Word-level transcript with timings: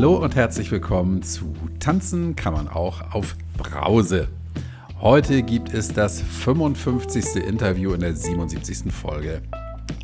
Hallo 0.00 0.14
und 0.16 0.34
herzlich 0.34 0.72
willkommen 0.72 1.22
zu 1.22 1.54
Tanzen 1.78 2.34
kann 2.34 2.54
man 2.54 2.68
auch 2.68 3.12
auf 3.12 3.36
Brause. 3.58 4.28
Heute 4.98 5.42
gibt 5.42 5.74
es 5.74 5.92
das 5.92 6.22
55. 6.22 7.36
Interview 7.36 7.92
in 7.92 8.00
der 8.00 8.16
77. 8.16 8.90
Folge. 8.90 9.42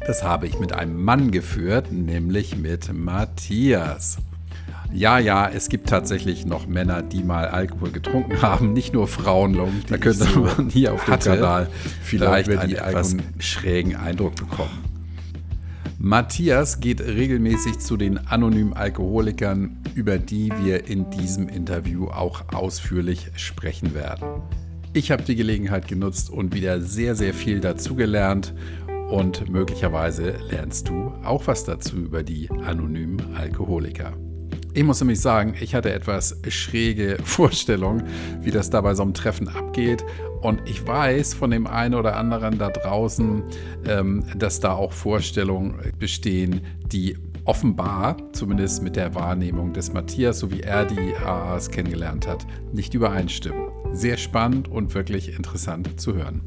Das 0.06 0.22
habe 0.22 0.48
ich 0.48 0.60
mit 0.60 0.74
einem 0.74 1.02
Mann 1.02 1.30
geführt, 1.30 1.92
nämlich 1.92 2.58
mit 2.58 2.92
Matthias. 2.92 4.18
Ja, 4.92 5.18
ja, 5.18 5.48
es 5.48 5.70
gibt 5.70 5.88
tatsächlich 5.88 6.44
noch 6.44 6.66
Männer, 6.66 7.00
die 7.00 7.24
mal 7.24 7.48
Alkohol 7.48 7.90
getrunken 7.90 8.42
haben, 8.42 8.74
nicht 8.74 8.92
nur 8.92 9.08
Frauen. 9.08 9.58
Da 9.88 9.96
könnte 9.96 10.26
man 10.38 10.68
hier 10.68 10.92
auf 10.92 11.06
dem 11.06 11.18
Kanal 11.18 11.70
vielleicht 12.02 12.50
einen 12.50 12.74
etwas 12.74 13.16
schrägen 13.38 13.96
Eindruck 13.96 14.34
bekommen. 14.34 14.95
Matthias 15.98 16.80
geht 16.80 17.00
regelmäßig 17.00 17.78
zu 17.78 17.96
den 17.96 18.18
anonymen 18.18 18.74
Alkoholikern, 18.74 19.78
über 19.94 20.18
die 20.18 20.52
wir 20.62 20.86
in 20.88 21.08
diesem 21.10 21.48
Interview 21.48 22.08
auch 22.08 22.52
ausführlich 22.52 23.30
sprechen 23.36 23.94
werden. 23.94 24.42
Ich 24.92 25.10
habe 25.10 25.22
die 25.22 25.36
Gelegenheit 25.36 25.88
genutzt 25.88 26.28
und 26.28 26.54
wieder 26.54 26.82
sehr, 26.82 27.14
sehr 27.14 27.32
viel 27.32 27.60
dazugelernt 27.60 28.54
und 29.08 29.48
möglicherweise 29.48 30.36
lernst 30.50 30.88
du 30.88 31.12
auch 31.24 31.46
was 31.46 31.64
dazu 31.64 31.96
über 31.96 32.22
die 32.22 32.50
anonymen 32.50 33.34
Alkoholiker. 33.34 34.12
Ich 34.76 34.84
muss 34.84 35.00
nämlich 35.00 35.20
sagen, 35.20 35.54
ich 35.58 35.74
hatte 35.74 35.90
etwas 35.90 36.36
schräge 36.48 37.16
Vorstellungen, 37.24 38.02
wie 38.42 38.50
das 38.50 38.68
da 38.68 38.82
bei 38.82 38.94
so 38.94 39.04
einem 39.04 39.14
Treffen 39.14 39.48
abgeht. 39.48 40.04
Und 40.42 40.60
ich 40.66 40.86
weiß 40.86 41.32
von 41.32 41.50
dem 41.50 41.66
einen 41.66 41.94
oder 41.94 42.14
anderen 42.16 42.58
da 42.58 42.68
draußen, 42.68 43.42
ähm, 43.86 44.26
dass 44.36 44.60
da 44.60 44.74
auch 44.74 44.92
Vorstellungen 44.92 45.76
bestehen, 45.98 46.60
die 46.92 47.16
offenbar, 47.46 48.18
zumindest 48.32 48.82
mit 48.82 48.96
der 48.96 49.14
Wahrnehmung 49.14 49.72
des 49.72 49.94
Matthias, 49.94 50.40
so 50.40 50.50
wie 50.50 50.60
er 50.60 50.84
die 50.84 51.16
AAs 51.24 51.70
kennengelernt 51.70 52.26
hat, 52.26 52.46
nicht 52.74 52.92
übereinstimmen. 52.92 53.70
Sehr 53.92 54.18
spannend 54.18 54.68
und 54.68 54.92
wirklich 54.94 55.34
interessant 55.34 55.98
zu 55.98 56.16
hören. 56.16 56.42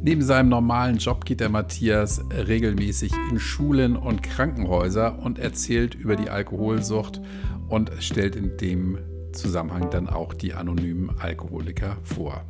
Neben 0.00 0.22
seinem 0.22 0.48
normalen 0.48 0.96
Job 0.96 1.26
geht 1.26 1.40
der 1.40 1.50
Matthias 1.50 2.22
regelmäßig 2.30 3.12
in 3.30 3.38
Schulen 3.38 3.96
und 3.96 4.22
Krankenhäuser 4.22 5.18
und 5.18 5.38
erzählt 5.38 5.94
über 5.96 6.16
die 6.16 6.30
Alkoholsucht 6.30 7.20
und 7.68 7.90
stellt 8.00 8.36
in 8.36 8.56
dem 8.56 8.98
Zusammenhang 9.32 9.90
dann 9.90 10.08
auch 10.08 10.34
die 10.34 10.54
anonymen 10.54 11.10
Alkoholiker 11.18 11.96
vor. 12.02 12.44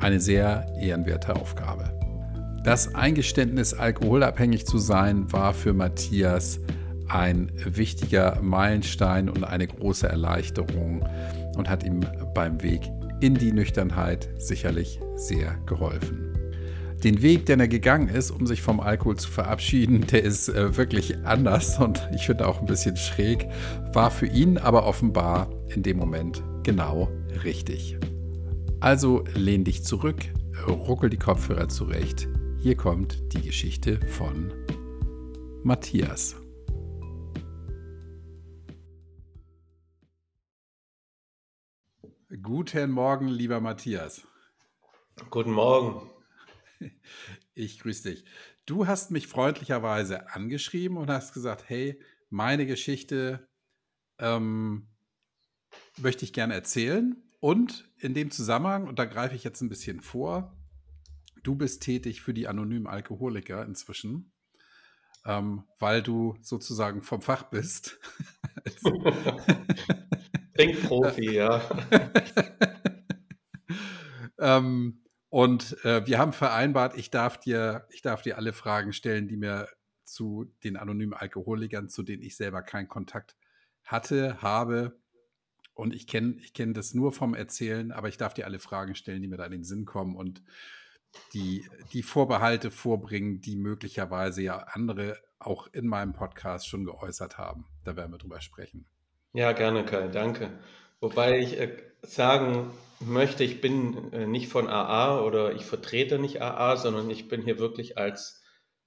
Eine 0.00 0.20
sehr 0.20 0.66
ehrenwerte 0.80 1.36
Aufgabe. 1.36 1.92
Das 2.64 2.94
Eingeständnis, 2.94 3.74
alkoholabhängig 3.74 4.66
zu 4.66 4.78
sein, 4.78 5.32
war 5.32 5.54
für 5.54 5.72
Matthias 5.72 6.60
ein 7.08 7.52
wichtiger 7.64 8.40
Meilenstein 8.42 9.28
und 9.28 9.44
eine 9.44 9.68
große 9.68 10.08
Erleichterung 10.08 11.08
und 11.56 11.70
hat 11.70 11.84
ihm 11.84 12.00
beim 12.34 12.62
Weg 12.62 12.90
in 13.20 13.34
die 13.34 13.52
Nüchternheit 13.52 14.28
sicherlich 14.38 15.00
sehr 15.14 15.56
geholfen 15.66 16.25
den 17.04 17.22
Weg, 17.22 17.46
den 17.46 17.60
er 17.60 17.68
gegangen 17.68 18.08
ist, 18.08 18.30
um 18.30 18.46
sich 18.46 18.62
vom 18.62 18.80
Alkohol 18.80 19.16
zu 19.16 19.30
verabschieden, 19.30 20.06
der 20.06 20.22
ist 20.22 20.48
äh, 20.48 20.76
wirklich 20.76 21.18
anders 21.24 21.78
und 21.78 22.08
ich 22.14 22.26
finde 22.26 22.48
auch 22.48 22.60
ein 22.60 22.66
bisschen 22.66 22.96
schräg, 22.96 23.46
war 23.92 24.10
für 24.10 24.26
ihn 24.26 24.58
aber 24.58 24.86
offenbar 24.86 25.50
in 25.68 25.82
dem 25.82 25.98
Moment 25.98 26.42
genau 26.62 27.08
richtig. 27.44 27.98
Also 28.80 29.24
lehn 29.34 29.64
dich 29.64 29.84
zurück, 29.84 30.16
ruckel 30.66 31.10
die 31.10 31.18
Kopfhörer 31.18 31.68
zurecht. 31.68 32.28
Hier 32.58 32.76
kommt 32.76 33.32
die 33.32 33.42
Geschichte 33.42 34.00
von 34.06 34.52
Matthias. 35.62 36.36
Guten 42.42 42.90
Morgen, 42.90 43.28
lieber 43.28 43.60
Matthias. 43.60 44.26
Guten 45.30 45.52
Morgen. 45.52 46.15
Ich 47.54 47.80
grüße 47.80 48.10
dich. 48.10 48.24
Du 48.66 48.86
hast 48.86 49.10
mich 49.10 49.28
freundlicherweise 49.28 50.30
angeschrieben 50.30 50.98
und 50.98 51.10
hast 51.10 51.32
gesagt, 51.32 51.68
hey, 51.68 51.98
meine 52.28 52.66
Geschichte 52.66 53.48
ähm, 54.18 54.88
möchte 55.96 56.24
ich 56.24 56.32
gerne 56.32 56.54
erzählen. 56.54 57.22
Und 57.40 57.90
in 57.98 58.14
dem 58.14 58.30
Zusammenhang, 58.30 58.86
und 58.86 58.98
da 58.98 59.04
greife 59.04 59.34
ich 59.34 59.44
jetzt 59.44 59.60
ein 59.60 59.68
bisschen 59.68 60.00
vor, 60.00 60.56
du 61.42 61.54
bist 61.54 61.82
tätig 61.82 62.20
für 62.20 62.34
die 62.34 62.48
anonymen 62.48 62.86
Alkoholiker 62.86 63.64
inzwischen, 63.64 64.32
ähm, 65.24 65.64
weil 65.78 66.02
du 66.02 66.36
sozusagen 66.42 67.02
vom 67.02 67.22
Fach 67.22 67.44
bist. 67.44 67.98
Trinkprofi, 70.56 71.34
ja. 71.34 71.62
ähm, 74.38 75.02
und 75.36 75.84
äh, 75.84 76.06
wir 76.06 76.18
haben 76.18 76.32
vereinbart, 76.32 76.96
ich 76.96 77.10
darf 77.10 77.38
dir, 77.38 77.86
ich 77.90 78.00
darf 78.00 78.22
dir 78.22 78.38
alle 78.38 78.54
Fragen 78.54 78.94
stellen, 78.94 79.28
die 79.28 79.36
mir 79.36 79.68
zu 80.02 80.50
den 80.64 80.78
anonymen 80.78 81.12
Alkoholikern, 81.12 81.90
zu 81.90 82.02
denen 82.02 82.22
ich 82.22 82.38
selber 82.38 82.62
keinen 82.62 82.88
Kontakt 82.88 83.36
hatte, 83.84 84.40
habe. 84.40 84.98
Und 85.74 85.94
ich 85.94 86.06
kenne 86.06 86.36
ich 86.38 86.54
kenn 86.54 86.72
das 86.72 86.94
nur 86.94 87.12
vom 87.12 87.34
Erzählen, 87.34 87.92
aber 87.92 88.08
ich 88.08 88.16
darf 88.16 88.32
dir 88.32 88.46
alle 88.46 88.58
Fragen 88.58 88.94
stellen, 88.94 89.20
die 89.20 89.28
mir 89.28 89.36
da 89.36 89.44
in 89.44 89.52
den 89.52 89.64
Sinn 89.64 89.84
kommen 89.84 90.16
und 90.16 90.42
die, 91.34 91.68
die 91.92 92.02
Vorbehalte 92.02 92.70
vorbringen, 92.70 93.42
die 93.42 93.56
möglicherweise 93.56 94.40
ja 94.40 94.56
andere 94.56 95.18
auch 95.38 95.66
in 95.70 95.86
meinem 95.86 96.14
Podcast 96.14 96.66
schon 96.66 96.86
geäußert 96.86 97.36
haben. 97.36 97.66
Da 97.84 97.94
werden 97.94 98.10
wir 98.10 98.16
drüber 98.16 98.40
sprechen. 98.40 98.86
Ja, 99.34 99.52
gerne, 99.52 99.84
Kai, 99.84 100.08
danke. 100.08 100.48
Wobei 100.98 101.40
ich 101.40 101.60
äh, 101.60 101.76
sagen 102.08 102.70
möchte, 103.00 103.44
ich 103.44 103.60
bin 103.60 104.12
äh, 104.12 104.26
nicht 104.26 104.48
von 104.48 104.68
AA 104.68 105.20
oder 105.20 105.54
ich 105.54 105.64
vertrete 105.64 106.18
nicht 106.18 106.40
AA, 106.40 106.76
sondern 106.76 107.10
ich 107.10 107.28
bin 107.28 107.42
hier 107.42 107.58
wirklich 107.58 107.98
als 107.98 108.42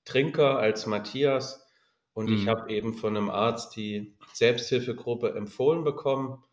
Trinker, 0.05 0.57
als 0.57 0.85
Matthias. 0.85 1.65
Und 2.13 2.29
mhm. 2.29 2.37
ich 2.37 2.47
habe 2.47 2.71
eben 2.71 2.95
von 2.95 3.15
einem 3.15 3.29
Arzt 3.29 3.75
die 3.75 4.17
Selbsthilfegruppe 4.33 5.33
empfohlen 5.35 5.83
bekommen 5.83 6.43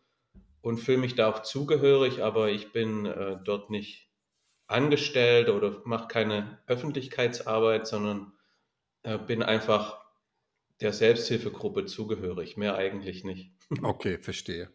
und 0.61 0.77
fühle 0.77 0.99
mich 0.99 1.15
da 1.15 1.29
auch 1.29 1.41
zugehörig, 1.41 2.23
aber 2.23 2.49
ich 2.49 2.71
bin 2.71 3.05
äh, 3.05 3.37
dort 3.43 3.69
nicht 3.69 4.09
angestellt 4.67 5.49
oder 5.49 5.81
mache 5.85 6.07
keine 6.07 6.59
Öffentlichkeitsarbeit, 6.67 7.87
sondern 7.87 8.33
äh, 9.03 9.17
bin 9.17 9.41
einfach 9.41 9.99
der 10.81 10.93
Selbsthilfegruppe 10.93 11.85
zugehörig, 11.85 12.57
mehr 12.57 12.75
eigentlich 12.75 13.23
nicht. 13.23 13.51
Okay, 13.83 14.17
verstehe. 14.17 14.69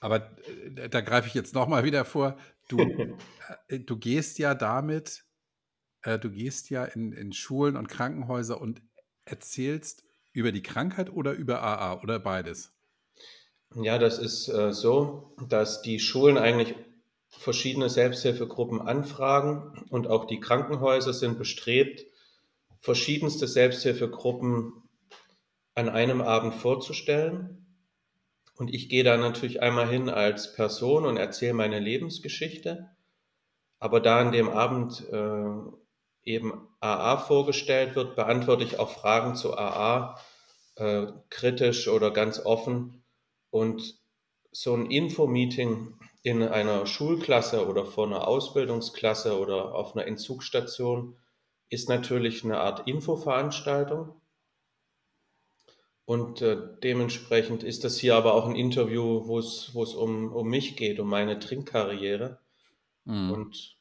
Aber 0.00 0.36
äh, 0.76 0.88
da 0.88 1.00
greife 1.00 1.28
ich 1.28 1.34
jetzt 1.34 1.54
nochmal 1.54 1.84
wieder 1.84 2.04
vor. 2.04 2.36
Du, 2.68 2.78
äh, 3.68 3.80
du 3.80 3.96
gehst 3.96 4.38
ja 4.38 4.54
damit, 4.54 5.24
äh, 6.02 6.18
du 6.18 6.30
gehst 6.30 6.70
ja 6.70 6.84
in, 6.84 7.12
in 7.12 7.32
Schulen 7.32 7.76
und 7.76 7.88
Krankenhäuser 7.88 8.60
und 8.60 8.82
erzählst 9.24 10.04
über 10.32 10.52
die 10.52 10.62
Krankheit 10.62 11.10
oder 11.10 11.32
über 11.32 11.62
AA 11.62 12.02
oder 12.02 12.18
beides? 12.18 12.72
Ja, 13.74 13.98
das 13.98 14.18
ist 14.18 14.48
äh, 14.48 14.72
so, 14.72 15.34
dass 15.48 15.82
die 15.82 15.98
Schulen 15.98 16.38
eigentlich 16.38 16.74
verschiedene 17.28 17.90
Selbsthilfegruppen 17.90 18.80
anfragen 18.80 19.84
und 19.90 20.06
auch 20.06 20.26
die 20.26 20.40
Krankenhäuser 20.40 21.12
sind 21.12 21.38
bestrebt, 21.38 22.06
verschiedenste 22.80 23.46
Selbsthilfegruppen 23.46 24.72
an 25.74 25.88
einem 25.88 26.20
Abend 26.20 26.54
vorzustellen. 26.54 27.65
Und 28.56 28.72
ich 28.72 28.88
gehe 28.88 29.04
da 29.04 29.16
natürlich 29.16 29.60
einmal 29.62 29.88
hin 29.88 30.08
als 30.08 30.54
Person 30.54 31.04
und 31.04 31.16
erzähle 31.18 31.54
meine 31.54 31.78
Lebensgeschichte. 31.78 32.90
Aber 33.78 34.00
da 34.00 34.20
an 34.20 34.32
dem 34.32 34.48
Abend 34.48 35.04
äh, 35.12 36.30
eben 36.30 36.66
AA 36.80 37.18
vorgestellt 37.18 37.94
wird, 37.94 38.16
beantworte 38.16 38.64
ich 38.64 38.78
auch 38.78 38.90
Fragen 38.90 39.34
zu 39.34 39.56
AA 39.56 40.18
äh, 40.76 41.06
kritisch 41.28 41.88
oder 41.88 42.10
ganz 42.10 42.44
offen. 42.44 43.04
Und 43.50 43.98
so 44.52 44.74
ein 44.74 44.90
Info-Meeting 44.90 45.94
in 46.22 46.42
einer 46.42 46.86
Schulklasse 46.86 47.68
oder 47.68 47.84
vor 47.84 48.06
einer 48.06 48.26
Ausbildungsklasse 48.26 49.38
oder 49.38 49.74
auf 49.74 49.94
einer 49.94 50.06
Entzugsstation 50.06 51.16
ist 51.68 51.88
natürlich 51.88 52.42
eine 52.44 52.58
Art 52.58 52.88
Infoveranstaltung. 52.88 54.20
Und 56.06 56.40
äh, 56.40 56.56
dementsprechend 56.84 57.64
ist 57.64 57.82
das 57.82 57.98
hier 57.98 58.14
aber 58.14 58.34
auch 58.34 58.48
ein 58.48 58.54
Interview, 58.54 59.26
wo 59.26 59.40
es, 59.40 59.68
um, 59.74 60.32
um 60.32 60.48
mich 60.48 60.76
geht, 60.76 61.00
um 61.00 61.08
meine 61.08 61.40
Trinkkarriere. 61.40 62.38
Mhm. 63.04 63.32
Und 63.32 63.76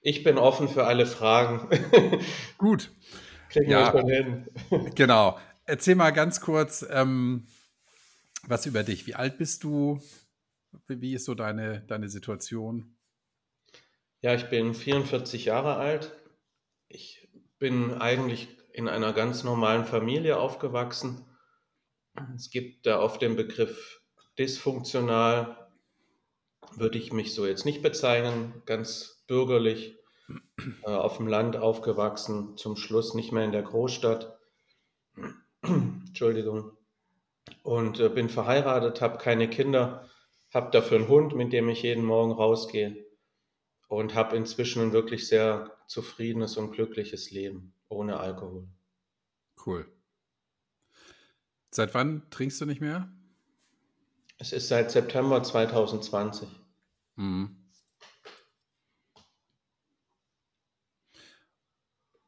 ich 0.00 0.24
bin 0.24 0.38
offen 0.38 0.68
für 0.68 0.86
alle 0.86 1.04
Fragen. 1.04 1.68
Gut. 2.58 2.90
Kriegen 3.50 3.70
ja, 3.70 3.92
wir 3.92 4.00
schon 4.00 4.08
hin. 4.08 4.46
genau. 4.94 5.38
Erzähl 5.66 5.94
mal 5.94 6.10
ganz 6.12 6.40
kurz 6.40 6.86
ähm, 6.88 7.46
was 8.46 8.64
über 8.64 8.82
dich. 8.82 9.06
Wie 9.06 9.14
alt 9.14 9.36
bist 9.36 9.62
du? 9.62 10.00
Wie 10.86 11.12
ist 11.12 11.26
so 11.26 11.34
deine, 11.34 11.82
deine 11.82 12.08
Situation? 12.08 12.96
Ja, 14.22 14.34
ich 14.34 14.48
bin 14.48 14.72
44 14.72 15.44
Jahre 15.44 15.76
alt. 15.76 16.16
Ich 16.88 17.28
bin 17.58 17.92
eigentlich 17.92 18.48
in 18.72 18.88
einer 18.88 19.12
ganz 19.12 19.44
normalen 19.44 19.84
Familie 19.84 20.38
aufgewachsen 20.38 21.27
Es 22.34 22.50
gibt 22.50 22.86
da 22.86 23.00
oft 23.00 23.22
den 23.22 23.36
Begriff 23.36 24.00
dysfunktional, 24.38 25.68
würde 26.76 26.98
ich 26.98 27.12
mich 27.12 27.34
so 27.34 27.46
jetzt 27.46 27.64
nicht 27.64 27.82
bezeichnen, 27.82 28.62
ganz 28.66 29.24
bürgerlich, 29.26 29.96
äh, 30.84 30.90
auf 30.90 31.16
dem 31.16 31.26
Land 31.26 31.56
aufgewachsen, 31.56 32.56
zum 32.56 32.76
Schluss 32.76 33.14
nicht 33.14 33.32
mehr 33.32 33.44
in 33.44 33.52
der 33.52 33.62
Großstadt. 33.62 34.38
Entschuldigung. 35.62 36.72
Und 37.62 38.00
äh, 38.00 38.08
bin 38.08 38.28
verheiratet, 38.28 39.00
habe 39.00 39.18
keine 39.18 39.48
Kinder, 39.48 40.08
habe 40.52 40.70
dafür 40.70 40.98
einen 40.98 41.08
Hund, 41.08 41.34
mit 41.34 41.52
dem 41.52 41.68
ich 41.68 41.82
jeden 41.82 42.04
Morgen 42.04 42.32
rausgehe 42.32 43.06
und 43.88 44.14
habe 44.14 44.36
inzwischen 44.36 44.82
ein 44.82 44.92
wirklich 44.92 45.28
sehr 45.28 45.76
zufriedenes 45.86 46.56
und 46.56 46.72
glückliches 46.72 47.30
Leben 47.30 47.74
ohne 47.88 48.20
Alkohol. 48.20 48.68
Cool. 49.64 49.86
Seit 51.70 51.94
wann 51.94 52.28
trinkst 52.30 52.60
du 52.60 52.66
nicht 52.66 52.80
mehr? 52.80 53.08
Es 54.38 54.52
ist 54.52 54.68
seit 54.68 54.90
September 54.90 55.42
2020. 55.42 56.48
Mhm. 57.16 57.56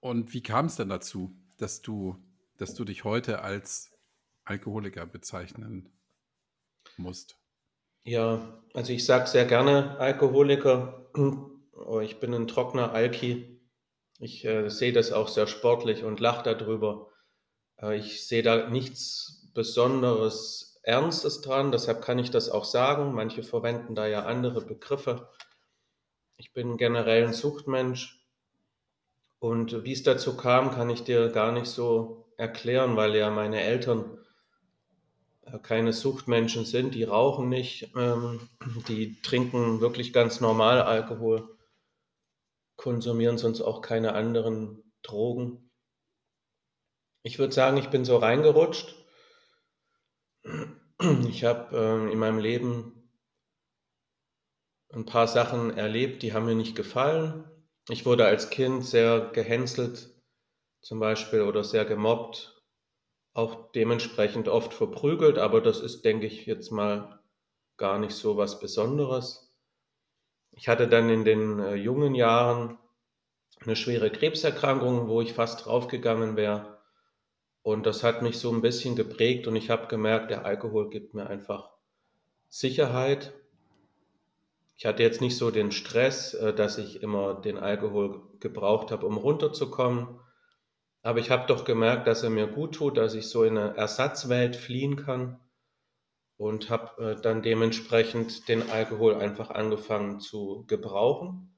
Und 0.00 0.32
wie 0.32 0.42
kam 0.42 0.66
es 0.66 0.76
denn 0.76 0.88
dazu, 0.88 1.36
dass 1.58 1.82
du, 1.82 2.16
dass 2.56 2.74
du 2.74 2.84
dich 2.84 3.04
heute 3.04 3.42
als 3.42 3.92
Alkoholiker 4.44 5.06
bezeichnen 5.06 5.90
musst? 6.96 7.36
Ja, 8.02 8.62
also 8.72 8.92
ich 8.92 9.04
sage 9.04 9.26
sehr 9.26 9.44
gerne 9.44 9.98
Alkoholiker. 9.98 11.10
Oh, 11.72 12.00
ich 12.00 12.18
bin 12.18 12.34
ein 12.34 12.48
trockener 12.48 12.92
Alki. 12.92 13.60
Ich 14.18 14.44
äh, 14.44 14.68
sehe 14.68 14.92
das 14.92 15.12
auch 15.12 15.28
sehr 15.28 15.46
sportlich 15.46 16.02
und 16.02 16.18
lache 16.18 16.42
darüber. 16.42 17.09
Äh, 17.80 17.96
ich 17.96 18.26
sehe 18.26 18.42
da 18.42 18.68
nichts 18.68 19.50
Besonderes 19.54 20.80
Ernstes 20.82 21.40
dran, 21.40 21.72
deshalb 21.72 22.02
kann 22.02 22.18
ich 22.18 22.30
das 22.30 22.48
auch 22.48 22.64
sagen. 22.64 23.12
Manche 23.12 23.42
verwenden 23.42 23.94
da 23.94 24.06
ja 24.06 24.24
andere 24.24 24.60
Begriffe. 24.60 25.28
Ich 26.36 26.52
bin 26.52 26.76
generell 26.76 27.26
ein 27.26 27.34
Suchtmensch 27.34 28.20
und 29.40 29.84
wie 29.84 29.92
es 29.92 30.02
dazu 30.02 30.36
kam, 30.36 30.70
kann 30.70 30.90
ich 30.90 31.02
dir 31.02 31.28
gar 31.30 31.52
nicht 31.52 31.66
so 31.66 32.26
erklären, 32.36 32.96
weil 32.96 33.16
ja 33.16 33.30
meine 33.30 33.60
Eltern 33.60 34.18
äh, 35.42 35.58
keine 35.58 35.92
Suchtmenschen 35.92 36.64
sind, 36.64 36.94
die 36.94 37.04
rauchen 37.04 37.48
nicht, 37.48 37.90
ähm, 37.96 38.48
die 38.88 39.20
trinken 39.22 39.80
wirklich 39.80 40.12
ganz 40.12 40.40
normal 40.40 40.82
Alkohol, 40.82 41.56
konsumieren 42.76 43.38
sonst 43.38 43.60
auch 43.60 43.80
keine 43.82 44.14
anderen 44.14 44.82
Drogen. 45.02 45.69
Ich 47.22 47.38
würde 47.38 47.52
sagen, 47.52 47.76
ich 47.76 47.88
bin 47.90 48.04
so 48.04 48.16
reingerutscht. 48.16 48.94
Ich 51.28 51.44
habe 51.44 51.76
äh, 51.76 52.12
in 52.12 52.18
meinem 52.18 52.38
Leben 52.38 53.10
ein 54.92 55.06
paar 55.06 55.28
Sachen 55.28 55.76
erlebt, 55.76 56.22
die 56.22 56.32
haben 56.32 56.46
mir 56.46 56.54
nicht 56.54 56.76
gefallen. 56.76 57.44
Ich 57.88 58.04
wurde 58.06 58.26
als 58.26 58.50
Kind 58.50 58.84
sehr 58.84 59.30
gehänselt, 59.32 60.10
zum 60.82 61.00
Beispiel, 61.00 61.42
oder 61.42 61.64
sehr 61.64 61.84
gemobbt, 61.84 62.62
auch 63.32 63.72
dementsprechend 63.72 64.48
oft 64.48 64.74
verprügelt, 64.74 65.38
aber 65.38 65.60
das 65.60 65.80
ist, 65.80 66.04
denke 66.04 66.26
ich, 66.26 66.46
jetzt 66.46 66.70
mal 66.70 67.20
gar 67.76 67.98
nicht 67.98 68.14
so 68.14 68.36
was 68.36 68.60
Besonderes. 68.60 69.54
Ich 70.52 70.68
hatte 70.68 70.88
dann 70.88 71.08
in 71.08 71.24
den 71.24 71.58
äh, 71.60 71.74
jungen 71.74 72.14
Jahren 72.14 72.78
eine 73.60 73.76
schwere 73.76 74.10
Krebserkrankung, 74.10 75.08
wo 75.08 75.22
ich 75.22 75.32
fast 75.32 75.64
draufgegangen 75.64 76.36
wäre. 76.36 76.79
Und 77.62 77.84
das 77.84 78.02
hat 78.02 78.22
mich 78.22 78.38
so 78.38 78.52
ein 78.52 78.62
bisschen 78.62 78.96
geprägt 78.96 79.46
und 79.46 79.56
ich 79.56 79.68
habe 79.70 79.86
gemerkt, 79.86 80.30
der 80.30 80.46
Alkohol 80.46 80.88
gibt 80.88 81.14
mir 81.14 81.26
einfach 81.26 81.70
Sicherheit. 82.48 83.32
Ich 84.76 84.86
hatte 84.86 85.02
jetzt 85.02 85.20
nicht 85.20 85.36
so 85.36 85.50
den 85.50 85.72
Stress, 85.72 86.32
äh, 86.34 86.54
dass 86.54 86.78
ich 86.78 87.02
immer 87.02 87.34
den 87.40 87.58
Alkohol 87.58 88.22
gebraucht 88.40 88.90
habe, 88.90 89.06
um 89.06 89.18
runterzukommen. 89.18 90.18
Aber 91.02 91.18
ich 91.18 91.30
habe 91.30 91.46
doch 91.46 91.64
gemerkt, 91.64 92.06
dass 92.06 92.22
er 92.22 92.30
mir 92.30 92.46
gut 92.46 92.74
tut, 92.74 92.96
dass 92.96 93.14
ich 93.14 93.28
so 93.28 93.44
in 93.44 93.58
eine 93.58 93.76
Ersatzwelt 93.76 94.56
fliehen 94.56 94.96
kann 94.96 95.38
und 96.38 96.70
habe 96.70 97.12
äh, 97.12 97.20
dann 97.20 97.42
dementsprechend 97.42 98.48
den 98.48 98.70
Alkohol 98.70 99.14
einfach 99.14 99.50
angefangen 99.50 100.20
zu 100.20 100.64
gebrauchen 100.66 101.54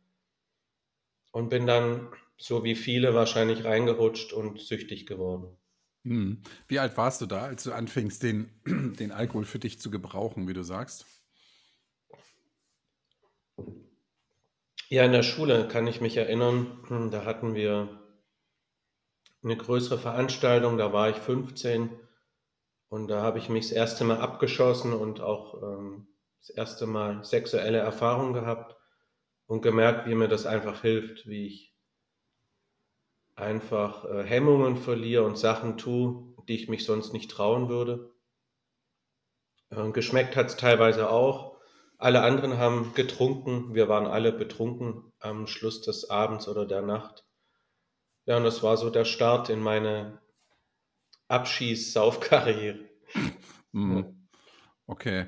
und 1.30 1.48
bin 1.48 1.68
dann 1.68 2.08
so 2.36 2.64
wie 2.64 2.74
viele 2.74 3.14
wahrscheinlich 3.14 3.64
reingerutscht 3.64 4.32
und 4.32 4.60
süchtig 4.60 5.06
geworden. 5.06 5.56
Hm. 6.04 6.42
Wie 6.66 6.78
alt 6.78 6.96
warst 6.96 7.20
du 7.20 7.26
da, 7.26 7.42
als 7.42 7.62
du 7.64 7.72
anfingst, 7.72 8.22
den, 8.22 8.50
den 8.98 9.12
Alkohol 9.12 9.44
für 9.44 9.58
dich 9.58 9.80
zu 9.80 9.90
gebrauchen, 9.90 10.48
wie 10.48 10.54
du 10.54 10.64
sagst? 10.64 11.06
Ja, 14.88 15.04
in 15.04 15.12
der 15.12 15.22
Schule 15.22 15.68
kann 15.68 15.86
ich 15.86 16.00
mich 16.00 16.16
erinnern, 16.16 16.84
hm, 16.88 17.10
da 17.10 17.24
hatten 17.24 17.54
wir 17.54 18.00
eine 19.42 19.56
größere 19.56 19.98
Veranstaltung, 19.98 20.76
da 20.76 20.92
war 20.92 21.08
ich 21.10 21.16
15 21.16 21.90
und 22.88 23.08
da 23.08 23.22
habe 23.22 23.38
ich 23.38 23.48
mich 23.48 23.68
das 23.68 23.72
erste 23.72 24.04
Mal 24.04 24.18
abgeschossen 24.18 24.92
und 24.92 25.20
auch 25.20 25.62
ähm, 25.62 26.08
das 26.40 26.50
erste 26.50 26.86
Mal 26.86 27.24
sexuelle 27.24 27.78
Erfahrung 27.78 28.32
gehabt 28.32 28.76
und 29.46 29.62
gemerkt, 29.62 30.06
wie 30.06 30.14
mir 30.14 30.28
das 30.28 30.46
einfach 30.46 30.82
hilft, 30.82 31.26
wie 31.26 31.46
ich 31.46 31.71
einfach 33.34 34.04
äh, 34.04 34.24
Hemmungen 34.24 34.76
verliere 34.76 35.24
und 35.24 35.38
Sachen 35.38 35.78
tue, 35.78 36.34
die 36.48 36.54
ich 36.54 36.68
mich 36.68 36.84
sonst 36.84 37.12
nicht 37.12 37.30
trauen 37.30 37.68
würde. 37.68 38.12
Äh, 39.70 39.90
geschmeckt 39.92 40.36
hat 40.36 40.46
es 40.46 40.56
teilweise 40.56 41.10
auch. 41.10 41.56
Alle 41.98 42.22
anderen 42.22 42.58
haben 42.58 42.94
getrunken. 42.94 43.74
Wir 43.74 43.88
waren 43.88 44.06
alle 44.06 44.32
betrunken 44.32 45.12
am 45.20 45.46
Schluss 45.46 45.82
des 45.82 46.10
Abends 46.10 46.48
oder 46.48 46.66
der 46.66 46.82
Nacht. 46.82 47.24
Ja, 48.26 48.36
und 48.36 48.44
das 48.44 48.62
war 48.62 48.76
so 48.76 48.90
der 48.90 49.04
Start 49.04 49.50
in 49.50 49.60
meine 49.60 50.20
Abschieß-Saufkarriere. 51.28 52.80
Mhm. 53.72 54.28
Okay. 54.86 55.26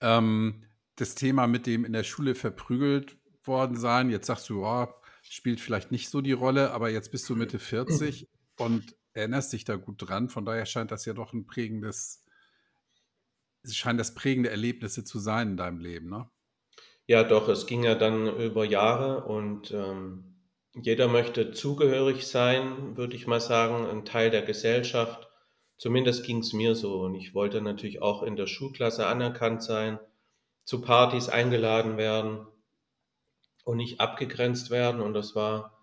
Ähm, 0.00 0.64
das 0.96 1.14
Thema 1.14 1.46
mit 1.46 1.66
dem 1.66 1.84
in 1.84 1.92
der 1.92 2.04
Schule 2.04 2.34
verprügelt 2.34 3.16
worden 3.44 3.76
sein, 3.76 4.10
jetzt 4.10 4.26
sagst 4.26 4.48
du, 4.48 4.64
oh, 4.64 4.88
spielt 5.30 5.60
vielleicht 5.60 5.90
nicht 5.90 6.08
so 6.08 6.20
die 6.20 6.32
Rolle, 6.32 6.72
aber 6.72 6.90
jetzt 6.90 7.10
bist 7.10 7.28
du 7.28 7.36
Mitte 7.36 7.58
40 7.58 8.28
und 8.58 8.96
erinnerst 9.12 9.52
dich 9.52 9.64
da 9.64 9.76
gut 9.76 9.96
dran. 9.98 10.28
Von 10.28 10.44
daher 10.44 10.66
scheint 10.66 10.90
das 10.90 11.04
ja 11.04 11.14
doch 11.14 11.32
ein 11.32 11.46
prägendes, 11.46 12.24
es 13.62 13.76
scheint 13.76 13.98
das 13.98 14.14
prägende 14.14 14.50
Erlebnisse 14.50 15.04
zu 15.04 15.18
sein 15.18 15.50
in 15.52 15.56
deinem 15.56 15.78
Leben, 15.78 16.10
ne? 16.10 16.28
Ja, 17.06 17.22
doch, 17.22 17.48
es 17.50 17.66
ging 17.66 17.84
ja 17.84 17.94
dann 17.94 18.38
über 18.38 18.64
Jahre 18.64 19.24
und 19.24 19.72
ähm, 19.72 20.36
jeder 20.74 21.06
möchte 21.06 21.52
zugehörig 21.52 22.26
sein, 22.26 22.96
würde 22.96 23.14
ich 23.14 23.26
mal 23.26 23.40
sagen, 23.40 23.86
ein 23.86 24.06
Teil 24.06 24.30
der 24.30 24.40
Gesellschaft. 24.40 25.28
Zumindest 25.76 26.24
ging 26.24 26.38
es 26.38 26.54
mir 26.54 26.74
so 26.74 27.02
und 27.02 27.14
ich 27.14 27.34
wollte 27.34 27.60
natürlich 27.60 28.00
auch 28.00 28.22
in 28.22 28.36
der 28.36 28.46
Schulklasse 28.46 29.06
anerkannt 29.06 29.62
sein, 29.62 29.98
zu 30.64 30.80
Partys 30.80 31.28
eingeladen 31.28 31.98
werden 31.98 32.46
und 33.64 33.78
nicht 33.78 34.00
abgegrenzt 34.00 34.70
werden. 34.70 35.00
Und 35.00 35.14
das 35.14 35.34
war 35.34 35.78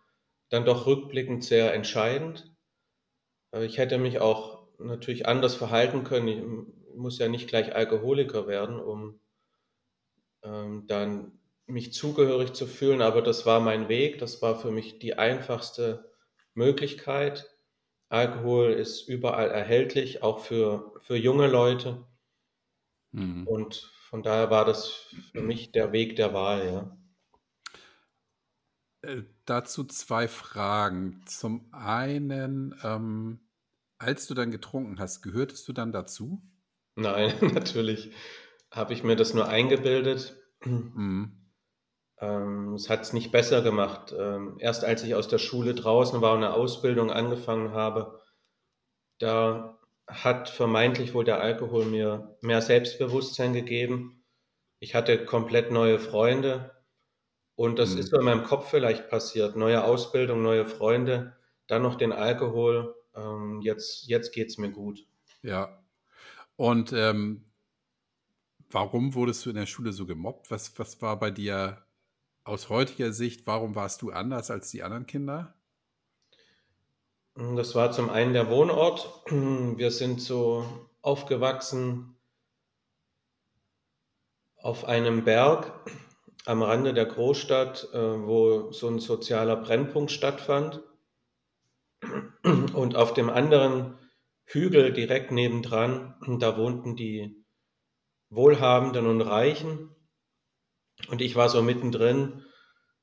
dann 0.50 0.66
doch 0.66 0.86
rückblickend 0.86 1.44
sehr 1.44 1.74
entscheidend. 1.74 2.56
Ich 3.54 3.78
hätte 3.78 3.98
mich 3.98 4.20
auch 4.20 4.68
natürlich 4.80 5.28
anders 5.28 5.56
verhalten 5.56 6.04
können. 6.04 6.28
Ich 6.28 6.96
muss 6.96 7.20
ja 7.20 7.28
nicht 7.28 7.48
gleich 7.48 7.76
Alkoholiker 7.76 8.48
werden, 8.48 8.80
um 8.80 9.20
ähm, 10.44 10.86
dann 10.88 11.40
mich 11.68 11.94
zugehörig 11.94 12.54
zu 12.54 12.68
fühlen, 12.68 13.02
aber 13.02 13.22
das 13.22 13.46
war 13.46 13.60
mein 13.60 13.88
Weg, 13.88 14.20
das 14.20 14.42
war 14.42 14.60
für 14.60 14.72
mich 14.72 15.00
die 15.00 15.18
einfachste 15.18 16.12
Möglichkeit. 16.54 17.50
Alkohol 18.10 18.74
ist 18.74 19.08
überall 19.08 19.50
erhältlich, 19.50 20.22
auch 20.22 20.40
für, 20.40 20.94
für 21.02 21.16
junge 21.16 21.48
Leute. 21.48 22.06
Mhm. 23.12 23.48
Und 23.48 23.92
von 24.10 24.22
daher 24.22 24.50
war 24.50 24.66
das 24.66 25.08
für 25.32 25.42
mich 25.42 25.72
der 25.72 25.94
Weg 25.94 26.18
der 26.18 26.34
Wahl, 26.34 26.66
ja. 26.66 26.98
Äh, 29.02 29.24
dazu 29.46 29.84
zwei 29.84 30.28
Fragen. 30.28 31.22
Zum 31.26 31.74
einen, 31.74 32.76
ähm, 32.84 33.40
als 33.98 34.28
du 34.28 34.34
dann 34.34 34.52
getrunken 34.52 35.00
hast, 35.00 35.22
gehörtest 35.22 35.68
du 35.68 35.74
dann 35.74 35.92
dazu? 35.92 36.42
Nein, 36.96 37.34
natürlich 37.54 38.12
habe 38.72 38.94
ich 38.94 39.04
mir 39.04 39.16
das 39.16 39.34
nur 39.34 39.48
eingebildet. 39.48 40.36
Mhm. 40.64 41.42
Ähm, 42.20 42.74
es 42.76 42.90
hat 42.90 43.02
es 43.02 43.14
nicht 43.14 43.32
besser 43.32 43.62
gemacht. 43.62 44.14
Ähm, 44.18 44.58
erst 44.60 44.84
als 44.84 45.04
ich 45.04 45.16
aus 45.16 45.28
der 45.28 45.40
Schule 45.40 45.74
draußen 45.74 46.22
war 46.22 46.34
und 46.34 46.44
eine 46.44 46.54
Ausbildung 46.54 47.12
angefangen 47.12 47.72
habe, 47.72 48.22
da 49.18 49.80
hat 50.08 50.50
vermeintlich 50.50 51.14
wohl 51.14 51.24
der 51.24 51.42
Alkohol 51.42 51.86
mir 51.86 52.38
mehr 52.42 52.62
Selbstbewusstsein 52.62 53.54
gegeben. 53.54 54.24
Ich 54.80 54.94
hatte 54.94 55.26
komplett 55.26 55.72
neue 55.72 56.00
Freunde, 56.00 56.72
und 57.62 57.78
das 57.78 57.94
mhm. 57.94 58.00
ist 58.00 58.10
so 58.10 58.18
in 58.18 58.26
meinem 58.26 58.44
Kopf 58.44 58.72
vielleicht 58.72 59.08
passiert. 59.08 59.56
Neue 59.56 59.84
Ausbildung, 59.84 60.42
neue 60.42 60.66
Freunde, 60.66 61.36
dann 61.68 61.84
noch 61.84 61.94
den 61.94 62.12
Alkohol. 62.12 62.96
Ähm, 63.16 63.62
jetzt 63.62 64.08
jetzt 64.08 64.34
geht 64.34 64.48
es 64.48 64.58
mir 64.58 64.72
gut. 64.72 65.06
Ja. 65.44 65.80
Und 66.56 66.92
ähm, 66.92 67.46
warum 68.72 69.14
wurdest 69.14 69.46
du 69.46 69.52
in 69.52 69.58
der 69.58 69.68
Schule 69.68 69.94
so 69.94 70.08
gemobbt? 70.08 70.50
Was, 70.50 70.80
was 70.80 71.04
war 71.04 71.20
bei 71.20 71.30
dir 71.30 71.86
aus 72.44 72.70
heutiger 72.70 73.14
Sicht, 73.14 73.46
warum 73.46 73.76
warst 73.76 74.02
du 74.02 74.10
anders 74.10 74.50
als 74.50 74.72
die 74.72 74.82
anderen 74.82 75.06
Kinder? 75.06 75.54
Das 77.36 77.76
war 77.76 77.92
zum 77.92 78.10
einen 78.10 78.34
der 78.34 78.50
Wohnort. 78.50 79.24
Wir 79.30 79.92
sind 79.92 80.20
so 80.20 80.66
aufgewachsen 81.04 82.16
auf 84.56 84.86
einem 84.86 85.24
Berg 85.26 85.72
am 86.46 86.64
Rande 86.64 86.94
der 86.94 87.06
Großstadt, 87.06 87.90
äh, 87.94 87.98
wo 87.98 88.72
so 88.72 88.88
ein 88.88 89.00
sozialer 89.00 89.58
Brennpunkt 89.58 90.12
stattfand. 90.12 90.82
Und 92.74 92.96
auf 92.96 93.14
dem 93.14 93.30
anderen 93.30 93.98
Hügel 94.46 94.92
direkt 94.92 95.32
nebendran, 95.32 96.16
da 96.40 96.58
wohnten 96.58 96.96
die 96.96 97.46
Wohlhabenden 98.30 99.06
und 99.06 99.22
Reichen. 99.22 99.96
Und 101.10 101.22
ich 101.22 101.36
war 101.36 101.50
so 101.50 101.62
mittendrin, 101.62 102.44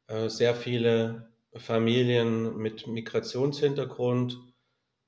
äh, 0.09 0.29
sehr 0.29 0.55
viele 0.55 1.33
Familien 1.55 2.57
mit 2.57 2.87
Migrationshintergrund, 2.87 4.39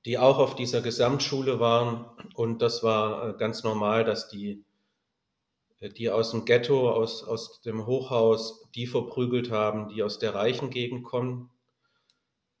die 0.05 0.17
auch 0.17 0.37
auf 0.37 0.55
dieser 0.55 0.81
Gesamtschule 0.81 1.59
waren. 1.59 2.05
Und 2.33 2.61
das 2.61 2.83
war 2.83 3.29
äh, 3.29 3.37
ganz 3.37 3.63
normal, 3.63 4.03
dass 4.03 4.29
die, 4.29 4.63
die 5.81 6.09
aus 6.09 6.31
dem 6.31 6.45
Ghetto, 6.45 6.91
aus, 6.91 7.23
aus 7.23 7.61
dem 7.61 7.85
Hochhaus, 7.85 8.69
die 8.75 8.87
verprügelt 8.87 9.51
haben, 9.51 9.89
die 9.89 10.03
aus 10.03 10.19
der 10.19 10.35
reichen 10.35 10.69
Gegend 10.69 11.03
kommen. 11.03 11.49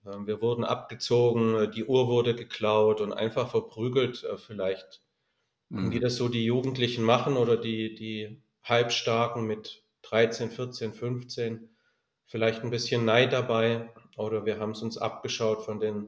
Ähm, 0.05 0.27
wir 0.27 0.41
wurden 0.41 0.63
abgezogen, 0.63 1.71
die 1.71 1.85
Uhr 1.85 2.07
wurde 2.07 2.35
geklaut 2.35 3.01
und 3.01 3.13
einfach 3.13 3.51
verprügelt, 3.51 4.25
vielleicht, 4.45 5.01
mhm. 5.69 5.91
wie 5.91 5.99
das 5.99 6.15
so 6.15 6.29
die 6.29 6.45
Jugendlichen 6.45 7.03
machen 7.03 7.37
oder 7.37 7.57
die, 7.57 7.93
die 7.95 8.41
Halbstarken 8.63 9.45
mit 9.45 9.83
13, 10.03 10.49
14, 10.49 10.93
15 10.93 11.69
vielleicht 12.25 12.63
ein 12.63 12.69
bisschen 12.69 13.05
Neid 13.05 13.33
dabei 13.33 13.89
oder 14.17 14.45
wir 14.45 14.59
haben 14.59 14.71
es 14.71 14.81
uns 14.81 14.97
abgeschaut 14.97 15.63
von 15.63 15.79
den 15.79 16.07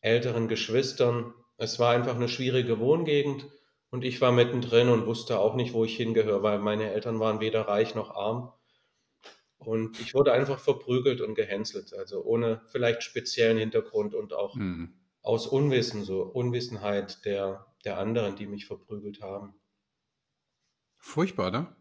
älteren 0.00 0.48
Geschwistern. 0.48 1.32
Es 1.56 1.78
war 1.78 1.94
einfach 1.94 2.16
eine 2.16 2.28
schwierige 2.28 2.80
Wohngegend 2.80 3.46
und 3.92 4.04
ich 4.04 4.22
war 4.22 4.32
mittendrin 4.32 4.88
und 4.88 5.06
wusste 5.06 5.38
auch 5.38 5.54
nicht, 5.54 5.74
wo 5.74 5.84
ich 5.84 5.94
hingehöre, 5.96 6.42
weil 6.42 6.58
meine 6.58 6.90
Eltern 6.90 7.20
waren 7.20 7.40
weder 7.40 7.68
reich 7.68 7.94
noch 7.94 8.16
arm. 8.16 8.50
Und 9.58 10.00
ich 10.00 10.14
wurde 10.14 10.32
einfach 10.32 10.58
verprügelt 10.58 11.20
und 11.20 11.34
gehänselt, 11.34 11.92
also 11.92 12.24
ohne 12.24 12.62
vielleicht 12.68 13.02
speziellen 13.02 13.58
Hintergrund 13.58 14.14
und 14.14 14.32
auch 14.32 14.54
hm. 14.54 14.94
aus 15.20 15.46
Unwissen, 15.46 16.04
so 16.04 16.22
Unwissenheit 16.22 17.24
der, 17.26 17.66
der 17.84 17.98
anderen, 17.98 18.34
die 18.34 18.46
mich 18.46 18.64
verprügelt 18.64 19.20
haben. 19.20 19.54
Furchtbar, 20.96 21.50
ne? 21.50 21.76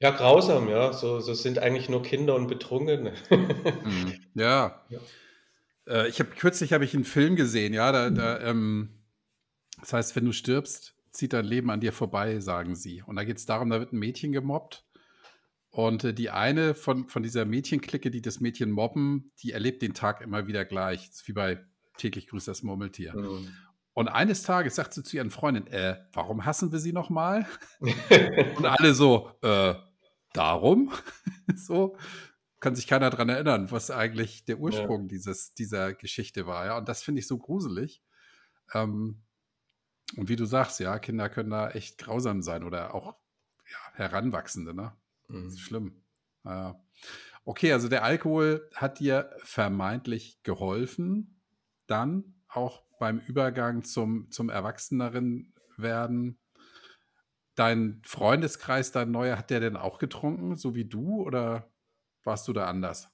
Ja, 0.00 0.10
grausam, 0.10 0.68
ja. 0.68 0.92
So, 0.92 1.20
so 1.20 1.32
sind 1.32 1.58
eigentlich 1.58 1.88
nur 1.88 2.02
Kinder 2.02 2.34
und 2.34 2.48
Betrunkene. 2.48 3.14
Mhm. 3.30 4.14
Ja. 4.34 4.84
ja. 4.90 5.00
Äh, 5.86 6.08
ich 6.08 6.20
habe 6.20 6.30
kürzlich 6.30 6.74
habe 6.74 6.84
ich 6.84 6.94
einen 6.94 7.04
Film 7.04 7.34
gesehen, 7.34 7.72
ja, 7.72 7.92
da, 7.92 8.10
da 8.10 8.40
ähm, 8.40 8.90
das 9.80 9.92
heißt, 9.92 10.16
wenn 10.16 10.26
du 10.26 10.32
stirbst, 10.32 10.97
zieht 11.18 11.32
dein 11.32 11.44
Leben 11.44 11.70
an 11.70 11.80
dir 11.80 11.92
vorbei, 11.92 12.38
sagen 12.38 12.76
sie. 12.76 13.02
Und 13.02 13.16
da 13.16 13.24
geht 13.24 13.38
es 13.38 13.44
darum, 13.44 13.70
da 13.70 13.80
wird 13.80 13.92
ein 13.92 13.98
Mädchen 13.98 14.30
gemobbt. 14.30 14.86
Und 15.70 16.04
äh, 16.04 16.14
die 16.14 16.30
eine 16.30 16.74
von, 16.74 17.08
von 17.08 17.22
dieser 17.22 17.44
Mädchenklicke, 17.44 18.10
die 18.10 18.22
das 18.22 18.40
Mädchen 18.40 18.70
mobben, 18.70 19.32
die 19.42 19.52
erlebt 19.52 19.82
den 19.82 19.94
Tag 19.94 20.20
immer 20.20 20.46
wieder 20.46 20.64
gleich. 20.64 21.10
Wie 21.24 21.32
bei 21.32 21.64
täglich 21.96 22.28
grüßt 22.28 22.46
das 22.46 22.62
Murmeltier. 22.62 23.16
Mhm. 23.16 23.48
Und 23.94 24.08
eines 24.08 24.44
Tages 24.44 24.76
sagt 24.76 24.94
sie 24.94 25.02
zu 25.02 25.16
ihren 25.16 25.30
Freundin, 25.30 25.66
äh, 25.66 25.96
warum 26.12 26.44
hassen 26.44 26.70
wir 26.70 26.78
sie 26.78 26.92
nochmal? 26.92 27.46
und 27.80 28.64
alle 28.64 28.94
so, 28.94 29.32
äh, 29.42 29.74
darum. 30.32 30.92
so 31.56 31.96
kann 32.60 32.76
sich 32.76 32.86
keiner 32.86 33.10
daran 33.10 33.28
erinnern, 33.28 33.72
was 33.72 33.90
eigentlich 33.90 34.44
der 34.44 34.60
Ursprung 34.60 35.02
ja. 35.02 35.08
dieses, 35.08 35.54
dieser 35.54 35.94
Geschichte 35.94 36.46
war. 36.46 36.66
Ja? 36.66 36.78
Und 36.78 36.88
das 36.88 37.02
finde 37.02 37.18
ich 37.18 37.26
so 37.26 37.38
gruselig. 37.38 38.04
Ähm, 38.72 39.22
und 40.16 40.28
wie 40.28 40.36
du 40.36 40.44
sagst, 40.44 40.80
ja, 40.80 40.98
Kinder 40.98 41.28
können 41.28 41.50
da 41.50 41.70
echt 41.70 41.98
grausam 41.98 42.42
sein 42.42 42.64
oder 42.64 42.94
auch 42.94 43.16
ja, 43.70 43.78
Heranwachsende, 43.94 44.74
ne? 44.74 44.96
Mhm. 45.28 45.44
Das 45.44 45.52
ist 45.52 45.58
mhm. 45.58 45.62
schlimm. 45.62 46.04
Ja. 46.44 46.80
Okay, 47.44 47.72
also 47.72 47.88
der 47.88 48.04
Alkohol 48.04 48.68
hat 48.74 49.00
dir 49.00 49.30
vermeintlich 49.38 50.42
geholfen, 50.42 51.40
dann 51.86 52.34
auch 52.48 52.82
beim 52.98 53.20
Übergang 53.20 53.84
zum, 53.84 54.30
zum 54.30 54.50
Erwachseneren 54.50 55.54
werden 55.76 56.38
dein 57.54 58.02
Freundeskreis, 58.04 58.92
dein 58.92 59.10
neuer, 59.10 59.36
hat 59.36 59.50
der 59.50 59.60
denn 59.60 59.76
auch 59.76 59.98
getrunken, 59.98 60.56
so 60.56 60.74
wie 60.74 60.84
du, 60.84 61.22
oder 61.22 61.70
warst 62.24 62.46
du 62.48 62.52
da 62.52 62.66
anders? 62.66 63.08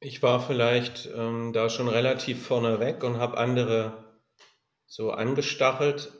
Ich 0.00 0.22
war 0.22 0.40
vielleicht 0.40 1.08
ähm, 1.14 1.52
da 1.52 1.70
schon 1.70 1.88
relativ 1.88 2.44
vorne 2.44 2.80
weg 2.80 3.04
und 3.04 3.18
habe 3.18 3.38
andere 3.38 4.11
so 4.92 5.10
angestachelt. 5.10 6.12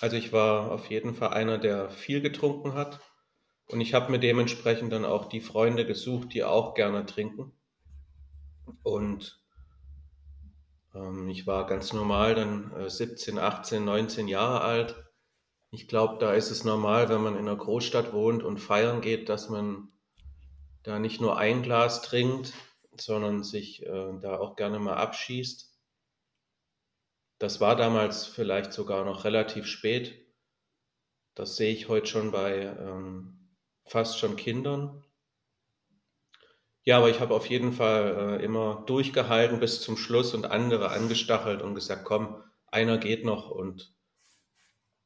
Also 0.00 0.16
ich 0.16 0.32
war 0.32 0.70
auf 0.70 0.90
jeden 0.90 1.14
Fall 1.14 1.30
einer, 1.30 1.58
der 1.58 1.90
viel 1.90 2.20
getrunken 2.20 2.74
hat. 2.74 3.00
Und 3.66 3.80
ich 3.80 3.94
habe 3.94 4.10
mir 4.10 4.18
dementsprechend 4.18 4.92
dann 4.92 5.04
auch 5.04 5.26
die 5.26 5.40
Freunde 5.40 5.84
gesucht, 5.86 6.32
die 6.32 6.44
auch 6.44 6.74
gerne 6.74 7.04
trinken. 7.06 7.52
Und 8.82 9.42
ähm, 10.94 11.28
ich 11.28 11.46
war 11.46 11.66
ganz 11.66 11.92
normal 11.92 12.34
dann 12.34 12.72
äh, 12.76 12.88
17, 12.88 13.38
18, 13.38 13.84
19 13.84 14.28
Jahre 14.28 14.60
alt 14.60 15.08
ich 15.70 15.86
glaube, 15.86 16.16
da 16.18 16.32
ist 16.32 16.50
es 16.50 16.64
normal, 16.64 17.08
wenn 17.08 17.22
man 17.22 17.34
in 17.34 17.46
einer 17.46 17.56
Großstadt 17.56 18.12
wohnt 18.12 18.42
und 18.42 18.58
feiern 18.58 19.00
geht, 19.00 19.28
dass 19.28 19.50
man 19.50 19.88
da 20.82 20.98
nicht 20.98 21.20
nur 21.20 21.36
ein 21.36 21.62
Glas 21.62 22.00
trinkt, 22.02 22.54
sondern 22.98 23.42
sich 23.42 23.84
äh, 23.84 24.12
da 24.20 24.38
auch 24.38 24.56
gerne 24.56 24.78
mal 24.78 24.94
abschießt. 24.94 25.67
Das 27.38 27.60
war 27.60 27.76
damals 27.76 28.26
vielleicht 28.26 28.72
sogar 28.72 29.04
noch 29.04 29.24
relativ 29.24 29.66
spät. 29.66 30.26
Das 31.34 31.56
sehe 31.56 31.72
ich 31.72 31.88
heute 31.88 32.06
schon 32.06 32.32
bei 32.32 32.62
ähm, 32.62 33.54
fast 33.84 34.18
schon 34.18 34.36
Kindern. 34.36 35.04
Ja, 36.82 36.98
aber 36.98 37.10
ich 37.10 37.20
habe 37.20 37.34
auf 37.34 37.46
jeden 37.46 37.72
Fall 37.72 38.38
äh, 38.40 38.44
immer 38.44 38.82
durchgehalten 38.86 39.60
bis 39.60 39.80
zum 39.82 39.96
Schluss 39.96 40.34
und 40.34 40.46
andere 40.46 40.90
angestachelt 40.90 41.62
und 41.62 41.74
gesagt, 41.74 42.04
komm, 42.04 42.42
einer 42.66 42.98
geht 42.98 43.24
noch 43.24 43.50
und 43.50 43.94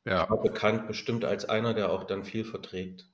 ja. 0.04 0.28
war 0.30 0.40
bekannt 0.40 0.86
bestimmt 0.86 1.24
als 1.24 1.44
einer, 1.44 1.74
der 1.74 1.90
auch 1.90 2.04
dann 2.04 2.24
viel 2.24 2.44
verträgt. 2.44 3.10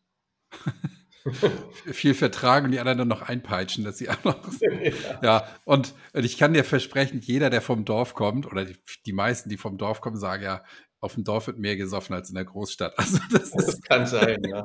viel 1.93 2.15
vertragen 2.15 2.67
und 2.67 2.73
die 2.73 2.81
anderen 2.81 2.99
dann 2.99 3.09
noch 3.09 3.23
einpeitschen, 3.23 3.85
dass 3.85 3.99
sie 3.99 4.09
auch 4.09 4.23
noch. 4.25 4.39
ja. 4.61 4.71
ja, 5.23 5.49
und, 5.65 5.95
und 6.13 6.25
ich 6.25 6.39
kann 6.39 6.55
dir 6.55 6.65
versprechen, 6.65 7.21
jeder, 7.21 7.51
der 7.51 7.63
vom 7.63 7.85
Dorf 7.85 8.15
kommt, 8.15 8.47
oder 8.47 8.65
die, 8.65 8.77
die 9.07 9.13
meisten, 9.13 9.49
die 9.49 9.57
vom 9.57 9.79
Dorf 9.79 10.01
kommen, 10.01 10.17
sagen 10.17 10.43
ja, 10.43 10.63
auf 11.01 11.15
dem 11.15 11.25
Dorf 11.25 11.47
wird 11.47 11.59
mehr 11.59 11.77
gesoffen 11.77 12.15
als 12.15 12.29
in 12.29 12.35
der 12.35 12.45
Großstadt. 12.45 12.99
Also 12.99 13.19
das, 13.31 13.51
das 13.51 13.69
ist, 13.69 13.85
kann 13.85 14.07
sein, 14.07 14.43
ja. 14.45 14.63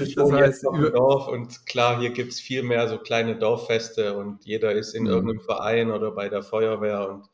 ich 0.00 0.14
das 0.16 0.32
heißt, 0.32 0.46
jetzt 0.46 0.66
auf 0.66 0.76
dem 0.76 0.92
Dorf 0.92 1.28
und 1.28 1.64
klar, 1.66 2.00
hier 2.00 2.10
gibt 2.10 2.32
es 2.32 2.40
viel 2.40 2.62
mehr 2.62 2.88
so 2.88 2.98
kleine 2.98 3.38
Dorffeste 3.38 4.16
und 4.16 4.44
jeder 4.44 4.72
ist 4.72 4.94
in 4.94 5.04
mhm. 5.04 5.10
irgendeinem 5.10 5.40
Verein 5.40 5.90
oder 5.92 6.10
bei 6.10 6.28
der 6.28 6.42
Feuerwehr 6.42 7.08
und 7.08 7.28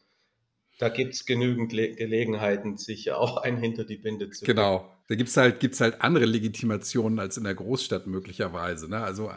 da 0.78 0.88
gibt 0.88 1.14
es 1.14 1.24
genügend 1.24 1.72
Le 1.72 1.94
Gelegenheiten, 1.94 2.76
sich 2.76 3.12
auch 3.12 3.38
ein 3.38 3.56
hinter 3.56 3.84
die 3.84 3.96
Binde 3.96 4.30
zu 4.30 4.44
Genau. 4.44 4.90
Da 5.08 5.14
gibt 5.14 5.28
es 5.28 5.36
halt, 5.36 5.60
gibt's 5.60 5.80
halt 5.80 6.02
andere 6.02 6.26
Legitimationen 6.26 7.18
als 7.18 7.36
in 7.36 7.44
der 7.44 7.54
Großstadt 7.54 8.06
möglicherweise. 8.06 8.90
Ne? 8.90 9.02
Also 9.02 9.30
äh, 9.30 9.34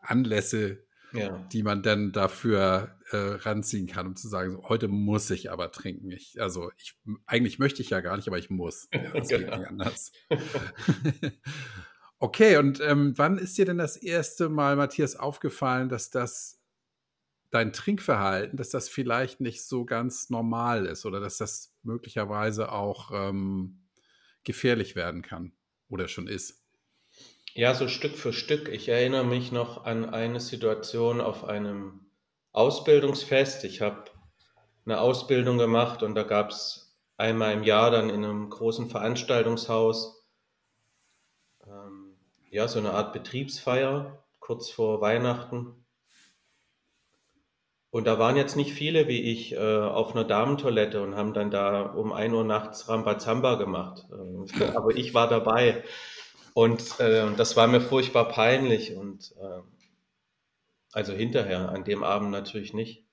Anlässe, 0.00 0.84
ja. 1.12 1.46
die 1.52 1.62
man 1.62 1.82
dann 1.82 2.12
dafür 2.12 2.96
äh, 3.10 3.16
ranziehen 3.16 3.86
kann, 3.86 4.08
um 4.08 4.16
zu 4.16 4.28
sagen, 4.28 4.52
so, 4.52 4.68
heute 4.68 4.88
muss 4.88 5.30
ich 5.30 5.50
aber 5.50 5.70
trinken. 5.70 6.10
Ich, 6.10 6.40
also 6.40 6.70
ich, 6.76 6.98
eigentlich 7.26 7.58
möchte 7.58 7.82
ich 7.82 7.90
ja 7.90 8.00
gar 8.00 8.16
nicht, 8.16 8.28
aber 8.28 8.38
ich 8.38 8.50
muss. 8.50 8.88
Ja, 8.94 9.10
das 9.12 9.28
genau. 9.28 9.50
geht 9.50 9.58
nicht 9.58 9.68
anders. 9.68 10.12
okay, 12.18 12.56
und 12.56 12.80
ähm, 12.80 13.14
wann 13.16 13.38
ist 13.38 13.56
dir 13.56 13.64
denn 13.64 13.78
das 13.78 13.96
erste 13.96 14.48
Mal, 14.48 14.76
Matthias, 14.76 15.16
aufgefallen, 15.16 15.88
dass 15.88 16.10
das 16.10 16.61
dein 17.52 17.72
Trinkverhalten, 17.72 18.56
dass 18.56 18.70
das 18.70 18.88
vielleicht 18.88 19.40
nicht 19.40 19.64
so 19.64 19.84
ganz 19.84 20.30
normal 20.30 20.86
ist 20.86 21.06
oder 21.06 21.20
dass 21.20 21.36
das 21.36 21.72
möglicherweise 21.82 22.72
auch 22.72 23.10
ähm, 23.12 23.82
gefährlich 24.42 24.96
werden 24.96 25.22
kann 25.22 25.52
oder 25.88 26.08
schon 26.08 26.26
ist. 26.26 26.64
Ja, 27.54 27.74
so 27.74 27.86
Stück 27.86 28.16
für 28.16 28.32
Stück. 28.32 28.68
Ich 28.70 28.88
erinnere 28.88 29.24
mich 29.24 29.52
noch 29.52 29.84
an 29.84 30.08
eine 30.08 30.40
Situation 30.40 31.20
auf 31.20 31.44
einem 31.44 32.00
Ausbildungsfest. 32.52 33.64
Ich 33.64 33.82
habe 33.82 34.04
eine 34.86 35.00
Ausbildung 35.00 35.58
gemacht 35.58 36.02
und 36.02 36.14
da 36.14 36.22
gab 36.22 36.50
es 36.50 36.98
einmal 37.18 37.52
im 37.52 37.62
Jahr 37.62 37.90
dann 37.90 38.08
in 38.08 38.24
einem 38.24 38.48
großen 38.48 38.88
Veranstaltungshaus 38.88 40.26
ähm, 41.66 42.16
ja 42.50 42.66
so 42.66 42.78
eine 42.78 42.92
Art 42.92 43.12
Betriebsfeier 43.12 44.24
kurz 44.40 44.70
vor 44.70 45.02
Weihnachten. 45.02 45.81
Und 47.92 48.06
da 48.06 48.18
waren 48.18 48.36
jetzt 48.36 48.56
nicht 48.56 48.72
viele 48.72 49.06
wie 49.06 49.20
ich 49.20 49.52
äh, 49.52 49.58
auf 49.58 50.14
einer 50.14 50.24
Damentoilette 50.24 51.02
und 51.02 51.14
haben 51.14 51.34
dann 51.34 51.50
da 51.50 51.82
um 51.82 52.10
1 52.10 52.32
Uhr 52.32 52.42
nachts 52.42 52.88
Rambazamba 52.88 53.56
gemacht. 53.56 54.06
Äh, 54.58 54.64
aber 54.74 54.96
ich 54.96 55.12
war 55.12 55.28
dabei. 55.28 55.84
Und 56.54 56.98
äh, 57.00 57.26
das 57.36 57.54
war 57.54 57.66
mir 57.66 57.82
furchtbar 57.82 58.28
peinlich. 58.28 58.96
Und 58.96 59.34
äh, 59.38 59.60
also 60.92 61.12
hinterher, 61.12 61.68
an 61.68 61.84
dem 61.84 62.02
Abend 62.02 62.30
natürlich 62.30 62.72
nicht. 62.72 63.04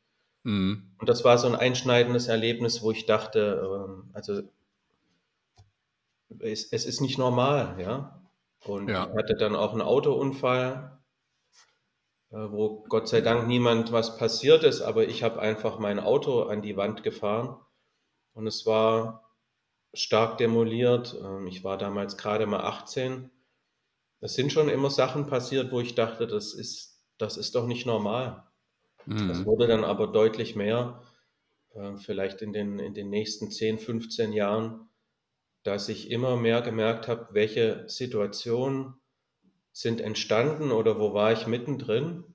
Mhm. 0.44 0.96
Und 0.98 1.10
das 1.10 1.26
war 1.26 1.38
so 1.38 1.48
ein 1.48 1.56
einschneidendes 1.56 2.30
Erlebnis, 2.30 2.82
wo 2.82 2.92
ich 2.92 3.06
dachte, 3.06 3.86
ähm, 3.90 4.12
also 4.14 4.44
es, 6.40 6.72
es, 6.72 6.86
ist 6.86 7.02
nicht 7.02 7.18
normal, 7.18 7.76
ja. 7.82 8.22
Und 8.64 8.88
ja. 8.88 9.10
ich 9.10 9.18
hatte 9.18 9.36
dann 9.36 9.58
auch 9.58 9.74
einen 9.74 9.82
Autounfall, 9.82 10.99
wo 12.32 12.86
Gott 12.90 13.08
sei 13.08 13.22
Dank 13.22 13.48
niemand 13.48 13.92
was 13.92 14.18
passiert 14.18 14.64
ist, 14.64 14.82
aber 14.82 15.08
ich 15.08 15.24
habe 15.24 15.40
einfach 15.40 15.80
mein 15.80 16.00
Auto 16.00 16.44
an 16.44 16.62
die 16.62 16.78
Wand 16.78 17.04
gefahren 17.04 17.58
und 18.34 18.46
es 18.46 18.66
war 18.66 19.36
stark 19.94 20.38
demoliert. 20.38 21.16
Ähm, 21.22 21.48
ich 21.48 21.64
war 21.64 21.78
damals 21.78 22.18
gerade 22.18 22.46
mal 22.46 22.62
18. 22.62 23.32
Es 24.22 24.34
sind 24.34 24.52
schon 24.52 24.70
immer 24.70 24.90
Sachen 24.90 25.28
passiert, 25.28 25.72
wo 25.72 25.80
ich 25.80 25.96
dachte, 25.96 26.28
das 26.28 26.54
ist, 26.54 27.04
das 27.18 27.38
ist 27.38 27.56
doch 27.56 27.66
nicht 27.66 27.86
normal. 27.86 28.44
Mhm. 29.06 29.28
Das 29.28 29.46
wurde 29.46 29.68
dann 29.68 29.84
aber 29.84 30.08
deutlich 30.08 30.56
mehr, 30.56 31.02
äh, 31.72 31.98
vielleicht 31.98 32.42
in 32.42 32.54
den, 32.54 32.80
in 32.80 32.94
den 32.94 33.10
nächsten 33.10 33.50
10, 33.50 33.80
15 33.80 34.34
Jahren, 34.34 34.90
dass 35.64 35.90
ich 35.90 36.12
immer 36.12 36.38
mehr 36.38 36.62
gemerkt 36.62 37.08
habe, 37.08 37.30
welche 37.32 37.88
Situationen 37.90 38.94
sind 39.80 40.02
entstanden 40.02 40.72
oder 40.72 41.00
wo 41.00 41.14
war 41.14 41.32
ich 41.32 41.48
mittendrin, 41.48 42.26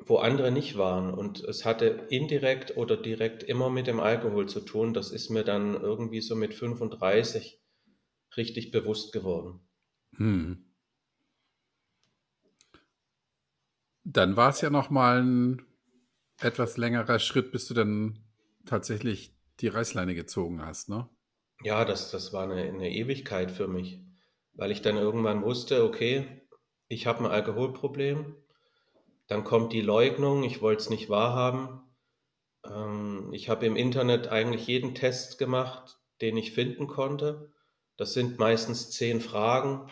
wo 0.00 0.16
andere 0.16 0.50
nicht 0.50 0.76
waren. 0.76 1.14
Und 1.14 1.38
es 1.44 1.64
hatte 1.64 2.08
indirekt 2.10 2.76
oder 2.76 2.96
direkt 2.96 3.44
immer 3.44 3.70
mit 3.70 3.86
dem 3.86 4.00
Alkohol 4.00 4.48
zu 4.48 4.60
tun. 4.60 4.92
Das 4.92 5.12
ist 5.12 5.30
mir 5.30 5.44
dann 5.44 5.74
irgendwie 5.74 6.20
so 6.20 6.34
mit 6.34 6.52
35 6.52 7.62
richtig 8.36 8.72
bewusst 8.72 9.12
geworden. 9.12 9.60
Hm. 10.16 10.68
Dann 14.02 14.36
war 14.36 14.50
es 14.50 14.60
ja 14.62 14.70
noch 14.70 14.90
mal 14.90 15.22
ein 15.22 15.62
etwas 16.40 16.76
längerer 16.76 17.20
Schritt, 17.20 17.52
bis 17.52 17.68
du 17.68 17.74
dann 17.74 18.18
tatsächlich 18.66 19.38
die 19.60 19.68
Reißleine 19.68 20.16
gezogen 20.16 20.60
hast, 20.60 20.88
ne? 20.88 21.08
Ja, 21.62 21.84
das, 21.84 22.10
das 22.10 22.32
war 22.32 22.50
eine, 22.50 22.62
eine 22.62 22.90
Ewigkeit 22.90 23.52
für 23.52 23.68
mich, 23.68 24.04
weil 24.54 24.70
ich 24.70 24.82
dann 24.82 24.96
irgendwann 24.96 25.42
wusste, 25.42 25.84
okay, 25.84 26.42
ich 26.88 27.06
habe 27.06 27.24
ein 27.24 27.30
Alkoholproblem, 27.30 28.36
dann 29.26 29.44
kommt 29.44 29.72
die 29.72 29.80
Leugnung, 29.80 30.44
ich 30.44 30.60
wollte 30.60 30.82
es 30.82 30.90
nicht 30.90 31.08
wahrhaben. 31.08 31.80
Ähm, 32.64 33.30
ich 33.32 33.48
habe 33.48 33.66
im 33.66 33.76
Internet 33.76 34.28
eigentlich 34.28 34.66
jeden 34.66 34.94
Test 34.94 35.38
gemacht, 35.38 35.98
den 36.20 36.36
ich 36.36 36.52
finden 36.52 36.86
konnte. 36.86 37.52
Das 37.96 38.12
sind 38.12 38.38
meistens 38.38 38.90
zehn 38.90 39.20
Fragen, 39.20 39.90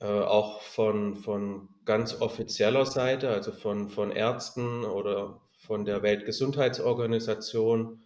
äh, 0.00 0.06
auch 0.06 0.62
von, 0.62 1.16
von 1.16 1.68
ganz 1.84 2.20
offizieller 2.20 2.86
Seite, 2.86 3.30
also 3.30 3.52
von, 3.52 3.88
von 3.88 4.10
Ärzten 4.10 4.84
oder 4.84 5.40
von 5.58 5.84
der 5.84 6.02
Weltgesundheitsorganisation 6.02 8.02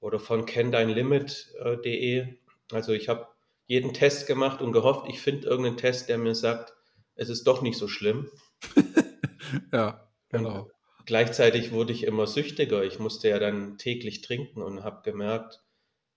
oder 0.00 0.18
von 0.18 0.46
kenndeinlimit.de. 0.46 2.38
Also 2.72 2.92
ich 2.92 3.08
habe 3.08 3.26
jeden 3.66 3.94
Test 3.94 4.26
gemacht 4.26 4.60
und 4.60 4.72
gehofft, 4.72 5.06
ich 5.08 5.20
finde 5.20 5.48
irgendeinen 5.48 5.76
Test, 5.76 6.08
der 6.08 6.18
mir 6.18 6.34
sagt, 6.34 6.74
es 7.14 7.28
ist 7.28 7.44
doch 7.44 7.62
nicht 7.62 7.78
so 7.78 7.88
schlimm. 7.88 8.30
ja, 9.72 10.08
genau. 10.28 10.70
Und 10.98 11.06
gleichzeitig 11.06 11.72
wurde 11.72 11.92
ich 11.92 12.04
immer 12.04 12.26
süchtiger. 12.26 12.82
Ich 12.84 12.98
musste 12.98 13.28
ja 13.28 13.38
dann 13.38 13.78
täglich 13.78 14.22
trinken 14.22 14.62
und 14.62 14.84
habe 14.84 15.02
gemerkt, 15.02 15.62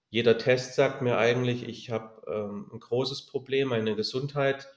jeder 0.09 0.37
Test 0.37 0.75
sagt 0.75 1.01
mir 1.01 1.17
eigentlich, 1.17 1.67
ich 1.67 1.89
habe 1.89 2.21
ähm, 2.27 2.69
ein 2.71 2.79
großes 2.79 3.25
Problem, 3.25 3.69
meine 3.69 3.95
Gesundheit 3.95 4.69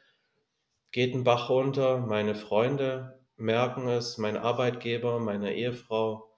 geht 0.91 1.15
ein 1.15 1.23
Bach 1.23 1.51
runter, 1.51 1.99
meine 1.99 2.35
Freunde 2.35 3.21
merken 3.37 3.89
es, 3.89 4.19
mein 4.19 4.37
Arbeitgeber, 4.37 5.21
meine 5.21 5.55
Ehefrau 5.55 6.37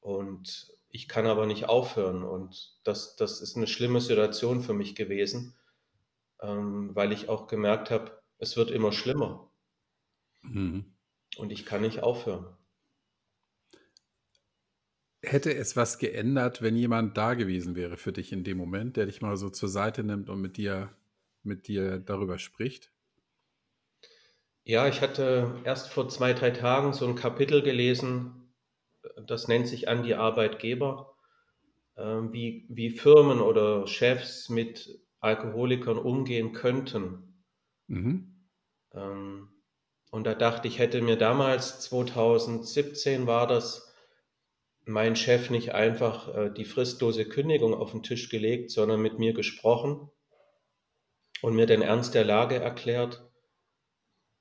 und 0.00 0.70
ich 0.92 1.08
kann 1.08 1.26
aber 1.26 1.46
nicht 1.46 1.68
aufhören 1.68 2.22
und 2.22 2.78
das, 2.84 3.16
das 3.16 3.40
ist 3.40 3.56
eine 3.56 3.66
schlimme 3.66 4.00
Situation 4.00 4.60
für 4.60 4.74
mich 4.74 4.94
gewesen, 4.94 5.56
ähm, 6.40 6.90
weil 6.94 7.12
ich 7.12 7.30
auch 7.30 7.46
gemerkt 7.48 7.90
habe, 7.90 8.22
es 8.38 8.56
wird 8.58 8.70
immer 8.70 8.92
schlimmer. 8.92 9.50
Mhm. 10.42 10.84
Und 11.38 11.50
ich 11.50 11.64
kann 11.64 11.80
nicht 11.80 12.02
aufhören. 12.02 12.46
Hätte 15.22 15.54
es 15.54 15.76
was 15.76 15.98
geändert, 15.98 16.60
wenn 16.60 16.76
jemand 16.76 17.16
da 17.16 17.34
gewesen 17.34 17.74
wäre 17.74 17.96
für 17.96 18.12
dich 18.12 18.32
in 18.32 18.44
dem 18.44 18.58
Moment, 18.58 18.96
der 18.96 19.06
dich 19.06 19.22
mal 19.22 19.36
so 19.36 19.48
zur 19.48 19.70
Seite 19.70 20.04
nimmt 20.04 20.28
und 20.28 20.42
mit 20.42 20.58
dir, 20.58 20.94
mit 21.42 21.68
dir 21.68 22.00
darüber 22.00 22.38
spricht? 22.38 22.92
Ja, 24.64 24.88
ich 24.88 25.00
hatte 25.00 25.60
erst 25.64 25.88
vor 25.88 26.08
zwei, 26.08 26.34
drei 26.34 26.50
Tagen 26.50 26.92
so 26.92 27.06
ein 27.06 27.14
Kapitel 27.14 27.62
gelesen, 27.62 28.41
das 29.26 29.48
nennt 29.48 29.68
sich 29.68 29.88
an 29.88 30.02
die 30.02 30.14
Arbeitgeber, 30.14 31.14
ähm, 31.96 32.32
wie, 32.32 32.66
wie 32.68 32.90
Firmen 32.90 33.40
oder 33.40 33.86
Chefs 33.86 34.48
mit 34.48 34.88
Alkoholikern 35.20 35.98
umgehen 35.98 36.52
könnten. 36.52 37.44
Mhm. 37.86 38.48
Ähm, 38.92 39.48
und 40.10 40.24
da 40.24 40.34
dachte 40.34 40.68
ich, 40.68 40.78
hätte 40.78 41.00
mir 41.00 41.16
damals, 41.16 41.80
2017 41.80 43.26
war 43.26 43.46
das, 43.46 43.94
mein 44.84 45.16
Chef 45.16 45.50
nicht 45.50 45.74
einfach 45.74 46.34
äh, 46.34 46.50
die 46.50 46.64
fristlose 46.64 47.28
Kündigung 47.28 47.72
auf 47.72 47.92
den 47.92 48.02
Tisch 48.02 48.28
gelegt, 48.28 48.70
sondern 48.70 49.00
mit 49.00 49.18
mir 49.18 49.32
gesprochen 49.32 50.10
und 51.40 51.54
mir 51.54 51.66
den 51.66 51.82
Ernst 51.82 52.14
der 52.14 52.24
Lage 52.24 52.56
erklärt 52.56 53.31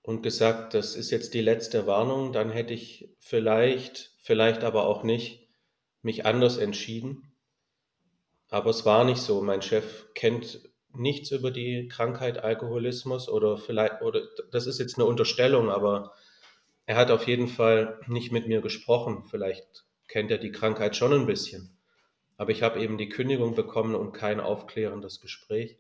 und 0.04 0.24
gesagt, 0.24 0.74
das 0.74 0.96
ist 0.96 1.12
jetzt 1.12 1.34
die 1.34 1.42
letzte 1.42 1.86
Warnung, 1.86 2.34
dann 2.34 2.50
hätte 2.50 2.74
ich 2.74 3.10
vielleicht, 3.20 4.12
vielleicht 4.22 4.64
aber 4.64 4.86
auch 4.86 5.04
nicht, 5.04 5.48
mich 6.02 6.26
anders 6.26 6.58
entschieden. 6.58 7.34
Aber 8.50 8.70
es 8.72 8.86
war 8.86 9.06
nicht 9.06 9.22
so. 9.22 9.42
Mein 9.42 9.62
Chef 9.62 10.08
kennt 10.14 10.62
nichts 10.94 11.32
über 11.32 11.52
die 11.52 11.88
Krankheit 11.88 12.40
Alkoholismus 12.40 13.30
oder 13.30 13.58
vielleicht, 13.58 14.02
oder 14.02 14.22
das 14.52 14.68
ist 14.68 14.80
jetzt 14.80 14.98
eine 14.98 15.06
Unterstellung, 15.06 15.70
aber 15.70 16.14
er 16.86 16.98
hat 16.98 17.12
auf 17.12 17.28
jeden 17.28 17.48
Fall 17.48 18.00
nicht 18.08 18.32
mit 18.32 18.48
mir 18.48 18.62
gesprochen. 18.62 19.24
Vielleicht 19.30 19.86
kennt 20.08 20.32
er 20.32 20.40
die 20.40 20.52
Krankheit 20.52 20.96
schon 20.96 21.14
ein 21.14 21.28
bisschen. 21.28 21.78
Aber 22.38 22.52
ich 22.52 22.64
habe 22.64 22.82
eben 22.82 22.98
die 22.98 23.10
Kündigung 23.10 23.56
bekommen 23.56 23.96
und 23.96 24.14
kein 24.14 24.40
aufklärendes 24.40 25.22
Gespräch. 25.22 25.78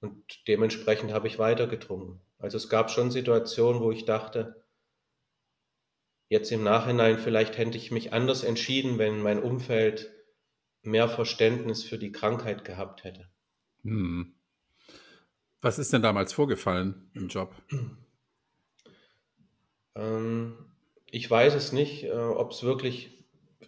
Und 0.00 0.48
dementsprechend 0.48 1.12
habe 1.12 1.28
ich 1.28 1.38
weiter 1.38 1.66
getrunken. 1.66 2.20
Also 2.40 2.56
es 2.56 2.68
gab 2.68 2.90
schon 2.90 3.10
Situationen, 3.10 3.80
wo 3.80 3.92
ich 3.92 4.06
dachte, 4.06 4.64
jetzt 6.28 6.50
im 6.50 6.64
Nachhinein 6.64 7.18
vielleicht 7.18 7.58
hätte 7.58 7.76
ich 7.76 7.90
mich 7.90 8.12
anders 8.12 8.42
entschieden, 8.42 8.98
wenn 8.98 9.22
mein 9.22 9.42
Umfeld 9.42 10.10
mehr 10.82 11.08
Verständnis 11.08 11.84
für 11.84 11.98
die 11.98 12.12
Krankheit 12.12 12.64
gehabt 12.64 13.04
hätte. 13.04 13.28
Hm. 13.82 14.34
Was 15.60 15.78
ist 15.78 15.92
denn 15.92 16.02
damals 16.02 16.32
vorgefallen 16.32 17.10
im 17.14 17.28
Job? 17.28 17.54
Ähm, 19.94 20.56
ich 21.06 21.30
weiß 21.30 21.54
es 21.54 21.72
nicht, 21.72 22.04
äh, 22.04 22.12
ob 22.12 22.52
es 22.52 22.62
wirklich 22.62 23.26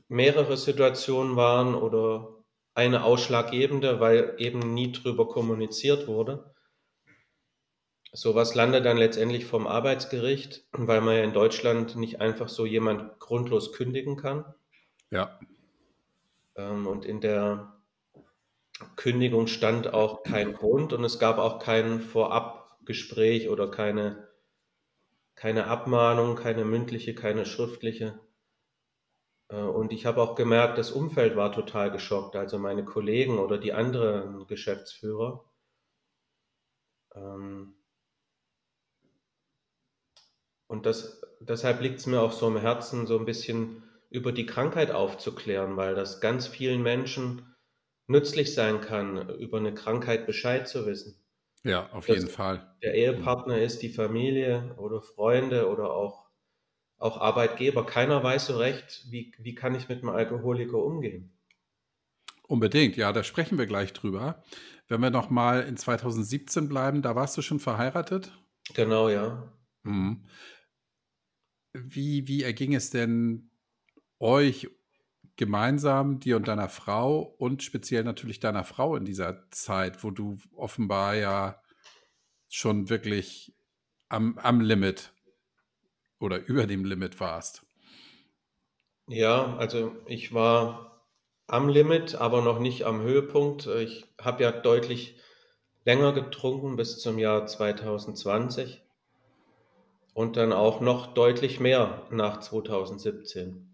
mehrere 0.09 0.57
Situationen 0.57 1.37
waren 1.37 1.75
oder 1.75 2.43
eine 2.75 3.05
ausschlaggebende, 3.05 4.01
weil 4.01 4.35
eben 4.39 4.73
nie 4.73 4.93
drüber 4.93 5.29
kommuniziert 5.29 6.07
wurde. 6.07 6.55
Sowas 8.15 8.55
landet 8.55 8.85
dann 8.85 8.99
letztendlich 8.99 9.47
vom 9.47 9.67
Arbeitsgericht, 9.67 10.67
weil 10.73 11.01
man 11.01 11.17
ja 11.17 11.25
in 11.25 11.33
Deutschland 11.33 11.97
nicht 11.97 12.21
einfach 12.21 12.51
so 12.51 12.67
jemand 12.67 13.19
grundlos 13.19 13.73
kündigen 13.73 14.19
kann. 14.19 14.45
Ja. 15.11 15.41
Ähm, 16.55 16.87
und 16.87 17.07
in 17.07 17.23
der 17.23 17.81
Kündigung 18.97 19.47
stand 19.47 19.95
auch 19.95 20.25
kein 20.25 20.53
Grund 20.53 20.93
und 20.93 21.05
es 21.05 21.19
gab 21.19 21.39
auch 21.39 21.59
kein 21.59 22.01
Vorabgespräch 22.01 23.49
oder 23.49 23.71
keine, 23.71 24.29
keine 25.35 25.67
Abmahnung, 25.69 26.37
keine 26.37 26.67
mündliche, 26.67 27.15
keine 27.15 27.47
schriftliche. 27.47 28.21
Äh, 29.49 29.57
und 29.57 29.91
ich 29.91 30.05
habe 30.05 30.21
auch 30.21 30.35
gemerkt, 30.35 30.77
das 30.77 30.91
Umfeld 30.93 31.35
war 31.35 31.51
total 31.53 31.91
geschockt, 31.91 32.37
also 32.37 32.59
meine 32.59 32.85
Kollegen 32.85 33.39
oder 33.39 33.57
die 33.57 33.73
anderen 33.73 34.47
Geschäftsführer. 34.47 35.45
Ähm, 37.15 37.75
und 40.73 40.87
das, 40.87 41.21
deshalb 41.41 41.83
liegt 41.83 41.99
es 41.99 42.07
mir 42.07 42.23
auch 42.23 42.33
so 42.33 42.47
am 42.47 42.57
Herzen, 42.57 43.07
so 43.07 43.19
ein 43.19 43.27
bisschen 43.27 43.83
über 44.09 44.33
die 44.33 44.47
Krankheit 44.47 44.91
aufzuklären, 44.91 45.77
weil 45.77 45.95
das 45.95 46.23
ganz 46.23 46.47
vielen 46.47 46.83
Menschen 46.83 47.55
nützlich 48.07 48.55
sein 48.55 48.81
kann, 48.81 49.29
über 49.39 49.59
eine 49.59 49.75
Krankheit 49.75 50.27
Bescheid 50.27 50.67
zu 50.67 50.87
wissen. 50.87 51.23
Ja, 51.63 51.91
auf 51.93 52.09
jeden 52.09 52.27
Fall. 52.27 52.75
Der 52.83 52.95
Ehepartner 52.95 53.59
ist 53.59 53.83
die 53.83 53.91
Familie 53.91 54.75
oder 54.79 55.03
Freunde 55.03 55.69
oder 55.69 55.93
auch, 55.93 56.31
auch 56.97 57.21
Arbeitgeber. 57.21 57.85
Keiner 57.85 58.25
weiß 58.25 58.47
so 58.47 58.57
recht, 58.57 59.05
wie, 59.11 59.35
wie 59.39 59.55
kann 59.55 59.75
ich 59.75 59.91
mit 59.91 59.99
einem 59.99 60.09
Alkoholiker 60.09 60.79
umgehen. 60.79 61.39
Unbedingt, 62.49 62.97
ja, 62.97 63.13
da 63.13 63.23
sprechen 63.23 63.59
wir 63.59 63.67
gleich 63.67 63.93
drüber. 63.93 64.43
Wenn 64.89 65.03
wir 65.03 65.11
noch 65.11 65.29
mal 65.29 65.65
in 65.65 65.77
2017 65.77 66.67
bleiben, 66.71 67.03
da 67.03 67.15
warst 67.15 67.37
du 67.37 67.43
schon 67.43 67.61
verheiratet? 67.61 68.33
Genau, 68.75 69.11
ja. 69.11 69.53
Mhm. 69.83 70.25
Wie, 71.75 72.29
wie 72.29 72.43
erging 72.43 72.75
es 72.75 72.91
denn 72.91 73.51
euch 74.19 74.69
gemeinsam, 75.37 76.21
dir 76.21 76.37
und 76.37 76.49
deiner 76.49 76.69
Frau 76.69 77.21
und 77.21 77.63
speziell 77.63 78.05
natürlich 78.05 78.41
deiner 78.41 78.65
Frau 78.65 78.97
in 78.97 79.05
dieser 79.05 79.51
Zeit, 79.51 80.05
wo 80.05 80.11
du 80.11 80.39
offenbar 80.55 81.15
ja 81.15 81.63
schon 82.49 82.91
wirklich 82.91 83.55
am, 84.09 84.39
am 84.39 84.61
Limit 84.61 85.13
oder 86.19 86.39
über 86.47 86.67
dem 86.67 86.85
Limit 86.85 87.19
warst? 87.21 87.65
Ja, 89.09 89.57
also 89.57 89.97
ich 90.07 90.33
war 90.33 91.09
am 91.47 91.69
Limit, 91.69 92.15
aber 92.15 92.43
noch 92.43 92.61
nicht 92.61 92.85
am 92.85 93.03
Höhepunkt. 93.03 93.67
Ich 93.67 94.07
habe 94.21 94.43
ja 94.43 94.53
deutlich 94.53 95.19
länger 95.85 96.13
getrunken 96.13 96.77
bis 96.77 97.01
zum 97.01 97.19
Jahr 97.19 97.47
2020 97.47 98.82
und 100.13 100.37
dann 100.37 100.53
auch 100.53 100.81
noch 100.81 101.15
deutlich 101.15 101.61
mehr 101.61 102.07
nach 102.11 102.41
2017. 102.41 103.69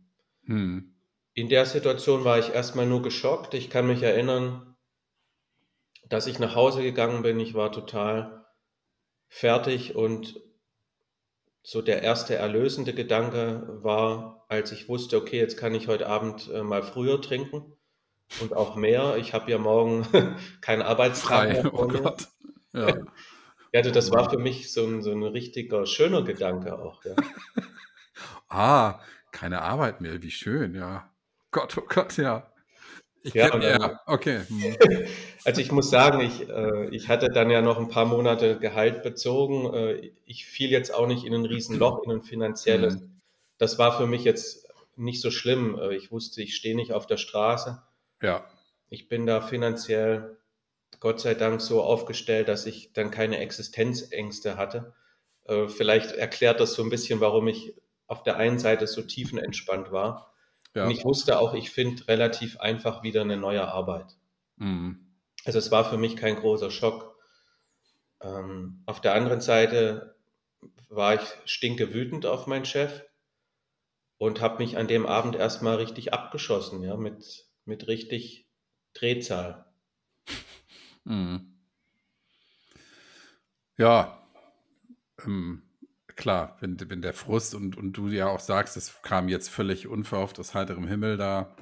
Hm. 0.44 0.94
In 1.34 1.48
der 1.48 1.66
Situation 1.66 2.24
war 2.24 2.38
ich 2.38 2.52
erstmal 2.52 2.86
nur 2.86 3.02
geschockt. 3.02 3.54
Ich 3.54 3.70
kann 3.70 3.86
mich 3.86 4.02
erinnern, 4.02 4.76
dass 6.08 6.26
ich 6.26 6.38
nach 6.38 6.54
Hause 6.54 6.82
gegangen 6.82 7.22
bin. 7.22 7.38
Ich 7.38 7.54
war 7.54 7.70
total 7.70 8.46
fertig 9.28 9.94
und 9.94 10.40
so 11.62 11.82
der 11.82 12.02
erste 12.02 12.34
erlösende 12.34 12.94
Gedanke 12.94 13.78
war, 13.82 14.46
als 14.48 14.72
ich 14.72 14.88
wusste, 14.88 15.18
okay, 15.18 15.38
jetzt 15.38 15.58
kann 15.58 15.74
ich 15.74 15.86
heute 15.86 16.06
Abend 16.06 16.50
äh, 16.52 16.62
mal 16.62 16.82
früher 16.82 17.20
trinken 17.20 17.76
und 18.40 18.54
auch 18.54 18.74
mehr. 18.74 19.16
Ich 19.18 19.34
habe 19.34 19.50
ja 19.50 19.58
morgen 19.58 20.06
keinen 20.60 20.82
Arbeitstag 20.82 21.50
mehr. 21.50 21.74
Oh 21.74 21.86
Gott. 21.86 22.28
Ja. 22.72 22.96
Ja, 23.72 23.82
das 23.82 24.10
war 24.10 24.30
für 24.30 24.38
mich 24.38 24.72
so 24.72 24.86
ein, 24.86 25.02
so 25.02 25.12
ein 25.12 25.22
richtiger 25.22 25.86
schöner 25.86 26.22
Gedanke 26.22 26.78
auch. 26.78 27.04
Ja. 27.04 27.14
ah, 28.48 29.00
keine 29.32 29.62
Arbeit 29.62 30.00
mehr, 30.00 30.22
wie 30.22 30.30
schön, 30.30 30.74
ja. 30.74 31.10
Gott, 31.50 31.76
oh 31.78 31.84
Gott, 31.88 32.16
ja. 32.16 32.50
Ich 33.22 33.34
ja, 33.34 33.50
kenn, 33.50 33.62
ja, 33.62 34.00
okay. 34.06 34.42
Hm. 34.48 34.76
Also 35.44 35.60
ich 35.60 35.72
muss 35.72 35.88
sagen, 35.90 36.20
ich, 36.20 36.48
äh, 36.48 36.88
ich 36.90 37.08
hatte 37.08 37.28
dann 37.28 37.50
ja 37.50 37.62
noch 37.62 37.78
ein 37.78 37.88
paar 37.88 38.04
Monate 38.04 38.58
Gehalt 38.58 39.02
bezogen. 39.02 39.72
Äh, 39.72 40.12
ich 40.24 40.46
fiel 40.46 40.70
jetzt 40.70 40.92
auch 40.92 41.06
nicht 41.06 41.24
in 41.24 41.34
ein 41.34 41.46
Riesenloch, 41.46 42.04
in 42.04 42.10
ein 42.10 42.22
finanzielles. 42.22 42.96
Mhm. 42.96 43.20
Das 43.56 43.78
war 43.78 43.96
für 43.96 44.06
mich 44.06 44.24
jetzt 44.24 44.68
nicht 44.96 45.20
so 45.20 45.30
schlimm. 45.30 45.78
Äh, 45.78 45.94
ich 45.94 46.10
wusste, 46.12 46.42
ich 46.42 46.54
stehe 46.54 46.76
nicht 46.76 46.92
auf 46.92 47.06
der 47.06 47.16
Straße. 47.16 47.82
Ja. 48.22 48.44
Ich 48.90 49.08
bin 49.08 49.26
da 49.26 49.40
finanziell 49.40 50.37
Gott 51.00 51.20
sei 51.20 51.34
Dank 51.34 51.60
so 51.60 51.82
aufgestellt, 51.82 52.48
dass 52.48 52.66
ich 52.66 52.92
dann 52.92 53.10
keine 53.10 53.38
Existenzängste 53.38 54.56
hatte. 54.56 54.94
Äh, 55.44 55.68
vielleicht 55.68 56.12
erklärt 56.12 56.60
das 56.60 56.74
so 56.74 56.82
ein 56.82 56.90
bisschen, 56.90 57.20
warum 57.20 57.48
ich 57.48 57.74
auf 58.06 58.22
der 58.22 58.36
einen 58.36 58.58
Seite 58.58 58.86
so 58.86 59.02
tiefenentspannt 59.02 59.92
war. 59.92 60.34
Ja. 60.74 60.84
Und 60.84 60.90
ich 60.90 61.04
wusste 61.04 61.38
auch, 61.38 61.54
ich 61.54 61.70
finde 61.70 62.08
relativ 62.08 62.58
einfach 62.58 63.02
wieder 63.02 63.20
eine 63.20 63.36
neue 63.36 63.66
Arbeit. 63.66 64.16
Mhm. 64.56 65.14
Also 65.44 65.58
es 65.58 65.70
war 65.70 65.88
für 65.88 65.98
mich 65.98 66.16
kein 66.16 66.36
großer 66.36 66.70
Schock. 66.70 67.16
Ähm, 68.20 68.82
auf 68.86 69.00
der 69.00 69.14
anderen 69.14 69.40
Seite 69.40 70.16
war 70.88 71.14
ich 71.14 71.20
stinke 71.44 71.94
wütend 71.94 72.26
auf 72.26 72.46
meinen 72.46 72.64
Chef 72.64 73.04
und 74.16 74.40
habe 74.40 74.58
mich 74.58 74.76
an 74.76 74.88
dem 74.88 75.06
Abend 75.06 75.36
erstmal 75.36 75.76
richtig 75.76 76.12
abgeschossen, 76.12 76.82
ja, 76.82 76.96
mit, 76.96 77.46
mit 77.64 77.86
richtig 77.86 78.48
Drehzahl. 78.94 79.66
Mhm. 81.08 81.54
Ja, 83.78 84.22
ähm, 85.24 85.62
klar, 86.16 86.56
wenn, 86.60 86.78
wenn 86.90 87.00
der 87.00 87.14
Frust 87.14 87.54
und, 87.54 87.76
und 87.76 87.94
du 87.94 88.08
ja 88.08 88.28
auch 88.28 88.40
sagst, 88.40 88.76
es 88.76 89.00
kam 89.02 89.28
jetzt 89.28 89.48
völlig 89.48 89.86
unverhofft 89.86 90.38
aus 90.38 90.54
heiterem 90.54 90.86
Himmel, 90.86 91.16
da 91.16 91.56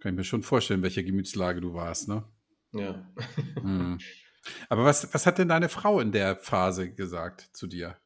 kann 0.00 0.12
ich 0.12 0.16
mir 0.16 0.24
schon 0.24 0.42
vorstellen, 0.42 0.82
welche 0.82 1.04
Gemütslage 1.04 1.60
du 1.60 1.74
warst, 1.74 2.08
ne? 2.08 2.24
Ja. 2.72 3.06
hm. 3.54 3.98
Aber 4.68 4.84
was, 4.84 5.12
was 5.12 5.26
hat 5.26 5.38
denn 5.38 5.48
deine 5.48 5.68
Frau 5.68 6.00
in 6.00 6.12
der 6.12 6.36
Phase 6.36 6.92
gesagt 6.92 7.50
zu 7.52 7.66
dir? 7.66 7.98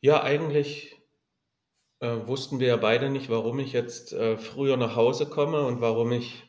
Ja, 0.00 0.22
eigentlich 0.22 0.94
äh, 2.00 2.26
wussten 2.26 2.60
wir 2.60 2.68
ja 2.68 2.76
beide 2.76 3.08
nicht, 3.08 3.30
warum 3.30 3.58
ich 3.58 3.72
jetzt 3.72 4.12
äh, 4.12 4.36
früher 4.36 4.76
nach 4.76 4.96
Hause 4.96 5.26
komme 5.26 5.64
und 5.66 5.80
warum 5.80 6.12
ich 6.12 6.45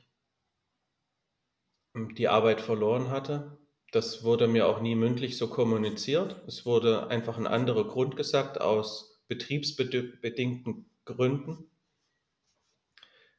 die 2.15 2.27
Arbeit 2.27 2.61
verloren 2.61 3.09
hatte. 3.09 3.57
Das 3.91 4.23
wurde 4.23 4.47
mir 4.47 4.67
auch 4.67 4.81
nie 4.81 4.95
mündlich 4.95 5.37
so 5.37 5.47
kommuniziert. 5.47 6.41
Es 6.47 6.65
wurde 6.65 7.07
einfach 7.07 7.37
ein 7.37 7.47
anderer 7.47 7.85
Grund 7.85 8.15
gesagt 8.15 8.59
aus 8.59 9.23
betriebsbedingten 9.27 10.89
Gründen. 11.05 11.69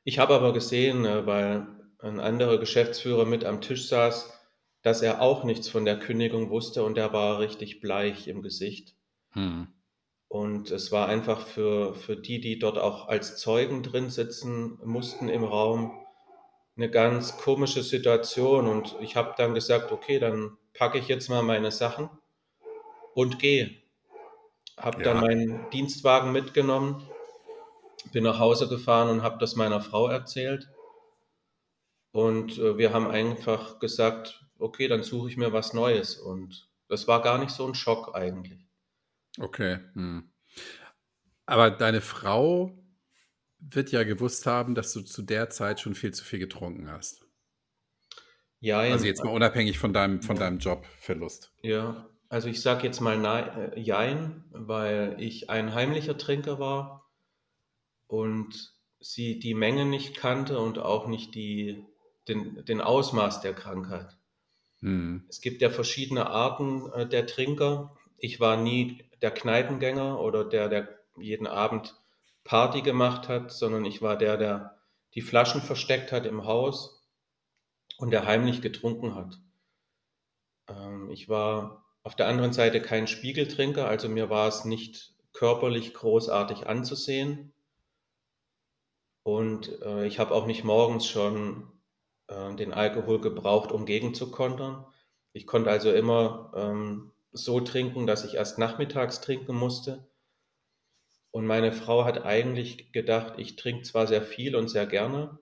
Ich 0.04 0.18
habe 0.18 0.34
aber 0.34 0.52
gesehen, 0.52 1.04
äh, 1.04 1.26
weil 1.26 1.66
ein 1.98 2.20
anderer 2.20 2.58
Geschäftsführer 2.58 3.24
mit 3.24 3.44
am 3.44 3.60
Tisch 3.60 3.88
saß, 3.88 4.32
dass 4.82 5.02
er 5.02 5.20
auch 5.20 5.44
nichts 5.44 5.68
von 5.68 5.84
der 5.84 5.98
Kündigung 5.98 6.50
wusste 6.50 6.84
und 6.84 6.96
er 6.96 7.12
war 7.12 7.40
richtig 7.40 7.80
bleich 7.80 8.28
im 8.28 8.42
Gesicht. 8.42 8.96
Hm. 9.32 9.68
Und 10.28 10.70
es 10.70 10.92
war 10.92 11.08
einfach 11.08 11.46
für, 11.46 11.94
für 11.94 12.16
die, 12.16 12.40
die 12.40 12.58
dort 12.58 12.78
auch 12.78 13.08
als 13.08 13.38
Zeugen 13.38 13.82
drin 13.82 14.10
sitzen 14.10 14.78
mussten 14.84 15.28
im 15.28 15.42
Raum, 15.42 15.90
eine 16.78 16.88
ganz 16.88 17.36
komische 17.36 17.82
Situation 17.82 18.68
und 18.68 18.94
ich 19.00 19.16
habe 19.16 19.34
dann 19.36 19.52
gesagt, 19.52 19.90
okay, 19.90 20.20
dann 20.20 20.56
packe 20.74 20.98
ich 20.98 21.08
jetzt 21.08 21.28
mal 21.28 21.42
meine 21.42 21.72
Sachen 21.72 22.08
und 23.14 23.40
gehe. 23.40 23.82
Habe 24.76 24.98
ja. 24.98 25.12
dann 25.12 25.20
meinen 25.20 25.70
Dienstwagen 25.70 26.30
mitgenommen, 26.30 27.04
bin 28.12 28.22
nach 28.22 28.38
Hause 28.38 28.68
gefahren 28.68 29.10
und 29.10 29.22
habe 29.24 29.38
das 29.38 29.56
meiner 29.56 29.80
Frau 29.80 30.06
erzählt. 30.06 30.70
Und 32.12 32.58
äh, 32.58 32.78
wir 32.78 32.92
haben 32.92 33.08
einfach 33.08 33.80
gesagt, 33.80 34.44
okay, 34.58 34.86
dann 34.86 35.02
suche 35.02 35.28
ich 35.28 35.36
mir 35.36 35.52
was 35.52 35.72
Neues. 35.72 36.16
Und 36.16 36.70
das 36.88 37.08
war 37.08 37.22
gar 37.22 37.38
nicht 37.38 37.50
so 37.50 37.66
ein 37.66 37.74
Schock 37.74 38.14
eigentlich. 38.14 38.68
Okay. 39.40 39.80
Hm. 39.94 40.30
Aber 41.44 41.70
deine 41.70 42.00
Frau 42.00 42.72
wird 43.60 43.90
ja 43.90 44.04
gewusst 44.04 44.46
haben, 44.46 44.74
dass 44.74 44.92
du 44.92 45.00
zu 45.00 45.22
der 45.22 45.50
Zeit 45.50 45.80
schon 45.80 45.94
viel 45.94 46.12
zu 46.12 46.24
viel 46.24 46.38
getrunken 46.38 46.90
hast. 46.90 47.24
Ja, 48.60 48.80
also 48.80 49.06
jetzt 49.06 49.22
mal 49.22 49.32
unabhängig 49.32 49.78
von 49.78 49.92
deinem, 49.92 50.22
von 50.22 50.36
deinem 50.36 50.58
Jobverlust. 50.58 51.52
Ja, 51.62 52.08
also 52.28 52.48
ich 52.48 52.60
sage 52.60 52.84
jetzt 52.84 53.00
mal 53.00 53.16
nein, 53.16 53.72
äh, 53.72 53.80
Jein, 53.80 54.44
weil 54.50 55.16
ich 55.18 55.48
ein 55.48 55.74
heimlicher 55.74 56.18
Trinker 56.18 56.58
war 56.58 57.08
und 58.08 58.74
sie 59.00 59.38
die 59.38 59.54
Menge 59.54 59.84
nicht 59.84 60.16
kannte 60.16 60.58
und 60.58 60.78
auch 60.78 61.06
nicht 61.06 61.34
die, 61.34 61.84
den, 62.26 62.64
den 62.64 62.80
Ausmaß 62.80 63.40
der 63.40 63.54
Krankheit. 63.54 64.16
Hm. 64.80 65.24
Es 65.28 65.40
gibt 65.40 65.62
ja 65.62 65.70
verschiedene 65.70 66.28
Arten 66.28 66.90
äh, 66.92 67.08
der 67.08 67.26
Trinker. 67.26 67.96
Ich 68.16 68.40
war 68.40 68.56
nie 68.56 69.04
der 69.22 69.30
Kneipengänger 69.30 70.20
oder 70.20 70.44
der, 70.44 70.68
der 70.68 70.88
jeden 71.16 71.46
Abend 71.46 71.94
Party 72.48 72.80
gemacht 72.80 73.28
hat, 73.28 73.52
sondern 73.52 73.84
ich 73.84 74.00
war 74.00 74.16
der, 74.16 74.38
der 74.38 74.78
die 75.12 75.20
Flaschen 75.20 75.60
versteckt 75.60 76.12
hat 76.12 76.24
im 76.24 76.46
Haus 76.46 77.06
und 77.98 78.10
der 78.10 78.24
heimlich 78.24 78.62
getrunken 78.62 79.14
hat. 79.14 79.38
Ähm, 80.66 81.10
ich 81.10 81.28
war 81.28 81.84
auf 82.02 82.16
der 82.16 82.26
anderen 82.26 82.54
Seite 82.54 82.80
kein 82.80 83.06
Spiegeltrinker, 83.06 83.86
also 83.86 84.08
mir 84.08 84.30
war 84.30 84.48
es 84.48 84.64
nicht 84.64 85.14
körperlich 85.34 85.92
großartig 85.92 86.66
anzusehen. 86.66 87.52
Und 89.24 89.82
äh, 89.82 90.06
ich 90.06 90.18
habe 90.18 90.34
auch 90.34 90.46
nicht 90.46 90.64
morgens 90.64 91.06
schon 91.06 91.70
äh, 92.28 92.54
den 92.54 92.72
Alkohol 92.72 93.20
gebraucht, 93.20 93.72
um 93.72 93.84
gegenzukontern. 93.84 94.86
Ich 95.34 95.46
konnte 95.46 95.70
also 95.70 95.92
immer 95.92 96.50
ähm, 96.56 97.12
so 97.30 97.60
trinken, 97.60 98.06
dass 98.06 98.24
ich 98.24 98.36
erst 98.36 98.56
nachmittags 98.56 99.20
trinken 99.20 99.54
musste. 99.54 100.08
Und 101.30 101.46
meine 101.46 101.72
Frau 101.72 102.04
hat 102.04 102.24
eigentlich 102.24 102.92
gedacht, 102.92 103.34
ich 103.38 103.56
trinke 103.56 103.82
zwar 103.82 104.06
sehr 104.06 104.22
viel 104.22 104.56
und 104.56 104.68
sehr 104.68 104.86
gerne, 104.86 105.38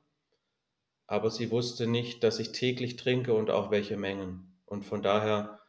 aber 1.07 1.31
sie 1.31 1.51
wusste 1.51 1.87
nicht, 1.87 2.25
dass 2.25 2.39
ich 2.39 2.53
täglich 2.53 2.97
trinke 2.97 3.35
und 3.35 3.51
auch 3.51 3.71
welche 3.71 3.97
Mengen. 3.97 4.61
Und 4.65 4.85
von 4.85 5.03
daher 5.03 5.61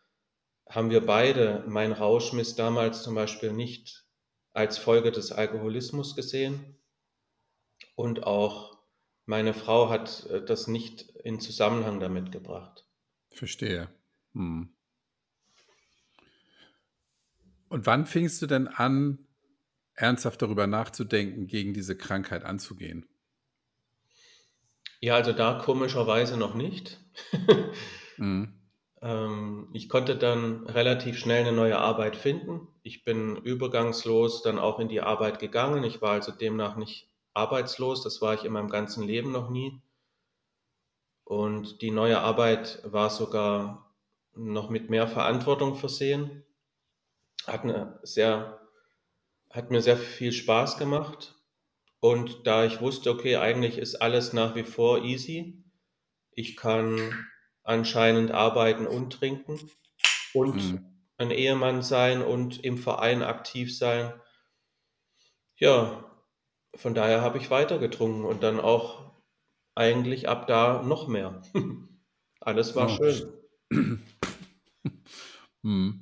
haben 0.68 0.90
wir 0.90 1.06
beide 1.06 1.64
mein 1.68 1.92
Rauschmiss 1.92 2.56
damals 2.56 3.04
zum 3.04 3.16
Beispiel 3.16 3.54
nicht 3.54 4.06
als 4.54 4.78
Folge 4.78 5.12
des 5.12 5.32
Alkoholismus 5.32 6.16
gesehen. 6.16 6.78
Und 7.96 8.24
auch 8.24 8.78
meine 9.26 9.54
Frau 9.54 9.90
hat 9.90 10.26
äh, 10.28 10.44
das 10.44 10.68
nicht 10.68 11.02
in 11.24 11.40
Zusammenhang 11.40 12.00
damit 12.00 12.32
gebracht. 12.32 12.88
Verstehe. 13.30 13.90
Hm. 14.34 14.74
Und 17.70 17.86
wann 17.86 18.06
fingst 18.06 18.42
du 18.42 18.48
denn 18.48 18.68
an, 18.68 19.27
ernsthaft 19.98 20.42
darüber 20.42 20.68
nachzudenken, 20.68 21.48
gegen 21.48 21.74
diese 21.74 21.98
Krankheit 21.98 22.46
anzugehen? 22.46 23.06
Ja, 25.02 25.16
also 25.16 25.34
da 25.34 25.60
komischerweise 25.60 26.38
noch 26.38 26.56
nicht. 26.56 27.00
Mhm. 28.20 28.58
Ähm, 29.00 29.70
ich 29.74 29.90
konnte 29.90 30.16
dann 30.16 30.66
relativ 30.66 31.20
schnell 31.20 31.42
eine 31.42 31.56
neue 31.56 31.78
Arbeit 31.78 32.16
finden. 32.16 32.68
Ich 32.82 33.04
bin 33.04 33.36
übergangslos 33.38 34.42
dann 34.42 34.58
auch 34.58 34.80
in 34.80 34.88
die 34.88 35.02
Arbeit 35.02 35.38
gegangen. 35.38 35.84
Ich 35.84 36.02
war 36.02 36.14
also 36.14 36.32
demnach 36.32 36.78
nicht 36.78 37.08
arbeitslos. 37.36 38.04
Das 38.04 38.22
war 38.22 38.34
ich 38.34 38.44
in 38.44 38.54
meinem 38.54 38.70
ganzen 38.70 39.04
Leben 39.04 39.32
noch 39.32 39.52
nie. 39.52 39.84
Und 41.24 41.82
die 41.82 41.92
neue 41.92 42.20
Arbeit 42.20 42.82
war 42.86 43.10
sogar 43.10 43.94
noch 44.34 44.70
mit 44.70 44.90
mehr 44.90 45.08
Verantwortung 45.08 45.76
versehen. 45.76 46.44
Hat, 47.46 47.64
eine 47.64 48.00
sehr, 48.02 48.57
hat 49.50 49.72
mir 49.72 49.82
sehr 49.82 49.98
viel 49.98 50.32
Spaß 50.32 50.78
gemacht. 50.78 51.36
Und 52.00 52.46
da 52.46 52.66
ich 52.66 52.82
wusste, 52.82 53.12
okay, 53.12 53.38
eigentlich 53.38 53.78
ist 53.78 53.96
alles 53.96 54.34
nach 54.34 54.56
wie 54.56 54.64
vor 54.64 55.04
easy. 55.04 55.64
Ich 56.32 56.56
kann 56.56 57.26
anscheinend 57.64 58.32
arbeiten 58.32 58.86
und 58.86 59.12
trinken 59.12 59.60
und 60.34 60.56
Mhm. 60.56 60.80
ein 61.18 61.32
Ehemann 61.32 61.82
sein 61.82 62.22
und 62.22 62.64
im 62.64 62.78
Verein 62.78 63.24
aktiv 63.24 63.76
sein. 63.76 64.14
Ja, 65.56 66.06
von 66.76 66.94
daher 66.94 67.22
habe 67.22 67.40
ich 67.40 67.50
weiter 67.50 67.80
getrunken 67.80 68.24
und 68.24 68.44
dann 68.44 68.60
auch 68.60 69.12
eigentlich 69.74 70.30
ab 70.30 70.48
da 70.48 70.84
noch 70.84 71.08
mehr. 71.08 71.42
Alles 72.40 72.76
war 72.76 72.90
Oh. 72.90 72.98
schön. 72.98 73.34
Mhm. 75.64 76.00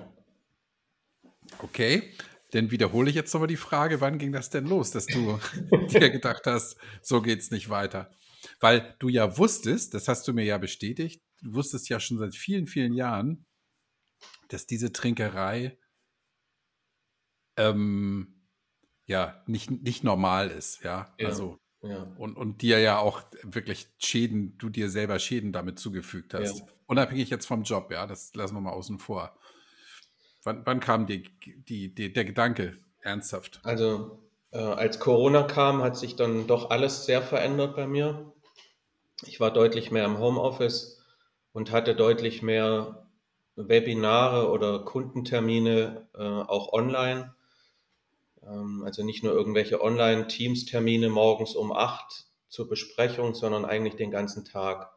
Okay, 1.63 2.12
dann 2.55 2.71
wiederhole 2.71 3.09
ich 3.09 3.15
jetzt 3.15 3.33
nochmal 3.33 3.47
die 3.47 3.57
Frage, 3.57 3.99
wann 3.99 4.17
ging 4.17 4.31
das 4.31 4.49
denn 4.49 4.65
los, 4.65 4.91
dass 4.91 5.05
du 5.05 5.39
dir 5.91 6.09
gedacht 6.09 6.43
hast, 6.45 6.77
so 7.01 7.21
geht's 7.21 7.51
nicht 7.51 7.69
weiter? 7.69 8.09
Weil 8.61 8.95
du 8.99 9.09
ja 9.09 9.37
wusstest, 9.37 9.93
das 9.93 10.07
hast 10.07 10.27
du 10.27 10.33
mir 10.33 10.45
ja 10.45 10.57
bestätigt, 10.57 11.21
du 11.41 11.53
wusstest 11.53 11.89
ja 11.89 11.99
schon 11.99 12.17
seit 12.17 12.33
vielen, 12.33 12.67
vielen 12.67 12.93
Jahren, 12.93 13.45
dass 14.47 14.65
diese 14.67 14.93
Trinkerei 14.93 15.77
ähm, 17.57 18.47
ja 19.05 19.43
nicht, 19.47 19.69
nicht 19.69 20.03
normal 20.03 20.49
ist, 20.49 20.81
ja. 20.83 21.13
Ja, 21.19 21.27
Also 21.27 21.59
ja, 21.81 22.03
und, 22.17 22.37
und 22.37 22.61
dir 22.61 22.79
ja 22.79 22.97
auch 22.99 23.23
wirklich 23.43 23.89
Schäden, 23.97 24.57
du 24.57 24.69
dir 24.69 24.89
selber 24.89 25.19
Schäden 25.19 25.51
damit 25.51 25.77
zugefügt 25.77 26.33
ja. 26.33 26.39
hast. 26.39 26.63
Unabhängig 26.87 27.29
jetzt 27.29 27.47
vom 27.47 27.63
Job, 27.63 27.91
ja, 27.91 28.07
das 28.07 28.33
lassen 28.33 28.55
wir 28.55 28.61
mal 28.61 28.71
außen 28.71 28.97
vor. 28.97 29.37
Wann, 30.45 30.62
wann 30.65 30.79
kam 30.79 31.08
die, 31.08 31.23
die, 31.43 31.93
die, 31.93 32.13
der 32.13 32.23
Gedanke 32.23 32.77
ernsthaft? 33.01 33.60
Also 33.63 34.19
äh, 34.51 34.60
als 34.60 34.99
Corona 34.99 35.41
kam, 35.41 35.81
hat 35.81 35.97
sich 35.97 36.15
dann 36.15 36.45
doch 36.45 36.69
alles 36.69 37.05
sehr 37.05 37.23
verändert 37.23 37.75
bei 37.75 37.88
mir. 37.88 38.31
Ich 39.25 39.39
war 39.39 39.51
deutlich 39.51 39.89
mehr 39.89 40.05
im 40.05 40.19
Homeoffice 40.19 41.01
und 41.51 41.71
hatte 41.71 41.95
deutlich 41.95 42.43
mehr 42.43 43.08
Webinare 43.55 44.51
oder 44.51 44.86
Kundentermine 44.86 46.08
äh, 46.13 46.21
auch 46.21 46.73
online. 46.73 47.34
Ähm, 48.43 48.84
also 48.86 49.03
nicht 49.03 49.23
nur 49.23 49.34
irgendwelche 49.34 49.81
Online-Teams-Termine 49.81 51.10
morgens 51.10 51.55
um 51.55 51.71
acht 51.71 52.27
zur 52.49 52.69
Besprechung, 52.69 53.34
sondern 53.34 53.65
eigentlich 53.65 53.95
den 53.95 54.12
ganzen 54.12 54.45
Tag. 54.45 54.91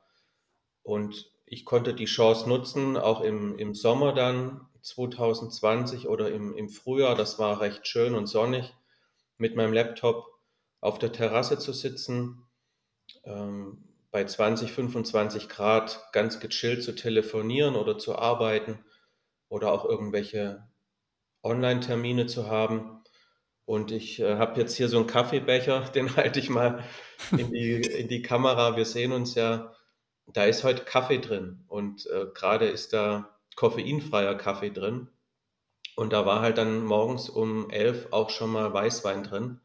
Und 0.82 1.32
ich 1.46 1.64
konnte 1.64 1.94
die 1.94 2.04
Chance 2.04 2.46
nutzen, 2.46 2.98
auch 2.98 3.22
im, 3.22 3.58
im 3.58 3.74
Sommer 3.74 4.12
dann 4.12 4.68
2020 4.82 6.08
oder 6.08 6.30
im, 6.30 6.54
im 6.54 6.68
Frühjahr, 6.68 7.14
das 7.14 7.38
war 7.38 7.60
recht 7.60 7.86
schön 7.86 8.14
und 8.14 8.26
sonnig, 8.26 8.74
mit 9.36 9.56
meinem 9.56 9.72
Laptop 9.72 10.26
auf 10.80 10.98
der 10.98 11.12
Terrasse 11.12 11.58
zu 11.58 11.72
sitzen, 11.72 12.46
ähm, 13.24 13.84
bei 14.10 14.24
20, 14.24 14.72
25 14.72 15.48
Grad 15.48 16.08
ganz 16.12 16.40
gechillt 16.40 16.82
zu 16.82 16.94
telefonieren 16.94 17.76
oder 17.76 17.98
zu 17.98 18.16
arbeiten 18.16 18.84
oder 19.48 19.72
auch 19.72 19.84
irgendwelche 19.84 20.66
Online-Termine 21.42 22.26
zu 22.26 22.48
haben. 22.48 23.02
Und 23.64 23.90
ich 23.90 24.18
äh, 24.20 24.36
habe 24.36 24.60
jetzt 24.60 24.76
hier 24.76 24.88
so 24.88 24.98
einen 24.98 25.06
Kaffeebecher, 25.06 25.80
den 25.94 26.16
halte 26.16 26.40
ich 26.40 26.48
mal 26.48 26.82
in 27.32 27.52
die, 27.52 27.74
in 27.74 28.08
die 28.08 28.22
Kamera. 28.22 28.76
Wir 28.76 28.84
sehen 28.84 29.12
uns 29.12 29.34
ja. 29.34 29.74
Da 30.30 30.44
ist 30.44 30.62
heute 30.62 30.84
Kaffee 30.84 31.18
drin 31.18 31.64
und 31.68 32.06
äh, 32.06 32.26
gerade 32.34 32.66
ist 32.66 32.92
da 32.92 33.37
koffeinfreier 33.58 34.36
Kaffee 34.36 34.70
drin. 34.70 35.08
Und 35.96 36.12
da 36.12 36.26
war 36.26 36.42
halt 36.42 36.58
dann 36.58 36.84
morgens 36.84 37.28
um 37.28 37.70
elf 37.70 38.12
auch 38.12 38.30
schon 38.30 38.52
mal 38.52 38.72
Weißwein 38.72 39.24
drin 39.24 39.60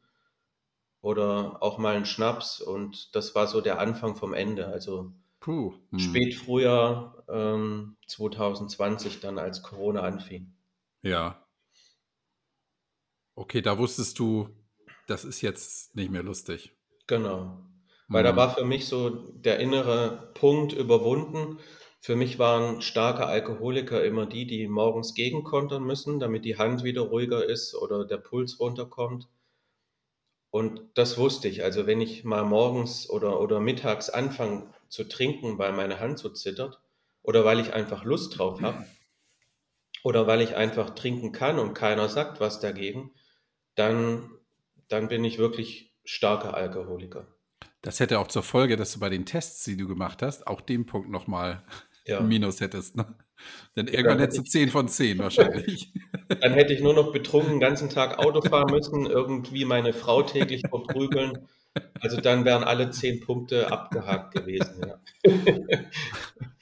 oder 1.02 1.62
auch 1.62 1.78
mal 1.78 1.96
ein 1.96 2.08
Schnaps. 2.08 2.60
Und 2.60 3.16
das 3.16 3.36
war 3.36 3.46
so 3.46 3.62
der 3.62 3.78
Anfang 3.78 4.16
vom 4.16 4.34
Ende. 4.34 4.66
Also 4.68 5.14
Puh. 5.40 5.74
Hm. 5.92 5.98
Spätfrühjahr 5.98 7.24
ähm, 7.30 7.98
2020 8.08 9.20
dann, 9.22 9.40
als 9.40 9.64
Corona 9.64 10.02
anfing. 10.02 10.56
Ja. 11.04 11.44
Okay, 13.36 13.62
da 13.62 13.78
wusstest 13.78 14.18
du, 14.20 14.50
das 15.08 15.24
ist 15.26 15.42
jetzt 15.42 15.96
nicht 15.96 16.10
mehr 16.12 16.24
lustig. 16.24 16.76
Genau. 17.08 17.60
Weil 18.12 18.24
da 18.24 18.30
Hm. 18.32 18.38
war 18.38 18.54
für 18.54 18.66
mich 18.66 18.88
so 18.88 19.10
der 19.10 19.60
innere 19.60 20.32
Punkt 20.36 20.74
überwunden. 20.74 21.60
Für 22.04 22.18
mich 22.18 22.38
waren 22.38 22.82
starke 22.82 23.28
Alkoholiker 23.28 24.04
immer 24.04 24.26
die, 24.26 24.46
die 24.46 24.68
morgens 24.68 25.14
gegenkontern 25.14 25.86
müssen, 25.86 26.20
damit 26.20 26.44
die 26.44 26.58
Hand 26.58 26.84
wieder 26.84 27.04
ruhiger 27.04 27.46
ist 27.46 27.76
oder 27.76 28.04
der 28.04 28.18
Puls 28.18 28.60
runterkommt. 28.60 29.30
Und 30.52 30.82
das 30.96 31.18
wusste 31.18 31.48
ich. 31.48 31.64
Also 31.64 31.88
wenn 31.88 32.02
ich 32.02 32.26
mal 32.26 32.44
morgens 32.44 33.10
oder, 33.10 33.40
oder 33.40 33.62
mittags 33.62 34.10
anfange 34.10 34.68
zu 34.90 35.06
trinken, 35.06 35.58
weil 35.58 35.72
meine 35.72 36.02
Hand 36.02 36.20
so 36.20 36.28
zittert 36.28 36.82
oder 37.22 37.46
weil 37.46 37.62
ich 37.62 37.72
einfach 37.72 38.04
Lust 38.04 38.38
drauf 38.38 38.62
habe 38.62 38.86
oder 40.04 40.28
weil 40.28 40.42
ich 40.42 40.58
einfach 40.58 40.90
trinken 40.90 41.32
kann 41.32 41.58
und 41.58 41.74
keiner 41.74 42.10
sagt 42.10 42.42
was 42.42 42.60
dagegen, 42.60 43.14
dann, 43.76 44.30
dann 44.90 45.08
bin 45.08 45.24
ich 45.24 45.38
wirklich 45.38 45.96
starker 46.04 46.54
Alkoholiker. 46.54 47.28
Das 47.82 48.02
hätte 48.02 48.20
auch 48.20 48.28
zur 48.28 48.44
Folge, 48.44 48.76
dass 48.76 48.92
du 48.92 49.00
bei 49.00 49.10
den 49.10 49.26
Tests, 49.26 49.64
die 49.64 49.78
du 49.78 49.88
gemacht 49.88 50.22
hast, 50.22 50.48
auch 50.48 50.60
den 50.60 50.86
Punkt 50.86 51.10
nochmal 51.10 51.64
Ja. 52.06 52.20
Minus 52.20 52.60
hättest. 52.62 52.96
Ne? 52.98 53.06
Denn 53.76 53.88
irgendwann 53.88 54.20
hättest 54.20 54.40
hätte 54.40 54.46
du 54.46 54.52
10 54.52 54.70
von 54.70 54.88
10 54.88 55.20
wahrscheinlich. 55.20 55.94
Dann 56.42 56.54
hätte 56.54 56.74
ich 56.74 56.82
nur 56.82 56.94
noch 56.94 57.12
betrunken 57.12 57.54
den 57.54 57.60
ganzen 57.60 57.90
Tag 57.90 58.20
Auto 58.20 58.42
fahren 58.42 58.72
müssen, 58.72 59.06
irgendwie 59.06 59.66
meine 59.66 59.94
Frau 59.94 60.24
täglich 60.24 60.64
verprügeln. 60.68 61.48
Also 62.00 62.22
dann 62.22 62.46
wären 62.46 62.64
alle 62.64 62.92
zehn 62.92 63.20
Punkte 63.22 63.72
abgehakt 63.72 64.34
gewesen. 64.36 64.86
Ja, 65.26 65.80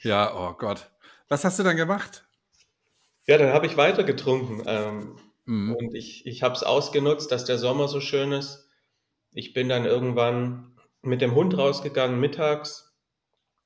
ja, 0.00 0.34
oh 0.34 0.54
Gott. 0.56 0.90
Was 1.28 1.44
hast 1.44 1.58
du 1.58 1.62
dann 1.62 1.76
gemacht? 1.76 2.24
ja 3.26 3.38
dann 3.38 3.52
habe 3.52 3.66
ich 3.66 3.76
weiter 3.76 4.04
getrunken. 4.04 4.62
Ähm, 4.66 5.16
Mhm. 5.44 5.74
und 5.74 5.94
ich, 5.94 6.24
ich 6.26 6.42
habe 6.42 6.54
es 6.54 6.62
ausgenutzt, 6.62 7.32
dass 7.32 7.44
der 7.44 7.58
Sommer 7.58 7.88
so 7.88 8.00
schön 8.00 8.32
ist. 8.32 8.68
Ich 9.32 9.52
bin 9.52 9.68
dann 9.68 9.84
irgendwann 9.86 10.78
mit 11.02 11.20
dem 11.20 11.34
Hund 11.34 11.56
rausgegangen 11.56 12.20
mittags. 12.20 12.91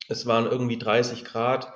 Es 0.09 0.27
waren 0.27 0.47
irgendwie 0.47 0.79
30 0.79 1.25
Grad. 1.25 1.73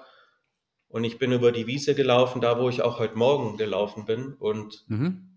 Und 0.89 1.05
ich 1.05 1.19
bin 1.19 1.33
über 1.33 1.53
die 1.53 1.67
Wiese 1.67 1.95
gelaufen, 1.95 2.41
da 2.41 2.59
wo 2.59 2.69
ich 2.69 2.83
auch 2.83 2.99
heute 2.99 3.17
Morgen 3.17 3.57
gelaufen 3.57 4.05
bin. 4.05 4.35
Und 4.35 4.85
Mhm. 4.89 5.31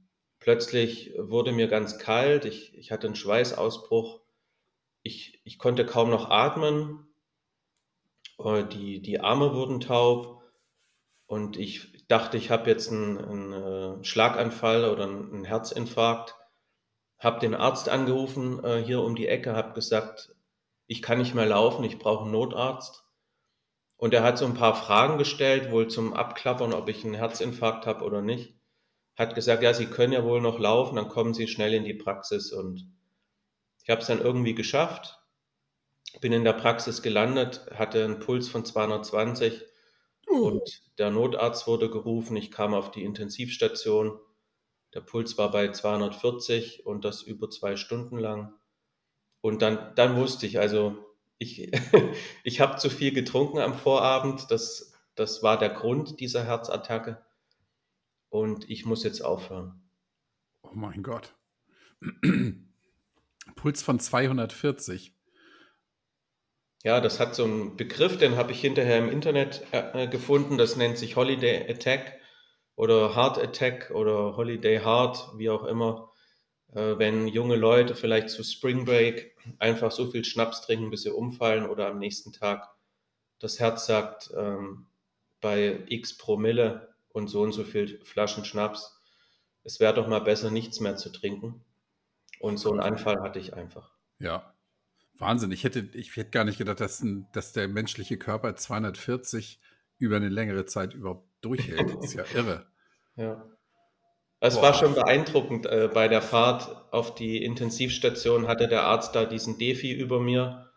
Plötzlich 0.44 1.14
wurde 1.18 1.54
mir 1.54 1.70
ganz 1.70 2.00
kalt, 2.00 2.44
ich, 2.44 2.78
ich 2.78 2.92
hatte 2.92 3.08
einen 3.08 3.16
Schweißausbruch, 3.16 4.20
ich, 5.02 5.40
ich 5.46 5.58
konnte 5.58 5.86
kaum 5.86 6.10
noch 6.10 6.30
atmen, 6.30 7.08
äh, 8.40 8.66
die, 8.66 9.02
die 9.02 9.22
Arme 9.22 9.54
wurden 9.54 9.80
taub 9.80 10.44
und 11.28 11.56
ich 11.56 12.06
dachte, 12.10 12.36
ich 12.36 12.52
habe 12.52 12.70
jetzt 12.70 12.92
einen, 12.92 13.18
einen 13.18 13.54
äh, 13.54 14.04
Schlaganfall 14.04 14.84
oder 14.90 15.06
einen 15.06 15.46
Herzinfarkt. 15.46 16.36
Habe 17.20 17.40
den 17.40 17.56
Arzt 17.56 17.88
angerufen 17.88 18.62
äh, 18.66 18.84
hier 18.84 19.00
um 19.02 19.16
die 19.16 19.30
Ecke, 19.30 19.56
habe 19.56 19.72
gesagt, 19.72 20.36
ich 20.94 21.02
kann 21.02 21.18
nicht 21.18 21.36
mehr 21.36 21.46
laufen, 21.46 21.84
ich 21.84 22.00
brauche 22.00 22.24
einen 22.24 22.32
Notarzt. 22.32 23.04
Und 23.98 24.14
er 24.14 24.24
hat 24.24 24.38
so 24.38 24.46
ein 24.46 24.54
paar 24.54 24.76
Fragen 24.76 25.18
gestellt, 25.18 25.72
wohl 25.72 25.88
zum 25.90 26.14
Abklappern, 26.14 26.74
ob 26.74 26.88
ich 26.90 27.04
einen 27.04 27.14
Herzinfarkt 27.14 27.86
habe 27.86 28.06
oder 28.06 28.22
nicht 28.22 28.56
hat 29.16 29.36
gesagt, 29.36 29.64
ja, 29.64 29.74
Sie 29.74 29.86
können 29.86 30.14
ja 30.14 30.24
wohl 30.24 30.42
noch 30.42 30.60
laufen, 30.60 30.96
dann 30.96 31.10
kommen 31.10 31.34
Sie 31.34 31.48
schnell 31.48 31.74
in 31.74 31.84
die 31.84 31.94
Praxis. 31.94 32.52
Und 32.52 32.92
ich 33.84 33.90
habe 33.90 34.02
es 34.02 34.08
dann 34.08 34.22
irgendwie 34.22 34.56
geschafft, 34.56 35.20
bin 36.22 36.34
in 36.34 36.44
der 36.44 36.54
Praxis 36.54 37.02
gelandet, 37.02 37.66
hatte 37.74 38.04
einen 38.04 38.20
Puls 38.20 38.48
von 38.50 38.66
220 38.66 39.66
Uh. 40.30 40.48
und 40.48 40.82
der 41.00 41.12
Notarzt 41.12 41.68
wurde 41.68 41.90
gerufen. 41.90 42.38
Ich 42.38 42.50
kam 42.50 42.74
auf 42.74 42.92
die 42.92 43.04
Intensivstation. 43.04 44.22
Der 44.94 45.02
Puls 45.02 45.38
war 45.38 45.52
bei 45.52 45.70
240 45.70 46.86
und 46.86 47.04
das 47.04 47.24
über 47.24 47.50
zwei 47.50 47.76
Stunden 47.76 48.18
lang. 48.18 48.54
Und 49.44 49.62
dann, 49.62 49.94
dann 49.96 50.16
wusste 50.16 50.46
ich, 50.48 50.58
also 50.58 50.96
ich, 51.38 51.70
ich 52.46 52.62
habe 52.62 52.78
zu 52.78 52.90
viel 52.90 53.12
getrunken 53.14 53.60
am 53.60 53.74
Vorabend. 53.74 54.50
Das, 54.50 54.94
das 55.16 55.44
war 55.44 55.60
der 55.60 55.70
Grund 55.70 56.22
dieser 56.22 56.46
Herzattacke 56.46 57.22
und 58.30 58.70
ich 58.70 58.86
muss 58.86 59.04
jetzt 59.04 59.20
aufhören. 59.20 59.82
Oh 60.62 60.72
mein 60.74 61.04
Gott. 61.04 61.36
Puls 63.58 63.84
von 63.84 64.00
240. 64.00 65.14
Ja, 66.86 67.02
das 67.02 67.20
hat 67.20 67.36
so 67.36 67.44
einen 67.44 67.76
Begriff, 67.76 68.18
den 68.18 68.38
habe 68.38 68.54
ich 68.54 68.62
hinterher 68.62 68.98
im 68.98 69.10
Internet 69.10 69.62
äh, 69.72 70.08
gefunden. 70.08 70.58
Das 70.58 70.78
nennt 70.78 70.98
sich 70.98 71.18
Holiday 71.18 71.70
Attack 71.70 72.18
oder 72.78 73.14
Heart 73.14 73.40
Attack 73.40 73.92
oder 73.94 74.38
Holiday 74.38 74.80
Heart, 74.80 75.34
wie 75.36 75.50
auch 75.50 75.66
immer. 75.66 76.13
Äh, 76.74 76.98
wenn 76.98 77.28
junge 77.28 77.56
Leute 77.56 77.96
vielleicht 77.96 78.30
zu 78.30 78.44
Spring 78.44 78.86
Break 78.86 79.36
einfach 79.60 79.92
so 79.92 80.10
viel 80.10 80.26
Schnaps 80.26 80.62
trinken, 80.62 80.90
bis 80.90 81.04
sie 81.04 81.12
umfallen 81.12 81.66
oder 81.68 81.88
am 81.88 82.00
nächsten 82.00 82.34
Tag 82.34 82.70
das 83.40 83.60
Herz 83.60 83.86
sagt, 83.86 84.32
ähm, 84.36 84.88
bei 85.42 85.84
x 85.88 86.18
Promille 86.18 86.96
und 87.10 87.28
so 87.28 87.42
und 87.42 87.52
so 87.52 87.64
viel 87.64 88.00
Flaschen 88.04 88.46
Schnaps, 88.46 89.02
es 89.64 89.80
wäre 89.80 89.94
doch 89.94 90.08
mal 90.08 90.20
besser, 90.20 90.52
nichts 90.52 90.80
mehr 90.80 90.96
zu 90.96 91.12
trinken. 91.12 91.64
Und 92.40 92.58
so 92.58 92.72
einen 92.72 92.82
Anfall 92.82 93.22
hatte 93.22 93.40
ich 93.40 93.54
einfach. 93.54 93.92
Ja, 94.20 94.54
Wahnsinn. 95.18 95.52
Ich 95.52 95.64
hätte, 95.64 95.90
ich 95.94 96.16
hätte 96.16 96.32
gar 96.32 96.44
nicht 96.44 96.58
gedacht, 96.58 96.80
dass, 96.80 97.02
ein, 97.02 97.28
dass 97.34 97.54
der 97.54 97.68
menschliche 97.68 98.18
Körper 98.18 98.56
240 98.56 99.60
über 99.98 100.18
eine 100.18 100.30
längere 100.30 100.66
Zeit 100.66 100.94
überhaupt 100.94 101.28
durchhält. 101.42 101.96
Das 101.96 102.06
ist 102.06 102.14
ja 102.14 102.26
irre. 102.34 102.66
Ja. 103.16 103.46
Es 104.46 104.62
war 104.62 104.74
schon 104.74 104.94
beeindruckend. 104.94 105.68
Äh, 105.68 105.90
bei 105.94 106.10
der 106.10 106.22
Fahrt 106.22 106.76
auf 106.92 107.16
die 107.16 107.42
Intensivstation 107.46 108.50
hatte 108.50 108.68
der 108.68 108.84
Arzt 108.84 109.16
da 109.16 109.24
diesen 109.24 109.58
Defi 109.58 109.94
über 109.94 110.20
mir 110.20 110.70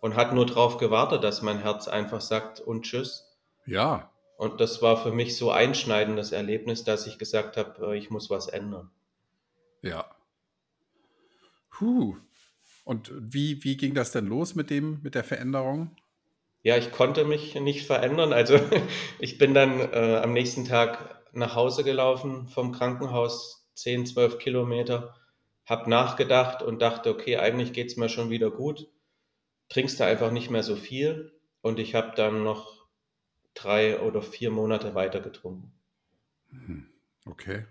und 0.00 0.14
hat 0.14 0.34
nur 0.34 0.44
darauf 0.44 0.76
gewartet, 0.76 1.24
dass 1.24 1.40
mein 1.40 1.58
Herz 1.58 1.88
einfach 1.88 2.20
sagt 2.20 2.60
und 2.60 2.82
tschüss. 2.82 3.34
Ja. 3.64 4.10
Und 4.36 4.60
das 4.60 4.82
war 4.82 5.02
für 5.02 5.10
mich 5.10 5.38
so 5.38 5.50
einschneidendes 5.50 6.32
Erlebnis, 6.32 6.84
dass 6.84 7.06
ich 7.06 7.16
gesagt 7.16 7.56
habe, 7.56 7.94
äh, 7.94 7.96
ich 7.96 8.10
muss 8.10 8.28
was 8.28 8.46
ändern. 8.46 8.90
Ja. 9.80 10.04
Puh. 11.70 12.18
Und 12.84 13.10
wie, 13.14 13.64
wie 13.64 13.78
ging 13.78 13.94
das 13.94 14.12
denn 14.12 14.26
los 14.26 14.54
mit 14.54 14.68
dem, 14.68 15.00
mit 15.02 15.14
der 15.14 15.24
Veränderung? 15.24 15.96
Ja, 16.62 16.76
ich 16.76 16.92
konnte 16.92 17.24
mich 17.24 17.54
nicht 17.54 17.86
verändern. 17.86 18.34
Also 18.34 18.60
ich 19.18 19.38
bin 19.38 19.54
dann 19.54 19.80
äh, 19.80 20.20
am 20.22 20.34
nächsten 20.34 20.66
Tag 20.66 21.23
nach 21.36 21.54
Hause 21.54 21.84
gelaufen 21.84 22.48
vom 22.48 22.72
Krankenhaus, 22.72 23.68
10, 23.74 24.06
12 24.06 24.38
Kilometer, 24.38 25.14
habe 25.66 25.90
nachgedacht 25.90 26.62
und 26.62 26.80
dachte, 26.82 27.10
okay, 27.10 27.38
eigentlich 27.38 27.72
geht 27.72 27.88
es 27.88 27.96
mir 27.96 28.08
schon 28.08 28.30
wieder 28.30 28.50
gut. 28.50 28.88
Trinkst 29.68 29.98
du 29.98 30.04
einfach 30.04 30.30
nicht 30.30 30.50
mehr 30.50 30.62
so 30.62 30.76
viel. 30.76 31.32
Und 31.62 31.78
ich 31.78 31.94
habe 31.94 32.12
dann 32.14 32.44
noch 32.44 32.86
drei 33.54 33.98
oder 34.00 34.20
vier 34.20 34.50
Monate 34.50 34.94
weiter 34.94 35.20
getrunken. 35.20 35.72
Hm, 36.50 36.86
okay. 37.24 37.64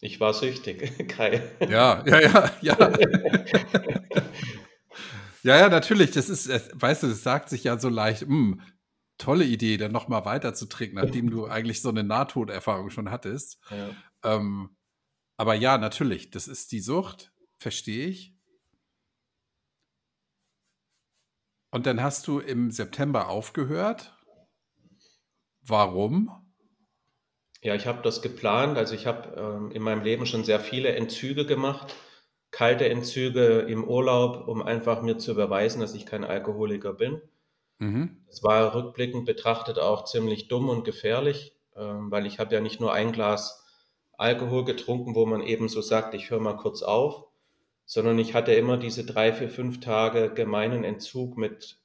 Ich 0.00 0.20
war 0.20 0.34
süchtig, 0.34 1.08
Kai. 1.08 1.42
Ja, 1.60 2.04
ja, 2.06 2.20
ja, 2.20 2.50
ja. 2.60 2.76
ja, 5.42 5.58
ja, 5.58 5.68
natürlich. 5.68 6.10
Das 6.12 6.28
ist, 6.28 6.48
weißt 6.80 7.02
du, 7.02 7.06
es 7.08 7.22
sagt 7.22 7.48
sich 7.48 7.64
ja 7.64 7.78
so 7.78 7.88
leicht, 7.88 8.22
mh, 8.22 8.28
hm, 8.28 8.62
tolle 9.18 9.44
Idee, 9.44 9.76
dann 9.76 9.92
nochmal 9.92 10.24
weiter 10.24 10.54
zu 10.54 10.66
trinken, 10.66 10.96
nachdem 11.02 11.30
du 11.30 11.46
eigentlich 11.46 11.82
so 11.82 11.88
eine 11.88 12.04
Nahtoderfahrung 12.04 12.90
schon 12.90 13.10
hattest. 13.10 13.58
Ja. 13.70 13.90
Ähm, 14.22 14.76
aber 15.36 15.54
ja, 15.54 15.78
natürlich, 15.78 16.30
das 16.30 16.48
ist 16.48 16.72
die 16.72 16.80
Sucht, 16.80 17.32
verstehe 17.58 18.06
ich. 18.06 18.34
Und 21.70 21.86
dann 21.86 22.00
hast 22.00 22.28
du 22.28 22.38
im 22.38 22.70
September 22.70 23.28
aufgehört. 23.28 24.16
Warum? 25.60 26.30
Ja, 27.62 27.74
ich 27.74 27.86
habe 27.86 28.02
das 28.02 28.22
geplant. 28.22 28.78
Also 28.78 28.94
ich 28.94 29.06
habe 29.06 29.34
ähm, 29.36 29.72
in 29.72 29.82
meinem 29.82 30.04
Leben 30.04 30.26
schon 30.26 30.44
sehr 30.44 30.60
viele 30.60 30.94
Entzüge 30.94 31.46
gemacht, 31.46 31.96
kalte 32.52 32.88
Entzüge 32.88 33.60
im 33.60 33.82
Urlaub, 33.82 34.46
um 34.46 34.62
einfach 34.62 35.02
mir 35.02 35.18
zu 35.18 35.34
beweisen, 35.34 35.80
dass 35.80 35.94
ich 35.94 36.06
kein 36.06 36.22
Alkoholiker 36.22 36.92
bin. 36.92 37.20
Mhm. 37.84 38.16
War 38.40 38.74
rückblickend 38.74 39.26
betrachtet 39.26 39.78
auch 39.78 40.04
ziemlich 40.04 40.48
dumm 40.48 40.70
und 40.70 40.84
gefährlich, 40.84 41.52
ähm, 41.76 42.10
weil 42.10 42.24
ich 42.24 42.38
habe 42.38 42.54
ja 42.54 42.60
nicht 42.60 42.80
nur 42.80 42.92
ein 42.92 43.12
Glas 43.12 43.62
Alkohol 44.16 44.64
getrunken, 44.64 45.14
wo 45.14 45.26
man 45.26 45.42
eben 45.42 45.68
so 45.68 45.82
sagt, 45.82 46.14
ich 46.14 46.30
höre 46.30 46.40
mal 46.40 46.56
kurz 46.56 46.82
auf, 46.82 47.26
sondern 47.84 48.18
ich 48.18 48.32
hatte 48.32 48.54
immer 48.54 48.78
diese 48.78 49.04
drei, 49.04 49.32
vier, 49.34 49.50
fünf 49.50 49.80
Tage 49.80 50.32
gemeinen 50.32 50.82
Entzug 50.84 51.36
mit 51.36 51.78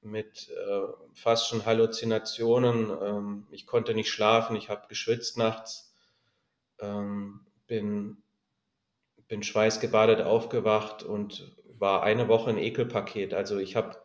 mit 0.00 0.50
äh, 0.50 0.82
fast 1.14 1.48
schon 1.48 1.64
Halluzinationen. 1.64 2.90
Ähm, 3.02 3.46
ich 3.50 3.66
konnte 3.66 3.94
nicht 3.94 4.10
schlafen, 4.10 4.54
ich 4.54 4.68
habe 4.68 4.86
geschwitzt 4.88 5.38
nachts, 5.38 5.94
ähm, 6.78 7.40
bin, 7.66 8.18
bin 9.28 9.42
schweißgebadet 9.42 10.20
aufgewacht 10.20 11.02
und 11.02 11.56
war 11.78 12.02
eine 12.02 12.28
Woche 12.28 12.50
ein 12.50 12.58
Ekelpaket. 12.58 13.32
Also 13.32 13.58
ich 13.58 13.76
habe 13.76 14.03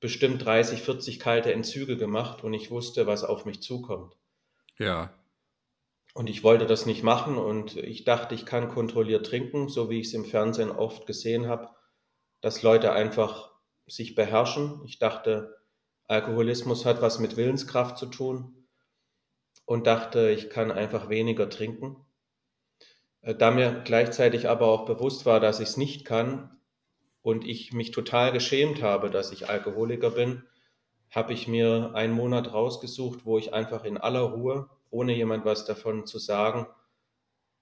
bestimmt 0.00 0.44
30, 0.44 0.82
40 0.82 1.18
kalte 1.18 1.52
Entzüge 1.52 1.96
gemacht 1.96 2.44
und 2.44 2.54
ich 2.54 2.70
wusste, 2.70 3.06
was 3.06 3.24
auf 3.24 3.44
mich 3.44 3.62
zukommt. 3.62 4.16
Ja. 4.78 5.12
Und 6.14 6.28
ich 6.28 6.42
wollte 6.42 6.66
das 6.66 6.86
nicht 6.86 7.02
machen 7.02 7.36
und 7.36 7.76
ich 7.76 8.04
dachte, 8.04 8.34
ich 8.34 8.46
kann 8.46 8.68
kontrolliert 8.68 9.26
trinken, 9.26 9.68
so 9.68 9.90
wie 9.90 10.00
ich 10.00 10.08
es 10.08 10.14
im 10.14 10.24
Fernsehen 10.24 10.70
oft 10.70 11.06
gesehen 11.06 11.48
habe, 11.48 11.68
dass 12.40 12.62
Leute 12.62 12.92
einfach 12.92 13.52
sich 13.86 14.14
beherrschen. 14.14 14.80
Ich 14.84 14.98
dachte, 14.98 15.56
Alkoholismus 16.06 16.84
hat 16.84 17.02
was 17.02 17.18
mit 17.18 17.36
Willenskraft 17.36 17.98
zu 17.98 18.06
tun 18.06 18.68
und 19.64 19.86
dachte, 19.86 20.30
ich 20.30 20.48
kann 20.48 20.70
einfach 20.72 21.08
weniger 21.08 21.50
trinken. 21.50 22.04
Äh, 23.20 23.34
da 23.34 23.50
mir 23.50 23.82
gleichzeitig 23.84 24.48
aber 24.48 24.66
auch 24.66 24.86
bewusst 24.86 25.26
war, 25.26 25.40
dass 25.40 25.60
ich 25.60 25.68
es 25.68 25.76
nicht 25.76 26.04
kann 26.04 26.57
und 27.22 27.46
ich 27.46 27.72
mich 27.72 27.90
total 27.90 28.32
geschämt 28.32 28.82
habe, 28.82 29.10
dass 29.10 29.32
ich 29.32 29.48
Alkoholiker 29.48 30.10
bin, 30.10 30.44
habe 31.10 31.32
ich 31.32 31.48
mir 31.48 31.92
einen 31.94 32.12
Monat 32.12 32.52
rausgesucht, 32.52 33.24
wo 33.24 33.38
ich 33.38 33.54
einfach 33.54 33.84
in 33.84 33.98
aller 33.98 34.20
Ruhe, 34.20 34.70
ohne 34.90 35.14
jemand 35.14 35.44
was 35.44 35.64
davon 35.64 36.06
zu 36.06 36.18
sagen, 36.18 36.66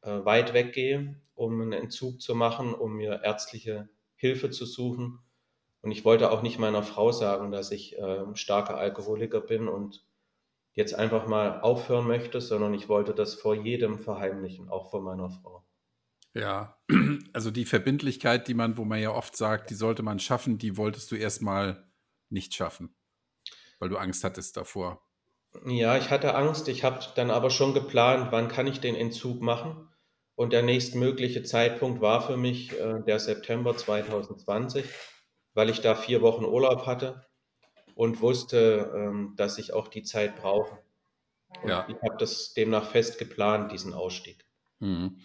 äh, 0.03 0.25
weit 0.25 0.55
weggehe, 0.55 1.21
um 1.35 1.61
einen 1.61 1.73
Entzug 1.73 2.21
zu 2.21 2.35
machen, 2.35 2.75
um 2.75 2.95
mir 2.97 3.23
ärztliche 3.23 3.88
Hilfe 4.16 4.51
zu 4.51 4.66
suchen 4.66 5.21
und 5.87 5.92
ich 5.92 6.05
wollte 6.05 6.33
auch 6.33 6.42
nicht 6.42 6.59
meiner 6.59 6.83
Frau 6.83 7.12
sagen, 7.12 7.53
dass 7.53 7.71
ich 7.71 7.97
äh, 7.99 8.25
starker 8.35 8.77
Alkoholiker 8.77 9.40
bin 9.40 9.69
und 9.69 10.05
jetzt 10.73 10.95
einfach 10.95 11.29
mal 11.29 11.61
aufhören 11.61 12.07
möchte, 12.07 12.40
sondern 12.40 12.75
ich 12.75 12.88
wollte 12.88 13.14
das 13.14 13.35
vor 13.35 13.55
jedem 13.55 13.99
verheimlichen, 13.99 14.69
auch 14.69 14.90
vor 14.90 15.01
meiner 15.01 15.31
Frau. 15.31 15.65
Ja, 16.38 16.79
also 17.33 17.51
die 17.51 17.64
Verbindlichkeit, 17.64 18.49
die 18.49 18.55
man, 18.55 18.77
wo 18.77 18.85
man 18.85 19.01
ja 19.01 19.11
oft 19.11 19.37
sagt, 19.37 19.70
die 19.70 19.75
sollte 19.75 20.03
man 20.03 20.18
schaffen, 20.18 20.59
die 20.59 20.77
wolltest 20.77 21.11
du 21.11 21.16
erstmal 21.16 21.85
nicht 22.29 22.55
schaffen, 22.55 22.94
weil 23.79 23.88
du 23.88 23.96
Angst 23.96 24.25
hattest 24.25 24.57
davor. 24.57 25.03
Ja, 25.64 25.96
ich 25.96 26.11
hatte 26.11 26.35
Angst. 26.35 26.68
Ich 26.68 26.85
habe 26.85 27.01
dann 27.14 27.31
aber 27.31 27.51
schon 27.51 27.72
geplant, 27.72 28.29
wann 28.31 28.49
kann 28.49 28.66
ich 28.66 28.81
den 28.81 28.94
Entzug 28.94 29.40
machen. 29.40 29.88
Und 30.35 30.53
der 30.53 30.62
nächstmögliche 30.62 31.44
Zeitpunkt 31.44 32.03
war 32.03 32.20
für 32.20 32.37
mich 32.37 32.79
äh, 32.79 33.01
der 33.07 33.18
September 33.18 33.75
2020 33.75 34.85
weil 35.57 35.70
ich 35.70 35.81
da 35.81 35.94
vier 35.94 36.20
Wochen 36.20 36.44
Urlaub 36.44 36.87
hatte 36.87 37.25
und 37.94 38.20
wusste, 38.20 38.92
ähm, 38.94 39.33
dass 39.37 39.59
ich 39.59 39.72
auch 39.72 39.88
die 39.88 40.03
Zeit 40.03 40.37
brauche. 40.37 40.79
Und 41.62 41.70
ja. 41.70 41.88
ich 41.88 41.96
habe 42.03 42.18
das 42.18 42.53
demnach 42.53 42.90
fest 42.90 43.18
geplant, 43.18 43.72
diesen 43.72 43.94
Ausstieg. 43.94 44.44
Mhm. 44.81 45.18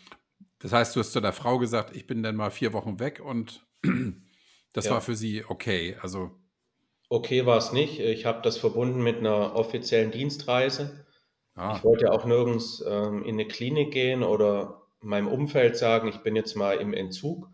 Das 0.61 0.73
heißt, 0.73 0.95
du 0.95 0.99
hast 0.99 1.11
zu 1.11 1.21
der 1.21 1.33
Frau 1.33 1.57
gesagt, 1.57 1.95
ich 1.95 2.07
bin 2.07 2.23
dann 2.23 2.35
mal 2.35 2.51
vier 2.51 2.73
Wochen 2.73 2.99
weg 2.99 3.21
und 3.23 3.65
das 4.73 4.85
ja. 4.85 4.91
war 4.91 5.01
für 5.01 5.15
sie 5.15 5.43
okay. 5.47 5.97
Also 6.01 6.31
okay 7.09 7.45
war 7.45 7.57
es 7.57 7.73
nicht. 7.73 7.99
Ich 7.99 8.25
habe 8.25 8.41
das 8.41 8.57
verbunden 8.57 9.01
mit 9.01 9.17
einer 9.17 9.55
offiziellen 9.55 10.11
Dienstreise. 10.11 11.05
Ah. 11.55 11.75
Ich 11.75 11.83
wollte 11.83 12.11
auch 12.11 12.25
nirgends 12.25 12.83
ähm, 12.87 13.23
in 13.23 13.35
eine 13.35 13.47
Klinik 13.47 13.91
gehen 13.91 14.23
oder 14.23 14.81
meinem 15.01 15.27
Umfeld 15.27 15.75
sagen, 15.77 16.07
ich 16.07 16.19
bin 16.19 16.35
jetzt 16.35 16.55
mal 16.55 16.77
im 16.77 16.93
Entzug, 16.93 17.49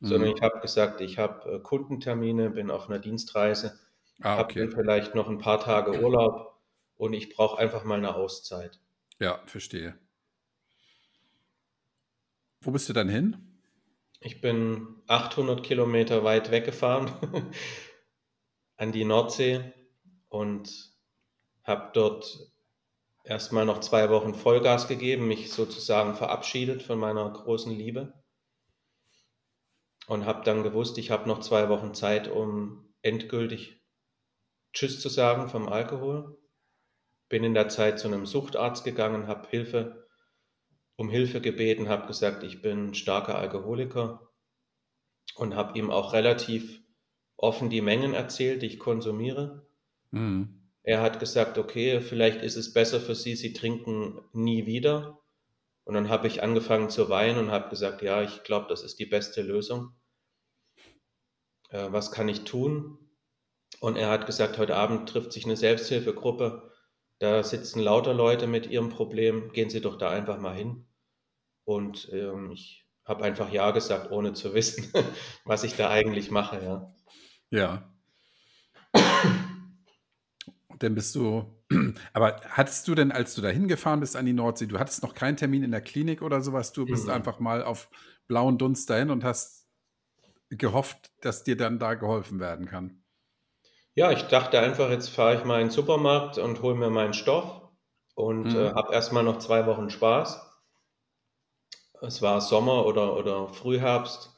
sondern 0.00 0.30
mhm. 0.30 0.36
ich 0.36 0.42
habe 0.42 0.60
gesagt, 0.60 1.00
ich 1.00 1.18
habe 1.18 1.56
äh, 1.56 1.58
Kundentermine, 1.58 2.50
bin 2.50 2.70
auf 2.70 2.88
einer 2.88 2.98
Dienstreise, 2.98 3.78
ah, 4.22 4.40
okay. 4.40 4.62
habe 4.62 4.72
vielleicht 4.72 5.14
noch 5.14 5.28
ein 5.28 5.38
paar 5.38 5.60
Tage 5.60 6.00
Urlaub 6.00 6.60
und 6.96 7.12
ich 7.12 7.34
brauche 7.34 7.58
einfach 7.58 7.84
mal 7.84 7.98
eine 7.98 8.14
Auszeit. 8.14 8.80
Ja, 9.18 9.40
verstehe. 9.46 9.98
Wo 12.62 12.70
bist 12.70 12.88
du 12.88 12.92
dann 12.92 13.08
hin? 13.08 13.36
Ich 14.20 14.40
bin 14.40 15.02
800 15.08 15.64
Kilometer 15.64 16.22
weit 16.22 16.52
weggefahren 16.52 17.10
an 18.76 18.92
die 18.92 19.04
Nordsee 19.04 19.72
und 20.28 20.92
habe 21.64 21.90
dort 21.92 22.52
erstmal 23.24 23.64
noch 23.64 23.80
zwei 23.80 24.10
Wochen 24.10 24.34
Vollgas 24.34 24.86
gegeben, 24.86 25.26
mich 25.26 25.50
sozusagen 25.50 26.14
verabschiedet 26.14 26.84
von 26.84 27.00
meiner 27.00 27.28
großen 27.28 27.72
Liebe 27.72 28.12
und 30.06 30.24
habe 30.24 30.44
dann 30.44 30.62
gewusst, 30.62 30.98
ich 30.98 31.10
habe 31.10 31.28
noch 31.28 31.40
zwei 31.40 31.68
Wochen 31.68 31.94
Zeit, 31.94 32.28
um 32.28 32.94
endgültig 33.02 33.82
Tschüss 34.72 35.00
zu 35.00 35.08
sagen 35.08 35.48
vom 35.48 35.68
Alkohol. 35.68 36.38
Bin 37.28 37.42
in 37.42 37.54
der 37.54 37.68
Zeit 37.68 37.98
zu 37.98 38.06
einem 38.06 38.24
Suchtarzt 38.24 38.84
gegangen, 38.84 39.26
habe 39.26 39.48
Hilfe 39.48 40.01
um 40.96 41.08
Hilfe 41.08 41.40
gebeten, 41.40 41.88
habe 41.88 42.06
gesagt, 42.06 42.42
ich 42.42 42.62
bin 42.62 42.94
starker 42.94 43.36
Alkoholiker 43.36 44.28
und 45.34 45.54
habe 45.54 45.78
ihm 45.78 45.90
auch 45.90 46.12
relativ 46.12 46.82
offen 47.36 47.70
die 47.70 47.80
Mengen 47.80 48.14
erzählt, 48.14 48.62
die 48.62 48.66
ich 48.66 48.78
konsumiere. 48.78 49.66
Mhm. 50.10 50.62
Er 50.84 51.00
hat 51.00 51.20
gesagt, 51.20 51.58
okay, 51.58 52.00
vielleicht 52.00 52.42
ist 52.42 52.56
es 52.56 52.72
besser 52.72 53.00
für 53.00 53.14
Sie, 53.14 53.36
Sie 53.36 53.52
trinken 53.52 54.20
nie 54.32 54.66
wieder. 54.66 55.20
Und 55.84 55.94
dann 55.94 56.08
habe 56.08 56.28
ich 56.28 56.42
angefangen 56.42 56.90
zu 56.90 57.08
weinen 57.08 57.38
und 57.38 57.50
habe 57.50 57.68
gesagt, 57.70 58.02
ja, 58.02 58.22
ich 58.22 58.42
glaube, 58.44 58.66
das 58.68 58.82
ist 58.82 58.98
die 58.98 59.06
beste 59.06 59.42
Lösung. 59.42 59.94
Äh, 61.70 61.90
was 61.90 62.12
kann 62.12 62.28
ich 62.28 62.44
tun? 62.44 62.98
Und 63.80 63.96
er 63.96 64.10
hat 64.10 64.26
gesagt, 64.26 64.58
heute 64.58 64.76
Abend 64.76 65.08
trifft 65.08 65.32
sich 65.32 65.44
eine 65.44 65.56
Selbsthilfegruppe. 65.56 66.71
Da 67.22 67.44
sitzen 67.44 67.78
lauter 67.78 68.14
Leute 68.14 68.48
mit 68.48 68.66
ihrem 68.66 68.88
Problem. 68.88 69.52
Gehen 69.52 69.70
Sie 69.70 69.80
doch 69.80 69.96
da 69.96 70.10
einfach 70.10 70.40
mal 70.40 70.56
hin. 70.56 70.84
Und 71.62 72.08
ähm, 72.12 72.50
ich 72.50 72.84
habe 73.04 73.22
einfach 73.22 73.52
Ja 73.52 73.70
gesagt, 73.70 74.10
ohne 74.10 74.32
zu 74.32 74.54
wissen, 74.54 74.92
was 75.44 75.62
ich 75.62 75.76
da 75.76 75.88
eigentlich 75.88 76.32
mache. 76.32 76.60
Ja. 76.64 76.92
Ja. 77.50 77.94
dann 80.80 80.96
bist 80.96 81.14
du, 81.14 81.62
aber 82.12 82.40
hattest 82.48 82.88
du 82.88 82.96
denn, 82.96 83.12
als 83.12 83.36
du 83.36 83.40
da 83.40 83.50
hingefahren 83.50 84.00
bist 84.00 84.16
an 84.16 84.26
die 84.26 84.32
Nordsee, 84.32 84.66
du 84.66 84.80
hattest 84.80 85.04
noch 85.04 85.14
keinen 85.14 85.36
Termin 85.36 85.62
in 85.62 85.70
der 85.70 85.80
Klinik 85.80 86.22
oder 86.22 86.40
sowas, 86.40 86.72
du 86.72 86.86
bist 86.86 87.04
mhm. 87.04 87.12
einfach 87.12 87.38
mal 87.38 87.62
auf 87.62 87.88
blauen 88.26 88.58
Dunst 88.58 88.90
dahin 88.90 89.10
und 89.10 89.22
hast 89.22 89.68
gehofft, 90.50 91.12
dass 91.20 91.44
dir 91.44 91.56
dann 91.56 91.78
da 91.78 91.94
geholfen 91.94 92.40
werden 92.40 92.66
kann? 92.66 93.01
Ja, 93.94 94.10
ich 94.10 94.22
dachte 94.22 94.58
einfach, 94.58 94.90
jetzt 94.90 95.08
fahre 95.08 95.36
ich 95.36 95.44
mal 95.44 95.60
in 95.60 95.68
den 95.68 95.72
Supermarkt 95.72 96.38
und 96.38 96.62
hole 96.62 96.74
mir 96.74 96.90
meinen 96.90 97.14
Stoff 97.14 97.62
und 98.14 98.52
mhm. 98.52 98.56
äh, 98.56 98.70
habe 98.72 98.94
erstmal 98.94 99.22
noch 99.22 99.38
zwei 99.38 99.66
Wochen 99.66 99.90
Spaß. 99.90 100.40
Es 102.00 102.22
war 102.22 102.40
Sommer 102.40 102.86
oder, 102.86 103.16
oder 103.16 103.48
Frühherbst 103.48 104.32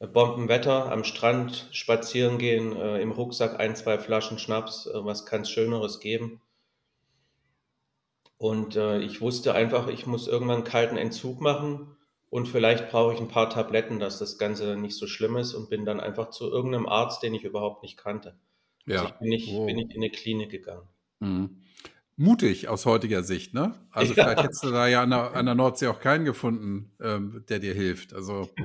Bombenwetter, 0.00 0.92
am 0.92 1.02
Strand 1.02 1.68
spazieren 1.72 2.38
gehen, 2.38 2.76
äh, 2.76 3.00
im 3.00 3.10
Rucksack 3.10 3.58
ein, 3.58 3.74
zwei 3.74 3.98
Flaschen 3.98 4.38
Schnaps, 4.38 4.86
äh, 4.86 5.04
was 5.04 5.26
kann 5.26 5.40
es 5.40 5.50
Schöneres 5.50 5.98
geben? 5.98 6.40
Und 8.36 8.76
äh, 8.76 9.00
ich 9.00 9.20
wusste 9.20 9.54
einfach, 9.54 9.88
ich 9.88 10.06
muss 10.06 10.28
irgendwann 10.28 10.58
einen 10.58 10.64
kalten 10.64 10.96
Entzug 10.96 11.40
machen 11.40 11.96
und 12.30 12.46
vielleicht 12.46 12.90
brauche 12.90 13.12
ich 13.12 13.20
ein 13.20 13.26
paar 13.26 13.50
Tabletten, 13.50 13.98
dass 13.98 14.20
das 14.20 14.38
Ganze 14.38 14.76
nicht 14.76 14.96
so 14.96 15.08
schlimm 15.08 15.36
ist 15.36 15.54
und 15.54 15.68
bin 15.68 15.84
dann 15.84 15.98
einfach 15.98 16.30
zu 16.30 16.48
irgendeinem 16.48 16.86
Arzt, 16.86 17.24
den 17.24 17.34
ich 17.34 17.42
überhaupt 17.42 17.82
nicht 17.82 17.96
kannte. 17.96 18.38
Ja. 18.88 19.02
Also 19.02 19.12
ich 19.12 19.18
bin 19.18 19.28
nicht, 19.28 19.48
oh. 19.52 19.66
bin 19.66 19.76
nicht 19.76 19.92
in 19.92 20.02
eine 20.02 20.10
Klinik 20.10 20.50
gegangen. 20.50 20.88
Mhm. 21.20 21.62
Mutig 22.16 22.68
aus 22.68 22.84
heutiger 22.84 23.22
Sicht, 23.22 23.54
ne? 23.54 23.74
Also 23.90 24.14
ja. 24.14 24.24
vielleicht 24.24 24.42
hättest 24.42 24.64
du 24.64 24.70
da 24.70 24.88
ja 24.88 25.02
an 25.02 25.10
der, 25.10 25.34
an 25.34 25.46
der 25.46 25.54
Nordsee 25.54 25.86
auch 25.86 26.00
keinen 26.00 26.24
gefunden, 26.24 26.92
ähm, 27.00 27.44
der 27.48 27.60
dir 27.60 27.74
hilft. 27.74 28.12
Also 28.14 28.50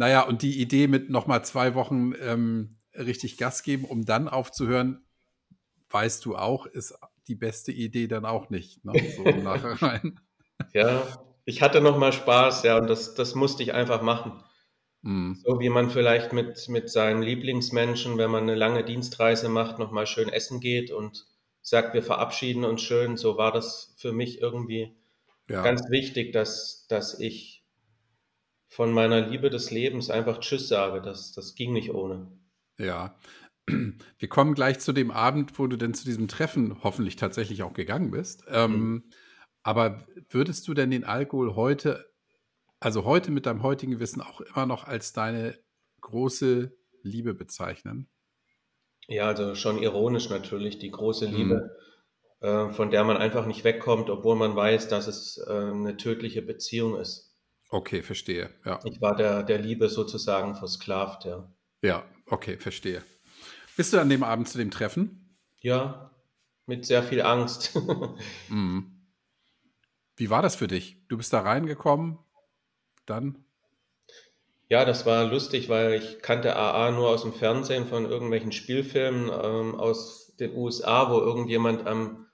Naja, 0.00 0.22
und 0.22 0.40
die 0.40 0.58
Idee 0.62 0.86
mit 0.86 1.10
nochmal 1.10 1.44
zwei 1.44 1.74
Wochen 1.74 2.14
ähm, 2.22 2.78
richtig 2.94 3.36
Gas 3.36 3.62
geben, 3.62 3.84
um 3.84 4.06
dann 4.06 4.28
aufzuhören, 4.28 5.04
weißt 5.90 6.24
du 6.24 6.36
auch, 6.36 6.64
ist 6.64 6.98
die 7.28 7.34
beste 7.34 7.70
Idee 7.70 8.06
dann 8.06 8.24
auch 8.24 8.48
nicht. 8.48 8.82
Ne? 8.82 8.94
So 9.14 9.24
ja, 10.72 11.02
ich 11.44 11.60
hatte 11.60 11.82
nochmal 11.82 12.14
Spaß, 12.14 12.62
ja, 12.62 12.78
und 12.78 12.86
das, 12.86 13.14
das 13.14 13.34
musste 13.34 13.62
ich 13.62 13.74
einfach 13.74 14.00
machen. 14.00 14.42
Mm. 15.02 15.34
So 15.34 15.60
wie 15.60 15.68
man 15.68 15.90
vielleicht 15.90 16.32
mit, 16.32 16.68
mit 16.68 16.90
seinen 16.90 17.22
Lieblingsmenschen, 17.22 18.18
wenn 18.18 18.30
man 18.30 18.44
eine 18.44 18.54
lange 18.54 18.84
Dienstreise 18.84 19.48
macht, 19.48 19.78
nochmal 19.78 20.06
schön 20.06 20.28
essen 20.28 20.60
geht 20.60 20.90
und 20.90 21.26
sagt, 21.62 21.94
wir 21.94 22.02
verabschieden 22.02 22.64
uns 22.64 22.82
schön. 22.82 23.16
So 23.16 23.36
war 23.36 23.52
das 23.52 23.94
für 23.98 24.12
mich 24.12 24.40
irgendwie 24.40 24.94
ja. 25.48 25.62
ganz 25.62 25.90
wichtig, 25.90 26.32
dass, 26.32 26.86
dass 26.88 27.18
ich 27.18 27.64
von 28.68 28.92
meiner 28.92 29.26
Liebe 29.26 29.50
des 29.50 29.70
Lebens 29.70 30.10
einfach 30.10 30.38
Tschüss 30.38 30.68
sage. 30.68 31.02
Das, 31.02 31.32
das 31.32 31.54
ging 31.54 31.72
nicht 31.72 31.92
ohne. 31.92 32.30
Ja. 32.78 33.18
Wir 34.18 34.28
kommen 34.28 34.54
gleich 34.54 34.78
zu 34.78 34.92
dem 34.92 35.10
Abend, 35.10 35.58
wo 35.58 35.66
du 35.66 35.76
denn 35.76 35.94
zu 35.94 36.04
diesem 36.04 36.28
Treffen 36.28 36.82
hoffentlich 36.82 37.16
tatsächlich 37.16 37.62
auch 37.62 37.72
gegangen 37.72 38.10
bist. 38.10 38.44
Ähm, 38.48 38.72
mhm. 38.72 39.04
aber 39.62 40.04
würdest 40.28 40.68
du 40.68 40.74
denn 40.74 40.90
den 40.90 41.04
Alkohol 41.04 41.56
heute, 41.56 42.09
also 42.80 43.04
heute 43.04 43.30
mit 43.30 43.46
deinem 43.46 43.62
heutigen 43.62 44.00
Wissen 44.00 44.22
auch 44.22 44.40
immer 44.40 44.66
noch 44.66 44.84
als 44.84 45.12
deine 45.12 45.58
große 46.00 46.72
Liebe 47.02 47.34
bezeichnen? 47.34 48.08
Ja, 49.06 49.26
also 49.26 49.54
schon 49.54 49.82
ironisch 49.82 50.30
natürlich, 50.30 50.78
die 50.78 50.90
große 50.90 51.28
mhm. 51.28 51.34
Liebe, 51.34 51.76
mhm. 52.40 52.46
äh, 52.46 52.72
von 52.72 52.90
der 52.90 53.04
man 53.04 53.16
einfach 53.16 53.46
nicht 53.46 53.64
wegkommt, 53.64 54.08
obwohl 54.08 54.36
man 54.36 54.56
weiß, 54.56 54.88
dass 54.88 55.06
es 55.06 55.38
äh, 55.46 55.52
eine 55.52 55.96
tödliche 55.96 56.42
Beziehung 56.42 56.96
ist. 56.96 57.36
Okay, 57.68 58.02
verstehe. 58.02 58.50
Ja. 58.64 58.80
Ich 58.84 59.00
war 59.00 59.14
der, 59.14 59.42
der 59.42 59.58
Liebe 59.58 59.88
sozusagen 59.88 60.56
versklavt, 60.56 61.24
ja. 61.24 61.52
Ja, 61.82 62.04
okay, 62.26 62.56
verstehe. 62.56 63.02
Bist 63.76 63.92
du 63.92 64.00
an 64.00 64.08
dem 64.08 64.24
Abend 64.24 64.48
zu 64.48 64.58
dem 64.58 64.70
Treffen? 64.70 65.38
Ja, 65.60 66.10
mit 66.66 66.84
sehr 66.84 67.02
viel 67.02 67.22
Angst. 67.22 67.78
mhm. 68.48 69.06
Wie 70.16 70.30
war 70.30 70.42
das 70.42 70.56
für 70.56 70.66
dich? 70.66 71.06
Du 71.08 71.16
bist 71.16 71.32
da 71.32 71.40
reingekommen, 71.40 72.18
dann? 73.06 73.44
Ja, 74.68 74.84
das 74.84 75.04
war 75.04 75.24
lustig, 75.24 75.68
weil 75.68 75.94
ich 75.94 76.22
kannte 76.22 76.54
AA 76.54 76.92
nur 76.92 77.08
aus 77.08 77.22
dem 77.22 77.32
Fernsehen 77.32 77.86
von 77.86 78.04
irgendwelchen 78.04 78.52
Spielfilmen 78.52 79.28
ähm, 79.28 79.74
aus 79.74 80.36
den 80.38 80.54
USA, 80.54 81.10
wo 81.10 81.18
irgendjemand 81.18 81.86
am 81.86 82.26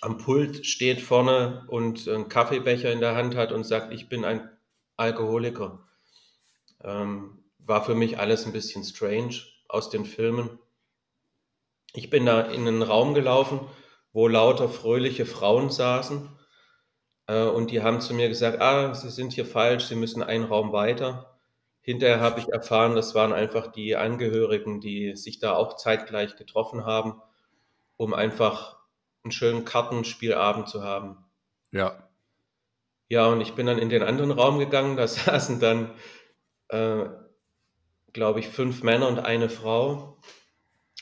am 0.00 0.18
Pult 0.18 0.64
steht 0.64 1.00
vorne 1.00 1.64
und 1.68 2.08
einen 2.08 2.28
Kaffeebecher 2.28 2.92
in 2.92 3.00
der 3.00 3.16
Hand 3.16 3.34
hat 3.34 3.52
und 3.52 3.64
sagt, 3.64 3.92
ich 3.92 4.08
bin 4.08 4.24
ein 4.24 4.48
Alkoholiker. 4.96 5.88
Ähm, 6.84 7.42
war 7.58 7.84
für 7.84 7.94
mich 7.94 8.18
alles 8.18 8.46
ein 8.46 8.52
bisschen 8.52 8.84
strange 8.84 9.42
aus 9.68 9.90
den 9.90 10.04
Filmen. 10.04 10.58
Ich 11.94 12.10
bin 12.10 12.26
da 12.26 12.42
in 12.42 12.66
einen 12.66 12.82
Raum 12.82 13.14
gelaufen, 13.14 13.60
wo 14.12 14.28
lauter 14.28 14.68
fröhliche 14.68 15.26
Frauen 15.26 15.70
saßen 15.70 16.28
äh, 17.28 17.44
und 17.44 17.70
die 17.70 17.82
haben 17.82 18.00
zu 18.00 18.14
mir 18.14 18.28
gesagt, 18.28 18.60
ah, 18.60 18.94
Sie 18.94 19.10
sind 19.10 19.32
hier 19.32 19.46
falsch, 19.46 19.84
Sie 19.84 19.94
müssen 19.94 20.22
einen 20.22 20.44
Raum 20.44 20.72
weiter. 20.72 21.38
Hinterher 21.80 22.20
habe 22.20 22.40
ich 22.40 22.48
erfahren, 22.48 22.96
das 22.96 23.14
waren 23.14 23.32
einfach 23.32 23.68
die 23.68 23.96
Angehörigen, 23.96 24.80
die 24.80 25.14
sich 25.16 25.38
da 25.38 25.54
auch 25.54 25.76
zeitgleich 25.76 26.36
getroffen 26.36 26.84
haben, 26.84 27.22
um 27.96 28.12
einfach 28.12 28.78
einen 29.22 29.32
schönen 29.32 29.64
Kartenspielabend 29.64 30.68
zu 30.68 30.82
haben. 30.82 31.24
Ja. 31.70 32.08
Ja, 33.08 33.26
und 33.28 33.40
ich 33.40 33.54
bin 33.54 33.66
dann 33.66 33.78
in 33.78 33.88
den 33.88 34.02
anderen 34.02 34.32
Raum 34.32 34.58
gegangen, 34.58 34.96
da 34.96 35.06
saßen 35.06 35.60
dann, 35.60 35.94
äh, 36.68 37.06
glaube 38.12 38.40
ich, 38.40 38.48
fünf 38.48 38.82
Männer 38.82 39.08
und 39.08 39.20
eine 39.20 39.48
Frau. 39.48 40.18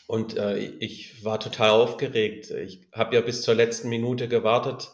Und 0.06 0.36
äh, 0.36 0.58
ich 0.58 1.24
war 1.24 1.40
total 1.40 1.70
aufgeregt. 1.70 2.50
Ich 2.50 2.88
habe 2.92 3.16
ja 3.16 3.22
bis 3.22 3.42
zur 3.42 3.54
letzten 3.56 3.88
Minute 3.88 4.28
gewartet. 4.28 4.92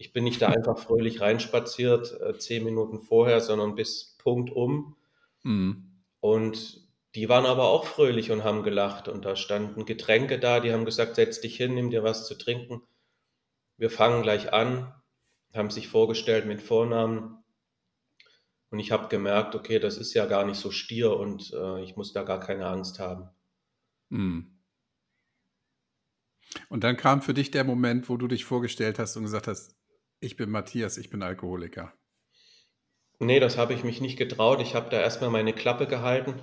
Ich 0.00 0.14
bin 0.14 0.24
nicht 0.24 0.40
da 0.40 0.48
einfach 0.48 0.78
fröhlich 0.78 1.20
reinspaziert, 1.20 2.18
äh, 2.22 2.38
zehn 2.38 2.64
Minuten 2.64 3.00
vorher, 3.00 3.42
sondern 3.42 3.74
bis 3.74 4.16
Punkt 4.16 4.50
um. 4.50 4.96
Mhm. 5.42 5.92
Und 6.20 6.88
die 7.14 7.28
waren 7.28 7.44
aber 7.44 7.64
auch 7.64 7.84
fröhlich 7.84 8.30
und 8.30 8.42
haben 8.42 8.62
gelacht 8.62 9.08
und 9.08 9.26
da 9.26 9.36
standen 9.36 9.84
Getränke 9.84 10.38
da, 10.38 10.60
die 10.60 10.72
haben 10.72 10.86
gesagt, 10.86 11.16
setz 11.16 11.42
dich 11.42 11.54
hin, 11.54 11.74
nimm 11.74 11.90
dir 11.90 12.02
was 12.02 12.26
zu 12.26 12.34
trinken. 12.34 12.80
Wir 13.76 13.90
fangen 13.90 14.22
gleich 14.22 14.54
an, 14.54 14.90
haben 15.54 15.68
sich 15.68 15.88
vorgestellt 15.88 16.46
mit 16.46 16.62
Vornamen 16.62 17.44
und 18.70 18.78
ich 18.78 18.92
habe 18.92 19.08
gemerkt, 19.08 19.54
okay, 19.54 19.78
das 19.80 19.98
ist 19.98 20.14
ja 20.14 20.24
gar 20.24 20.46
nicht 20.46 20.58
so 20.58 20.70
stier 20.70 21.14
und 21.14 21.52
äh, 21.52 21.82
ich 21.82 21.96
muss 21.96 22.14
da 22.14 22.22
gar 22.22 22.40
keine 22.40 22.64
Angst 22.64 23.00
haben. 23.00 23.28
Mhm. 24.08 24.56
Und 26.70 26.84
dann 26.84 26.96
kam 26.96 27.20
für 27.20 27.34
dich 27.34 27.50
der 27.50 27.64
Moment, 27.64 28.08
wo 28.08 28.16
du 28.16 28.28
dich 28.28 28.46
vorgestellt 28.46 28.98
hast 28.98 29.18
und 29.18 29.24
gesagt 29.24 29.46
hast, 29.46 29.79
ich 30.20 30.36
bin 30.36 30.50
Matthias, 30.50 30.98
ich 30.98 31.10
bin 31.10 31.22
Alkoholiker. 31.22 31.92
Nee, 33.18 33.40
das 33.40 33.58
habe 33.58 33.74
ich 33.74 33.84
mich 33.84 34.00
nicht 34.00 34.16
getraut. 34.16 34.60
Ich 34.60 34.74
habe 34.74 34.90
da 34.90 35.00
erstmal 35.00 35.30
meine 35.30 35.52
Klappe 35.52 35.86
gehalten 35.86 36.40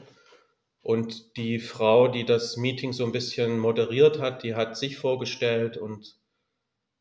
und 0.81 1.35
die 1.37 1.59
Frau, 1.59 2.07
die 2.07 2.23
das 2.23 2.55
Meeting 2.55 2.93
so 2.93 3.05
ein 3.05 3.11
bisschen 3.11 3.59
moderiert 3.59 4.19
hat, 4.19 4.43
die 4.43 4.55
hat 4.55 4.77
sich 4.77 4.97
vorgestellt 4.97 5.77
und 5.77 6.17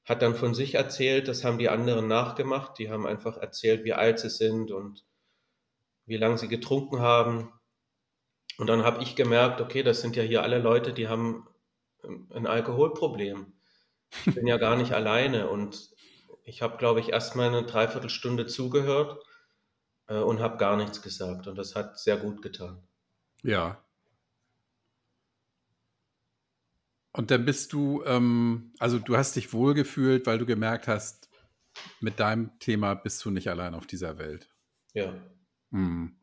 hat 0.04 0.22
dann 0.22 0.34
von 0.34 0.54
sich 0.54 0.74
erzählt, 0.74 1.28
das 1.28 1.44
haben 1.44 1.58
die 1.58 1.68
anderen 1.68 2.08
nachgemacht. 2.08 2.78
Die 2.78 2.90
haben 2.90 3.06
einfach 3.06 3.36
erzählt, 3.36 3.84
wie 3.84 3.92
alt 3.92 4.18
sie 4.18 4.30
sind 4.30 4.70
und 4.70 5.04
wie 6.06 6.16
lange 6.16 6.38
sie 6.38 6.48
getrunken 6.48 7.00
haben. 7.00 7.52
Und 8.58 8.68
dann 8.68 8.84
habe 8.84 9.02
ich 9.02 9.16
gemerkt, 9.16 9.60
okay, 9.60 9.82
das 9.82 10.00
sind 10.00 10.16
ja 10.16 10.22
hier 10.22 10.42
alle 10.42 10.58
Leute, 10.58 10.92
die 10.92 11.08
haben 11.08 11.46
ein 12.30 12.46
Alkoholproblem. 12.46 13.52
Ich 14.26 14.34
bin 14.34 14.46
ja 14.46 14.56
gar 14.56 14.76
nicht 14.76 14.92
alleine. 14.94 15.48
Und 15.48 15.90
ich 16.46 16.62
habe, 16.62 16.78
glaube 16.78 17.00
ich, 17.00 17.10
erst 17.10 17.34
mal 17.34 17.48
eine 17.48 17.64
Dreiviertelstunde 17.64 18.46
zugehört 18.46 19.20
äh, 20.06 20.14
und 20.16 20.40
habe 20.40 20.56
gar 20.56 20.76
nichts 20.76 21.02
gesagt. 21.02 21.48
Und 21.48 21.56
das 21.56 21.74
hat 21.74 21.98
sehr 21.98 22.16
gut 22.16 22.40
getan. 22.40 22.80
Ja. 23.42 23.84
Und 27.12 27.32
dann 27.32 27.44
bist 27.44 27.72
du, 27.72 28.04
ähm, 28.04 28.72
also 28.78 28.98
du 29.00 29.16
hast 29.16 29.34
dich 29.34 29.52
wohlgefühlt, 29.52 30.26
weil 30.26 30.38
du 30.38 30.46
gemerkt 30.46 30.86
hast, 30.86 31.28
mit 32.00 32.20
deinem 32.20 32.56
Thema 32.60 32.94
bist 32.94 33.24
du 33.24 33.30
nicht 33.30 33.48
allein 33.48 33.74
auf 33.74 33.86
dieser 33.86 34.16
Welt. 34.18 34.48
Ja. 34.94 35.12
Hm. 35.72 36.16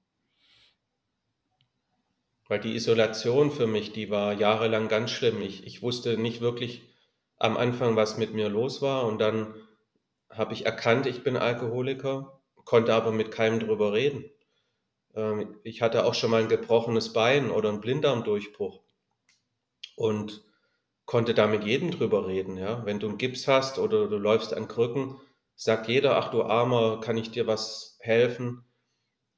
Weil 2.47 2.61
die 2.61 2.76
Isolation 2.76 3.51
für 3.51 3.67
mich, 3.67 3.91
die 3.91 4.09
war 4.09 4.34
jahrelang 4.34 4.88
ganz 4.88 5.11
schlimm. 5.11 5.41
Ich, 5.41 5.67
ich 5.67 5.82
wusste 5.82 6.17
nicht 6.17 6.39
wirklich 6.39 6.82
am 7.38 7.57
Anfang, 7.57 7.97
was 7.97 8.17
mit 8.17 8.34
mir 8.34 8.47
los 8.47 8.82
war. 8.82 9.05
Und 9.05 9.19
dann 9.19 9.53
habe 10.38 10.53
ich 10.53 10.65
erkannt, 10.65 11.05
ich 11.05 11.23
bin 11.23 11.38
Alkoholiker, 11.38 12.41
konnte 12.65 12.93
aber 12.93 13.11
mit 13.11 13.31
keinem 13.31 13.59
drüber 13.59 13.93
reden. 13.93 14.25
Ähm, 15.15 15.59
ich 15.63 15.81
hatte 15.81 16.05
auch 16.05 16.13
schon 16.13 16.31
mal 16.31 16.41
ein 16.41 16.49
gebrochenes 16.49 17.13
Bein 17.13 17.51
oder 17.51 17.69
einen 17.69 17.81
Blinddarmdurchbruch 17.81 18.81
und 19.95 20.43
konnte 21.05 21.34
da 21.34 21.47
mit 21.47 21.63
jedem 21.63 21.91
drüber 21.91 22.27
reden. 22.27 22.57
Ja? 22.57 22.86
Wenn 22.86 22.99
du 22.99 23.07
einen 23.07 23.17
Gips 23.17 23.47
hast 23.47 23.79
oder 23.79 24.07
du 24.07 24.17
läufst 24.17 24.53
an 24.53 24.67
Krücken, 24.67 25.19
sagt 25.55 25.88
jeder, 25.88 26.17
ach 26.17 26.31
du 26.31 26.43
Armer, 26.43 26.99
kann 27.01 27.17
ich 27.17 27.31
dir 27.31 27.47
was 27.47 27.97
helfen? 27.99 28.65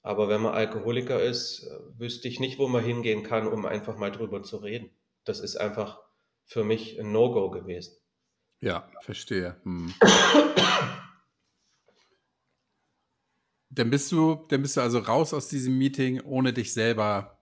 Aber 0.01 0.29
wenn 0.29 0.41
man 0.41 0.53
Alkoholiker 0.53 1.19
ist, 1.21 1.67
wüsste 1.97 2.27
ich 2.27 2.39
nicht, 2.39 2.59
wo 2.59 2.67
man 2.67 2.83
hingehen 2.83 3.23
kann, 3.23 3.47
um 3.47 3.65
einfach 3.65 3.97
mal 3.97 4.11
drüber 4.11 4.43
zu 4.43 4.57
reden. 4.57 4.91
Das 5.23 5.39
ist 5.39 5.55
einfach 5.55 5.99
für 6.45 6.63
mich 6.63 6.99
ein 6.99 7.11
No-Go 7.11 7.49
gewesen. 7.49 7.97
Ja, 8.65 8.89
verstehe. 9.01 9.55
Hm. 9.61 9.93
dann 13.69 13.91
bist 13.91 14.11
du, 14.11 14.43
dann 14.49 14.63
bist 14.63 14.75
du 14.75 14.81
also 14.81 14.97
raus 14.97 15.35
aus 15.35 15.49
diesem 15.49 15.77
Meeting, 15.77 16.19
ohne 16.21 16.51
dich 16.51 16.73
selber 16.73 17.37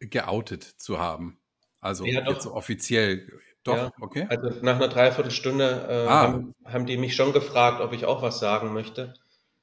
geoutet 0.00 0.64
zu 0.64 0.98
haben. 0.98 1.38
Also 1.80 2.04
ja, 2.04 2.28
jetzt 2.28 2.42
so 2.42 2.52
offiziell. 2.52 3.40
Doch, 3.62 3.76
ja, 3.76 3.92
okay. 4.02 4.26
Also 4.28 4.50
nach 4.60 4.76
einer 4.76 4.88
Dreiviertelstunde 4.88 5.86
äh, 5.88 6.06
ah. 6.06 6.24
haben, 6.24 6.54
haben, 6.62 6.84
die 6.84 6.98
mich 6.98 7.16
schon 7.16 7.32
gefragt, 7.32 7.80
ob 7.80 7.94
ich 7.94 8.04
auch 8.04 8.20
was 8.20 8.38
sagen 8.38 8.74
möchte. 8.74 9.14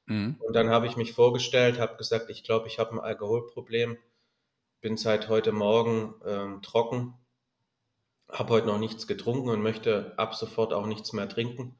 Mhm. 0.06 0.34
Und 0.40 0.52
dann 0.52 0.70
habe 0.70 0.88
ich 0.88 0.96
mich 0.96 1.12
vorgestellt, 1.12 1.78
habe 1.78 1.96
gesagt, 1.96 2.28
ich 2.28 2.42
glaube, 2.42 2.66
ich 2.66 2.80
habe 2.80 2.90
ein 2.90 3.00
Alkoholproblem, 3.00 3.98
bin 4.80 4.96
seit 4.96 5.28
heute 5.28 5.52
Morgen 5.52 6.14
ähm, 6.26 6.60
trocken, 6.62 7.14
habe 8.28 8.50
heute 8.50 8.66
noch 8.66 8.78
nichts 8.78 9.06
getrunken 9.06 9.48
und 9.48 9.62
möchte 9.62 10.14
ab 10.18 10.34
sofort 10.34 10.72
auch 10.72 10.86
nichts 10.86 11.12
mehr 11.12 11.28
trinken. 11.28 11.78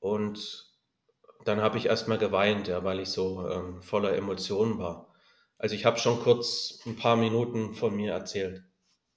Und 0.00 0.68
dann 1.44 1.60
habe 1.60 1.78
ich 1.78 1.86
erstmal 1.86 2.18
geweint, 2.18 2.68
ja, 2.68 2.84
weil 2.84 3.00
ich 3.00 3.08
so 3.08 3.48
ähm, 3.48 3.82
voller 3.82 4.14
Emotionen 4.14 4.78
war. 4.78 5.14
Also 5.56 5.74
ich 5.74 5.84
habe 5.84 5.98
schon 5.98 6.20
kurz 6.20 6.80
ein 6.86 6.96
paar 6.96 7.16
Minuten 7.16 7.74
von 7.74 7.96
mir 7.96 8.12
erzählt. 8.12 8.64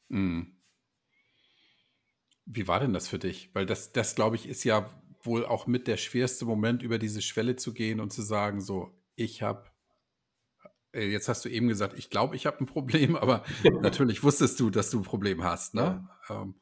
Mhm. 0.09 0.57
Wie 2.45 2.67
war 2.67 2.79
denn 2.79 2.93
das 2.93 3.07
für 3.07 3.19
dich? 3.19 3.53
Weil 3.53 3.65
das, 3.65 3.91
das 3.91 4.15
glaube 4.15 4.35
ich, 4.35 4.47
ist 4.47 4.63
ja 4.63 4.89
wohl 5.23 5.45
auch 5.45 5.67
mit 5.67 5.87
der 5.87 5.97
schwerste 5.97 6.45
Moment, 6.45 6.83
über 6.83 6.97
diese 6.97 7.21
Schwelle 7.21 7.55
zu 7.55 7.73
gehen 7.73 7.99
und 7.99 8.11
zu 8.11 8.21
sagen, 8.21 8.59
so, 8.59 8.91
ich 9.15 9.41
habe, 9.41 9.70
jetzt 10.93 11.29
hast 11.29 11.45
du 11.45 11.49
eben 11.49 11.67
gesagt, 11.67 11.97
ich 11.97 12.09
glaube, 12.09 12.35
ich 12.35 12.45
habe 12.45 12.59
ein 12.59 12.65
Problem, 12.65 13.15
aber 13.17 13.43
natürlich 13.81 14.23
wusstest 14.23 14.59
du, 14.59 14.69
dass 14.69 14.89
du 14.89 14.99
ein 14.99 15.03
Problem 15.03 15.43
hast, 15.43 15.73
ne? 15.73 16.07
Ja. 16.29 16.41
Ähm, 16.41 16.55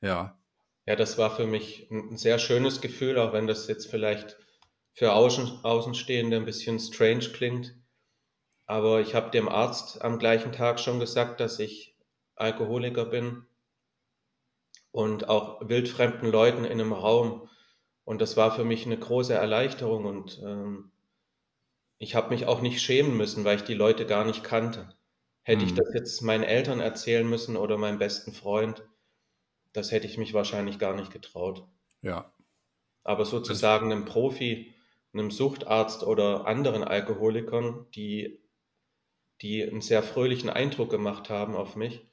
ja. 0.00 0.38
Ja, 0.86 0.96
das 0.96 1.16
war 1.16 1.34
für 1.34 1.46
mich 1.46 1.90
ein 1.90 2.18
sehr 2.18 2.38
schönes 2.38 2.82
Gefühl, 2.82 3.18
auch 3.18 3.32
wenn 3.32 3.46
das 3.46 3.68
jetzt 3.68 3.90
vielleicht 3.90 4.36
für 4.92 5.14
Außen, 5.14 5.64
Außenstehende 5.64 6.36
ein 6.36 6.44
bisschen 6.44 6.78
strange 6.78 7.30
klingt. 7.32 7.74
Aber 8.66 9.00
ich 9.00 9.14
habe 9.14 9.30
dem 9.30 9.48
Arzt 9.48 10.02
am 10.02 10.18
gleichen 10.18 10.52
Tag 10.52 10.78
schon 10.80 11.00
gesagt, 11.00 11.40
dass 11.40 11.58
ich 11.58 11.96
Alkoholiker 12.34 13.06
bin 13.06 13.46
und 14.90 15.28
auch 15.28 15.66
wildfremden 15.66 16.30
Leuten 16.30 16.64
in 16.64 16.72
einem 16.72 16.92
Raum 16.92 17.48
und 18.04 18.20
das 18.20 18.36
war 18.36 18.54
für 18.54 18.64
mich 18.64 18.84
eine 18.84 18.98
große 18.98 19.34
Erleichterung 19.34 20.04
und 20.04 20.40
ähm, 20.44 20.92
ich 22.04 22.14
habe 22.14 22.28
mich 22.28 22.44
auch 22.44 22.60
nicht 22.60 22.82
schämen 22.82 23.16
müssen, 23.16 23.44
weil 23.44 23.56
ich 23.56 23.64
die 23.64 23.72
Leute 23.72 24.04
gar 24.04 24.26
nicht 24.26 24.44
kannte. 24.44 24.94
Hätte 25.42 25.62
mhm. 25.62 25.68
ich 25.68 25.74
das 25.74 25.94
jetzt 25.94 26.20
meinen 26.20 26.44
Eltern 26.44 26.80
erzählen 26.80 27.26
müssen 27.26 27.56
oder 27.56 27.78
meinem 27.78 27.98
besten 27.98 28.34
Freund, 28.34 28.86
das 29.72 29.90
hätte 29.90 30.06
ich 30.06 30.18
mich 30.18 30.34
wahrscheinlich 30.34 30.78
gar 30.78 30.94
nicht 30.94 31.10
getraut. 31.10 31.66
Ja. 32.02 32.30
Aber 33.04 33.24
sozusagen 33.24 33.90
einem 33.90 34.04
Profi, 34.04 34.74
einem 35.14 35.30
Suchtarzt 35.30 36.02
oder 36.02 36.46
anderen 36.46 36.84
Alkoholikern, 36.84 37.86
die, 37.94 38.38
die 39.40 39.62
einen 39.62 39.80
sehr 39.80 40.02
fröhlichen 40.02 40.50
Eindruck 40.50 40.90
gemacht 40.90 41.30
haben 41.30 41.56
auf 41.56 41.74
mich, 41.74 42.06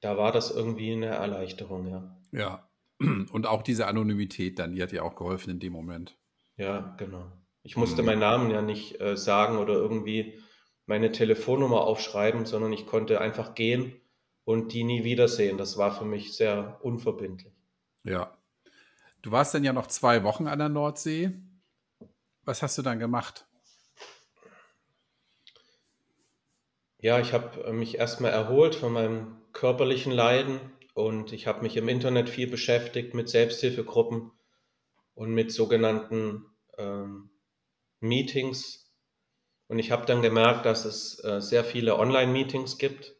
da 0.00 0.16
war 0.16 0.30
das 0.30 0.52
irgendwie 0.52 0.92
eine 0.92 1.06
Erleichterung, 1.06 1.88
ja. 1.88 2.16
Ja, 2.30 2.70
und 3.32 3.46
auch 3.46 3.62
diese 3.62 3.88
Anonymität 3.88 4.60
dann, 4.60 4.72
die 4.72 4.82
hat 4.82 4.92
ja 4.92 5.02
auch 5.02 5.16
geholfen 5.16 5.50
in 5.50 5.58
dem 5.58 5.72
Moment. 5.72 6.16
Ja, 6.56 6.94
genau. 6.96 7.32
Ich 7.66 7.76
musste 7.76 8.02
mhm. 8.02 8.06
meinen 8.06 8.20
Namen 8.20 8.50
ja 8.52 8.62
nicht 8.62 9.00
äh, 9.00 9.16
sagen 9.16 9.58
oder 9.58 9.74
irgendwie 9.74 10.40
meine 10.86 11.10
Telefonnummer 11.10 11.80
aufschreiben, 11.80 12.46
sondern 12.46 12.72
ich 12.72 12.86
konnte 12.86 13.20
einfach 13.20 13.56
gehen 13.56 14.00
und 14.44 14.72
die 14.72 14.84
nie 14.84 15.02
wiedersehen. 15.02 15.58
Das 15.58 15.76
war 15.76 15.90
für 15.90 16.04
mich 16.04 16.36
sehr 16.36 16.78
unverbindlich. 16.82 17.52
Ja. 18.04 18.38
Du 19.20 19.32
warst 19.32 19.52
dann 19.52 19.64
ja 19.64 19.72
noch 19.72 19.88
zwei 19.88 20.22
Wochen 20.22 20.46
an 20.46 20.60
der 20.60 20.68
Nordsee. 20.68 21.32
Was 22.44 22.62
hast 22.62 22.78
du 22.78 22.82
dann 22.82 23.00
gemacht? 23.00 23.48
Ja, 26.98 27.18
ich 27.18 27.32
habe 27.32 27.64
äh, 27.64 27.72
mich 27.72 27.98
erstmal 27.98 28.30
erholt 28.30 28.76
von 28.76 28.92
meinem 28.92 29.38
körperlichen 29.52 30.12
Leiden 30.12 30.60
und 30.94 31.32
ich 31.32 31.48
habe 31.48 31.62
mich 31.62 31.76
im 31.76 31.88
Internet 31.88 32.28
viel 32.28 32.48
beschäftigt 32.48 33.14
mit 33.14 33.28
Selbsthilfegruppen 33.28 34.30
und 35.14 35.30
mit 35.34 35.50
sogenannten 35.50 36.46
ähm, 36.78 37.30
Meetings. 38.00 38.90
Und 39.68 39.78
ich 39.78 39.90
habe 39.90 40.06
dann 40.06 40.22
gemerkt, 40.22 40.64
dass 40.66 40.84
es 40.84 41.22
äh, 41.24 41.40
sehr 41.40 41.64
viele 41.64 41.98
Online-Meetings 41.98 42.78
gibt. 42.78 43.16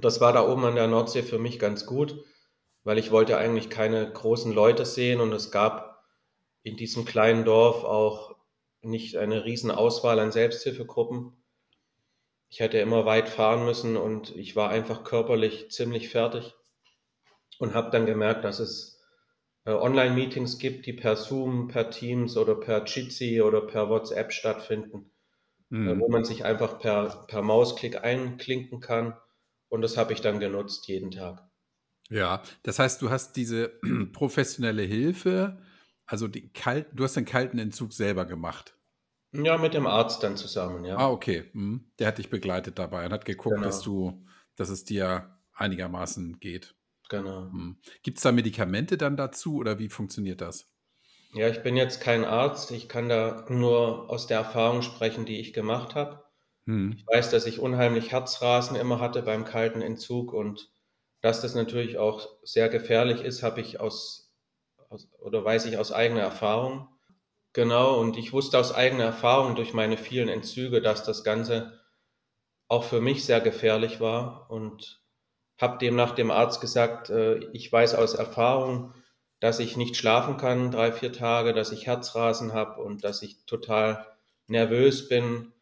Das 0.00 0.20
war 0.20 0.32
da 0.32 0.48
oben 0.48 0.64
an 0.64 0.74
der 0.74 0.86
Nordsee 0.86 1.22
für 1.22 1.38
mich 1.38 1.58
ganz 1.58 1.86
gut, 1.86 2.24
weil 2.82 2.98
ich 2.98 3.10
wollte 3.10 3.36
eigentlich 3.36 3.70
keine 3.70 4.10
großen 4.10 4.52
Leute 4.52 4.84
sehen 4.84 5.20
und 5.20 5.32
es 5.32 5.50
gab 5.50 6.04
in 6.62 6.76
diesem 6.76 7.04
kleinen 7.04 7.44
Dorf 7.44 7.84
auch 7.84 8.34
nicht 8.80 9.16
eine 9.16 9.44
riesen 9.44 9.70
Auswahl 9.70 10.18
an 10.18 10.32
Selbsthilfegruppen. 10.32 11.32
Ich 12.48 12.60
hätte 12.60 12.78
immer 12.78 13.04
weit 13.04 13.28
fahren 13.28 13.64
müssen 13.64 13.96
und 13.96 14.34
ich 14.36 14.56
war 14.56 14.70
einfach 14.70 15.04
körperlich 15.04 15.70
ziemlich 15.70 16.08
fertig 16.08 16.54
und 17.58 17.74
habe 17.74 17.90
dann 17.90 18.06
gemerkt, 18.06 18.44
dass 18.44 18.58
es 18.60 18.93
Online-Meetings 19.70 20.58
gibt, 20.58 20.86
die 20.86 20.92
per 20.92 21.16
Zoom, 21.16 21.68
per 21.68 21.90
Teams 21.90 22.36
oder 22.36 22.54
per 22.54 22.84
Jitsi 22.84 23.40
oder 23.40 23.62
per 23.62 23.88
WhatsApp 23.88 24.32
stattfinden, 24.32 25.10
äh, 25.70 25.76
mhm. 25.76 25.88
äh, 25.88 26.00
wo 26.00 26.08
man 26.08 26.24
sich 26.24 26.44
einfach 26.44 26.78
per, 26.78 27.24
per 27.28 27.42
Mausklick 27.42 28.02
einklinken 28.02 28.80
kann. 28.80 29.16
Und 29.68 29.82
das 29.82 29.96
habe 29.96 30.12
ich 30.12 30.20
dann 30.20 30.38
genutzt 30.38 30.86
jeden 30.88 31.10
Tag. 31.10 31.48
Ja, 32.10 32.42
das 32.62 32.78
heißt, 32.78 33.00
du 33.00 33.10
hast 33.10 33.36
diese 33.36 33.80
professionelle 34.12 34.82
Hilfe, 34.82 35.58
also 36.06 36.28
die 36.28 36.52
Kalt, 36.52 36.88
du 36.92 37.04
hast 37.04 37.16
den 37.16 37.24
kalten 37.24 37.58
Entzug 37.58 37.92
selber 37.92 38.26
gemacht. 38.26 38.76
Ja, 39.32 39.58
mit 39.58 39.74
dem 39.74 39.86
Arzt 39.86 40.22
dann 40.22 40.36
zusammen, 40.36 40.84
ja. 40.84 40.96
Ah, 40.96 41.10
okay. 41.10 41.50
Mhm. 41.54 41.90
Der 41.98 42.06
hat 42.06 42.18
dich 42.18 42.30
begleitet 42.30 42.78
dabei 42.78 43.06
und 43.06 43.12
hat 43.12 43.24
geguckt, 43.24 43.56
genau. 43.56 43.66
dass 43.66 43.80
du, 43.80 44.24
dass 44.54 44.68
es 44.68 44.84
dir 44.84 45.40
einigermaßen 45.54 46.38
geht. 46.38 46.76
Genau. 47.14 47.42
Hm. 47.52 47.76
Gibt 48.02 48.18
es 48.18 48.24
da 48.24 48.32
Medikamente 48.32 48.98
dann 48.98 49.16
dazu 49.16 49.56
oder 49.56 49.78
wie 49.78 49.88
funktioniert 49.88 50.40
das? 50.40 50.68
Ja, 51.32 51.48
ich 51.48 51.62
bin 51.62 51.76
jetzt 51.76 52.00
kein 52.00 52.24
Arzt. 52.24 52.72
Ich 52.72 52.88
kann 52.88 53.08
da 53.08 53.44
nur 53.48 54.10
aus 54.10 54.26
der 54.26 54.38
Erfahrung 54.38 54.82
sprechen, 54.82 55.24
die 55.24 55.38
ich 55.38 55.52
gemacht 55.52 55.94
habe. 55.94 56.24
Hm. 56.66 56.92
Ich 56.96 57.06
weiß, 57.06 57.30
dass 57.30 57.46
ich 57.46 57.60
unheimlich 57.60 58.10
Herzrasen 58.10 58.76
immer 58.76 58.98
hatte 58.98 59.22
beim 59.22 59.44
kalten 59.44 59.80
Entzug 59.80 60.32
und 60.32 60.72
dass 61.20 61.40
das 61.40 61.54
natürlich 61.54 61.98
auch 61.98 62.28
sehr 62.42 62.68
gefährlich 62.68 63.20
ist, 63.20 63.44
habe 63.44 63.60
ich 63.60 63.78
aus, 63.78 64.34
aus 64.88 65.08
oder 65.20 65.44
weiß 65.44 65.66
ich 65.66 65.78
aus 65.78 65.92
eigener 65.92 66.22
Erfahrung. 66.22 66.88
Genau, 67.52 68.00
und 68.00 68.16
ich 68.16 68.32
wusste 68.32 68.58
aus 68.58 68.74
eigener 68.74 69.04
Erfahrung 69.04 69.54
durch 69.54 69.72
meine 69.72 69.96
vielen 69.96 70.28
Entzüge, 70.28 70.82
dass 70.82 71.04
das 71.04 71.22
Ganze 71.22 71.80
auch 72.68 72.84
für 72.84 73.00
mich 73.00 73.24
sehr 73.24 73.40
gefährlich 73.40 74.00
war 74.00 74.50
und 74.50 75.03
habe 75.58 75.78
demnach 75.78 76.14
dem 76.14 76.30
Arzt 76.30 76.60
gesagt, 76.60 77.10
äh, 77.10 77.38
ich 77.52 77.72
weiß 77.72 77.94
aus 77.94 78.14
Erfahrung, 78.14 78.92
dass 79.40 79.60
ich 79.60 79.76
nicht 79.76 79.96
schlafen 79.96 80.36
kann 80.36 80.70
drei, 80.70 80.92
vier 80.92 81.12
Tage, 81.12 81.52
dass 81.52 81.72
ich 81.72 81.86
Herzrasen 81.86 82.52
habe 82.52 82.82
und 82.82 83.04
dass 83.04 83.22
ich 83.22 83.44
total 83.46 84.06
nervös 84.46 85.08
bin 85.08 85.52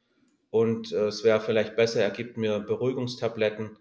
und 0.53 0.93
äh, 0.93 1.07
es 1.07 1.25
wäre 1.25 1.41
vielleicht 1.41 1.77
besser, 1.77 2.03
er 2.03 2.11
gibt 2.11 2.37
mir 2.37 2.61
Beruhigungstabletten. 2.61 3.79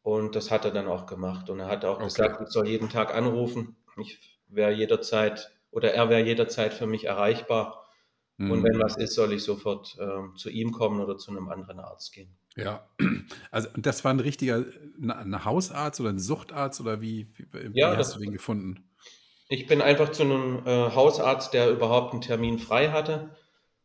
Und 0.00 0.34
das 0.34 0.50
hat 0.50 0.64
er 0.64 0.70
dann 0.70 0.88
auch 0.88 1.04
gemacht. 1.04 1.50
Und 1.50 1.60
er 1.60 1.66
hat 1.66 1.84
auch 1.84 1.96
okay. 1.96 2.04
gesagt, 2.04 2.40
ich 2.40 2.48
soll 2.48 2.66
jeden 2.66 2.88
Tag 2.88 3.14
anrufen. 3.14 3.76
Ich 4.00 4.40
wäre 4.48 4.72
jederzeit 4.72 5.52
oder 5.70 5.92
er 5.92 6.08
wäre 6.08 6.24
jederzeit 6.24 6.72
für 6.72 6.86
mich 6.86 7.04
erreichbar. 7.04 7.84
Mhm. 8.38 8.52
Und 8.52 8.62
wenn 8.62 8.80
was 8.80 8.96
ist, 8.96 9.14
soll 9.14 9.34
ich 9.34 9.42
sofort 9.42 9.98
äh, 9.98 10.34
zu 10.36 10.48
ihm 10.48 10.72
kommen 10.72 10.98
oder 11.00 11.18
zu 11.18 11.30
einem 11.30 11.50
anderen 11.50 11.80
Arzt 11.80 12.14
gehen. 12.14 12.34
Ja, 12.56 12.88
also 13.50 13.68
das 13.76 14.04
war 14.04 14.12
ein 14.12 14.20
richtiger 14.20 14.64
ein 14.98 15.44
Hausarzt 15.44 16.00
oder 16.00 16.10
ein 16.10 16.18
Suchtarzt 16.18 16.80
oder 16.80 17.02
wie, 17.02 17.28
wie, 17.36 17.74
wie 17.74 17.78
ja, 17.78 17.96
hast 17.96 18.16
du 18.16 18.18
den 18.18 18.32
gefunden? 18.32 18.88
Ich 19.48 19.66
bin 19.66 19.82
einfach 19.82 20.10
zu 20.10 20.22
einem 20.22 20.62
äh, 20.66 20.90
Hausarzt, 20.90 21.52
der 21.52 21.70
überhaupt 21.70 22.12
einen 22.12 22.22
Termin 22.22 22.58
frei 22.58 22.88
hatte. 22.88 23.36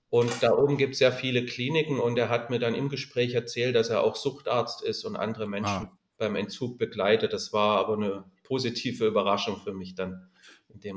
Und 0.09 0.31
da 0.41 0.51
oben 0.51 0.77
gibt 0.77 0.93
es 0.93 0.99
sehr 0.99 1.11
viele 1.11 1.45
Kliniken 1.45 1.99
und 1.99 2.17
er 2.17 2.29
hat 2.29 2.49
mir 2.49 2.59
dann 2.59 2.75
im 2.75 2.89
Gespräch 2.89 3.33
erzählt, 3.33 3.75
dass 3.75 3.89
er 3.89 4.03
auch 4.03 4.15
Suchtarzt 4.15 4.83
ist 4.83 5.05
und 5.05 5.15
andere 5.15 5.47
Menschen 5.47 5.87
ah. 5.87 5.97
beim 6.17 6.35
Entzug 6.35 6.77
begleitet. 6.77 7.31
Das 7.31 7.53
war 7.53 7.77
aber 7.77 7.93
eine 7.93 8.25
positive 8.43 9.05
Überraschung 9.05 9.57
für 9.57 9.73
mich 9.73 9.95
dann. 9.95 10.29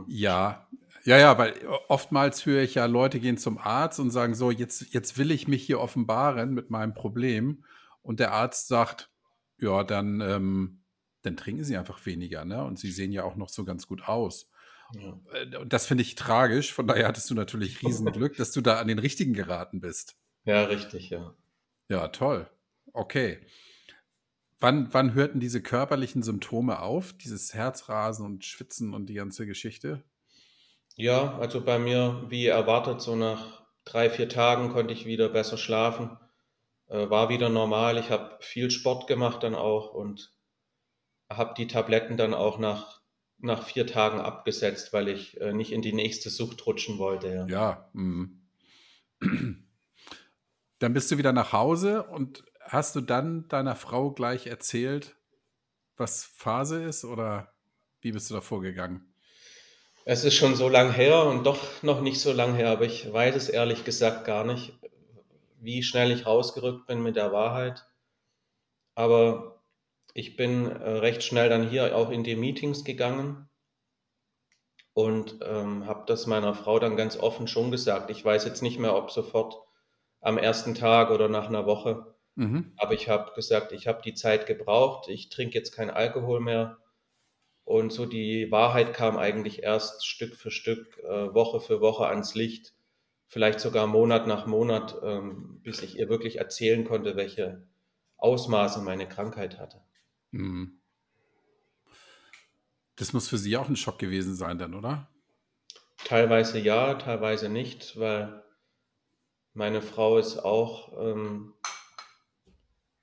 ja, 0.09 0.67
ja, 1.05 1.19
ja, 1.19 1.37
weil 1.39 1.55
oftmals 1.89 2.47
höre 2.47 2.63
ich 2.63 2.75
ja, 2.75 2.87
Leute 2.87 3.21
gehen 3.21 3.37
zum 3.37 3.59
Arzt 3.59 4.01
und 4.01 4.11
sagen 4.11 4.35
so, 4.35 4.51
jetzt, 4.51 4.93
jetzt 4.95 5.19
will 5.19 5.31
ich 5.31 5.49
mich 5.49 5.65
hier 5.65 5.81
offenbaren 5.81 6.55
mit 6.55 6.71
meinem 6.71 6.95
Problem. 6.95 7.65
Und 8.03 8.21
der 8.21 8.33
Arzt 8.33 8.69
sagt, 8.69 9.11
ja, 9.59 9.85
dann, 9.85 10.21
ähm, 10.21 10.83
dann 11.23 11.37
trinken 11.37 11.65
Sie 11.65 11.77
einfach 11.77 12.05
weniger, 12.07 12.45
ne? 12.45 12.65
Und 12.65 12.79
Sie 12.79 12.91
sehen 12.91 13.13
ja 13.13 13.25
auch 13.25 13.37
noch 13.37 13.49
so 13.49 13.65
ganz 13.65 13.87
gut 13.87 14.09
aus. 14.09 14.51
Ja. 14.95 15.21
Äh, 15.33 15.57
und 15.57 15.73
das 15.73 15.87
finde 15.87 16.03
ich 16.03 16.15
tragisch. 16.15 16.73
Von 16.73 16.87
daher 16.87 17.09
hattest 17.09 17.31
du 17.31 17.35
natürlich 17.35 17.83
Riesenglück, 17.83 18.37
dass 18.37 18.53
du 18.53 18.61
da 18.61 18.79
an 18.79 18.89
den 18.89 18.99
richtigen 18.99 19.35
geraten 19.35 19.81
bist. 19.81 20.17
Ja, 20.45 20.65
richtig, 20.65 21.11
ja. 21.11 21.35
Ja, 21.89 22.09
toll. 22.09 22.49
Okay. 22.93 23.41
Wann, 24.59 24.93
wann 24.93 25.13
hörten 25.13 25.41
diese 25.41 25.61
körperlichen 25.61 26.23
Symptome 26.23 26.81
auf? 26.81 27.13
Dieses 27.13 27.53
Herzrasen 27.53 28.25
und 28.25 28.45
Schwitzen 28.45 28.95
und 28.95 29.07
die 29.07 29.15
ganze 29.15 29.47
Geschichte? 29.47 30.03
Ja, 30.97 31.39
also 31.39 31.61
bei 31.61 31.79
mir, 31.79 32.25
wie 32.29 32.47
erwartet, 32.47 33.01
so 33.01 33.17
nach 33.17 33.65
drei, 33.85 34.11
vier 34.11 34.29
Tagen 34.29 34.73
konnte 34.73 34.95
ich 34.95 35.07
wieder 35.07 35.29
besser 35.29 35.59
schlafen. 35.59 36.17
Äh, 36.89 37.11
war 37.11 37.29
wieder 37.29 37.49
normal. 37.49 37.99
Ich 37.99 38.11
habe 38.11 38.37
viel 38.41 38.71
Sport 38.71 39.07
gemacht 39.07 39.43
dann 39.43 39.55
auch 39.55 39.93
und 39.93 40.33
habe 41.31 41.55
die 41.57 41.67
Tabletten 41.67 42.17
dann 42.17 42.35
auch 42.35 42.59
nach, 42.59 43.01
nach 43.39 43.65
vier 43.65 43.87
Tagen 43.87 44.21
abgesetzt, 44.21 44.93
weil 44.93 45.09
ich 45.09 45.41
äh, 45.41 45.53
nicht 45.53 45.73
in 45.73 45.83
die 45.83 45.93
nächste 45.93 46.31
Sucht 46.31 46.65
rutschen 46.67 46.99
wollte. 46.99 47.29
Ja. 47.29 47.47
ja 47.47 47.91
mm. 47.93 48.41
Dann 50.79 50.93
bist 50.93 51.11
du 51.11 51.19
wieder 51.19 51.33
nach 51.33 51.53
Hause 51.53 52.03
und 52.03 52.45
hast 52.61 52.95
du 52.95 53.01
dann 53.01 53.49
deiner 53.49 53.75
Frau 53.75 54.11
gleich 54.11 54.47
erzählt, 54.47 55.17
was 55.97 56.25
Phase 56.25 56.83
ist 56.83 57.05
oder 57.05 57.55
wie 58.01 58.13
bist 58.13 58.29
du 58.31 58.35
da 58.35 58.41
vorgegangen? 58.41 59.14
Es 60.07 60.25
ist 60.25 60.35
schon 60.35 60.55
so 60.55 60.69
lang 60.69 60.93
her 60.93 61.25
und 61.25 61.45
doch 61.45 61.83
noch 61.83 62.03
nicht 62.03 62.21
so 62.21 62.33
lang 62.33 62.55
her, 62.55 62.71
aber 62.71 62.85
ich 62.85 63.11
weiß 63.11 63.35
es 63.37 63.49
ehrlich 63.49 63.85
gesagt 63.85 64.27
gar 64.27 64.45
nicht, 64.45 64.75
wie 65.61 65.83
schnell 65.83 66.11
ich 66.11 66.27
rausgerückt 66.27 66.87
bin 66.87 67.03
mit 67.03 67.17
der 67.17 67.33
Wahrheit. 67.33 67.87
Aber 68.95 69.63
ich 70.13 70.37
bin 70.37 70.71
äh, 70.71 70.91
recht 70.91 71.23
schnell 71.23 71.49
dann 71.49 71.69
hier 71.69 71.97
auch 71.97 72.11
in 72.11 72.23
die 72.23 72.37
Meetings 72.37 72.85
gegangen 72.85 73.49
und 74.93 75.39
ähm, 75.43 75.87
habe 75.87 76.05
das 76.07 76.27
meiner 76.27 76.55
Frau 76.55 76.79
dann 76.79 76.97
ganz 76.97 77.17
offen 77.17 77.49
schon 77.49 77.71
gesagt. 77.71 78.11
Ich 78.11 78.25
weiß 78.25 78.45
jetzt 78.45 78.63
nicht 78.63 78.79
mehr, 78.79 78.95
ob 78.95 79.11
sofort 79.11 79.57
am 80.21 80.39
ersten 80.39 80.75
Tag 80.75 81.11
oder 81.11 81.29
nach 81.29 81.49
einer 81.49 81.67
Woche. 81.67 82.15
Mhm. 82.37 82.73
Aber 82.77 82.93
ich 82.93 83.09
habe 83.09 83.33
gesagt, 83.35 83.73
ich 83.73 83.87
habe 83.87 84.03
die 84.03 84.15
Zeit 84.15 84.47
gebraucht. 84.47 85.09
Ich 85.09 85.31
trinke 85.31 85.59
jetzt 85.59 85.73
kein 85.73 85.91
Alkohol 85.91 86.41
mehr. 86.41 86.79
Und 87.65 87.93
so 87.93 88.05
die 88.05 88.51
Wahrheit 88.51 88.93
kam 88.93 89.17
eigentlich 89.17 89.63
erst 89.63 90.07
Stück 90.07 90.37
für 90.37 90.51
Stück, 90.51 90.99
äh, 90.99 91.35
Woche 91.35 91.61
für 91.61 91.81
Woche 91.81 92.07
ans 92.07 92.35
Licht, 92.35 92.75
vielleicht 93.27 93.61
sogar 93.61 93.87
Monat 93.87 94.27
nach 94.27 94.47
Monat, 94.47 94.97
ähm, 95.03 95.61
bis 95.63 95.83
ich 95.83 95.99
ihr 95.99 96.09
wirklich 96.09 96.37
erzählen 96.37 96.85
konnte, 96.85 97.17
welche 97.17 97.67
Ausmaße 98.19 98.81
meine 98.83 99.09
Krankheit 99.09 99.59
hatte. 99.59 99.83
Mhm. 100.31 100.81
Das 102.97 103.13
muss 103.13 103.29
für 103.29 103.39
Sie 103.39 103.57
auch 103.57 103.69
ein 103.69 103.77
Schock 103.77 103.99
gewesen 103.99 104.35
sein, 104.35 104.59
dann, 104.59 104.75
oder? 104.75 105.09
Teilweise 106.05 106.59
ja, 106.59 106.95
teilweise 106.95 107.49
nicht, 107.49 107.99
weil 107.99 108.45
meine 109.55 109.81
Frau 109.83 110.19
ist 110.19 110.39
auch 110.39 110.93
ähm, 111.01 111.55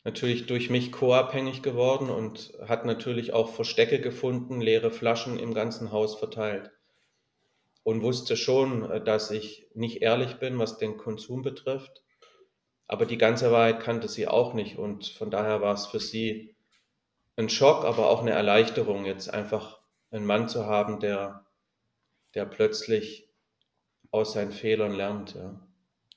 natürlich 0.04 0.48
durch 0.48 0.70
mich 0.70 0.92
co-abhängig 0.92 1.62
geworden 1.62 2.10
und 2.10 2.54
hat 2.68 2.86
natürlich 2.86 3.34
auch 3.34 3.50
Verstecke 3.54 4.00
gefunden, 4.00 4.62
leere 4.62 4.92
Flaschen 4.92 5.38
im 5.38 5.54
ganzen 5.54 5.92
Haus 5.92 6.18
verteilt. 6.18 6.72
Und 7.84 8.04
wusste 8.04 8.38
schon, 8.38 8.90
äh, 8.90 9.04
dass 9.04 9.32
ich 9.32 9.68
nicht 9.74 10.02
ehrlich 10.02 10.36
bin, 10.36 10.60
was 10.60 10.78
den 10.78 10.98
Konsum 10.98 11.42
betrifft. 11.42 12.04
Aber 12.88 13.06
die 13.06 13.18
ganze 13.18 13.52
Wahrheit 13.52 13.80
kannte 13.80 14.08
sie 14.08 14.28
auch 14.28 14.54
nicht. 14.54 14.78
Und 14.78 15.08
von 15.08 15.32
daher 15.32 15.62
war 15.62 15.74
es 15.74 15.88
für 15.88 16.00
sie 16.00 16.56
ein 17.38 17.50
Schock, 17.50 17.86
aber 17.86 18.10
auch 18.10 18.22
eine 18.22 18.32
Erleichterung, 18.32 19.06
jetzt 19.06 19.34
einfach 19.34 19.80
einen 20.12 20.26
Mann 20.26 20.50
zu 20.50 20.66
haben, 20.66 21.00
der, 21.00 21.46
der 22.36 22.46
plötzlich 22.46 23.30
aus 24.12 24.34
seinen 24.34 24.52
Fehlern 24.52 24.92
lernt. 24.92 25.36
Ja. 25.36 25.68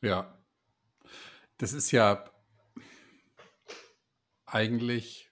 ja. 0.02 0.38
Das 1.58 1.72
ist 1.72 1.92
ja 1.92 2.24
eigentlich 4.46 5.30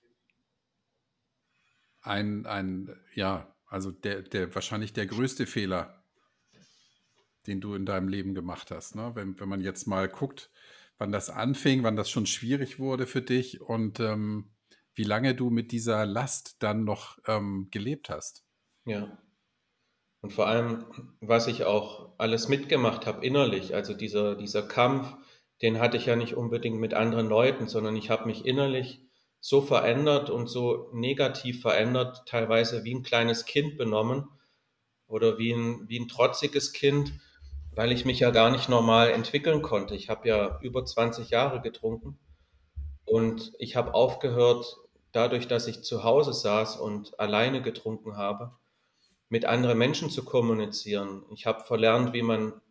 ein, 2.00 2.46
ein 2.46 2.94
ja, 3.14 3.54
also 3.66 3.90
der, 3.90 4.22
der 4.22 4.54
wahrscheinlich 4.54 4.92
der 4.92 5.06
größte 5.06 5.46
Fehler, 5.46 6.04
den 7.46 7.60
du 7.60 7.74
in 7.74 7.86
deinem 7.86 8.08
Leben 8.08 8.34
gemacht 8.34 8.70
hast. 8.70 8.94
Ne? 8.94 9.12
Wenn, 9.14 9.38
wenn 9.40 9.48
man 9.48 9.60
jetzt 9.60 9.86
mal 9.86 10.08
guckt, 10.08 10.50
wann 10.98 11.12
das 11.12 11.30
anfing, 11.30 11.82
wann 11.82 11.96
das 11.96 12.10
schon 12.10 12.26
schwierig 12.26 12.78
wurde 12.78 13.06
für 13.06 13.22
dich 13.22 13.60
und 13.60 13.98
ähm, 14.00 14.52
wie 14.94 15.04
lange 15.04 15.34
du 15.34 15.50
mit 15.50 15.72
dieser 15.72 16.06
Last 16.06 16.62
dann 16.62 16.84
noch 16.84 17.18
ähm, 17.26 17.68
gelebt 17.70 18.10
hast. 18.10 18.44
Ja. 18.84 19.18
Und 20.20 20.32
vor 20.32 20.46
allem, 20.46 20.84
was 21.20 21.48
ich 21.48 21.64
auch 21.64 22.12
alles 22.18 22.48
mitgemacht 22.48 23.06
habe 23.06 23.26
innerlich, 23.26 23.74
also 23.74 23.94
dieser, 23.94 24.36
dieser 24.36 24.62
Kampf, 24.62 25.16
den 25.62 25.78
hatte 25.78 25.96
ich 25.96 26.06
ja 26.06 26.16
nicht 26.16 26.34
unbedingt 26.34 26.78
mit 26.78 26.92
anderen 26.92 27.28
Leuten, 27.28 27.68
sondern 27.68 27.96
ich 27.96 28.10
habe 28.10 28.26
mich 28.26 28.44
innerlich 28.44 29.00
so 29.40 29.60
verändert 29.60 30.30
und 30.30 30.48
so 30.48 30.88
negativ 30.92 31.62
verändert, 31.62 32.22
teilweise 32.26 32.84
wie 32.84 32.94
ein 32.94 33.02
kleines 33.02 33.44
Kind 33.44 33.76
benommen 33.76 34.28
oder 35.06 35.38
wie 35.38 35.52
ein, 35.52 35.88
wie 35.88 35.98
ein 35.98 36.08
trotziges 36.08 36.72
Kind, 36.72 37.12
weil 37.74 37.92
ich 37.92 38.04
mich 38.04 38.20
ja 38.20 38.30
gar 38.30 38.50
nicht 38.50 38.68
normal 38.68 39.10
entwickeln 39.10 39.62
konnte. 39.62 39.94
Ich 39.94 40.08
habe 40.08 40.28
ja 40.28 40.60
über 40.62 40.84
20 40.84 41.30
Jahre 41.30 41.60
getrunken 41.60 42.18
und 43.04 43.52
ich 43.58 43.76
habe 43.76 43.94
aufgehört, 43.94 44.76
dadurch, 45.12 45.46
dass 45.48 45.66
ich 45.66 45.82
zu 45.82 46.04
Hause 46.04 46.32
saß 46.32 46.76
und 46.76 47.18
alleine 47.20 47.62
getrunken 47.62 48.16
habe, 48.16 48.52
mit 49.28 49.44
anderen 49.44 49.78
Menschen 49.78 50.10
zu 50.10 50.24
kommunizieren. 50.24 51.24
Ich 51.30 51.46
habe 51.46 51.64
verlernt, 51.64 52.12
wie 52.12 52.22
man 52.22 52.61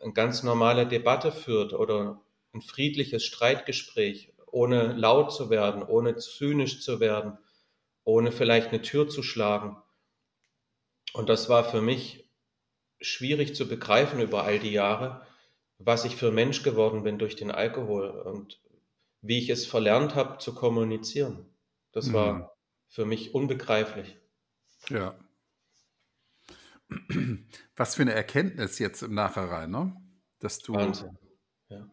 eine 0.00 0.12
ganz 0.12 0.42
normale 0.42 0.86
Debatte 0.86 1.32
führt 1.32 1.72
oder 1.72 2.20
ein 2.52 2.62
friedliches 2.62 3.24
Streitgespräch 3.24 4.32
ohne 4.46 4.92
laut 4.92 5.32
zu 5.32 5.48
werden, 5.50 5.82
ohne 5.82 6.16
zynisch 6.16 6.82
zu 6.82 7.00
werden, 7.00 7.38
ohne 8.04 8.32
vielleicht 8.32 8.68
eine 8.68 8.82
Tür 8.82 9.08
zu 9.08 9.22
schlagen. 9.22 9.76
Und 11.14 11.28
das 11.28 11.48
war 11.48 11.64
für 11.64 11.80
mich 11.80 12.28
schwierig 13.00 13.54
zu 13.54 13.66
begreifen 13.66 14.20
über 14.20 14.44
all 14.44 14.58
die 14.58 14.72
Jahre, 14.72 15.26
was 15.78 16.04
ich 16.04 16.16
für 16.16 16.30
Mensch 16.30 16.62
geworden 16.62 17.02
bin 17.02 17.18
durch 17.18 17.34
den 17.34 17.50
Alkohol 17.50 18.10
und 18.10 18.60
wie 19.22 19.38
ich 19.38 19.48
es 19.48 19.66
verlernt 19.66 20.14
habe 20.14 20.38
zu 20.38 20.54
kommunizieren. 20.54 21.46
Das 21.92 22.06
mhm. 22.06 22.12
war 22.12 22.56
für 22.88 23.06
mich 23.06 23.34
unbegreiflich. 23.34 24.18
Ja. 24.88 25.14
Was 27.76 27.94
für 27.94 28.02
eine 28.02 28.12
Erkenntnis 28.12 28.78
jetzt 28.78 29.02
im 29.02 29.14
Nachhinein, 29.14 29.70
ne? 29.70 29.96
Dass 30.38 30.58
du 30.58 30.74
Wahnsinn. 30.74 31.18
Ja. 31.68 31.88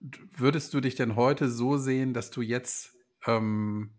Würdest 0.00 0.74
du 0.74 0.80
dich 0.80 0.94
denn 0.94 1.16
heute 1.16 1.48
so 1.48 1.78
sehen, 1.78 2.12
dass 2.12 2.30
du 2.30 2.42
jetzt 2.42 2.94
ähm, 3.26 3.94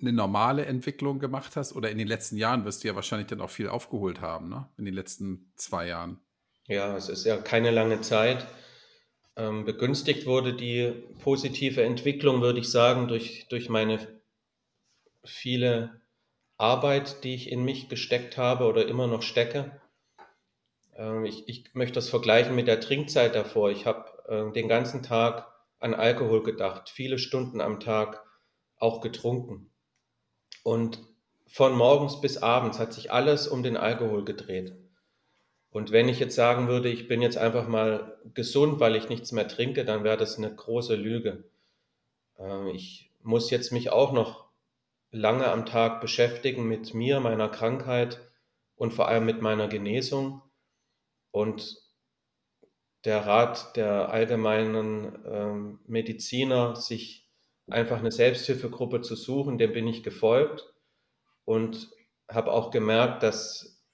eine 0.00 0.12
normale 0.12 0.66
Entwicklung 0.66 1.20
gemacht 1.20 1.56
hast? 1.56 1.74
Oder 1.74 1.90
in 1.90 1.98
den 1.98 2.08
letzten 2.08 2.36
Jahren 2.36 2.64
wirst 2.64 2.82
du 2.82 2.88
ja 2.88 2.94
wahrscheinlich 2.94 3.28
dann 3.28 3.40
auch 3.40 3.50
viel 3.50 3.68
aufgeholt 3.68 4.20
haben, 4.20 4.48
ne? 4.48 4.68
In 4.76 4.84
den 4.84 4.94
letzten 4.94 5.52
zwei 5.56 5.86
Jahren. 5.86 6.20
Ja, 6.66 6.96
es 6.96 7.08
ist 7.08 7.24
ja 7.24 7.36
keine 7.36 7.70
lange 7.70 8.00
Zeit. 8.00 8.46
Ähm, 9.36 9.64
begünstigt 9.64 10.26
wurde 10.26 10.54
die 10.54 10.92
positive 11.20 11.82
Entwicklung, 11.82 12.42
würde 12.42 12.60
ich 12.60 12.68
sagen, 12.68 13.08
durch, 13.08 13.46
durch 13.48 13.68
meine 13.68 14.20
viele 15.24 15.99
Arbeit, 16.60 17.24
die 17.24 17.34
ich 17.34 17.50
in 17.50 17.64
mich 17.64 17.88
gesteckt 17.88 18.36
habe 18.36 18.66
oder 18.66 18.86
immer 18.86 19.06
noch 19.06 19.22
stecke. 19.22 19.80
Ähm, 20.94 21.24
ich, 21.24 21.48
ich 21.48 21.74
möchte 21.74 21.94
das 21.94 22.10
vergleichen 22.10 22.54
mit 22.54 22.66
der 22.66 22.80
Trinkzeit 22.80 23.34
davor. 23.34 23.70
Ich 23.70 23.86
habe 23.86 24.06
äh, 24.28 24.52
den 24.52 24.68
ganzen 24.68 25.02
Tag 25.02 25.48
an 25.78 25.94
Alkohol 25.94 26.42
gedacht, 26.42 26.90
viele 26.90 27.18
Stunden 27.18 27.60
am 27.60 27.80
Tag 27.80 28.22
auch 28.76 29.00
getrunken. 29.00 29.70
Und 30.62 31.00
von 31.46 31.74
morgens 31.74 32.20
bis 32.20 32.38
abends 32.38 32.78
hat 32.78 32.92
sich 32.92 33.10
alles 33.10 33.48
um 33.48 33.62
den 33.62 33.76
Alkohol 33.76 34.24
gedreht. 34.24 34.76
Und 35.70 35.92
wenn 35.92 36.08
ich 36.08 36.18
jetzt 36.18 36.34
sagen 36.34 36.68
würde, 36.68 36.90
ich 36.90 37.08
bin 37.08 37.22
jetzt 37.22 37.38
einfach 37.38 37.66
mal 37.66 38.18
gesund, 38.34 38.80
weil 38.80 38.96
ich 38.96 39.08
nichts 39.08 39.32
mehr 39.32 39.48
trinke, 39.48 39.84
dann 39.84 40.04
wäre 40.04 40.16
das 40.16 40.36
eine 40.36 40.54
große 40.54 40.96
Lüge. 40.96 41.44
Äh, 42.38 42.70
ich 42.72 43.10
muss 43.22 43.50
jetzt 43.50 43.72
mich 43.72 43.90
auch 43.90 44.12
noch 44.12 44.49
lange 45.10 45.46
am 45.50 45.66
Tag 45.66 46.00
beschäftigen 46.00 46.66
mit 46.66 46.94
mir, 46.94 47.20
meiner 47.20 47.48
Krankheit 47.48 48.20
und 48.76 48.92
vor 48.92 49.08
allem 49.08 49.26
mit 49.26 49.42
meiner 49.42 49.68
Genesung. 49.68 50.42
Und 51.30 51.76
der 53.04 53.26
Rat 53.26 53.76
der 53.76 54.10
allgemeinen 54.10 55.24
äh, 55.24 55.78
Mediziner, 55.86 56.76
sich 56.76 57.28
einfach 57.68 57.98
eine 57.98 58.12
Selbsthilfegruppe 58.12 59.00
zu 59.00 59.16
suchen, 59.16 59.58
dem 59.58 59.72
bin 59.72 59.86
ich 59.86 60.02
gefolgt 60.02 60.72
und 61.44 61.90
habe 62.28 62.52
auch 62.52 62.70
gemerkt, 62.70 63.22
dass, 63.22 63.84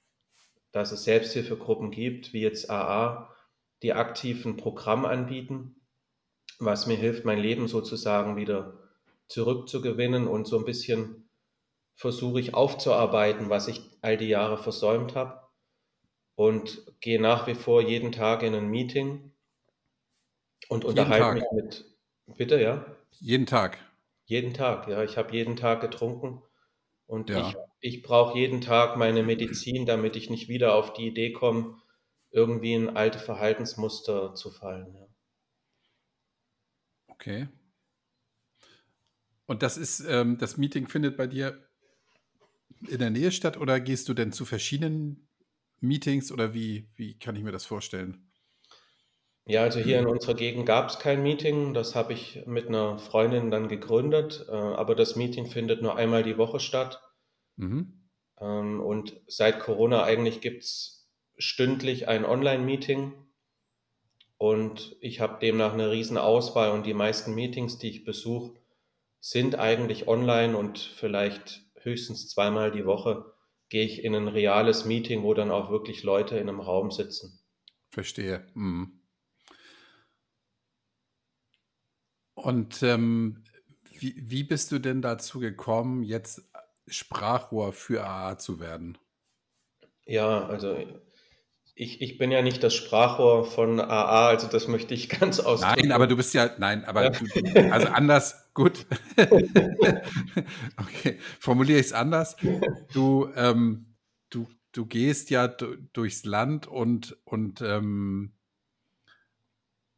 dass 0.72 0.92
es 0.92 1.04
Selbsthilfegruppen 1.04 1.90
gibt, 1.90 2.32
wie 2.32 2.40
jetzt 2.40 2.70
AA, 2.70 3.34
die 3.82 3.92
aktiv 3.92 4.44
ein 4.44 4.56
Programm 4.56 5.04
anbieten, 5.04 5.86
was 6.58 6.86
mir 6.86 6.96
hilft, 6.96 7.24
mein 7.24 7.38
Leben 7.38 7.68
sozusagen 7.68 8.36
wieder 8.36 8.85
zurückzugewinnen 9.28 10.26
und 10.26 10.46
so 10.46 10.58
ein 10.58 10.64
bisschen 10.64 11.28
versuche 11.94 12.40
ich 12.40 12.54
aufzuarbeiten, 12.54 13.48
was 13.50 13.68
ich 13.68 13.80
all 14.02 14.16
die 14.16 14.28
Jahre 14.28 14.58
versäumt 14.58 15.14
habe 15.14 15.40
und 16.34 16.82
gehe 17.00 17.20
nach 17.20 17.46
wie 17.46 17.54
vor 17.54 17.82
jeden 17.82 18.12
Tag 18.12 18.42
in 18.42 18.54
ein 18.54 18.68
Meeting 18.68 19.32
und 20.68 20.84
unterhalte 20.84 21.34
mich 21.34 21.52
mit, 21.52 21.84
bitte, 22.36 22.60
ja? 22.60 22.84
Jeden 23.12 23.46
Tag. 23.46 23.78
Jeden 24.26 24.52
Tag, 24.52 24.88
ja. 24.88 25.02
Ich 25.02 25.16
habe 25.16 25.32
jeden 25.32 25.56
Tag 25.56 25.80
getrunken 25.80 26.42
und 27.06 27.30
ja. 27.30 27.48
ich, 27.48 27.56
ich 27.80 28.02
brauche 28.02 28.38
jeden 28.38 28.60
Tag 28.60 28.96
meine 28.96 29.22
Medizin, 29.22 29.86
damit 29.86 30.16
ich 30.16 30.28
nicht 30.28 30.48
wieder 30.48 30.74
auf 30.74 30.92
die 30.92 31.06
Idee 31.06 31.32
komme, 31.32 31.78
irgendwie 32.30 32.74
in 32.74 32.96
alte 32.96 33.18
Verhaltensmuster 33.18 34.34
zu 34.34 34.50
fallen. 34.50 34.94
Ja. 34.94 35.06
Okay. 37.08 37.48
Und 39.46 39.62
das 39.62 39.76
ist, 39.76 40.00
ähm, 40.00 40.38
das 40.38 40.56
Meeting 40.56 40.88
findet 40.88 41.16
bei 41.16 41.26
dir 41.26 41.66
in 42.88 42.98
der 42.98 43.10
Nähe 43.10 43.32
statt 43.32 43.56
oder 43.56 43.80
gehst 43.80 44.08
du 44.08 44.14
denn 44.14 44.32
zu 44.32 44.44
verschiedenen 44.44 45.28
Meetings 45.80 46.32
oder 46.32 46.52
wie, 46.52 46.88
wie 46.96 47.18
kann 47.18 47.36
ich 47.36 47.42
mir 47.42 47.52
das 47.52 47.64
vorstellen? 47.64 48.30
Ja, 49.48 49.62
also 49.62 49.78
hier 49.78 50.00
in 50.00 50.06
unserer 50.06 50.34
Gegend 50.34 50.66
gab 50.66 50.90
es 50.90 50.98
kein 50.98 51.22
Meeting. 51.22 51.72
Das 51.72 51.94
habe 51.94 52.12
ich 52.12 52.42
mit 52.46 52.66
einer 52.66 52.98
Freundin 52.98 53.52
dann 53.52 53.68
gegründet. 53.68 54.44
Äh, 54.48 54.52
aber 54.52 54.96
das 54.96 55.14
Meeting 55.14 55.46
findet 55.46 55.82
nur 55.82 55.96
einmal 55.96 56.24
die 56.24 56.36
Woche 56.36 56.58
statt. 56.58 57.00
Mhm. 57.54 58.08
Ähm, 58.40 58.80
und 58.80 59.20
seit 59.28 59.60
Corona 59.60 60.02
eigentlich 60.02 60.40
gibt 60.40 60.64
es 60.64 61.08
stündlich 61.38 62.08
ein 62.08 62.24
Online-Meeting. 62.24 63.12
Und 64.36 64.96
ich 65.00 65.20
habe 65.20 65.38
demnach 65.40 65.72
eine 65.72 65.92
riesen 65.92 66.18
Auswahl 66.18 66.72
und 66.72 66.84
die 66.84 66.92
meisten 66.92 67.32
Meetings, 67.34 67.78
die 67.78 67.88
ich 67.88 68.04
besuche, 68.04 68.58
sind 69.28 69.58
eigentlich 69.58 70.06
online 70.06 70.56
und 70.56 70.78
vielleicht 70.78 71.64
höchstens 71.80 72.28
zweimal 72.28 72.70
die 72.70 72.86
Woche 72.86 73.34
gehe 73.68 73.84
ich 73.84 74.04
in 74.04 74.14
ein 74.14 74.28
reales 74.28 74.84
Meeting, 74.84 75.24
wo 75.24 75.34
dann 75.34 75.50
auch 75.50 75.68
wirklich 75.68 76.04
Leute 76.04 76.36
in 76.36 76.48
einem 76.48 76.60
Raum 76.60 76.92
sitzen. 76.92 77.40
Verstehe. 77.90 78.46
Mhm. 78.54 79.00
Und 82.34 82.84
ähm, 82.84 83.42
wie, 83.98 84.14
wie 84.16 84.44
bist 84.44 84.70
du 84.70 84.78
denn 84.78 85.02
dazu 85.02 85.40
gekommen, 85.40 86.04
jetzt 86.04 86.48
Sprachrohr 86.86 87.72
für 87.72 88.06
AA 88.06 88.38
zu 88.38 88.60
werden? 88.60 88.96
Ja, 90.04 90.46
also 90.46 90.78
ich, 91.78 92.00
ich 92.00 92.16
bin 92.16 92.30
ja 92.30 92.40
nicht 92.40 92.62
das 92.62 92.74
Sprachrohr 92.74 93.44
von 93.44 93.80
AA, 93.80 94.28
also 94.28 94.48
das 94.48 94.66
möchte 94.66 94.94
ich 94.94 95.08
ganz 95.20 95.38
ausdrücken. 95.40 95.82
Nein, 95.82 95.92
aber 95.92 96.06
du 96.06 96.16
bist 96.16 96.32
ja, 96.32 96.50
nein, 96.58 96.84
aber 96.86 97.04
ja. 97.04 97.10
Du, 97.10 97.70
also 97.70 97.88
anders, 97.88 98.50
gut. 98.54 98.86
okay, 100.78 101.18
formuliere 101.38 101.78
ich 101.78 101.86
es 101.86 101.92
anders. 101.92 102.36
Du, 102.94 103.30
ähm, 103.36 103.94
du, 104.30 104.48
du 104.72 104.86
gehst 104.86 105.28
ja 105.28 105.48
durchs 105.48 106.24
Land 106.24 106.66
und, 106.66 107.18
und, 107.24 107.60
ähm, 107.60 108.32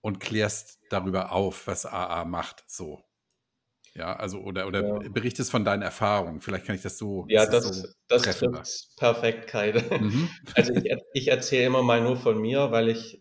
und 0.00 0.18
klärst 0.18 0.80
darüber 0.90 1.30
auf, 1.30 1.68
was 1.68 1.86
AA 1.86 2.24
macht, 2.24 2.64
so. 2.66 3.04
Ja, 3.98 4.14
also 4.14 4.38
oder, 4.38 4.68
oder 4.68 4.86
ja. 4.86 5.08
berichtest 5.10 5.50
von 5.50 5.64
deinen 5.64 5.82
Erfahrungen. 5.82 6.40
Vielleicht 6.40 6.66
kann 6.66 6.76
ich 6.76 6.82
das 6.82 6.98
so. 6.98 7.26
Ja, 7.28 7.46
das, 7.46 7.64
das, 7.64 7.82
so 7.82 7.88
das 8.06 8.22
trifft 8.22 8.96
perfekt, 8.96 9.48
Kaide. 9.48 9.82
Mhm. 9.98 10.28
Also 10.54 10.72
ich, 10.72 10.94
ich 11.12 11.28
erzähle 11.28 11.66
immer 11.66 11.82
mal 11.82 12.00
nur 12.00 12.16
von 12.16 12.40
mir, 12.40 12.70
weil 12.70 12.88
ich 12.88 13.20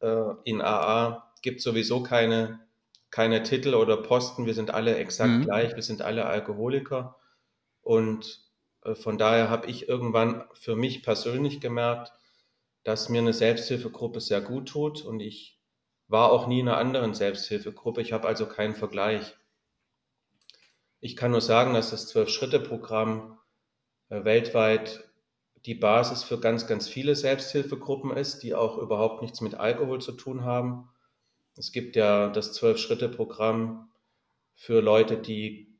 äh, 0.00 0.34
in 0.44 0.60
AA 0.60 1.32
gibt 1.40 1.62
sowieso 1.62 2.02
keine, 2.02 2.60
keine 3.10 3.42
Titel 3.42 3.74
oder 3.74 3.96
Posten. 3.96 4.44
Wir 4.44 4.54
sind 4.54 4.72
alle 4.72 4.96
exakt 4.96 5.30
mhm. 5.30 5.44
gleich, 5.44 5.74
wir 5.74 5.82
sind 5.82 6.02
alle 6.02 6.26
Alkoholiker. 6.26 7.16
Und 7.80 8.44
äh, 8.84 8.94
von 8.94 9.16
daher 9.16 9.48
habe 9.48 9.68
ich 9.68 9.88
irgendwann 9.88 10.44
für 10.52 10.76
mich 10.76 11.02
persönlich 11.02 11.60
gemerkt, 11.60 12.12
dass 12.82 13.08
mir 13.08 13.22
eine 13.22 13.32
Selbsthilfegruppe 13.32 14.20
sehr 14.20 14.42
gut 14.42 14.68
tut 14.68 15.02
und 15.02 15.20
ich 15.20 15.58
war 16.08 16.30
auch 16.30 16.46
nie 16.46 16.60
in 16.60 16.68
einer 16.68 16.76
anderen 16.76 17.14
Selbsthilfegruppe. 17.14 18.02
Ich 18.02 18.12
habe 18.12 18.28
also 18.28 18.46
keinen 18.46 18.74
Vergleich. 18.74 19.34
Ich 21.04 21.16
kann 21.16 21.32
nur 21.32 21.42
sagen, 21.42 21.74
dass 21.74 21.90
das 21.90 22.06
Zwölf-Schritte-Programm 22.06 23.36
äh, 24.08 24.24
weltweit 24.24 25.04
die 25.66 25.74
Basis 25.74 26.24
für 26.24 26.40
ganz, 26.40 26.66
ganz 26.66 26.88
viele 26.88 27.14
Selbsthilfegruppen 27.14 28.10
ist, 28.10 28.42
die 28.42 28.54
auch 28.54 28.78
überhaupt 28.78 29.20
nichts 29.20 29.42
mit 29.42 29.54
Alkohol 29.54 30.00
zu 30.00 30.12
tun 30.12 30.44
haben. 30.44 30.88
Es 31.58 31.72
gibt 31.72 31.94
ja 31.96 32.30
das 32.30 32.54
Zwölf-Schritte-Programm 32.54 33.90
für 34.54 34.80
Leute, 34.80 35.18
die 35.18 35.76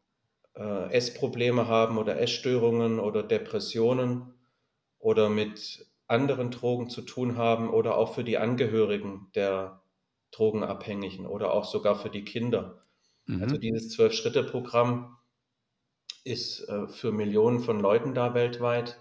äh, 0.56 0.92
Essprobleme 0.92 1.68
haben 1.68 1.96
oder 1.96 2.20
Essstörungen 2.20 3.00
oder 3.00 3.22
Depressionen 3.22 4.34
oder 4.98 5.30
mit 5.30 5.86
anderen 6.06 6.50
Drogen 6.50 6.90
zu 6.90 7.00
tun 7.00 7.38
haben 7.38 7.70
oder 7.70 7.96
auch 7.96 8.12
für 8.14 8.24
die 8.24 8.36
Angehörigen 8.36 9.30
der 9.34 9.80
Drogenabhängigen 10.32 11.24
oder 11.24 11.54
auch 11.54 11.64
sogar 11.64 11.98
für 11.98 12.10
die 12.10 12.26
Kinder. 12.26 12.83
Also 13.26 13.38
mhm. 13.38 13.42
Also 13.42 13.58
dieses 13.58 13.90
Zwölf-Schritte-Programm 13.90 15.16
ist 16.24 16.68
äh, 16.68 16.88
für 16.88 17.12
Millionen 17.12 17.60
von 17.60 17.80
Leuten 17.80 18.14
da 18.14 18.34
weltweit. 18.34 19.00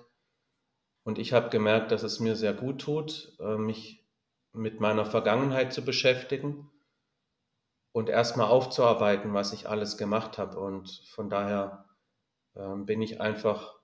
Und 1.03 1.19
ich 1.19 1.33
habe 1.33 1.49
gemerkt, 1.49 1.91
dass 1.91 2.03
es 2.03 2.19
mir 2.19 2.35
sehr 2.35 2.53
gut 2.53 2.81
tut, 2.81 3.35
äh, 3.39 3.57
mich 3.57 4.05
mit 4.53 4.79
meiner 4.79 5.05
Vergangenheit 5.05 5.73
zu 5.73 5.83
beschäftigen 5.83 6.69
und 7.91 8.09
erstmal 8.09 8.47
aufzuarbeiten, 8.47 9.33
was 9.33 9.53
ich 9.53 9.67
alles 9.67 9.97
gemacht 9.97 10.37
habe. 10.37 10.59
Und 10.59 10.89
von 11.13 11.29
daher 11.29 11.85
äh, 12.55 12.75
bin 12.75 13.01
ich 13.01 13.19
einfach 13.19 13.75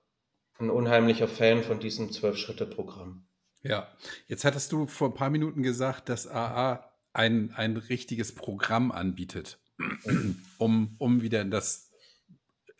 ein 0.58 0.70
unheimlicher 0.70 1.28
Fan 1.28 1.62
von 1.62 1.80
diesem 1.80 2.12
Zwölf-Schritte-Programm. 2.12 3.26
Ja, 3.62 3.88
jetzt 4.26 4.44
hattest 4.44 4.72
du 4.72 4.86
vor 4.86 5.08
ein 5.08 5.14
paar 5.14 5.30
Minuten 5.30 5.62
gesagt, 5.62 6.08
dass 6.08 6.26
AA 6.26 6.84
ein, 7.12 7.52
ein 7.54 7.76
richtiges 7.76 8.34
Programm 8.34 8.92
anbietet 8.92 9.58
um, 10.58 10.94
um 10.98 11.22
wieder 11.22 11.40
in 11.40 11.50
das 11.50 11.90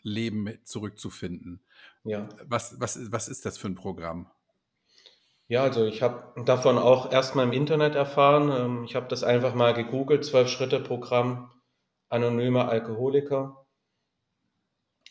Leben 0.02 0.58
zurückzufinden. 0.64 1.62
Ja. 2.04 2.28
Was, 2.44 2.80
was, 2.80 3.12
was 3.12 3.28
ist 3.28 3.44
das 3.44 3.58
für 3.58 3.68
ein 3.68 3.74
Programm? 3.74 4.30
Ja, 5.48 5.62
also 5.62 5.84
ich 5.84 6.00
habe 6.00 6.44
davon 6.44 6.78
auch 6.78 7.12
erstmal 7.12 7.44
im 7.44 7.52
Internet 7.52 7.94
erfahren. 7.94 8.50
Ähm, 8.50 8.84
ich 8.84 8.94
habe 8.94 9.08
das 9.08 9.24
einfach 9.24 9.54
mal 9.54 9.74
gegoogelt, 9.74 10.24
Zwölf-Schritte-Programm, 10.24 11.50
anonymer 12.08 12.68
Alkoholiker. 12.68 13.66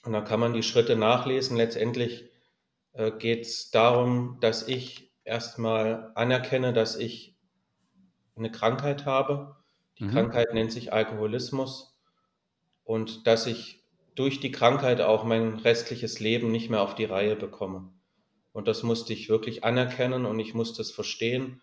Und 0.04 0.14
da 0.14 0.22
kann 0.22 0.40
man 0.40 0.54
die 0.54 0.64
Schritte 0.64 0.96
nachlesen. 0.96 1.58
Letztendlich 1.58 2.32
äh, 2.94 3.12
geht 3.12 3.46
es 3.46 3.70
darum, 3.70 4.38
dass 4.40 4.68
ich 4.68 5.14
erstmal 5.26 6.12
anerkenne, 6.16 6.72
dass 6.72 6.96
ich 6.96 7.38
eine 8.36 8.50
Krankheit 8.50 9.06
habe 9.06 9.59
die 10.00 10.06
mhm. 10.06 10.12
Krankheit 10.12 10.54
nennt 10.54 10.72
sich 10.72 10.93
Alkoholismus 10.93 11.97
und 12.84 13.28
dass 13.28 13.47
ich 13.47 13.84
durch 14.16 14.39
die 14.39 14.52
Krankheit 14.52 15.02
auch 15.02 15.24
mein 15.24 15.56
restliches 15.56 16.20
Leben 16.20 16.52
nicht 16.52 16.70
mehr 16.70 16.82
auf 16.82 16.95
die 16.95 17.06
Reihe 17.06 17.36
bekomme. 17.36 17.89
Und 18.52 18.68
das 18.68 18.84
musste 18.84 19.14
ich 19.14 19.30
wirklich 19.30 19.64
anerkennen 19.64 20.26
und 20.26 20.39
ich 20.39 20.54
musste 20.54 20.82
es 20.82 20.91
verstehen, 20.91 21.62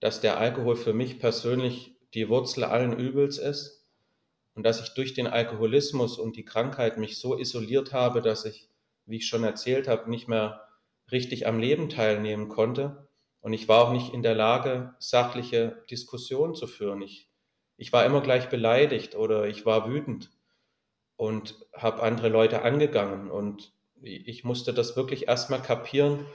dass 0.00 0.20
der 0.20 0.38
Alkohol 0.38 0.76
für 0.76 0.92
mich 0.92 1.18
persönlich 1.18 1.96
die 2.12 2.28
Wurzel 2.28 2.64
allen 2.64 2.98
Übels 2.98 3.38
ist 3.38 3.86
und 4.54 4.64
dass 4.64 4.82
ich 4.82 4.94
durch 4.94 5.14
den 5.14 5.26
Alkoholismus 5.26 6.18
und 6.18 6.36
die 6.36 6.44
Krankheit 6.44 6.98
mich 6.98 7.18
so 7.18 7.38
isoliert 7.38 7.92
habe, 7.92 8.20
dass 8.20 8.44
ich, 8.44 8.68
wie 9.06 9.16
ich 9.16 9.26
schon 9.26 9.44
erzählt 9.44 9.88
habe, 9.88 10.10
nicht 10.10 10.28
mehr 10.28 10.68
richtig 11.10 11.46
am 11.46 11.58
Leben 11.58 11.88
teilnehmen 11.88 12.48
konnte. 12.48 13.08
Und 13.40 13.52
ich 13.52 13.68
war 13.68 13.86
auch 13.86 13.92
nicht 13.92 14.14
in 14.14 14.22
der 14.22 14.34
Lage, 14.34 14.94
sachliche 14.98 15.84
Diskussionen 15.90 16.54
zu 16.54 16.66
führen. 16.66 17.02
Ich 17.02 17.28
ich 17.76 17.92
war 17.92 18.04
immer 18.04 18.20
gleich 18.20 18.48
beleidigt 18.48 19.14
oder 19.14 19.46
ich 19.46 19.66
war 19.66 19.88
wütend 19.88 20.30
und 21.16 21.56
habe 21.72 22.02
andere 22.02 22.28
Leute 22.28 22.62
angegangen. 22.62 23.30
Und 23.30 23.72
ich 24.02 24.44
musste 24.44 24.74
das 24.74 24.96
wirklich 24.96 25.28
erstmal 25.28 25.62
kapieren, 25.62 26.26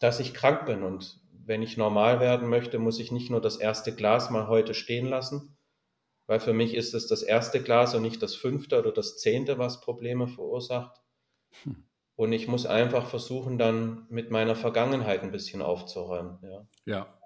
dass 0.00 0.20
ich 0.20 0.34
krank 0.34 0.66
bin. 0.66 0.82
Und 0.82 1.20
wenn 1.44 1.62
ich 1.62 1.76
normal 1.76 2.20
werden 2.20 2.48
möchte, 2.48 2.78
muss 2.78 2.98
ich 2.98 3.12
nicht 3.12 3.30
nur 3.30 3.40
das 3.40 3.56
erste 3.56 3.94
Glas 3.94 4.30
mal 4.30 4.48
heute 4.48 4.74
stehen 4.74 5.06
lassen, 5.06 5.56
weil 6.26 6.40
für 6.40 6.52
mich 6.52 6.74
ist 6.74 6.94
es 6.94 7.06
das 7.06 7.22
erste 7.22 7.62
Glas 7.62 7.94
und 7.94 8.02
nicht 8.02 8.22
das 8.22 8.34
fünfte 8.34 8.78
oder 8.78 8.92
das 8.92 9.18
zehnte, 9.18 9.58
was 9.58 9.80
Probleme 9.80 10.28
verursacht. 10.28 11.00
Hm. 11.64 11.84
Und 12.14 12.32
ich 12.32 12.46
muss 12.46 12.66
einfach 12.66 13.06
versuchen, 13.06 13.58
dann 13.58 14.06
mit 14.08 14.30
meiner 14.30 14.54
Vergangenheit 14.54 15.22
ein 15.22 15.32
bisschen 15.32 15.62
aufzuräumen. 15.62 16.38
Ja. 16.42 16.66
ja. 16.84 17.18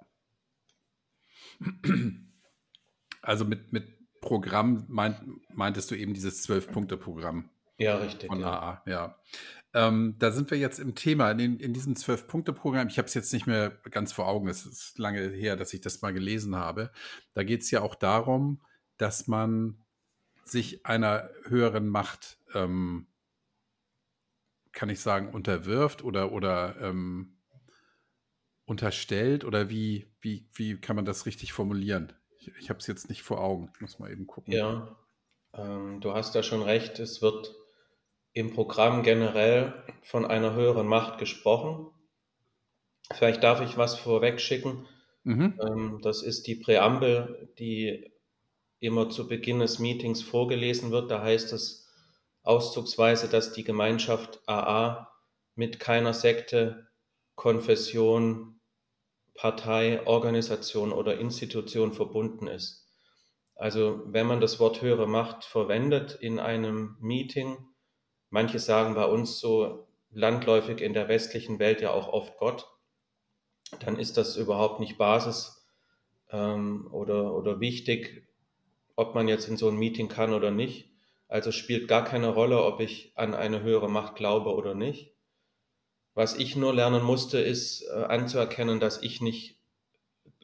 Also 3.27 3.45
mit, 3.45 3.73
mit 3.73 4.21
Programm 4.21 4.85
meint, 4.89 5.21
meintest 5.53 5.91
du 5.91 5.97
eben 5.97 6.15
dieses 6.15 6.43
Zwölf-Punkte-Programm. 6.43 7.51
Ja, 7.77 7.97
richtig. 7.97 8.29
Von 8.29 8.41
ja. 8.41 8.61
AA, 8.61 8.83
ja. 8.87 9.21
Ähm, 9.75 10.15
da 10.21 10.31
sind 10.31 10.51
wir 10.51 10.59
jetzt 10.59 10.79
im 10.79 10.95
Thema, 10.95 11.33
in, 11.33 11.59
in 11.59 11.75
diesem 11.75 11.97
Zwölf-Punkte-Programm. 11.97 12.87
Ich 12.87 12.99
habe 12.99 13.09
es 13.09 13.15
jetzt 13.15 13.33
nicht 13.33 13.49
mehr 13.49 13.71
ganz 13.91 14.13
vor 14.13 14.29
Augen, 14.29 14.47
es 14.49 14.65
ist 14.65 14.99
lange 14.99 15.29
her, 15.31 15.57
dass 15.57 15.75
ich 15.75 15.81
das 15.81 16.01
mal 16.03 16.13
gelesen 16.13 16.55
habe. 16.55 16.93
Da 17.35 17.43
geht 17.43 17.63
es 17.63 17.71
ja 17.73 17.83
auch 17.83 17.97
darum, 17.97 18.63
dass 18.97 19.27
man 19.27 19.85
sich 20.45 20.87
einer 20.87 21.29
höheren 21.47 21.89
Macht, 21.89 22.39
ähm, 22.55 23.09
kann 24.71 24.89
ich 24.89 25.01
sagen, 25.01 25.35
unterwirft 25.35 26.05
oder, 26.05 26.31
oder 26.31 26.77
ähm, 26.81 27.39
unterstellt 28.67 29.45
oder 29.45 29.69
wie, 29.69 30.13
wie, 30.21 30.49
wie 30.55 30.81
kann 30.81 30.95
man 30.95 31.05
das 31.05 31.27
richtig 31.27 31.53
formulieren? 31.53 32.13
Ich, 32.47 32.63
ich 32.63 32.69
habe 32.71 32.79
es 32.79 32.87
jetzt 32.87 33.09
nicht 33.09 33.23
vor 33.23 33.41
Augen, 33.41 33.71
ich 33.75 33.81
muss 33.81 33.99
mal 33.99 34.11
eben 34.11 34.27
gucken. 34.27 34.53
Ja, 34.53 34.97
ähm, 35.55 36.01
du 36.01 36.13
hast 36.13 36.35
da 36.35 36.43
schon 36.43 36.63
recht, 36.63 36.99
es 36.99 37.23
wird 37.23 37.55
im 38.33 38.53
Programm 38.53 39.03
generell 39.03 39.73
von 40.03 40.27
einer 40.27 40.55
höheren 40.55 40.87
Macht 40.87 41.19
gesprochen. 41.19 41.91
Vielleicht 43.15 43.43
darf 43.43 43.61
ich 43.63 43.79
was 43.79 43.97
vorweg 43.99 44.41
schicken. 44.41 44.87
Mhm. 45.25 45.59
Ähm, 45.61 46.01
das 46.03 46.23
ist 46.23 46.47
die 46.47 46.57
Präambel, 46.57 47.49
die 47.59 48.13
immer 48.79 49.09
zu 49.09 49.27
Beginn 49.27 49.61
des 49.61 49.79
Meetings 49.79 50.23
vorgelesen 50.23 50.91
wird. 50.91 51.11
Da 51.11 51.23
heißt 51.23 51.53
es 51.53 51.89
auszugsweise, 52.43 53.29
dass 53.29 53.53
die 53.53 53.65
Gemeinschaft 53.65 54.41
AA 54.47 55.11
mit 55.55 55.81
keiner 55.81 56.13
Sekte, 56.13 56.89
Konfession, 57.35 58.56
Partei, 59.37 60.07
Organisation 60.07 60.93
oder 60.93 61.19
Institution 61.19 61.93
verbunden 61.93 62.47
ist. 62.47 62.89
Also 63.55 64.03
wenn 64.07 64.27
man 64.27 64.41
das 64.41 64.61
Wort 64.61 64.83
höhere 64.83 65.07
Macht 65.07 65.45
verwendet 65.45 66.17
in 66.21 66.39
einem 66.39 66.97
Meeting, 67.01 67.57
Manche 68.31 68.59
sagen 68.59 68.95
bei 68.95 69.07
uns 69.07 69.39
so 69.41 69.89
landläufig 70.11 70.81
in 70.81 70.93
der 70.93 71.09
westlichen 71.09 71.59
Welt 71.59 71.81
ja 71.81 71.93
auch 71.93 72.09
oft 72.09 72.37
Gott. 72.39 72.69
Dann 73.81 73.99
ist 73.99 74.17
das 74.17 74.37
überhaupt 74.37 74.81
nicht 74.81 74.99
Basis 74.99 75.67
ähm, 76.31 76.89
oder, 76.93 77.35
oder 77.35 77.61
wichtig, 77.61 78.29
ob 78.95 79.15
man 79.15 79.29
jetzt 79.29 79.49
in 79.49 79.57
so 79.57 79.69
ein 79.69 79.77
Meeting 79.77 80.09
kann 80.09 80.35
oder 80.35 80.51
nicht. 80.51 80.91
Also 81.29 81.51
spielt 81.51 81.89
gar 81.89 82.05
keine 82.05 82.29
Rolle, 82.29 82.63
ob 82.63 82.81
ich 82.81 83.13
an 83.17 83.35
eine 83.35 83.63
höhere 83.63 83.89
Macht 83.89 84.17
glaube 84.17 84.55
oder 84.55 84.75
nicht. 84.75 85.16
Was 86.17 86.35
ich 86.35 86.57
nur 86.57 86.73
lernen 86.73 87.03
musste, 87.03 87.39
ist 87.39 87.83
äh, 87.83 87.93
anzuerkennen, 87.93 88.81
dass 88.81 89.03
ich 89.03 89.21
nicht 89.21 89.59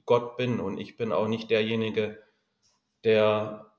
Gott 0.04 0.36
bin 0.36 0.60
und 0.60 0.76
ich 0.76 0.98
bin 0.98 1.12
auch 1.12 1.28
nicht 1.28 1.50
derjenige, 1.50 2.22
der 3.04 3.72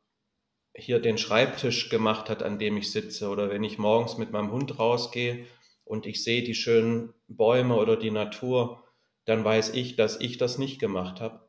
hier 0.76 1.00
den 1.00 1.20
Schreibtisch 1.20 1.90
gemacht 1.90 2.32
hat, 2.32 2.42
an 2.42 2.58
dem 2.58 2.78
ich 2.78 2.92
sitze, 2.92 3.30
oder 3.30 3.52
wenn 3.52 3.64
ich 3.64 3.78
morgens 3.78 4.18
mit 4.18 4.32
meinem 4.32 4.52
Hund 4.52 4.80
rausgehe 4.80 5.46
und 5.86 6.08
ich 6.08 6.24
sehe 6.24 6.42
die 6.42 6.56
schönen 6.56 7.14
Bäume 7.28 7.76
oder 7.76 7.96
die 7.96 8.10
Natur, 8.10 8.84
dann 9.26 9.46
weiß 9.46 9.76
ich, 9.76 9.96
dass 9.96 10.20
ich 10.20 10.40
das 10.40 10.58
nicht 10.58 10.80
gemacht 10.80 11.22
habe. 11.22 11.42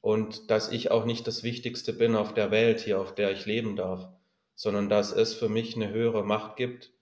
Und 0.00 0.50
dass 0.50 0.72
ich 0.72 0.90
auch 0.90 1.04
nicht 1.04 1.26
das 1.26 1.42
Wichtigste 1.42 1.92
bin 1.92 2.16
auf 2.16 2.32
der 2.32 2.50
Welt 2.50 2.80
hier, 2.80 2.98
auf 2.98 3.14
der 3.14 3.30
ich 3.30 3.44
leben 3.44 3.76
darf, 3.76 4.08
sondern 4.54 4.88
dass 4.88 5.12
es 5.12 5.34
für 5.34 5.50
mich 5.50 5.76
eine 5.76 5.90
höhere 5.90 6.24
Macht 6.24 6.56
gibt, 6.56 6.92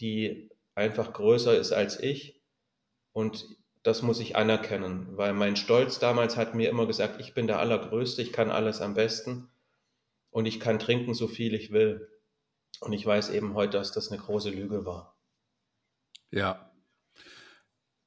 die 0.00 0.50
einfach 0.74 1.12
größer 1.12 1.56
ist 1.56 1.72
als 1.72 2.00
ich 2.00 2.42
und 3.12 3.46
das 3.84 4.02
muss 4.02 4.18
ich 4.18 4.34
anerkennen, 4.34 5.08
weil 5.16 5.34
mein 5.34 5.56
Stolz 5.56 5.98
damals 5.98 6.36
hat 6.36 6.54
mir 6.54 6.70
immer 6.70 6.86
gesagt, 6.86 7.20
ich 7.20 7.34
bin 7.34 7.46
der 7.46 7.58
Allergrößte, 7.58 8.22
ich 8.22 8.32
kann 8.32 8.50
alles 8.50 8.80
am 8.80 8.94
besten 8.94 9.50
und 10.30 10.46
ich 10.46 10.58
kann 10.58 10.78
trinken, 10.78 11.14
so 11.14 11.28
viel 11.28 11.54
ich 11.54 11.70
will. 11.70 12.10
Und 12.80 12.92
ich 12.92 13.04
weiß 13.06 13.30
eben 13.30 13.54
heute, 13.54 13.78
dass 13.78 13.92
das 13.92 14.10
eine 14.10 14.20
große 14.20 14.50
Lüge 14.50 14.84
war. 14.84 15.16
Ja. 16.30 16.72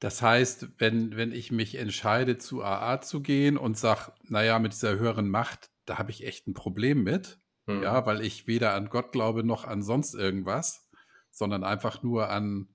Das 0.00 0.20
heißt, 0.20 0.68
wenn, 0.78 1.16
wenn 1.16 1.32
ich 1.32 1.50
mich 1.50 1.76
entscheide, 1.76 2.38
zu 2.38 2.62
AA 2.62 3.00
zu 3.00 3.22
gehen 3.22 3.56
und 3.56 3.78
sage, 3.78 4.12
naja, 4.24 4.58
mit 4.58 4.72
dieser 4.72 4.98
höheren 4.98 5.28
Macht, 5.28 5.70
da 5.86 5.98
habe 5.98 6.10
ich 6.10 6.26
echt 6.26 6.46
ein 6.46 6.54
Problem 6.54 7.02
mit, 7.02 7.38
hm. 7.66 7.82
ja, 7.82 8.04
weil 8.04 8.20
ich 8.20 8.46
weder 8.46 8.74
an 8.74 8.90
Gott 8.90 9.12
glaube 9.12 9.42
noch 9.42 9.64
an 9.64 9.82
sonst 9.82 10.14
irgendwas, 10.14 10.87
sondern 11.30 11.64
einfach 11.64 12.02
nur 12.02 12.30
an, 12.30 12.68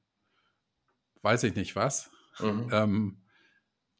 weiß 1.21 1.43
ich 1.43 1.55
nicht 1.55 1.75
was, 1.75 2.11
mhm. 2.39 2.69
ähm, 2.71 3.21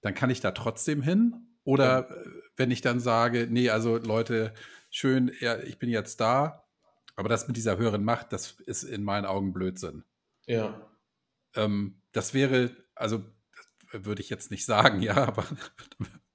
dann 0.01 0.14
kann 0.14 0.30
ich 0.30 0.41
da 0.41 0.51
trotzdem 0.51 1.01
hin. 1.01 1.47
Oder 1.64 2.10
ja. 2.10 2.32
wenn 2.58 2.72
ich 2.72 2.82
dann 2.82 2.99
sage, 2.99 3.47
nee, 3.49 3.70
also 3.70 3.97
Leute, 3.97 4.54
schön, 4.89 5.32
ja, 5.39 5.58
ich 5.60 5.80
bin 5.80 5.89
jetzt 5.89 6.20
da. 6.20 6.66
Aber 7.16 7.30
das 7.30 7.47
mit 7.47 7.58
dieser 7.58 7.78
höheren 7.78 8.04
Macht, 8.04 8.34
das 8.34 8.60
ist 8.62 8.84
in 8.84 9.04
meinen 9.04 9.26
Augen 9.26 9.54
Blödsinn. 9.54 10.04
Ja. 10.45 10.89
Ähm, 11.56 12.01
das 12.12 12.34
wäre, 12.34 12.72
also 12.95 13.24
das 13.91 14.06
würde 14.06 14.22
ich 14.22 14.30
jetzt 14.30 14.51
nicht 14.51 14.66
sagen, 14.66 15.01
ja, 15.01 15.16
aber 15.16 15.45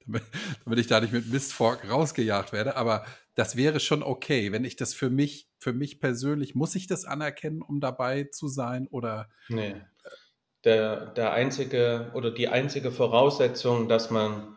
damit, 0.06 0.22
damit 0.64 0.78
ich 0.78 0.86
da 0.86 1.00
nicht 1.00 1.12
mit 1.12 1.26
Mistfork 1.26 1.88
rausgejagt 1.88 2.52
werde, 2.52 2.76
aber 2.76 3.04
das 3.34 3.56
wäre 3.56 3.80
schon 3.80 4.02
okay, 4.02 4.52
wenn 4.52 4.64
ich 4.64 4.76
das 4.76 4.94
für 4.94 5.10
mich, 5.10 5.47
für 5.58 5.72
mich 5.72 6.00
persönlich, 6.00 6.54
muss 6.54 6.74
ich 6.74 6.86
das 6.86 7.04
anerkennen, 7.04 7.62
um 7.62 7.80
dabei 7.80 8.24
zu 8.24 8.48
sein 8.48 8.86
oder? 8.88 9.28
Nee. 9.48 9.74
Der, 10.64 11.06
der 11.06 11.32
einzige 11.32 12.10
oder 12.14 12.30
die 12.30 12.48
einzige 12.48 12.90
Voraussetzung, 12.90 13.88
dass 13.88 14.10
man 14.10 14.56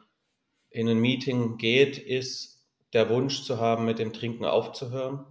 in 0.70 0.88
ein 0.88 1.00
Meeting 1.00 1.58
geht, 1.58 1.98
ist, 1.98 2.66
der 2.94 3.10
Wunsch 3.10 3.44
zu 3.44 3.60
haben, 3.60 3.86
mit 3.86 4.00
dem 4.00 4.14
Trinken 4.14 4.46
aufzuhören. 4.46 5.26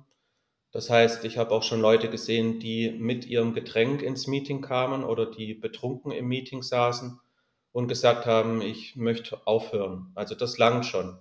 Das 0.73 0.89
heißt, 0.89 1.25
ich 1.25 1.37
habe 1.37 1.51
auch 1.51 1.63
schon 1.63 1.81
Leute 1.81 2.09
gesehen, 2.09 2.61
die 2.61 2.91
mit 2.91 3.27
ihrem 3.27 3.55
Getränk 3.55 4.03
ins 4.03 4.27
Meeting 4.27 4.61
kamen 4.61 5.03
oder 5.03 5.27
die 5.27 5.55
betrunken 5.55 6.13
im 6.13 6.29
Meeting 6.29 6.63
saßen 6.63 7.19
und 7.73 7.89
gesagt 7.89 8.27
haben, 8.27 8.63
ich 8.63 8.97
möchte 8.97 9.47
aufhören. 9.47 10.13
Also 10.15 10.35
das 10.35 10.59
langt 10.59 10.87
schon. 10.87 11.19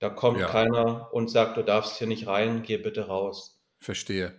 Da 0.00 0.10
kommt 0.10 0.40
ja. 0.40 0.48
keiner 0.48 1.10
und 1.12 1.30
sagt, 1.30 1.56
du 1.56 1.62
darfst 1.62 1.98
hier 1.98 2.08
nicht 2.08 2.26
rein, 2.26 2.62
geh 2.64 2.76
bitte 2.76 3.06
raus. 3.06 3.61
Verstehe. 3.82 4.32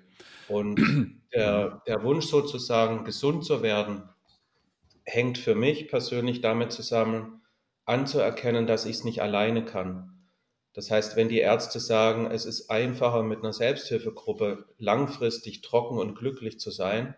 Und 0.47 0.79
der, 1.33 1.81
der 1.85 2.03
Wunsch 2.03 2.27
sozusagen, 2.27 3.03
gesund 3.03 3.45
zu 3.45 3.61
werden, 3.61 4.09
hängt 5.03 5.37
für 5.37 5.53
mich 5.53 5.89
persönlich 5.89 6.41
damit 6.41 6.71
zusammen, 6.71 7.41
anzuerkennen, 7.85 8.67
dass 8.67 8.85
ich 8.85 8.97
es 8.97 9.03
nicht 9.03 9.21
alleine 9.21 9.65
kann. 9.65 10.09
Das 10.73 10.89
heißt, 10.89 11.15
wenn 11.17 11.29
die 11.29 11.39
Ärzte 11.39 11.79
sagen, 11.79 12.31
es 12.31 12.45
ist 12.45 12.69
einfacher 12.69 13.21
mit 13.21 13.39
einer 13.39 13.53
Selbsthilfegruppe 13.53 14.65
langfristig 14.77 15.61
trocken 15.61 15.97
und 15.99 16.15
glücklich 16.15 16.59
zu 16.59 16.71
sein, 16.71 17.15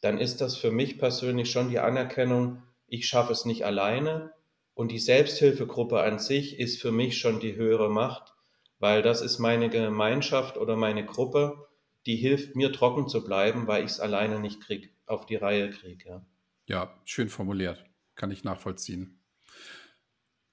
dann 0.00 0.18
ist 0.18 0.40
das 0.40 0.56
für 0.56 0.70
mich 0.70 0.98
persönlich 0.98 1.50
schon 1.50 1.70
die 1.70 1.80
Anerkennung, 1.80 2.62
ich 2.86 3.06
schaffe 3.08 3.32
es 3.32 3.44
nicht 3.44 3.66
alleine 3.66 4.32
und 4.74 4.92
die 4.92 5.00
Selbsthilfegruppe 5.00 6.00
an 6.00 6.20
sich 6.20 6.58
ist 6.58 6.80
für 6.80 6.92
mich 6.92 7.18
schon 7.18 7.40
die 7.40 7.56
höhere 7.56 7.90
Macht, 7.90 8.32
weil 8.78 9.02
das 9.02 9.20
ist 9.20 9.38
meine 9.38 9.68
Gemeinschaft 9.68 10.56
oder 10.56 10.76
meine 10.76 11.04
Gruppe, 11.04 11.68
die 12.06 12.16
hilft 12.16 12.56
mir 12.56 12.72
trocken 12.72 13.08
zu 13.08 13.24
bleiben, 13.24 13.66
weil 13.66 13.84
ich 13.84 13.92
es 13.92 14.00
alleine 14.00 14.40
nicht 14.40 14.60
krieg, 14.60 14.94
auf 15.06 15.26
die 15.26 15.36
Reihe 15.36 15.70
kriege. 15.70 16.08
Ja. 16.08 16.26
ja, 16.66 17.00
schön 17.04 17.28
formuliert. 17.28 17.84
Kann 18.14 18.30
ich 18.30 18.44
nachvollziehen. 18.44 19.20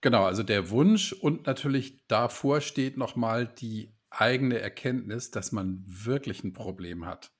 Genau, 0.01 0.25
also 0.25 0.43
der 0.43 0.69
Wunsch 0.69 1.13
und 1.13 1.47
natürlich 1.47 2.05
davor 2.07 2.61
steht 2.61 2.97
nochmal 2.97 3.47
die 3.47 3.91
eigene 4.11 4.59
Erkenntnis, 4.59 5.31
dass 5.31 5.51
man 5.51 5.83
wirklich 5.87 6.43
ein 6.43 6.53
Problem 6.53 7.05
hat. 7.05 7.31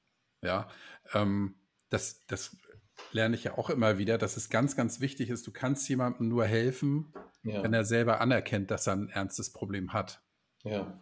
Ja, 0.42 0.68
ähm, 1.14 1.56
das, 1.90 2.26
das 2.28 2.58
lerne 3.12 3.36
ich 3.36 3.44
ja 3.44 3.58
auch 3.58 3.70
immer 3.70 3.98
wieder, 3.98 4.18
dass 4.18 4.38
es 4.38 4.50
ganz, 4.50 4.76
ganz 4.76 5.00
wichtig 5.00 5.30
ist, 5.30 5.46
du 5.48 5.52
kannst 5.52 5.88
jemandem 5.90 6.28
nur 6.28 6.46
helfen, 6.46 7.14
ja. 7.44 7.64
wenn 7.64 7.74
er 7.74 7.86
selber 7.86 8.20
anerkennt, 8.22 8.72
dass 8.72 8.88
er 8.88 8.94
ein 8.94 9.10
ernstes 9.10 9.52
Problem 9.52 9.94
hat. 9.94 10.25
Ja. 10.66 11.00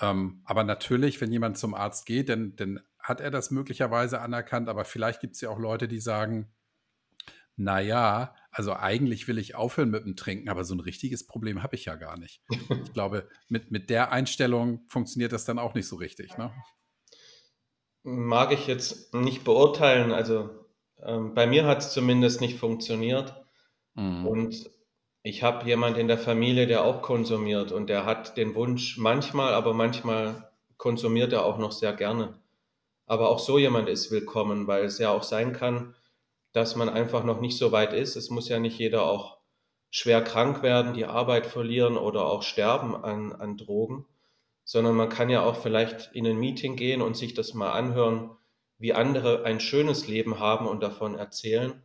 Ähm, 0.00 0.42
aber 0.44 0.64
natürlich, 0.64 1.20
wenn 1.20 1.32
jemand 1.32 1.56
zum 1.58 1.74
Arzt 1.74 2.04
geht, 2.06 2.28
dann, 2.28 2.54
dann 2.56 2.80
hat 2.98 3.20
er 3.20 3.30
das 3.30 3.50
möglicherweise 3.50 4.20
anerkannt, 4.20 4.68
aber 4.68 4.84
vielleicht 4.84 5.20
gibt 5.20 5.34
es 5.36 5.40
ja 5.40 5.48
auch 5.48 5.58
Leute, 5.58 5.88
die 5.88 6.00
sagen, 6.00 6.52
naja, 7.56 8.34
also 8.50 8.74
eigentlich 8.74 9.28
will 9.28 9.38
ich 9.38 9.54
aufhören 9.54 9.90
mit 9.90 10.04
dem 10.04 10.16
Trinken, 10.16 10.50
aber 10.50 10.64
so 10.64 10.74
ein 10.74 10.80
richtiges 10.80 11.26
Problem 11.26 11.62
habe 11.62 11.76
ich 11.76 11.86
ja 11.86 11.94
gar 11.96 12.18
nicht. 12.18 12.42
Ich 12.84 12.92
glaube, 12.92 13.28
mit, 13.48 13.70
mit 13.70 13.90
der 13.90 14.12
Einstellung 14.12 14.84
funktioniert 14.88 15.32
das 15.32 15.44
dann 15.44 15.58
auch 15.58 15.74
nicht 15.74 15.88
so 15.88 15.96
richtig. 15.96 16.36
Ne? 16.36 16.52
Mag 18.02 18.52
ich 18.52 18.66
jetzt 18.66 19.14
nicht 19.14 19.44
beurteilen. 19.44 20.12
Also 20.12 20.50
Ähm, 21.02 21.34
bei 21.34 21.46
mir 21.46 21.66
hat 21.66 21.78
es 21.78 21.92
zumindest 21.92 22.40
nicht 22.40 22.58
funktioniert. 22.58 23.34
Mhm. 23.94 24.26
Und 24.26 24.70
ich 25.26 25.42
habe 25.42 25.66
jemand 25.66 25.98
in 25.98 26.06
der 26.06 26.18
Familie, 26.18 26.68
der 26.68 26.84
auch 26.84 27.02
konsumiert 27.02 27.72
und 27.72 27.90
der 27.90 28.06
hat 28.06 28.36
den 28.36 28.54
Wunsch 28.54 28.96
manchmal, 28.96 29.54
aber 29.54 29.74
manchmal 29.74 30.52
konsumiert 30.76 31.32
er 31.32 31.44
auch 31.44 31.58
noch 31.58 31.72
sehr 31.72 31.92
gerne. 31.94 32.38
Aber 33.06 33.28
auch 33.28 33.40
so 33.40 33.58
jemand 33.58 33.88
ist 33.88 34.12
willkommen, 34.12 34.68
weil 34.68 34.84
es 34.84 35.00
ja 35.00 35.10
auch 35.10 35.24
sein 35.24 35.52
kann, 35.52 35.96
dass 36.52 36.76
man 36.76 36.88
einfach 36.88 37.24
noch 37.24 37.40
nicht 37.40 37.58
so 37.58 37.72
weit 37.72 37.92
ist. 37.92 38.14
Es 38.14 38.30
muss 38.30 38.48
ja 38.48 38.60
nicht 38.60 38.78
jeder 38.78 39.02
auch 39.02 39.38
schwer 39.90 40.22
krank 40.22 40.62
werden, 40.62 40.94
die 40.94 41.06
Arbeit 41.06 41.46
verlieren 41.46 41.96
oder 41.96 42.26
auch 42.26 42.44
sterben 42.44 42.94
an, 42.94 43.32
an 43.32 43.56
Drogen, 43.56 44.06
sondern 44.62 44.94
man 44.94 45.08
kann 45.08 45.28
ja 45.28 45.42
auch 45.42 45.56
vielleicht 45.56 46.10
in 46.12 46.24
ein 46.24 46.38
Meeting 46.38 46.76
gehen 46.76 47.02
und 47.02 47.16
sich 47.16 47.34
das 47.34 47.52
mal 47.52 47.72
anhören, 47.72 48.30
wie 48.78 48.92
andere 48.92 49.42
ein 49.42 49.58
schönes 49.58 50.06
Leben 50.06 50.38
haben 50.38 50.68
und 50.68 50.84
davon 50.84 51.16
erzählen 51.16 51.82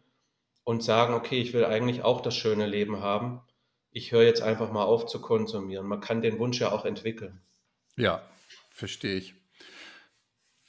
und 0.63 0.83
sagen, 0.83 1.13
okay, 1.13 1.39
ich 1.39 1.53
will 1.53 1.65
eigentlich 1.65 2.03
auch 2.03 2.21
das 2.21 2.35
schöne 2.35 2.67
Leben 2.67 3.01
haben. 3.01 3.41
Ich 3.91 4.11
höre 4.11 4.23
jetzt 4.23 4.41
einfach 4.41 4.71
mal 4.71 4.83
auf 4.83 5.05
zu 5.05 5.19
konsumieren. 5.19 5.87
Man 5.87 6.01
kann 6.01 6.21
den 6.21 6.39
Wunsch 6.39 6.59
ja 6.61 6.71
auch 6.71 6.85
entwickeln. 6.85 7.41
Ja, 7.97 8.21
verstehe 8.69 9.17
ich. 9.17 9.35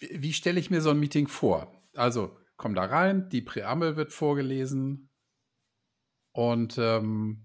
Wie 0.00 0.32
stelle 0.32 0.58
ich 0.58 0.70
mir 0.70 0.80
so 0.80 0.90
ein 0.90 0.98
Meeting 0.98 1.28
vor? 1.28 1.72
Also, 1.94 2.36
komm 2.56 2.74
da 2.74 2.84
rein, 2.84 3.28
die 3.28 3.42
Präambel 3.42 3.96
wird 3.96 4.12
vorgelesen 4.12 5.10
und 6.32 6.78
ähm, 6.78 7.44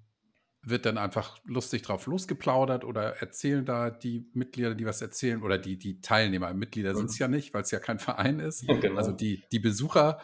wird 0.62 0.86
dann 0.86 0.98
einfach 0.98 1.40
lustig 1.46 1.84
drauf 1.84 2.08
losgeplaudert 2.08 2.84
oder 2.84 3.18
erzählen 3.18 3.66
da 3.66 3.90
die 3.90 4.30
Mitglieder, 4.34 4.76
die 4.76 4.86
was 4.86 5.02
erzählen 5.02 5.42
oder 5.42 5.58
die, 5.58 5.78
die 5.78 6.02
Teilnehmer. 6.02 6.54
Mitglieder 6.54 6.94
mhm. 6.94 6.98
sind 6.98 7.10
es 7.12 7.20
ja 7.20 7.28
nicht, 7.28 7.54
weil 7.54 7.62
es 7.62 7.72
ja 7.72 7.80
kein 7.80 8.00
Verein 8.00 8.40
ist. 8.40 8.66
Genau. 8.82 8.98
Also 8.98 9.12
die, 9.12 9.44
die 9.52 9.60
Besucher. 9.60 10.20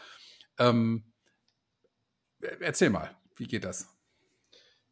Ähm, 0.59 1.12
erzähl 2.59 2.89
mal, 2.89 3.15
wie 3.35 3.47
geht 3.47 3.63
das? 3.63 3.89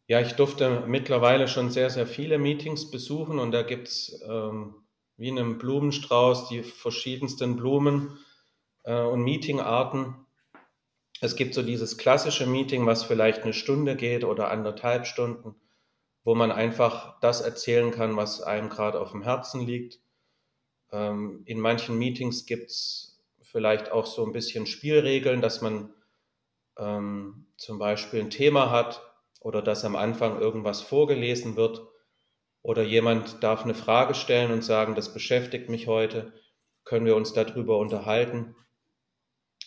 Ja, 0.08 0.20
ich 0.20 0.34
durfte 0.34 0.84
mittlerweile 0.88 1.48
schon 1.48 1.70
sehr, 1.70 1.90
sehr 1.90 2.08
viele 2.08 2.38
Meetings 2.38 2.92
besuchen 2.92 3.40
und 3.40 3.52
da 3.52 3.62
gibt 3.62 3.88
es 3.88 4.22
ähm, 4.28 4.76
wie 5.18 5.30
in 5.30 5.40
einem 5.40 5.58
Blumenstrauß 5.58 6.50
die 6.50 6.64
verschiedensten 6.64 7.56
Blumen 7.56 8.18
äh, 8.84 9.00
und 9.00 9.22
Meetingarten. 9.24 10.16
Es 11.22 11.36
gibt 11.36 11.54
so 11.54 11.62
dieses 11.62 11.98
klassische 11.98 12.48
Meeting, 12.48 12.88
was 12.88 13.04
vielleicht 13.04 13.44
eine 13.44 13.54
Stunde 13.54 13.96
geht 13.96 14.24
oder 14.24 14.50
anderthalb 14.50 15.06
Stunden, 15.06 15.56
wo 16.24 16.36
man 16.36 16.52
einfach 16.52 17.20
das 17.20 17.42
erzählen 17.42 17.92
kann, 17.92 18.18
was 18.18 18.42
einem 18.42 18.70
gerade 18.70 19.00
auf 19.00 19.12
dem 19.12 19.22
Herzen 19.22 19.62
liegt. 19.62 20.00
Ähm, 20.92 21.44
in 21.46 21.60
manchen 21.60 21.98
Meetings 21.98 22.46
gibt 22.46 22.72
es 22.72 23.24
vielleicht 23.44 23.92
auch 23.92 24.08
so 24.08 24.26
ein 24.26 24.32
bisschen 24.32 24.66
Spielregeln, 24.66 25.42
dass 25.42 25.62
man 25.62 25.94
ähm, 26.78 27.48
zum 27.58 27.80
Beispiel 27.80 28.22
ein 28.22 28.30
Thema 28.30 28.72
hat 28.72 29.02
oder 29.40 29.62
dass 29.62 29.86
am 29.86 29.96
Anfang 29.96 30.40
irgendwas 30.40 30.82
vorgelesen 30.82 31.56
wird 31.56 31.82
oder 32.62 32.84
jemand 32.84 33.44
darf 33.44 33.64
eine 33.64 33.74
Frage 33.74 34.14
stellen 34.14 34.52
und 34.52 34.64
sagen, 34.64 34.96
das 34.96 35.14
beschäftigt 35.14 35.70
mich 35.70 35.88
heute, 35.88 36.34
können 36.84 37.06
wir 37.06 37.16
uns 37.16 37.34
darüber 37.34 37.78
unterhalten. 37.78 38.56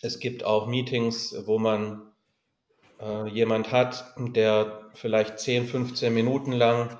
Es 0.01 0.19
gibt 0.19 0.43
auch 0.43 0.67
Meetings, 0.67 1.35
wo 1.45 1.59
man 1.59 2.13
äh, 3.01 3.27
jemand 3.29 3.71
hat, 3.71 4.13
der 4.17 4.89
vielleicht 4.93 5.39
10, 5.39 5.67
15 5.67 6.13
Minuten 6.13 6.51
lang 6.51 6.97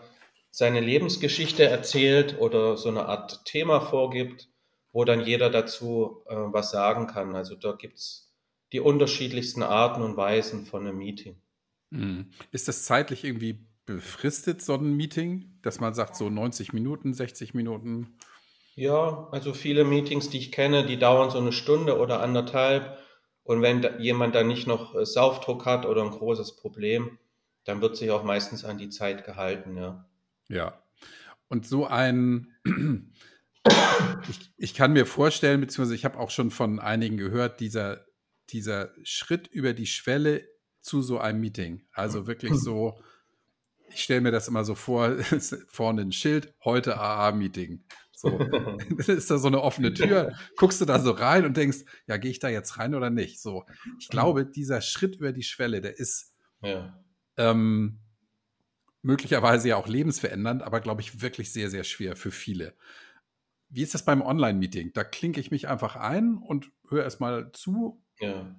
seine 0.51 0.79
Lebensgeschichte 0.79 1.65
erzählt 1.65 2.39
oder 2.39 2.77
so 2.77 2.89
eine 2.89 3.07
Art 3.07 3.45
Thema 3.45 3.81
vorgibt, 3.81 4.49
wo 4.91 5.03
dann 5.03 5.21
jeder 5.21 5.49
dazu 5.49 6.23
äh, 6.27 6.35
was 6.35 6.71
sagen 6.71 7.07
kann. 7.07 7.35
Also 7.35 7.55
da 7.55 7.73
gibt 7.73 7.97
es 7.97 8.24
die 8.71 8.79
unterschiedlichsten 8.79 9.63
Arten 9.63 10.01
und 10.01 10.17
Weisen 10.17 10.65
von 10.65 10.85
einem 10.85 10.97
Meeting. 10.97 11.37
Hm. 11.91 12.31
Ist 12.51 12.67
das 12.67 12.83
zeitlich 12.83 13.23
irgendwie 13.23 13.65
befristet, 13.85 14.61
so 14.61 14.73
ein 14.73 14.95
Meeting, 14.95 15.59
dass 15.61 15.79
man 15.79 15.93
sagt, 15.93 16.15
so 16.15 16.29
90 16.29 16.73
Minuten, 16.73 17.13
60 17.13 17.53
Minuten? 17.53 18.17
Ja, 18.75 19.27
also 19.31 19.53
viele 19.53 19.85
Meetings, 19.85 20.29
die 20.29 20.39
ich 20.39 20.51
kenne, 20.51 20.85
die 20.85 20.97
dauern 20.97 21.29
so 21.29 21.37
eine 21.37 21.53
Stunde 21.53 21.97
oder 21.97 22.21
anderthalb. 22.21 22.97
Und 23.43 23.61
wenn 23.61 23.81
da 23.81 23.97
jemand 23.99 24.35
dann 24.35 24.47
nicht 24.47 24.67
noch 24.67 24.95
äh, 24.95 25.05
Saufdruck 25.05 25.65
hat 25.65 25.85
oder 25.85 26.03
ein 26.03 26.09
großes 26.09 26.55
Problem, 26.55 27.19
dann 27.63 27.81
wird 27.81 27.95
sich 27.95 28.11
auch 28.11 28.23
meistens 28.23 28.65
an 28.65 28.77
die 28.77 28.89
Zeit 28.89 29.23
gehalten, 29.23 29.77
ja. 29.77 30.05
Ja. 30.49 30.81
Und 31.47 31.67
so 31.67 31.85
ein, 31.85 32.53
ich, 34.29 34.51
ich 34.57 34.73
kann 34.73 34.93
mir 34.93 35.05
vorstellen, 35.05 35.61
beziehungsweise 35.61 35.95
ich 35.95 36.05
habe 36.05 36.19
auch 36.19 36.31
schon 36.31 36.51
von 36.51 36.79
einigen 36.79 37.17
gehört, 37.17 37.59
dieser, 37.59 38.05
dieser 38.49 38.93
Schritt 39.03 39.47
über 39.47 39.73
die 39.73 39.87
Schwelle 39.87 40.47
zu 40.81 41.01
so 41.01 41.19
einem 41.19 41.39
Meeting. 41.39 41.83
Also 41.91 42.27
wirklich 42.27 42.53
so, 42.53 42.99
ich 43.89 44.03
stelle 44.03 44.21
mir 44.21 44.31
das 44.31 44.47
immer 44.47 44.63
so 44.63 44.75
vor, 44.75 45.17
vorne 45.67 46.01
ein 46.01 46.11
Schild, 46.11 46.53
heute 46.63 46.97
AA-Meeting. 46.97 47.83
So, 48.15 48.29
ist 49.07 49.29
da 49.29 49.37
so 49.37 49.47
eine 49.47 49.61
offene 49.61 49.93
Tür, 49.93 50.33
guckst 50.57 50.79
du 50.79 50.85
da 50.85 50.99
so 50.99 51.11
rein 51.11 51.45
und 51.45 51.57
denkst, 51.57 51.79
ja, 52.07 52.17
gehe 52.17 52.31
ich 52.31 52.39
da 52.39 52.49
jetzt 52.49 52.77
rein 52.77 52.95
oder 52.95 53.09
nicht? 53.09 53.41
So, 53.41 53.65
ich 53.99 54.09
glaube, 54.09 54.45
dieser 54.45 54.81
Schritt 54.81 55.17
über 55.17 55.31
die 55.31 55.43
Schwelle, 55.43 55.81
der 55.81 55.99
ist 55.99 56.33
ja. 56.61 56.97
ähm, 57.37 57.99
möglicherweise 59.01 59.69
ja 59.69 59.75
auch 59.75 59.87
lebensverändernd, 59.87 60.63
aber 60.63 60.79
glaube 60.81 61.01
ich 61.01 61.21
wirklich 61.21 61.51
sehr, 61.51 61.69
sehr 61.69 61.83
schwer 61.83 62.15
für 62.15 62.31
viele. 62.31 62.75
Wie 63.69 63.83
ist 63.83 63.93
das 63.93 64.05
beim 64.05 64.21
Online-Meeting? 64.21 64.93
Da 64.93 65.03
klinke 65.03 65.39
ich 65.39 65.51
mich 65.51 65.67
einfach 65.67 65.95
ein 65.95 66.37
und 66.37 66.71
höre 66.89 67.03
erstmal 67.03 67.51
zu. 67.51 68.01
Ja. 68.19 68.55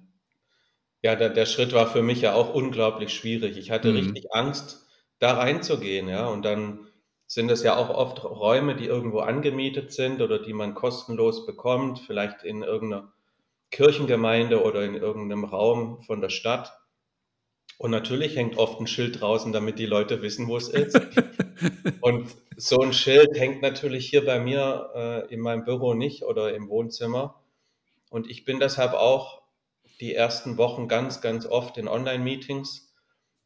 Ja, 1.03 1.15
der, 1.15 1.29
der 1.29 1.45
Schritt 1.45 1.73
war 1.73 1.87
für 1.87 2.01
mich 2.01 2.21
ja 2.21 2.33
auch 2.33 2.53
unglaublich 2.53 3.13
schwierig. 3.13 3.57
Ich 3.57 3.71
hatte 3.71 3.89
mhm. 3.91 3.97
richtig 3.97 4.33
Angst, 4.33 4.87
da 5.19 5.33
reinzugehen, 5.33 6.09
ja. 6.09 6.27
Und 6.27 6.43
dann 6.43 6.87
sind 7.27 7.51
es 7.51 7.61
ja 7.61 7.75
auch 7.75 7.89
oft 7.89 8.23
Räume, 8.23 8.75
die 8.75 8.85
irgendwo 8.85 9.19
angemietet 9.19 9.91
sind 9.91 10.21
oder 10.21 10.39
die 10.39 10.53
man 10.53 10.73
kostenlos 10.73 11.45
bekommt, 11.45 11.99
vielleicht 11.99 12.43
in 12.43 12.63
irgendeiner 12.63 13.11
Kirchengemeinde 13.69 14.63
oder 14.63 14.83
in 14.83 14.95
irgendeinem 14.95 15.43
Raum 15.43 16.01
von 16.03 16.21
der 16.21 16.29
Stadt. 16.29 16.73
Und 17.77 17.91
natürlich 17.91 18.35
hängt 18.35 18.57
oft 18.57 18.79
ein 18.79 18.87
Schild 18.87 19.21
draußen, 19.21 19.51
damit 19.51 19.77
die 19.77 19.85
Leute 19.85 20.21
wissen, 20.21 20.47
wo 20.47 20.57
es 20.57 20.69
ist. 20.69 20.99
und 22.01 22.35
so 22.55 22.79
ein 22.79 22.93
Schild 22.93 23.37
hängt 23.37 23.61
natürlich 23.61 24.09
hier 24.09 24.25
bei 24.25 24.39
mir 24.39 24.89
äh, 24.95 25.33
in 25.33 25.41
meinem 25.41 25.63
Büro 25.63 25.93
nicht 25.93 26.23
oder 26.23 26.55
im 26.55 26.69
Wohnzimmer. 26.69 27.43
Und 28.09 28.29
ich 28.29 28.45
bin 28.45 28.59
deshalb 28.59 28.93
auch 28.93 29.41
die 29.99 30.13
ersten 30.13 30.57
Wochen 30.57 30.87
ganz, 30.87 31.21
ganz 31.21 31.45
oft 31.45 31.77
in 31.77 31.87
Online-Meetings, 31.87 32.93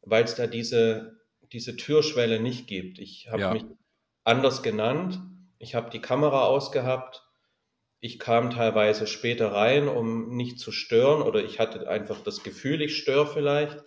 weil 0.02 0.24
es 0.24 0.34
da 0.34 0.46
diese 0.46 1.22
diese 1.52 1.76
Türschwelle 1.76 2.40
nicht 2.40 2.66
gibt. 2.66 2.98
Ich 2.98 3.28
habe 3.30 3.40
ja. 3.40 3.52
mich 3.52 3.64
anders 4.24 4.62
genannt. 4.62 5.20
Ich 5.58 5.74
habe 5.74 5.90
die 5.90 6.00
Kamera 6.00 6.44
ausgehabt. 6.44 7.28
Ich 8.00 8.18
kam 8.18 8.50
teilweise 8.50 9.06
später 9.06 9.52
rein, 9.52 9.88
um 9.88 10.34
nicht 10.34 10.58
zu 10.58 10.72
stören 10.72 11.22
oder 11.22 11.44
ich 11.44 11.60
hatte 11.60 11.88
einfach 11.88 12.20
das 12.20 12.42
Gefühl, 12.42 12.82
ich 12.82 12.96
störe 12.96 13.26
vielleicht. 13.26 13.82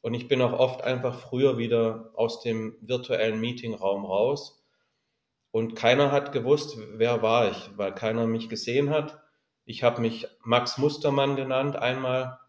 Und 0.00 0.14
ich 0.14 0.28
bin 0.28 0.40
auch 0.40 0.58
oft 0.58 0.82
einfach 0.82 1.18
früher 1.18 1.58
wieder 1.58 2.10
aus 2.14 2.40
dem 2.40 2.74
virtuellen 2.80 3.38
Meetingraum 3.38 4.06
raus. 4.06 4.64
Und 5.50 5.74
keiner 5.74 6.10
hat 6.10 6.32
gewusst, 6.32 6.78
wer 6.94 7.20
war 7.22 7.50
ich, 7.50 7.70
weil 7.76 7.94
keiner 7.94 8.26
mich 8.26 8.48
gesehen 8.48 8.88
hat. 8.90 9.20
Ich 9.70 9.82
habe 9.82 10.00
mich 10.00 10.26
Max 10.42 10.78
Mustermann 10.78 11.36
genannt 11.36 11.76
einmal 11.76 12.40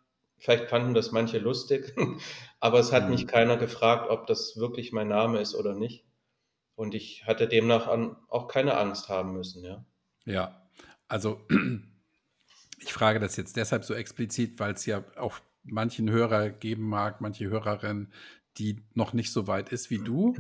Vielleicht 0.42 0.70
fanden 0.70 0.96
das 0.96 1.12
manche 1.12 1.38
lustig, 1.38 1.94
aber 2.60 2.80
es 2.80 2.92
hat 2.92 3.04
mhm. 3.04 3.12
mich 3.12 3.28
keiner 3.28 3.58
gefragt, 3.58 4.10
ob 4.10 4.26
das 4.26 4.58
wirklich 4.58 4.92
mein 4.92 5.08
Name 5.08 5.40
ist 5.40 5.54
oder 5.54 5.76
nicht. 5.76 6.04
Und 6.74 6.96
ich 6.96 7.28
hatte 7.28 7.48
demnach 7.48 7.88
an, 7.88 8.18
auch 8.28 8.48
keine 8.48 8.76
Angst 8.76 9.08
haben 9.08 9.34
müssen, 9.34 9.64
ja. 9.64 9.86
Ja, 10.26 10.68
also 11.08 11.46
ich 12.80 12.92
frage 12.92 13.20
das 13.20 13.36
jetzt 13.36 13.56
deshalb 13.56 13.86
so 13.86 13.94
explizit, 13.94 14.60
weil 14.60 14.74
es 14.74 14.88
ja 14.88 15.04
auch 15.16 15.38
manchen 15.62 16.10
Hörer 16.10 16.50
geben 16.50 16.90
mag, 16.90 17.22
manche 17.22 17.48
Hörerin, 17.48 18.12
die 18.58 18.82
noch 18.96 19.14
nicht 19.14 19.32
so 19.32 19.46
weit 19.46 19.70
ist 19.70 19.92
wie 19.92 20.00
du 20.00 20.36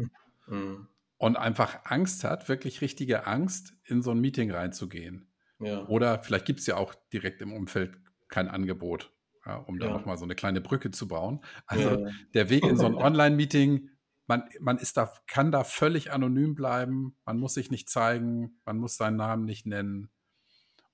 mhm. 0.47 0.87
und 1.17 1.35
einfach 1.35 1.81
Angst 1.83 2.23
hat, 2.23 2.49
wirklich 2.49 2.81
richtige 2.81 3.27
Angst, 3.27 3.75
in 3.85 4.01
so 4.01 4.09
ein 4.09 4.19
Meeting 4.19 4.49
reinzugehen. 4.49 5.30
Ja. 5.61 5.85
Oder 5.87 6.23
vielleicht 6.23 6.45
gibt 6.45 6.59
es 6.59 6.67
ja 6.67 6.77
auch 6.77 6.93
direkt 7.13 7.41
im 7.41 7.53
Umfeld 7.53 7.97
kein 8.27 8.47
Angebot 8.47 9.11
ja, 9.45 9.57
um 9.57 9.79
da 9.79 9.87
ja. 9.87 9.93
nochmal 9.93 10.17
so 10.17 10.25
eine 10.25 10.35
kleine 10.35 10.61
Brücke 10.61 10.91
zu 10.91 11.07
bauen. 11.07 11.43
Also 11.65 12.07
der 12.33 12.49
Weg 12.49 12.63
in 12.63 12.77
so 12.77 12.85
ein 12.85 12.95
Online-Meeting, 12.95 13.89
man, 14.27 14.43
man 14.59 14.77
ist 14.77 14.97
da, 14.97 15.11
kann 15.27 15.51
da 15.51 15.63
völlig 15.63 16.11
anonym 16.11 16.55
bleiben, 16.55 17.17
man 17.25 17.39
muss 17.39 17.55
sich 17.55 17.71
nicht 17.71 17.89
zeigen, 17.89 18.59
man 18.65 18.77
muss 18.77 18.97
seinen 18.97 19.17
Namen 19.17 19.45
nicht 19.45 19.65
nennen 19.65 20.09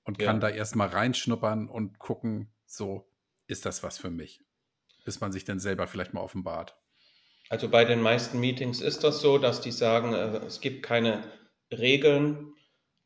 und 0.04 0.18
kann 0.18 0.40
da 0.40 0.48
erstmal 0.48 0.88
reinschnuppern 0.88 1.68
und 1.68 1.98
gucken, 1.98 2.52
so 2.66 3.10
ist 3.46 3.66
das 3.66 3.82
was 3.82 3.98
für 3.98 4.10
mich, 4.10 4.42
bis 5.04 5.20
man 5.20 5.32
sich 5.32 5.44
dann 5.44 5.58
selber 5.58 5.86
vielleicht 5.86 6.14
mal 6.14 6.20
offenbart. 6.20 6.76
Also 7.50 7.68
bei 7.68 7.84
den 7.84 8.02
meisten 8.02 8.40
Meetings 8.40 8.80
ist 8.80 9.04
das 9.04 9.20
so, 9.20 9.38
dass 9.38 9.60
die 9.60 9.72
sagen, 9.72 10.12
äh, 10.12 10.38
es 10.38 10.60
gibt 10.60 10.82
keine 10.82 11.22
Regeln, 11.70 12.54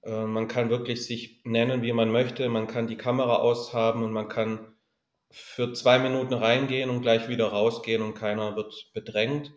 äh, 0.02 0.26
man 0.26 0.48
kann 0.48 0.70
wirklich 0.70 1.04
sich 1.04 1.40
nennen, 1.44 1.82
wie 1.82 1.92
man 1.92 2.10
möchte, 2.10 2.48
man 2.48 2.66
kann 2.66 2.86
die 2.86 2.96
Kamera 2.96 3.36
aushaben 3.36 4.02
und 4.02 4.12
man 4.12 4.28
kann 4.28 4.74
für 5.30 5.72
zwei 5.72 5.98
Minuten 5.98 6.34
reingehen 6.34 6.90
und 6.90 7.02
gleich 7.02 7.28
wieder 7.28 7.48
rausgehen 7.48 8.02
und 8.02 8.14
keiner 8.14 8.54
wird 8.54 8.90
bedrängt. 8.92 9.52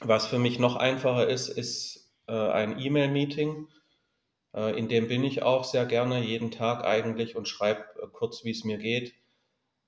Was 0.00 0.26
für 0.26 0.38
mich 0.38 0.58
noch 0.58 0.76
einfacher 0.76 1.28
ist, 1.28 1.48
ist 1.48 2.12
äh, 2.26 2.32
ein 2.32 2.80
E-Mail-Meeting. 2.80 3.68
Äh, 4.54 4.78
in 4.78 4.88
dem 4.88 5.08
bin 5.08 5.24
ich 5.24 5.42
auch 5.42 5.64
sehr 5.64 5.84
gerne 5.84 6.24
jeden 6.24 6.50
Tag 6.50 6.84
eigentlich 6.84 7.36
und 7.36 7.48
schreibe 7.48 7.84
kurz, 8.12 8.44
wie 8.44 8.50
es 8.50 8.64
mir 8.64 8.78
geht. 8.78 9.14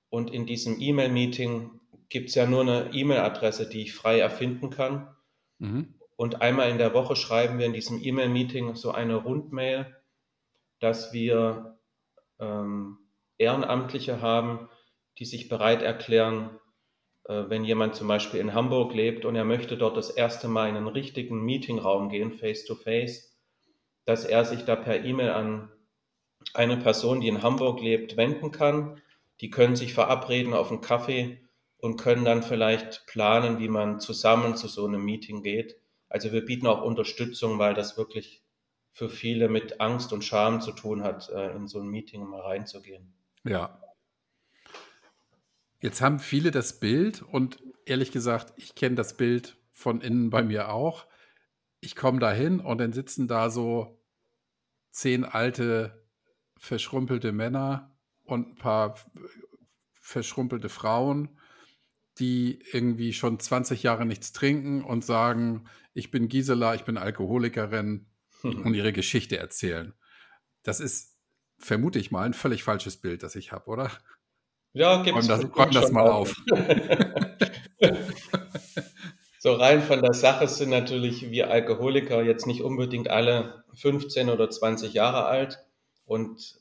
Und 0.09 0.31
in 0.31 0.45
diesem 0.45 0.79
E-Mail-Meeting 0.79 1.81
gibt 2.09 2.29
es 2.29 2.35
ja 2.35 2.45
nur 2.45 2.61
eine 2.61 2.93
E-Mail-Adresse, 2.93 3.67
die 3.67 3.81
ich 3.81 3.93
frei 3.93 4.19
erfinden 4.19 4.69
kann. 4.69 5.15
Mhm. 5.57 5.94
Und 6.15 6.41
einmal 6.41 6.69
in 6.69 6.77
der 6.77 6.93
Woche 6.93 7.15
schreiben 7.15 7.59
wir 7.59 7.65
in 7.65 7.73
diesem 7.73 8.01
E-Mail-Meeting 8.01 8.75
so 8.75 8.91
eine 8.91 9.15
Rundmail, 9.15 9.95
dass 10.79 11.11
wir 11.13 11.77
ähm, 12.39 12.97
Ehrenamtliche 13.37 14.21
haben, 14.21 14.69
die 15.19 15.25
sich 15.25 15.49
bereit 15.49 15.81
erklären, 15.81 16.59
äh, 17.25 17.43
wenn 17.47 17.65
jemand 17.65 17.95
zum 17.95 18.07
Beispiel 18.07 18.39
in 18.39 18.53
Hamburg 18.53 18.93
lebt 18.93 19.25
und 19.25 19.35
er 19.35 19.45
möchte 19.45 19.77
dort 19.77 19.97
das 19.97 20.09
erste 20.09 20.47
Mal 20.47 20.69
in 20.69 20.77
einen 20.77 20.87
richtigen 20.87 21.43
Meetingraum 21.43 22.09
gehen, 22.09 22.31
face-to-face, 22.31 23.11
-face, 23.11 23.31
dass 24.05 24.25
er 24.25 24.45
sich 24.45 24.63
da 24.65 24.75
per 24.75 25.03
E-Mail 25.03 25.31
an 25.31 25.71
eine 26.53 26.77
Person, 26.77 27.21
die 27.21 27.27
in 27.27 27.41
Hamburg 27.41 27.81
lebt, 27.81 28.17
wenden 28.17 28.51
kann. 28.51 29.01
Die 29.41 29.49
können 29.49 29.75
sich 29.75 29.93
verabreden 29.93 30.53
auf 30.53 30.69
einen 30.69 30.81
Kaffee 30.81 31.41
und 31.77 31.97
können 31.97 32.23
dann 32.23 32.43
vielleicht 32.43 33.05
planen, 33.07 33.59
wie 33.59 33.67
man 33.67 33.99
zusammen 33.99 34.55
zu 34.55 34.67
so 34.67 34.85
einem 34.85 35.03
Meeting 35.03 35.43
geht. 35.43 35.75
Also 36.15 36.31
wir 36.31 36.45
bieten 36.45 36.65
auch 36.65 36.81
Unterstützung, 36.81 37.59
weil 37.59 37.73
das 37.73 37.97
wirklich 37.97 38.41
für 38.93 39.09
viele 39.09 39.49
mit 39.49 39.81
Angst 39.81 40.13
und 40.13 40.23
Scham 40.23 40.61
zu 40.61 40.71
tun 40.71 41.03
hat, 41.03 41.29
äh, 41.29 41.51
in 41.51 41.67
so 41.67 41.79
ein 41.79 41.87
Meeting 41.87 42.23
mal 42.23 42.39
reinzugehen. 42.39 43.13
Ja, 43.43 43.81
Jetzt 45.85 46.01
haben 46.01 46.17
viele 46.17 46.49
das 46.49 46.79
Bild 46.79 47.21
und 47.21 47.61
ehrlich 47.85 48.11
gesagt, 48.11 48.53
ich 48.55 48.73
kenne 48.73 48.95
das 48.95 49.17
Bild 49.17 49.55
von 49.71 50.01
innen 50.01 50.31
bei 50.31 50.41
mir 50.41 50.69
auch. 50.69 51.05
Ich 51.79 51.95
komme 51.95 52.17
da 52.17 52.31
hin 52.31 52.59
und 52.59 52.79
dann 52.79 52.91
sitzen 52.91 53.27
da 53.27 53.51
so 53.51 54.01
zehn 54.89 55.23
alte, 55.23 56.07
verschrumpelte 56.57 57.31
Männer 57.31 57.95
und 58.23 58.53
ein 58.53 58.55
paar 58.55 58.95
verschrumpelte 59.91 60.69
Frauen, 60.69 61.39
die 62.19 62.59
irgendwie 62.71 63.13
schon 63.13 63.39
20 63.39 63.83
Jahre 63.83 64.05
nichts 64.05 64.31
trinken 64.31 64.83
und 64.83 65.03
sagen, 65.03 65.65
ich 65.93 66.11
bin 66.11 66.27
Gisela, 66.27 66.75
ich 66.75 66.83
bin 66.83 66.97
Alkoholikerin 66.97 68.07
und 68.43 68.73
ihre 68.73 68.93
Geschichte 68.93 69.37
erzählen. 69.37 69.93
Das 70.63 70.79
ist, 70.79 71.17
vermute 71.57 71.99
ich 71.99 72.11
mal, 72.11 72.25
ein 72.25 72.33
völlig 72.33 72.63
falsches 72.63 72.97
Bild, 72.97 73.23
das 73.23 73.35
ich 73.35 73.51
habe, 73.51 73.69
oder? 73.69 73.91
Ja, 74.73 75.01
gibt 75.03 75.17
es. 75.17 75.29
Räum 75.29 75.71
das, 75.71 75.83
das 75.83 75.91
mal 75.91 76.09
auf. 76.09 76.35
so 79.39 79.53
rein 79.53 79.81
von 79.81 80.01
der 80.01 80.13
Sache 80.13 80.47
sind 80.47 80.69
natürlich 80.69 81.31
wir 81.31 81.49
Alkoholiker 81.49 82.23
jetzt 82.23 82.45
nicht 82.45 82.61
unbedingt 82.61 83.09
alle 83.09 83.63
15 83.73 84.29
oder 84.29 84.49
20 84.49 84.93
Jahre 84.93 85.25
alt 85.25 85.59
und 86.05 86.59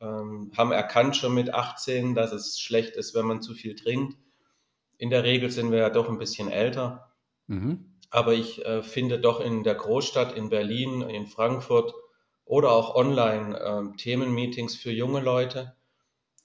ähm, 0.00 0.50
haben 0.56 0.72
erkannt 0.72 1.16
schon 1.16 1.34
mit 1.34 1.54
18, 1.54 2.14
dass 2.14 2.32
es 2.32 2.58
schlecht 2.58 2.96
ist, 2.96 3.14
wenn 3.14 3.26
man 3.26 3.42
zu 3.42 3.54
viel 3.54 3.76
trinkt. 3.76 4.16
In 5.02 5.10
der 5.10 5.24
Regel 5.24 5.50
sind 5.50 5.72
wir 5.72 5.78
ja 5.80 5.90
doch 5.90 6.08
ein 6.08 6.18
bisschen 6.18 6.48
älter. 6.48 7.12
Mhm. 7.48 7.98
Aber 8.10 8.34
ich 8.34 8.64
äh, 8.64 8.84
finde 8.84 9.18
doch 9.18 9.40
in 9.40 9.64
der 9.64 9.74
Großstadt, 9.74 10.36
in 10.36 10.48
Berlin, 10.48 11.02
in 11.02 11.26
Frankfurt 11.26 11.92
oder 12.44 12.70
auch 12.70 12.94
online 12.94 13.58
äh, 13.58 13.96
Themenmeetings 13.96 14.76
für 14.76 14.92
junge 14.92 15.18
Leute, 15.18 15.74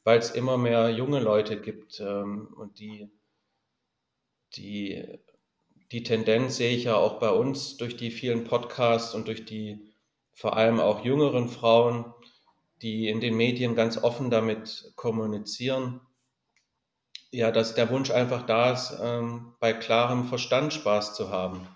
weil 0.04 0.18
es 0.18 0.32
immer 0.32 0.58
mehr 0.58 0.90
junge 0.90 1.20
Leute 1.20 1.62
gibt 1.62 2.00
ähm, 2.00 2.52
und 2.58 2.80
die, 2.80 3.12
die, 4.56 5.06
die 5.92 6.02
Tendenz 6.02 6.58
sehe 6.58 6.76
ich 6.76 6.86
ja 6.86 6.96
auch 6.96 7.20
bei 7.20 7.30
uns 7.30 7.78
durch 7.78 7.96
die 7.96 8.10
vielen 8.10 8.46
Podcasts 8.46 9.14
und 9.14 9.28
durch 9.28 9.46
die 9.46 9.94
vor 10.34 10.58
allem 10.58 10.80
auch 10.80 11.06
jüngeren 11.06 11.48
Frauen, 11.48 12.12
die 12.82 13.08
in 13.08 13.22
den 13.22 13.38
Medien 13.38 13.76
ganz 13.76 14.04
offen 14.04 14.32
damit 14.32 14.94
kommunizieren. 14.96 16.02
Ja, 17.32 17.52
dass 17.52 17.76
der 17.76 17.90
Wunsch 17.90 18.10
einfach 18.10 18.46
da 18.46 18.72
ist, 18.72 18.98
ähm, 19.02 19.54
bei 19.60 19.74
klarem 19.74 20.26
Verstand 20.26 20.74
Spaß 20.74 21.14
zu 21.14 21.30
haben 21.30 21.68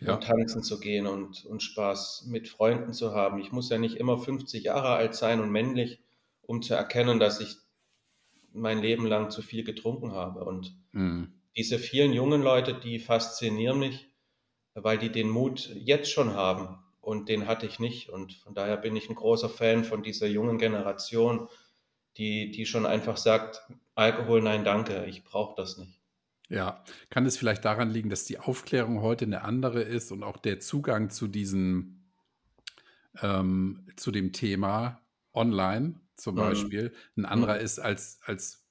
ja. 0.00 0.14
und 0.14 0.24
tanzen 0.24 0.62
zu 0.62 0.78
gehen 0.80 1.06
und, 1.06 1.44
und 1.46 1.62
Spaß 1.62 2.26
mit 2.28 2.48
Freunden 2.48 2.92
zu 2.92 3.14
haben. 3.14 3.38
Ich 3.38 3.52
muss 3.52 3.70
ja 3.70 3.78
nicht 3.78 3.96
immer 3.96 4.18
50 4.18 4.64
Jahre 4.64 4.90
alt 4.90 5.14
sein 5.14 5.40
und 5.40 5.50
männlich, 5.50 6.00
um 6.42 6.62
zu 6.62 6.74
erkennen, 6.74 7.18
dass 7.18 7.40
ich 7.40 7.56
mein 8.52 8.78
Leben 8.80 9.06
lang 9.06 9.30
zu 9.30 9.42
viel 9.42 9.64
getrunken 9.64 10.12
habe. 10.12 10.44
Und 10.44 10.76
mhm. 10.92 11.32
diese 11.56 11.78
vielen 11.78 12.12
jungen 12.12 12.42
Leute, 12.42 12.74
die 12.74 12.98
faszinieren 12.98 13.78
mich, 13.78 14.08
weil 14.74 14.98
die 14.98 15.10
den 15.10 15.30
Mut 15.30 15.70
jetzt 15.74 16.10
schon 16.10 16.34
haben. 16.34 16.78
Und 17.00 17.28
den 17.28 17.46
hatte 17.46 17.66
ich 17.66 17.78
nicht. 17.78 18.08
Und 18.08 18.34
von 18.34 18.54
daher 18.54 18.76
bin 18.76 18.96
ich 18.96 19.08
ein 19.08 19.14
großer 19.14 19.48
Fan 19.48 19.84
von 19.84 20.02
dieser 20.02 20.26
jungen 20.26 20.58
Generation, 20.58 21.48
die, 22.16 22.50
die 22.50 22.66
schon 22.66 22.86
einfach 22.86 23.16
sagt, 23.16 23.62
Alkohol, 23.94 24.42
nein, 24.42 24.64
danke, 24.64 25.04
ich 25.06 25.24
brauche 25.24 25.54
das 25.56 25.78
nicht. 25.78 26.00
Ja, 26.48 26.84
kann 27.10 27.26
es 27.26 27.36
vielleicht 27.36 27.64
daran 27.64 27.90
liegen, 27.90 28.10
dass 28.10 28.24
die 28.24 28.38
Aufklärung 28.38 29.00
heute 29.00 29.24
eine 29.24 29.42
andere 29.42 29.82
ist 29.82 30.12
und 30.12 30.22
auch 30.22 30.36
der 30.36 30.60
Zugang 30.60 31.10
zu 31.10 31.26
diesem, 31.26 32.04
ähm, 33.22 33.86
zu 33.96 34.10
dem 34.10 34.32
Thema 34.32 35.00
online 35.32 36.00
zum 36.16 36.34
mhm. 36.34 36.38
Beispiel 36.38 36.92
ein 37.16 37.24
anderer 37.24 37.56
mhm. 37.56 37.64
ist, 37.64 37.78
als, 37.78 38.20
als 38.24 38.64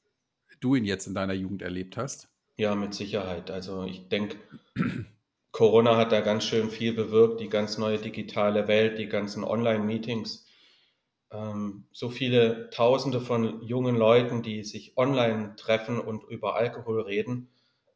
du 0.59 0.75
ihn 0.75 0.85
jetzt 0.85 1.07
in 1.07 1.15
deiner 1.15 1.33
Jugend 1.33 1.61
erlebt 1.61 1.97
hast? 1.97 2.29
Ja, 2.55 2.75
mit 2.75 2.93
Sicherheit. 2.93 3.49
Also 3.49 3.83
ich 3.83 4.07
denke, 4.09 4.37
Corona 5.51 5.97
hat 5.97 6.11
da 6.11 6.21
ganz 6.21 6.45
schön 6.45 6.69
viel 6.69 6.93
bewirkt, 6.93 7.41
die 7.41 7.49
ganz 7.49 7.77
neue 7.77 7.97
digitale 7.97 8.67
Welt, 8.67 8.97
die 8.97 9.07
ganzen 9.07 9.43
Online-Meetings. 9.43 10.45
Ähm, 11.34 11.86
so 11.91 12.09
viele 12.09 12.69
Tausende 12.69 13.19
von 13.19 13.61
jungen 13.63 13.95
Leuten, 13.95 14.43
die 14.43 14.63
sich 14.63 14.97
online 14.97 15.55
treffen 15.55 15.99
und 15.99 16.23
über 16.29 16.55
Alkohol 16.55 17.01
reden, 17.01 17.49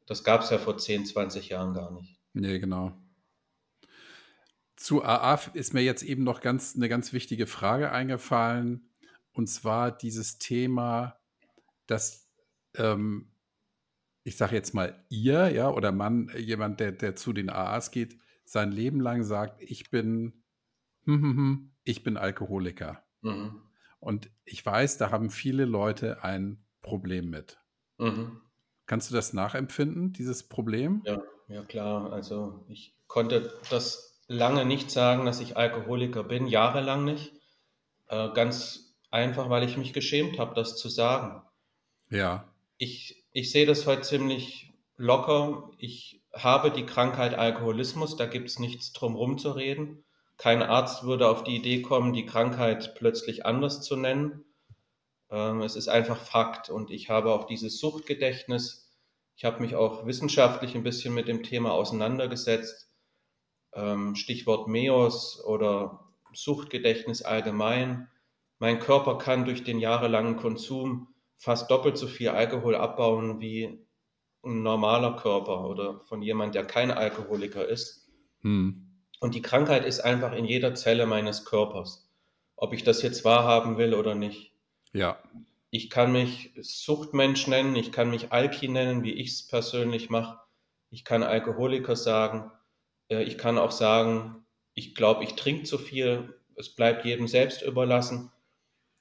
das 0.08 0.24
gab 0.24 0.42
es 0.42 0.50
ja 0.50 0.58
vor 0.58 0.78
10, 0.78 1.06
20 1.06 1.50
Jahren 1.50 1.74
gar 1.74 1.92
nicht. 1.92 2.18
Nee, 2.34 2.60
genau. 2.60 2.94
Zu 4.76 5.04
AA 5.04 5.40
ist 5.54 5.74
mir 5.74 5.82
jetzt 5.82 6.04
eben 6.04 6.24
noch 6.24 6.42
ganz 6.42 6.76
eine 6.76 6.90
ganz 6.90 7.14
wichtige 7.14 7.48
Frage 7.48 7.92
eingefallen. 7.92 8.90
Und 9.34 9.48
zwar 9.48 9.96
dieses 9.96 10.40
Thema, 10.40 11.20
dass 11.88 12.30
ähm, 12.76 13.32
ich 14.24 14.36
sage 14.36 14.56
jetzt 14.56 14.74
mal 14.74 15.06
ihr, 15.10 15.50
ja, 15.50 15.70
oder 15.70 15.92
Mann, 15.92 16.30
jemand, 16.38 16.80
der, 16.80 16.92
der 16.92 17.16
zu 17.16 17.32
den 17.32 17.50
AAs 17.50 17.92
geht, 17.92 18.18
sein 18.44 18.72
Leben 18.72 19.00
lang 19.00 19.24
sagt, 19.24 19.62
ich 19.62 19.90
bin, 19.90 20.44
hm, 21.06 21.22
hm, 21.22 21.38
hm, 21.38 21.72
ich 21.86 22.04
bin 22.04 22.18
Alkoholiker. 22.18 23.07
Mhm. 23.22 23.62
Und 24.00 24.30
ich 24.46 24.66
weiß, 24.66 24.98
da 24.98 25.12
haben 25.12 25.30
viele 25.30 25.66
Leute 25.66 26.24
ein 26.24 26.64
Problem 26.82 27.30
mit. 27.30 27.58
Mhm. 27.98 28.42
Kannst 28.86 29.10
du 29.10 29.16
das 29.16 29.34
nachempfinden, 29.34 30.14
dieses 30.14 30.48
Problem? 30.48 31.02
Ja, 31.06 31.22
ja 31.48 31.64
klar. 31.64 32.14
Also 32.14 32.66
ich 32.70 32.96
konnte 33.08 33.54
das 33.70 34.22
lange 34.28 34.66
nicht 34.66 34.92
sagen, 34.92 35.26
dass 35.26 35.40
ich 35.40 35.58
Alkoholiker 35.58 36.24
bin, 36.24 36.48
jahrelang 36.48 37.04
nicht. 37.04 37.34
Äh, 38.08 38.30
ganz 38.34 38.96
einfach 39.12 39.50
weil 39.50 39.64
ich 39.64 39.78
mich 39.78 39.94
geschämt 39.94 40.40
habe, 40.40 40.56
das 40.56 40.78
zu 40.78 40.90
sagen. 40.90 41.42
Ja. 42.10 42.48
Ich, 42.78 43.26
ich 43.32 43.52
sehe 43.52 43.66
das 43.66 43.86
heute 43.86 44.02
ziemlich 44.02 44.74
locker. 44.96 45.72
Ich 45.78 46.22
habe 46.34 46.72
die 46.72 46.86
Krankheit 46.86 47.34
Alkoholismus, 47.34 48.16
da 48.16 48.26
gibt 48.26 48.50
es 48.50 48.60
nichts 48.60 48.94
drum 48.94 49.14
herum 49.14 49.38
zu 49.38 49.52
reden. 49.52 50.04
Kein 50.38 50.62
Arzt 50.62 51.04
würde 51.04 51.28
auf 51.28 51.44
die 51.44 51.56
Idee 51.56 51.82
kommen, 51.82 52.14
die 52.14 52.26
Krankheit 52.26 52.94
plötzlich 52.96 53.46
anders 53.46 53.82
zu 53.82 53.96
nennen. 53.96 54.46
Ähm, 55.30 55.62
es 55.62 55.76
ist 55.76 55.88
einfach 55.88 56.18
Fakt 56.18 56.70
und 56.70 56.92
ich 56.92 57.10
habe 57.10 57.32
auch 57.34 57.46
dieses 57.46 57.80
Suchtgedächtnis. 57.80 58.92
Ich 59.36 59.46
habe 59.46 59.62
mich 59.62 59.76
auch 59.76 60.06
wissenschaftlich 60.06 60.76
ein 60.76 60.84
bisschen 60.84 61.14
mit 61.14 61.28
dem 61.28 61.44
Thema 61.44 61.74
auseinandergesetzt. 61.74 62.92
Ähm, 63.74 64.16
Stichwort 64.16 64.68
MEOS 64.68 65.44
oder 65.44 66.08
Suchtgedächtnis 66.34 67.24
allgemein. 67.24 68.08
Mein 68.60 68.80
Körper 68.80 69.18
kann 69.18 69.46
durch 69.46 69.64
den 69.64 69.80
jahrelangen 69.80 70.38
Konsum 70.38 71.08
fast 71.38 71.70
doppelt 71.70 71.98
so 71.98 72.08
viel 72.08 72.30
Alkohol 72.30 72.76
abbauen 72.76 73.40
wie 73.40 73.86
ein 74.44 74.64
normaler 74.64 75.16
Körper 75.16 75.68
oder 75.68 76.00
von 76.02 76.22
jemand, 76.22 76.56
der 76.56 76.66
kein 76.66 76.92
Alkoholiker 76.92 77.68
ist. 77.68 78.10
Hm. 78.42 78.87
Und 79.20 79.36
die 79.36 79.42
Krankheit 79.42 79.86
ist 79.86 80.00
einfach 80.00 80.34
in 80.34 80.46
jeder 80.46 80.76
Zelle 80.76 81.06
meines 81.06 81.46
Körpers, 81.46 82.08
ob 82.56 82.74
ich 82.74 82.84
das 82.84 83.02
jetzt 83.02 83.26
wahrhaben 83.26 83.78
will 83.78 83.94
oder 83.94 84.16
nicht. 84.16 84.52
Ja. 84.94 85.22
Ich 85.70 85.90
kann 85.90 86.12
mich 86.12 86.52
Suchtmensch 86.62 87.48
nennen, 87.48 87.76
ich 87.76 87.92
kann 87.92 88.10
mich 88.10 88.32
Alki 88.32 88.68
nennen, 88.68 89.04
wie 89.04 89.14
ich 89.14 89.30
es 89.30 89.48
persönlich 89.48 90.10
mache. 90.10 90.40
Ich 90.90 91.04
kann 91.04 91.24
Alkoholiker 91.24 91.96
sagen. 91.96 92.52
Äh, 93.10 93.24
ich 93.24 93.38
kann 93.38 93.58
auch 93.58 93.72
sagen, 93.72 94.46
ich 94.74 94.96
glaube, 94.96 95.24
ich 95.24 95.34
trinke 95.34 95.64
zu 95.64 95.78
viel. 95.78 96.40
Es 96.56 96.70
bleibt 96.70 97.06
jedem 97.06 97.28
selbst 97.28 97.62
überlassen. 97.62 98.32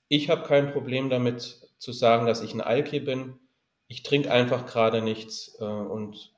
Ich 0.09 0.31
habe 0.31 0.47
kein 0.47 0.73
Problem 0.73 1.11
damit 1.11 1.69
zu 1.79 1.93
sagen, 1.93 2.27
dass 2.27 2.43
ich 2.43 2.55
ein 2.55 2.61
Alki 2.61 3.01
bin. 3.01 3.39
Ich 3.89 4.03
trinke 4.03 4.31
einfach 4.31 4.67
gerade 4.67 5.03
nichts 5.03 5.57
äh, 5.61 5.65
und 5.65 6.35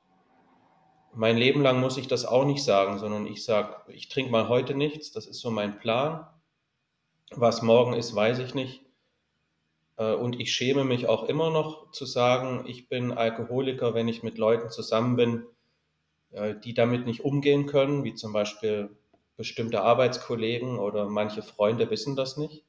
mein 1.13 1.37
Leben 1.37 1.61
lang 1.61 1.79
muss 1.79 1.97
ich 1.97 2.07
das 2.07 2.25
auch 2.25 2.45
nicht 2.45 2.63
sagen, 2.63 2.99
sondern 2.99 3.25
ich 3.25 3.43
sage, 3.43 3.75
ich 3.87 4.09
trinke 4.09 4.31
mal 4.31 4.47
heute 4.47 4.75
nichts, 4.75 5.11
das 5.11 5.25
ist 5.25 5.39
so 5.39 5.51
mein 5.51 5.79
Plan. 5.79 6.25
Was 7.31 7.61
morgen 7.61 7.93
ist, 7.93 8.15
weiß 8.15 8.39
ich 8.39 8.55
nicht. 8.55 8.81
Äh, 9.97 10.13
und 10.13 10.39
ich 10.39 10.53
schäme 10.53 10.83
mich 10.83 11.07
auch 11.07 11.23
immer 11.25 11.51
noch 11.51 11.91
zu 11.91 12.05
sagen, 12.05 12.63
ich 12.67 12.89
bin 12.89 13.11
Alkoholiker, 13.11 13.93
wenn 13.93 14.07
ich 14.07 14.23
mit 14.23 14.37
Leuten 14.37 14.69
zusammen 14.69 15.15
bin, 15.15 15.45
äh, 16.31 16.55
die 16.55 16.73
damit 16.73 17.05
nicht 17.05 17.23
umgehen 17.23 17.65
können, 17.65 18.03
wie 18.03 18.15
zum 18.15 18.33
Beispiel 18.33 18.95
bestimmte 19.37 19.81
Arbeitskollegen 19.81 20.79
oder 20.79 21.07
manche 21.07 21.41
Freunde 21.41 21.89
wissen 21.89 22.15
das 22.15 22.37
nicht. 22.37 22.65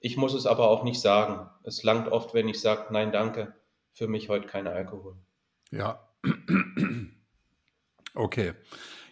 Ich 0.00 0.16
muss 0.16 0.34
es 0.34 0.46
aber 0.46 0.68
auch 0.68 0.84
nicht 0.84 1.00
sagen. 1.00 1.48
Es 1.62 1.82
langt 1.82 2.08
oft, 2.12 2.34
wenn 2.34 2.48
ich 2.48 2.60
sage, 2.60 2.92
nein, 2.92 3.12
danke, 3.12 3.54
für 3.92 4.06
mich 4.08 4.28
heute 4.28 4.46
kein 4.46 4.66
Alkohol. 4.66 5.16
Ja. 5.70 6.08
Okay. 8.16 8.54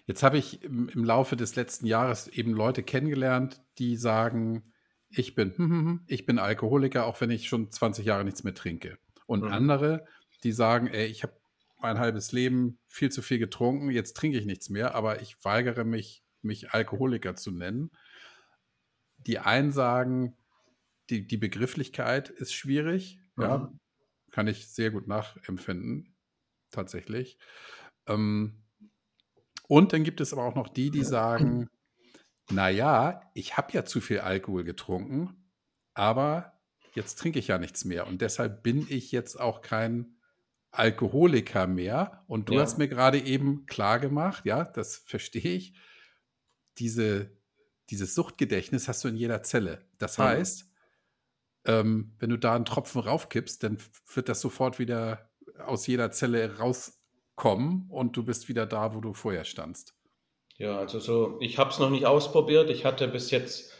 Jetzt 0.06 0.22
habe 0.22 0.38
ich 0.38 0.62
im, 0.62 0.88
im, 0.88 1.04
Laufe 1.04 1.36
des 1.36 1.56
letzten 1.56 1.86
Jahres 1.86 2.28
eben 2.28 2.52
Leute 2.52 2.82
kennengelernt, 2.82 3.62
die 3.78 3.96
sagen, 3.96 4.72
ich 5.08 5.34
bin, 5.34 5.56
hm, 5.56 5.70
hm, 5.70 5.86
hm, 5.86 6.00
ich 6.06 6.26
bin 6.26 6.38
Alkoholiker, 6.38 7.06
auch 7.06 7.20
wenn 7.20 7.30
ich 7.30 7.48
schon 7.48 7.70
20 7.70 8.04
Jahre 8.04 8.24
nichts 8.24 8.44
mehr 8.44 8.54
trinke. 8.54 8.98
Und 9.26 9.44
mhm. 9.44 9.52
andere, 9.52 10.06
die 10.42 10.52
sagen, 10.52 10.88
ey, 10.88 11.06
ich 11.06 11.22
habe 11.22 11.34
mein 11.80 11.98
halbes 11.98 12.32
Leben 12.32 12.78
viel 12.86 13.10
zu 13.10 13.22
viel 13.22 13.38
getrunken, 13.38 13.90
jetzt 13.90 14.16
trinke 14.16 14.38
ich 14.38 14.46
nichts 14.46 14.70
mehr, 14.70 14.94
aber 14.94 15.20
ich 15.20 15.36
weigere 15.44 15.84
mich, 15.84 16.24
mich 16.42 16.70
Alkoholiker 16.70 17.36
zu 17.36 17.50
nennen. 17.50 17.90
Die 19.18 19.38
einen 19.38 19.70
sagen, 19.70 20.36
die, 21.10 21.26
die 21.26 21.36
Begrifflichkeit 21.36 22.30
ist 22.30 22.54
schwierig, 22.54 23.18
mhm. 23.36 23.42
ja, 23.42 23.72
kann 24.30 24.48
ich 24.48 24.66
sehr 24.68 24.90
gut 24.90 25.08
nachempfinden, 25.08 26.14
tatsächlich. 26.70 27.38
Ähm, 28.06 28.63
und 29.68 29.92
dann 29.92 30.04
gibt 30.04 30.20
es 30.20 30.32
aber 30.32 30.44
auch 30.44 30.54
noch 30.54 30.68
die, 30.68 30.90
die 30.90 31.04
sagen, 31.04 31.68
naja, 32.50 33.22
ich 33.34 33.56
habe 33.56 33.72
ja 33.72 33.84
zu 33.84 34.00
viel 34.00 34.20
Alkohol 34.20 34.64
getrunken, 34.64 35.50
aber 35.94 36.60
jetzt 36.94 37.18
trinke 37.18 37.38
ich 37.38 37.48
ja 37.48 37.58
nichts 37.58 37.84
mehr. 37.84 38.06
Und 38.06 38.20
deshalb 38.20 38.62
bin 38.62 38.86
ich 38.88 39.12
jetzt 39.12 39.40
auch 39.40 39.62
kein 39.62 40.16
Alkoholiker 40.70 41.66
mehr. 41.66 42.24
Und 42.26 42.48
du 42.48 42.54
ja. 42.54 42.62
hast 42.62 42.78
mir 42.78 42.88
gerade 42.88 43.20
eben 43.20 43.66
klar 43.66 43.98
gemacht, 43.98 44.44
ja, 44.44 44.64
das 44.64 44.96
verstehe 44.96 45.54
ich, 45.54 45.74
diese, 46.78 47.30
dieses 47.90 48.14
Suchtgedächtnis 48.14 48.88
hast 48.88 49.04
du 49.04 49.08
in 49.08 49.16
jeder 49.16 49.42
Zelle. 49.42 49.86
Das 49.98 50.18
mhm. 50.18 50.22
heißt, 50.24 50.70
ähm, 51.66 52.14
wenn 52.18 52.30
du 52.30 52.36
da 52.36 52.54
einen 52.54 52.64
Tropfen 52.64 53.00
raufkippst, 53.00 53.62
dann 53.62 53.78
wird 54.12 54.28
das 54.28 54.40
sofort 54.40 54.78
wieder 54.78 55.30
aus 55.58 55.86
jeder 55.86 56.10
Zelle 56.10 56.58
rauskommen 57.36 57.88
und 57.90 58.16
du 58.16 58.24
bist 58.24 58.48
wieder 58.48 58.66
da, 58.66 58.94
wo 58.94 59.00
du 59.00 59.12
vorher 59.12 59.44
standst. 59.44 59.94
Ja, 60.56 60.78
also 60.78 61.00
so, 61.00 61.36
ich 61.40 61.58
habe 61.58 61.70
es 61.70 61.78
noch 61.78 61.90
nicht 61.90 62.06
ausprobiert. 62.06 62.70
Ich 62.70 62.84
hatte 62.84 63.08
bis 63.08 63.30
jetzt 63.30 63.72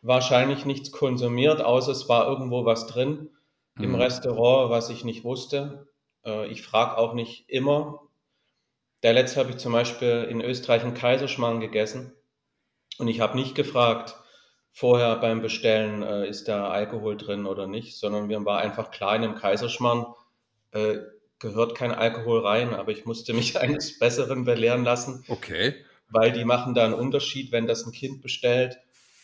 wahrscheinlich 0.00 0.64
nichts 0.64 0.90
konsumiert, 0.90 1.60
außer 1.60 1.92
es 1.92 2.08
war 2.08 2.26
irgendwo 2.26 2.64
was 2.64 2.86
drin 2.86 3.30
mhm. 3.74 3.84
im 3.84 3.94
Restaurant, 3.94 4.70
was 4.70 4.90
ich 4.90 5.04
nicht 5.04 5.24
wusste. 5.24 5.88
Äh, 6.24 6.48
ich 6.48 6.62
frage 6.62 6.96
auch 6.96 7.14
nicht 7.14 7.48
immer. 7.48 8.00
Der 9.02 9.12
letzte 9.12 9.40
habe 9.40 9.50
ich 9.50 9.58
zum 9.58 9.72
Beispiel 9.72 10.26
in 10.30 10.40
Österreich 10.40 10.82
einen 10.82 10.94
Kaiserschmarrn 10.94 11.60
gegessen 11.60 12.12
und 12.98 13.08
ich 13.08 13.20
habe 13.20 13.36
nicht 13.36 13.54
gefragt 13.54 14.16
vorher 14.70 15.16
beim 15.16 15.42
Bestellen, 15.42 16.02
äh, 16.02 16.26
ist 16.26 16.48
da 16.48 16.70
Alkohol 16.70 17.16
drin 17.16 17.44
oder 17.44 17.66
nicht, 17.66 17.98
sondern 17.98 18.28
mir 18.28 18.42
war 18.44 18.58
einfach 18.58 18.90
klar, 18.90 19.14
in 19.16 19.24
einem 19.24 19.34
Kaiserschmarrn 19.34 20.06
äh, 20.70 20.98
gehört 21.42 21.74
kein 21.74 21.92
Alkohol 21.92 22.40
rein, 22.40 22.72
aber 22.72 22.92
ich 22.92 23.04
musste 23.04 23.34
mich 23.34 23.60
eines 23.60 23.98
Besseren 23.98 24.46
belehren 24.46 24.84
lassen. 24.84 25.24
Okay 25.28 25.74
weil 26.12 26.32
die 26.32 26.44
machen 26.44 26.74
da 26.74 26.84
einen 26.84 26.94
Unterschied. 26.94 27.52
Wenn 27.52 27.66
das 27.66 27.86
ein 27.86 27.92
Kind 27.92 28.22
bestellt, 28.22 28.78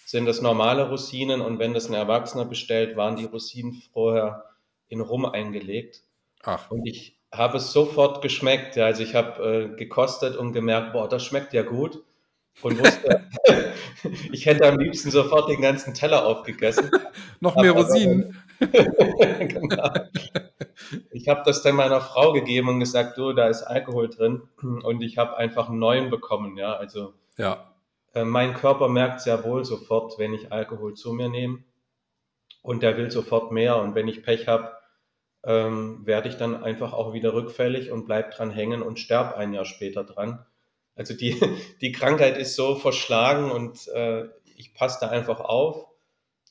sind 0.05 0.27
das 0.27 0.41
normale 0.41 0.89
Rosinen 0.89 1.41
und 1.41 1.59
wenn 1.59 1.75
das 1.75 1.89
ein 1.89 1.95
Erwachsener 1.95 2.47
bestellt, 2.47 2.97
waren 2.97 3.17
die 3.17 3.27
Rosinen 3.27 3.83
vorher 3.93 4.47
in 4.89 5.01
Rum 5.01 5.27
eingelegt. 5.27 6.03
Ach. 6.43 6.71
Und 6.71 6.87
ich 6.87 7.19
habe 7.31 7.59
es 7.59 7.73
sofort 7.73 8.23
geschmeckt. 8.23 8.77
Ja, 8.77 8.87
also 8.87 9.03
ich 9.03 9.15
habe 9.15 9.73
äh, 9.75 9.77
gekostet 9.77 10.37
und 10.37 10.55
gemerkt, 10.55 10.95
boah, 10.95 11.09
das 11.09 11.25
schmeckt 11.25 11.53
ja 11.53 11.63
gut. 11.63 12.03
Und 12.63 12.79
wusste, 12.79 13.29
ich 14.33 14.47
hätte 14.47 14.67
am 14.67 14.79
liebsten 14.79 15.11
sofort 15.11 15.51
den 15.51 15.61
ganzen 15.61 15.93
Teller 15.93 16.25
aufgegessen. 16.25 16.91
Noch 17.41 17.57
mehr 17.57 17.73
Rosinen. 17.73 18.43
genau. 18.59 19.91
Ich 21.11 21.29
habe 21.29 21.43
das 21.45 21.63
dann 21.63 21.77
meiner 21.77 22.01
Frau 22.01 22.33
gegeben 22.33 22.69
und 22.69 22.81
gesagt, 22.81 23.19
du, 23.19 23.33
da 23.33 23.49
ist 23.49 23.63
Alkohol 23.63 24.09
drin. 24.09 24.43
Und 24.63 25.03
ich 25.03 25.19
habe 25.19 25.37
einfach 25.37 25.69
einen 25.69 25.79
neuen 25.79 26.11
bekommen. 26.11 26.57
Ja, 26.57 26.75
also 26.75 27.15
ja. 27.37 27.75
Äh, 28.15 28.25
mein 28.25 28.55
Körper 28.55 28.89
merkt 28.89 29.21
sehr 29.21 29.45
wohl 29.45 29.65
sofort, 29.65 30.19
wenn 30.19 30.35
ich 30.35 30.53
Alkohol 30.53 30.95
zu 30.95 31.13
mir 31.13 31.29
nehme. 31.29 31.65
Und 32.63 32.83
der 32.83 32.97
will 32.97 33.11
sofort 33.11 33.53
mehr. 33.53 33.77
Und 33.77 33.95
wenn 33.95 34.09
ich 34.09 34.23
Pech 34.23 34.49
habe, 34.49 34.73
ähm, 35.45 36.05
werde 36.05 36.29
ich 36.29 36.37
dann 36.37 36.63
einfach 36.63 36.93
auch 36.93 37.13
wieder 37.13 37.33
rückfällig 37.33 37.91
und 37.91 38.07
bleib 38.07 38.33
dran 38.33 38.51
hängen 38.51 38.83
und 38.83 38.99
sterbe 38.99 39.37
ein 39.37 39.53
Jahr 39.53 39.65
später 39.65 40.05
dran. 40.05 40.45
Also 40.97 41.15
die, 41.15 41.41
die 41.81 41.93
Krankheit 41.93 42.37
ist 42.37 42.57
so 42.57 42.75
verschlagen 42.75 43.51
und 43.51 43.89
äh, 43.89 44.29
ich 44.57 44.75
passe 44.75 44.99
da 45.01 45.09
einfach 45.09 45.41
auf. 45.41 45.87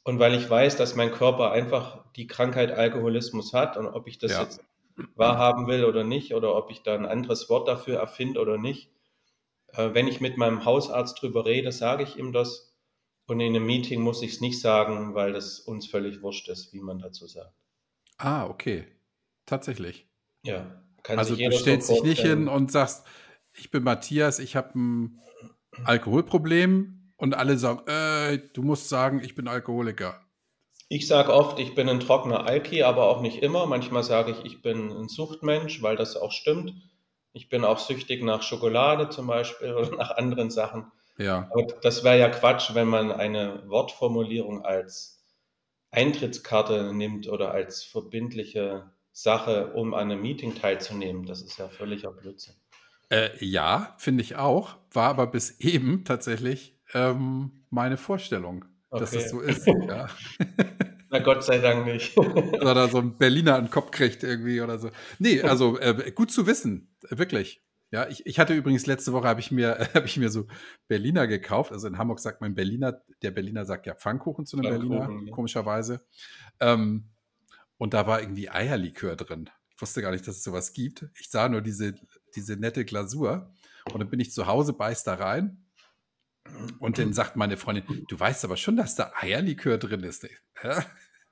Und 0.04 0.20
weil 0.20 0.36
ich 0.36 0.49
weiß, 0.49 0.78
dass 0.78 0.95
mein 0.95 1.12
Körper 1.12 1.52
einfach 1.52 2.06
die 2.18 2.27
Krankheit 2.27 2.72
Alkoholismus 2.72 3.53
hat 3.53 3.77
und 3.77 3.88
ob 3.88 4.07
ich 4.07 4.18
das 4.18 4.31
ja. 4.31 4.44
jetzt 4.44 4.64
wahrhaben 5.15 5.68
will 5.68 5.85
oder 5.85 6.03
nicht 6.03 6.34
oder 6.34 6.56
ob 6.56 6.72
ich 6.72 6.81
da 6.84 6.95
ein 6.95 7.06
anderes 7.06 7.49
Wort 7.49 7.68
dafür 7.68 7.99
erfinde 7.99 8.39
oder 8.39 8.57
nicht. 8.57 8.91
Äh, 9.69 9.94
wenn 9.94 10.07
ich 10.07 10.19
mit 10.19 10.38
meinem 10.38 10.65
Hausarzt 10.65 11.22
drüber 11.22 11.45
rede, 11.45 11.72
sage 11.72 12.03
ich 12.03 12.18
ihm 12.18 12.34
das. 12.34 12.76
Und 13.27 13.39
in 13.39 13.56
einem 13.56 13.65
Meeting 13.65 14.02
muss 14.02 14.22
ich 14.22 14.34
es 14.34 14.41
nicht 14.41 14.60
sagen, 14.60 15.14
weil 15.14 15.34
das 15.34 15.60
uns 15.60 15.88
völlig 15.88 16.22
wurscht 16.22 16.48
ist, 16.48 16.73
wie 16.73 16.80
man 16.80 16.99
dazu 16.99 17.27
sagt. 17.27 17.53
Ah, 18.18 18.48
okay. 18.48 18.88
Tatsächlich. 19.45 20.07
Ja. 20.44 20.81
also 21.07 21.35
du 21.35 21.52
stellst 21.52 21.89
dich 21.89 22.03
nicht 22.03 22.22
hin 22.22 22.48
und 22.48 22.72
sagst, 22.72 23.06
ich 23.53 23.69
bin 23.69 23.84
Matthias, 23.84 24.39
ich 24.39 24.56
habe 24.56 24.77
ein 24.80 25.19
Alkoholproblem, 25.84 26.98
und 27.18 27.34
alle 27.34 27.57
sagen, 27.57 27.85
äh, 27.88 28.39
du 28.53 28.61
musst 28.61 28.89
sagen, 28.89 29.22
ich 29.23 29.35
bin 29.35 29.48
Alkoholiker. 29.48 30.22
Ich 30.89 31.07
sage 31.07 31.34
oft, 31.34 31.59
ich 31.59 31.76
bin 31.76 31.89
ein 31.89 31.99
trockener 31.99 32.45
Alki, 32.45 32.84
aber 32.84 33.09
auch 33.09 33.22
nicht 33.22 33.43
immer. 33.43 33.65
Manchmal 33.65 34.03
sage 34.03 34.31
ich, 34.31 34.45
ich 34.45 34.61
bin 34.61 34.91
ein 34.91 35.09
Suchtmensch, 35.09 35.81
weil 35.81 35.97
das 35.97 36.15
auch 36.15 36.31
stimmt. 36.31 36.73
Ich 37.34 37.49
bin 37.49 37.65
auch 37.65 37.77
süchtig 37.77 38.23
nach 38.23 38.41
Schokolade 38.41 39.09
zum 39.09 39.27
Beispiel 39.27 39.73
oder 39.76 39.95
nach 39.95 40.11
anderen 40.11 40.49
Sachen. 40.49 40.91
Ja. 41.18 41.49
Aber 41.51 41.64
das 41.81 42.03
wäre 42.03 42.19
ja 42.19 42.30
Quatsch, 42.30 42.73
wenn 42.73 42.88
man 42.88 43.11
eine 43.11 43.64
Wortformulierung 43.68 44.64
als 44.64 45.26
Eintrittskarte 45.91 46.93
nimmt 46.93 47.27
oder 47.27 47.51
als 47.51 47.84
verbindliche 47.84 48.91
Sache, 49.11 49.73
um 49.73 49.93
an 49.93 50.11
einem 50.11 50.22
Meeting 50.22 50.55
teilzunehmen. 50.55 51.26
Das 51.26 51.41
ist 51.41 51.57
ja 51.57 51.69
völliger 51.69 52.11
Blödsinn. 52.11 52.55
Äh, 53.09 53.30
ja, 53.43 53.95
finde 53.97 54.22
ich 54.22 54.35
auch. 54.35 54.76
War 54.91 55.09
aber 55.09 55.27
bis 55.27 55.59
eben 55.59 56.05
tatsächlich 56.05 56.77
ähm, 56.93 57.64
meine 57.69 57.97
Vorstellung, 57.97 58.65
okay. 58.89 58.99
dass 59.01 59.14
es 59.14 59.30
so 59.30 59.41
ist. 59.41 59.68
Ja. 59.68 60.07
Na 61.09 61.19
Gott 61.19 61.43
sei 61.43 61.59
Dank 61.59 61.85
nicht. 61.85 62.18
oder 62.18 62.88
so 62.89 62.97
ein 62.97 63.18
Berliner 63.18 63.55
an 63.55 63.65
den 63.65 63.72
Kopf 63.72 63.91
kriegt 63.91 64.23
irgendwie 64.23 64.61
oder 64.61 64.77
so. 64.77 64.89
Nee, 65.19 65.41
also 65.41 65.80
äh, 65.80 66.11
gut 66.11 66.31
zu 66.31 66.47
wissen, 66.47 66.95
wirklich. 67.09 67.64
Ja, 67.89 68.09
ich, 68.09 68.26
ich 68.26 68.38
hatte 68.38 68.53
übrigens 68.53 68.85
letzte 68.85 69.14
Woche 69.14 69.27
habe 69.27 69.39
ich 69.39 69.49
mir 69.49 69.77
habe 69.93 70.05
ich 70.05 70.18
mir 70.18 70.30
so 70.30 70.47
Berliner 70.88 71.27
gekauft. 71.27 71.72
Also 71.72 71.88
in 71.88 71.97
Hamburg 71.97 72.19
sagt 72.19 72.41
man 72.41 72.55
Berliner, 72.55 73.01
der 73.22 73.31
Berliner 73.31 73.65
sagt 73.65 73.85
ja 73.85 73.95
Pfannkuchen 73.95 74.45
zu 74.45 74.57
einem 74.57 74.69
Berliner, 74.69 75.09
ja. 75.26 75.31
komischerweise. 75.31 76.01
Ähm, 76.59 77.09
und 77.77 77.93
da 77.93 78.07
war 78.07 78.22
irgendwie 78.22 78.49
Eierlikör 78.49 79.15
drin. 79.15 79.49
Ich 79.73 79.81
wusste 79.81 80.01
gar 80.01 80.11
nicht, 80.11 80.27
dass 80.27 80.38
es 80.38 80.43
sowas 80.43 80.73
gibt. 80.73 81.05
Ich 81.19 81.30
sah 81.30 81.47
nur 81.47 81.61
diese, 81.61 81.93
diese 82.35 82.57
nette 82.57 82.84
Glasur. 82.84 83.53
Und 83.93 83.99
dann 83.99 84.09
bin 84.09 84.19
ich 84.19 84.34
zu 84.34 84.47
Hause, 84.47 84.73
beiß 84.73 85.03
da 85.03 85.14
rein 85.14 85.66
und 86.80 86.98
dann 86.98 87.14
sagt 87.14 87.36
meine 87.36 87.57
Freundin, 87.57 88.06
du 88.07 88.19
weißt 88.19 88.45
aber 88.45 88.57
schon, 88.57 88.78
dass 88.78 88.95
da 88.95 89.11
Eierlikör 89.15 89.78
drin 89.78 90.03
ist. 90.03 90.28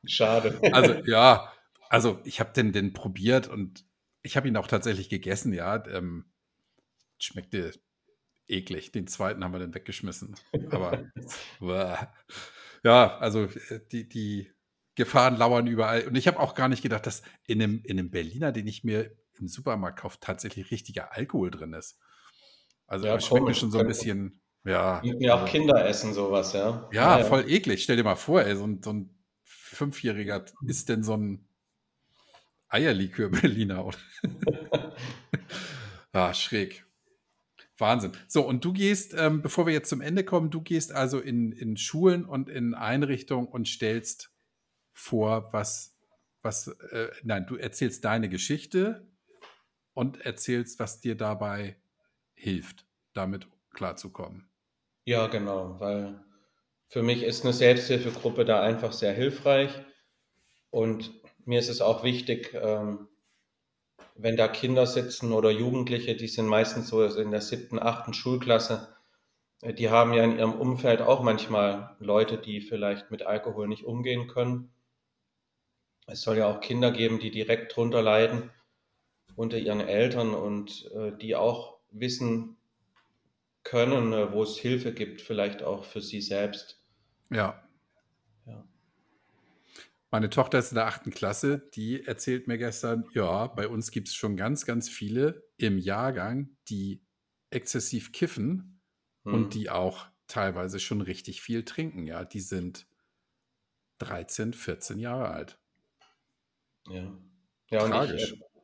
Schade. 0.06 0.60
Also 0.72 0.94
ja, 1.06 1.52
also 1.90 2.20
ich 2.24 2.40
habe 2.40 2.54
den, 2.54 2.72
den 2.72 2.94
probiert 2.94 3.48
und 3.48 3.86
ich 4.22 4.38
habe 4.38 4.48
ihn 4.48 4.58
auch 4.58 4.68
tatsächlich 4.68 5.10
gegessen, 5.10 5.54
ja. 5.54 5.86
Ähm, 5.88 6.26
schmeckte 7.20 7.74
eklig. 8.48 8.92
Den 8.92 9.08
zweiten 9.08 9.44
haben 9.44 9.54
wir 9.54 9.60
dann 9.60 9.74
weggeschmissen. 9.74 10.36
Aber 10.72 11.12
ja, 12.84 13.18
also 13.18 13.44
äh, 13.44 13.80
die, 13.92 14.08
die 14.08 14.52
Gefahren 14.96 15.38
lauern 15.38 15.68
überall. 15.68 16.08
Und 16.08 16.16
ich 16.16 16.28
habe 16.28 16.40
auch 16.40 16.56
gar 16.56 16.70
nicht 16.70 16.82
gedacht, 16.82 17.06
dass 17.06 17.22
in 17.46 17.62
einem, 17.62 17.82
in 17.84 18.00
einem 18.00 18.12
Berliner, 18.12 18.52
den 18.52 18.68
ich 18.68 18.84
mir 18.84 19.16
im 19.38 19.48
Supermarkt 19.48 20.00
kaufe, 20.00 20.18
tatsächlich 20.22 20.72
richtiger 20.72 21.14
Alkohol 21.14 21.52
drin 21.52 21.74
ist. 21.74 22.00
Also 22.88 23.08
ja, 23.08 23.20
schmeckt 23.20 23.46
mir 23.46 23.54
schon 23.54 23.72
so 23.72 23.80
ein 23.80 23.88
bisschen 23.88 24.42
ja. 24.66 25.02
Ja, 25.04 25.36
auch 25.36 25.46
Kinder 25.46 25.86
essen 25.88 26.14
sowas, 26.14 26.54
ja. 26.54 26.90
Ja, 26.92 27.20
ja 27.20 27.26
voll 27.26 27.50
eklig. 27.50 27.84
Stell 27.84 27.98
dir 27.98 28.04
mal 28.04 28.16
vor, 28.16 28.42
ey, 28.42 28.56
so 28.56 28.66
ein, 28.66 28.82
so 28.84 28.92
ein 28.92 29.10
Fünfjähriger 29.44 30.46
isst 30.66 30.90
denn 30.90 31.04
so 31.04 31.16
ein 31.16 31.48
Eierlikör 32.68 33.30
Berliner. 33.30 33.92
ah, 36.12 36.34
schräg. 36.34 36.86
Wahnsinn. 37.78 38.14
So, 38.28 38.48
und 38.48 38.64
du 38.64 38.74
gehst, 38.74 39.14
ähm, 39.18 39.42
bevor 39.42 39.66
wir 39.66 39.74
jetzt 39.74 39.90
zum 39.90 40.02
Ende 40.02 40.24
kommen, 40.24 40.50
du 40.50 40.62
gehst 40.62 40.92
also 40.92 41.20
in, 41.20 41.52
in 41.52 41.78
Schulen 41.78 42.26
und 42.26 42.50
in 42.50 42.74
Einrichtungen 42.74 43.48
und 43.48 43.68
stellst 43.68 44.32
vor, 44.94 45.52
was, 45.52 45.98
was, 46.42 46.68
äh, 46.68 47.10
nein, 47.24 47.46
du 47.48 47.58
erzählst 47.58 48.06
deine 48.06 48.30
Geschichte 48.30 49.06
und 49.94 50.22
erzählst, 50.22 50.80
was 50.80 51.02
dir 51.02 51.16
dabei 51.16 51.78
hilft, 52.34 52.86
damit 53.14 53.48
klarzukommen. 53.72 54.50
Ja, 55.06 55.28
genau, 55.28 55.80
weil 55.80 56.24
für 56.90 57.02
mich 57.04 57.24
ist 57.24 57.44
eine 57.44 57.54
Selbsthilfegruppe 57.54 58.46
da 58.46 58.62
einfach 58.62 58.92
sehr 58.94 59.14
hilfreich 59.14 59.72
und 60.72 61.14
mir 61.46 61.60
ist 61.60 61.70
es 61.70 61.82
auch 61.82 62.04
wichtig, 62.04 62.54
ähm, 62.56 63.10
wenn 64.16 64.36
da 64.36 64.50
Kinder 64.50 64.88
sitzen 64.88 65.32
oder 65.32 65.52
Jugendliche, 65.52 66.18
die 66.18 66.28
sind 66.28 66.48
meistens 66.48 66.90
so 66.90 67.02
in 67.06 67.32
der 67.32 67.40
siebten, 67.40 67.80
achten 67.80 68.14
Schulklasse, 68.14 68.94
äh, 69.62 69.74
die 69.74 69.90
haben 69.90 70.14
ja 70.14 70.24
in 70.24 70.38
ihrem 70.40 70.54
Umfeld 70.54 71.02
auch 71.02 71.24
manchmal 71.24 71.96
Leute, 72.00 72.38
die 72.38 72.62
vielleicht 72.62 73.12
mit 73.12 73.24
Alkohol 73.24 73.68
nicht 73.68 73.86
umgehen 73.86 74.28
können. 74.28 74.74
Es 76.08 76.22
soll 76.24 76.38
ja 76.40 76.50
auch 76.50 76.62
Kinder 76.62 76.90
geben, 76.90 77.20
die 77.20 77.30
direkt 77.30 77.76
drunter 77.76 78.02
leiden 78.02 78.50
unter 79.36 79.58
ihren 79.58 79.82
Eltern 79.82 80.34
und 80.34 80.92
äh, 80.96 81.12
die 81.18 81.36
auch 81.36 81.80
wissen 81.92 82.55
können, 83.66 84.14
äh, 84.14 84.32
wo 84.32 84.44
es 84.44 84.58
Hilfe 84.58 84.94
gibt, 84.94 85.22
vielleicht 85.22 85.62
auch 85.62 85.84
für 85.84 86.00
sie 86.00 86.22
selbst. 86.22 86.82
Ja. 87.30 87.68
ja. 88.46 88.66
Meine 90.12 90.30
Tochter 90.30 90.60
ist 90.60 90.72
in 90.72 90.76
der 90.76 90.86
achten 90.86 91.12
Klasse, 91.12 91.70
die 91.74 92.06
erzählt 92.06 92.48
mir 92.48 92.58
gestern, 92.58 93.04
ja, 93.14 93.48
bei 93.48 93.68
uns 93.68 93.92
gibt 93.92 94.08
es 94.08 94.16
schon 94.16 94.38
ganz, 94.38 94.66
ganz 94.66 94.88
viele 94.88 95.44
im 95.58 95.78
Jahrgang, 95.78 96.56
die 96.70 97.02
exzessiv 97.50 98.14
kiffen 98.14 98.80
hm. 99.24 99.34
und 99.34 99.54
die 99.56 99.70
auch 99.70 100.08
teilweise 100.28 100.80
schon 100.80 101.02
richtig 101.02 101.42
viel 101.42 101.66
trinken. 101.66 102.08
Ja, 102.08 102.24
die 102.24 102.40
sind 102.40 102.88
13, 103.98 104.54
14 104.54 105.00
Jahre 105.00 105.30
alt. 105.30 105.60
Ja. 106.88 107.18
Ja, 107.72 107.88
Tragisch. 107.88 108.32
und 108.32 108.38
ich, 108.38 108.55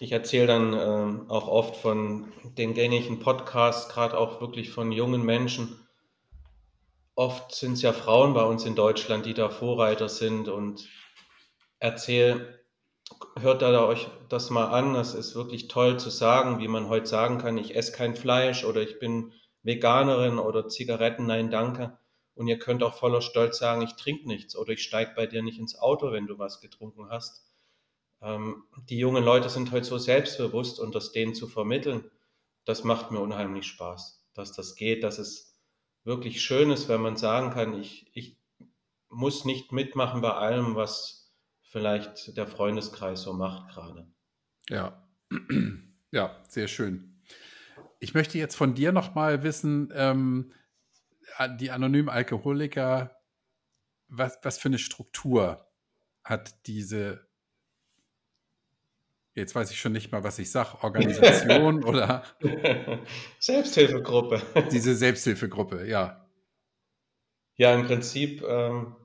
ich 0.00 0.12
erzähle 0.12 0.46
dann 0.46 0.74
äh, 0.74 1.30
auch 1.30 1.48
oft 1.48 1.76
von 1.76 2.32
den 2.56 2.74
gängigen 2.74 3.20
Podcasts, 3.20 3.92
gerade 3.92 4.16
auch 4.16 4.40
wirklich 4.40 4.70
von 4.70 4.92
jungen 4.92 5.22
Menschen. 5.22 5.86
Oft 7.14 7.54
sind 7.54 7.72
es 7.72 7.82
ja 7.82 7.92
Frauen 7.92 8.32
bei 8.32 8.44
uns 8.44 8.64
in 8.64 8.76
Deutschland, 8.76 9.26
die 9.26 9.34
da 9.34 9.48
Vorreiter 9.48 10.08
sind 10.08 10.48
und 10.48 10.88
erzähle, 11.80 12.60
hört 13.40 13.62
da 13.62 13.84
euch 13.86 14.06
das 14.28 14.50
mal 14.50 14.66
an. 14.66 14.94
Das 14.94 15.14
ist 15.14 15.34
wirklich 15.34 15.66
toll 15.66 15.98
zu 15.98 16.10
sagen, 16.10 16.60
wie 16.60 16.68
man 16.68 16.88
heute 16.88 17.06
sagen 17.06 17.38
kann, 17.38 17.58
ich 17.58 17.74
esse 17.74 17.92
kein 17.92 18.14
Fleisch 18.14 18.64
oder 18.64 18.82
ich 18.82 19.00
bin 19.00 19.32
Veganerin 19.62 20.38
oder 20.38 20.68
Zigaretten, 20.68 21.26
nein, 21.26 21.50
danke. 21.50 21.98
Und 22.34 22.46
ihr 22.46 22.60
könnt 22.60 22.84
auch 22.84 22.94
voller 22.94 23.20
Stolz 23.20 23.58
sagen, 23.58 23.82
ich 23.82 23.96
trinke 23.96 24.28
nichts 24.28 24.54
oder 24.56 24.70
ich 24.70 24.82
steige 24.82 25.12
bei 25.16 25.26
dir 25.26 25.42
nicht 25.42 25.58
ins 25.58 25.76
Auto, 25.76 26.12
wenn 26.12 26.28
du 26.28 26.38
was 26.38 26.60
getrunken 26.60 27.08
hast. 27.10 27.47
Ähm, 28.20 28.64
die 28.88 28.98
jungen 28.98 29.24
Leute 29.24 29.48
sind 29.48 29.70
heute 29.70 29.86
so 29.86 29.98
selbstbewusst 29.98 30.80
und 30.80 30.94
das 30.94 31.12
denen 31.12 31.34
zu 31.34 31.46
vermitteln, 31.46 32.10
das 32.64 32.84
macht 32.84 33.10
mir 33.10 33.20
unheimlich 33.20 33.66
Spaß, 33.66 34.28
dass 34.34 34.52
das 34.52 34.74
geht, 34.74 35.02
dass 35.02 35.18
es 35.18 35.58
wirklich 36.04 36.42
schön 36.42 36.70
ist, 36.70 36.88
wenn 36.88 37.00
man 37.00 37.16
sagen 37.16 37.50
kann, 37.50 37.78
ich, 37.78 38.10
ich 38.14 38.38
muss 39.08 39.44
nicht 39.44 39.72
mitmachen 39.72 40.20
bei 40.20 40.32
allem, 40.32 40.74
was 40.74 41.32
vielleicht 41.62 42.36
der 42.36 42.46
Freundeskreis 42.46 43.22
so 43.22 43.32
macht 43.32 43.72
gerade. 43.72 44.10
Ja, 44.68 45.06
ja, 46.10 46.42
sehr 46.48 46.68
schön. 46.68 47.22
Ich 48.00 48.14
möchte 48.14 48.38
jetzt 48.38 48.54
von 48.54 48.74
dir 48.74 48.92
nochmal 48.92 49.42
wissen, 49.42 49.92
ähm, 49.94 50.52
die 51.60 51.70
anonymen 51.70 52.08
Alkoholiker, 52.08 53.16
was, 54.08 54.38
was 54.42 54.58
für 54.58 54.68
eine 54.68 54.78
Struktur 54.78 55.66
hat 56.24 56.66
diese 56.66 57.27
Jetzt 59.38 59.54
weiß 59.54 59.70
ich 59.70 59.80
schon 59.80 59.92
nicht 59.92 60.10
mal, 60.10 60.24
was 60.24 60.38
ich 60.40 60.50
sage. 60.50 60.82
Organisation 60.82 61.84
oder 61.84 62.24
Selbsthilfegruppe. 63.38 64.42
Diese 64.72 64.96
Selbsthilfegruppe, 64.96 65.86
ja. 65.86 66.26
Ja, 67.54 67.72
im 67.74 67.86
Prinzip 67.86 68.42
ähm, 68.42 68.96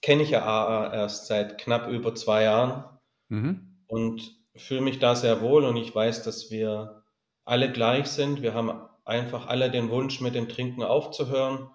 kenne 0.00 0.22
ich 0.22 0.30
ja 0.30 0.42
AA 0.42 0.94
erst 0.94 1.26
seit 1.26 1.58
knapp 1.58 1.88
über 1.88 2.14
zwei 2.14 2.44
Jahren 2.44 2.84
mhm. 3.28 3.84
und 3.88 4.36
fühle 4.56 4.80
mich 4.80 4.98
da 4.98 5.14
sehr 5.14 5.42
wohl 5.42 5.64
und 5.64 5.76
ich 5.76 5.94
weiß, 5.94 6.22
dass 6.22 6.50
wir 6.50 7.04
alle 7.44 7.70
gleich 7.70 8.06
sind. 8.06 8.40
Wir 8.40 8.54
haben 8.54 8.72
einfach 9.04 9.46
alle 9.48 9.70
den 9.70 9.90
Wunsch, 9.90 10.20
mit 10.20 10.34
dem 10.34 10.48
Trinken 10.48 10.82
aufzuhören. 10.82 11.70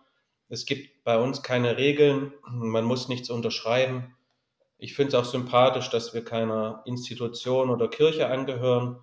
Es 0.49 0.65
gibt 0.65 1.03
bei 1.03 1.17
uns 1.19 1.43
keine 1.43 1.77
Regeln, 1.77 2.33
man 2.49 2.85
muss 2.85 3.07
nichts 3.07 3.29
unterschreiben. 3.29 4.16
Ich 4.77 4.93
finde 4.93 5.09
es 5.09 5.15
auch 5.15 5.29
sympathisch, 5.29 5.89
dass 5.89 6.13
wir 6.13 6.23
keiner 6.23 6.83
Institution 6.85 7.69
oder 7.69 7.87
Kirche 7.87 8.27
angehören, 8.27 8.99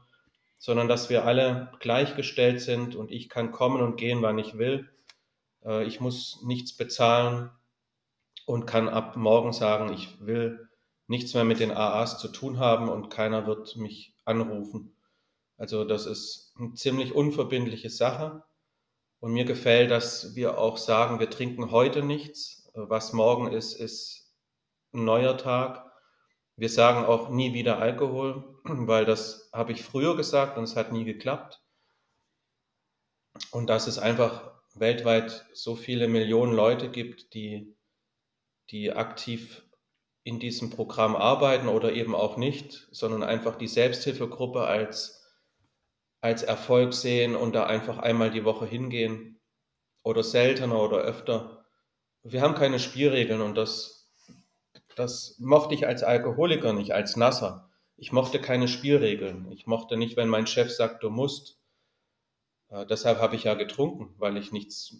sondern 0.58 0.88
dass 0.88 1.10
wir 1.10 1.24
alle 1.24 1.72
gleichgestellt 1.80 2.60
sind 2.60 2.94
und 2.94 3.10
ich 3.10 3.28
kann 3.28 3.52
kommen 3.52 3.82
und 3.82 3.96
gehen, 3.96 4.22
wann 4.22 4.38
ich 4.38 4.56
will. 4.56 4.88
Äh, 5.64 5.84
ich 5.84 6.00
muss 6.00 6.40
nichts 6.44 6.76
bezahlen 6.76 7.50
und 8.46 8.66
kann 8.66 8.88
ab 8.88 9.16
morgen 9.16 9.52
sagen, 9.52 9.92
ich 9.92 10.20
will 10.20 10.68
nichts 11.06 11.34
mehr 11.34 11.44
mit 11.44 11.60
den 11.60 11.72
AAs 11.72 12.18
zu 12.18 12.28
tun 12.28 12.58
haben 12.58 12.88
und 12.88 13.10
keiner 13.10 13.46
wird 13.46 13.76
mich 13.76 14.14
anrufen. 14.24 14.96
Also 15.56 15.84
das 15.84 16.06
ist 16.06 16.54
eine 16.58 16.74
ziemlich 16.74 17.14
unverbindliche 17.14 17.90
Sache. 17.90 18.42
Und 19.20 19.32
mir 19.32 19.44
gefällt, 19.44 19.90
dass 19.90 20.34
wir 20.34 20.58
auch 20.58 20.76
sagen, 20.76 21.18
wir 21.18 21.30
trinken 21.30 21.70
heute 21.70 22.02
nichts. 22.02 22.70
Was 22.74 23.12
morgen 23.12 23.50
ist, 23.50 23.74
ist 23.74 24.23
ein 24.94 25.04
neuer 25.04 25.36
Tag. 25.36 25.92
Wir 26.56 26.68
sagen 26.68 27.04
auch 27.04 27.28
nie 27.30 27.52
wieder 27.52 27.78
Alkohol, 27.78 28.44
weil 28.64 29.04
das 29.04 29.50
habe 29.52 29.72
ich 29.72 29.82
früher 29.82 30.16
gesagt 30.16 30.56
und 30.56 30.64
es 30.64 30.76
hat 30.76 30.92
nie 30.92 31.04
geklappt. 31.04 31.60
Und 33.50 33.68
dass 33.68 33.86
es 33.86 33.98
einfach 33.98 34.52
weltweit 34.74 35.46
so 35.52 35.76
viele 35.76 36.08
Millionen 36.08 36.52
Leute 36.52 36.90
gibt, 36.90 37.34
die, 37.34 37.76
die 38.70 38.92
aktiv 38.92 39.62
in 40.24 40.40
diesem 40.40 40.70
Programm 40.70 41.14
arbeiten 41.16 41.68
oder 41.68 41.92
eben 41.92 42.14
auch 42.14 42.36
nicht, 42.36 42.88
sondern 42.90 43.22
einfach 43.22 43.56
die 43.56 43.68
Selbsthilfegruppe 43.68 44.66
als, 44.66 45.22
als 46.20 46.42
Erfolg 46.42 46.94
sehen 46.94 47.36
und 47.36 47.54
da 47.54 47.66
einfach 47.66 47.98
einmal 47.98 48.30
die 48.30 48.44
Woche 48.44 48.66
hingehen 48.66 49.40
oder 50.02 50.22
seltener 50.22 50.80
oder 50.80 50.98
öfter. 50.98 51.66
Wir 52.22 52.40
haben 52.40 52.54
keine 52.54 52.78
Spielregeln 52.78 53.42
und 53.42 53.54
das 53.54 53.93
das 54.96 55.36
mochte 55.38 55.74
ich 55.74 55.86
als 55.86 56.02
Alkoholiker 56.02 56.72
nicht, 56.72 56.92
als 56.92 57.16
Nasser. 57.16 57.70
Ich 57.96 58.12
mochte 58.12 58.40
keine 58.40 58.68
Spielregeln. 58.68 59.50
Ich 59.52 59.66
mochte 59.66 59.96
nicht, 59.96 60.16
wenn 60.16 60.28
mein 60.28 60.46
Chef 60.46 60.70
sagt, 60.70 61.02
du 61.02 61.10
musst. 61.10 61.60
Äh, 62.68 62.86
deshalb 62.86 63.18
habe 63.18 63.36
ich 63.36 63.44
ja 63.44 63.54
getrunken, 63.54 64.14
weil 64.18 64.36
ich 64.36 64.52
nichts 64.52 64.96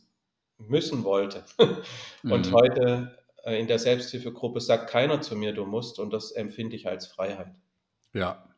müssen 0.59 1.05
wollte. 1.05 1.45
und 2.23 2.51
mhm. 2.51 2.55
heute 2.55 3.19
äh, 3.45 3.61
in 3.61 3.67
der 3.67 3.79
Selbsthilfegruppe 3.79 4.61
sagt 4.61 4.91
keiner 4.91 5.21
zu 5.21 5.37
mir, 5.37 5.53
du 5.53 5.67
musst. 5.67 5.99
Und 5.99 6.13
das 6.13 6.33
empfinde 6.33 6.77
ich 6.77 6.87
als 6.87 7.07
Freiheit. 7.07 7.55
Ja. 8.13 8.49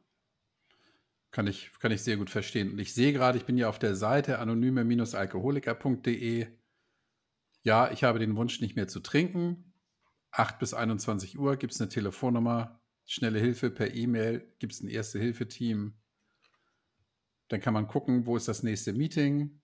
Kann 1.30 1.46
ich, 1.46 1.70
kann 1.80 1.92
ich 1.92 2.02
sehr 2.02 2.16
gut 2.16 2.30
verstehen. 2.30 2.72
Und 2.72 2.78
ich 2.78 2.94
sehe 2.94 3.12
gerade, 3.12 3.38
ich 3.38 3.44
bin 3.44 3.58
ja 3.58 3.68
auf 3.68 3.78
der 3.78 3.94
Seite 3.94 4.38
anonyme-alkoholiker.de. 4.38 6.46
Ja, 7.62 7.90
ich 7.90 8.04
habe 8.04 8.18
den 8.18 8.36
Wunsch, 8.36 8.60
nicht 8.60 8.76
mehr 8.76 8.88
zu 8.88 9.00
trinken. 9.00 9.74
8 10.36 10.58
bis 10.58 10.74
21 10.74 11.38
Uhr 11.38 11.56
gibt 11.56 11.72
es 11.72 11.80
eine 11.80 11.88
Telefonnummer, 11.88 12.82
schnelle 13.06 13.38
Hilfe 13.38 13.70
per 13.70 13.94
E-Mail, 13.94 14.46
gibt 14.58 14.74
es 14.74 14.82
ein 14.82 14.88
Erste-Hilfe-Team. 14.88 15.94
Dann 17.48 17.60
kann 17.60 17.72
man 17.72 17.86
gucken, 17.86 18.26
wo 18.26 18.36
ist 18.36 18.48
das 18.48 18.62
nächste 18.62 18.92
Meeting. 18.92 19.62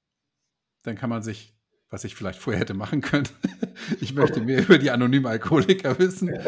Dann 0.83 0.97
kann 0.97 1.11
man 1.11 1.23
sich, 1.23 1.59
was 1.91 2.05
ich 2.05 2.15
vielleicht 2.15 2.39
vorher 2.39 2.61
hätte 2.61 2.73
machen 2.75 3.03
können, 3.03 3.29
ich 4.01 4.15
möchte 4.15 4.41
mehr 4.41 4.63
über 4.63 4.79
die 4.79 4.91
anonymen 4.91 5.27
Alkoholiker 5.27 5.99
wissen. 5.99 6.29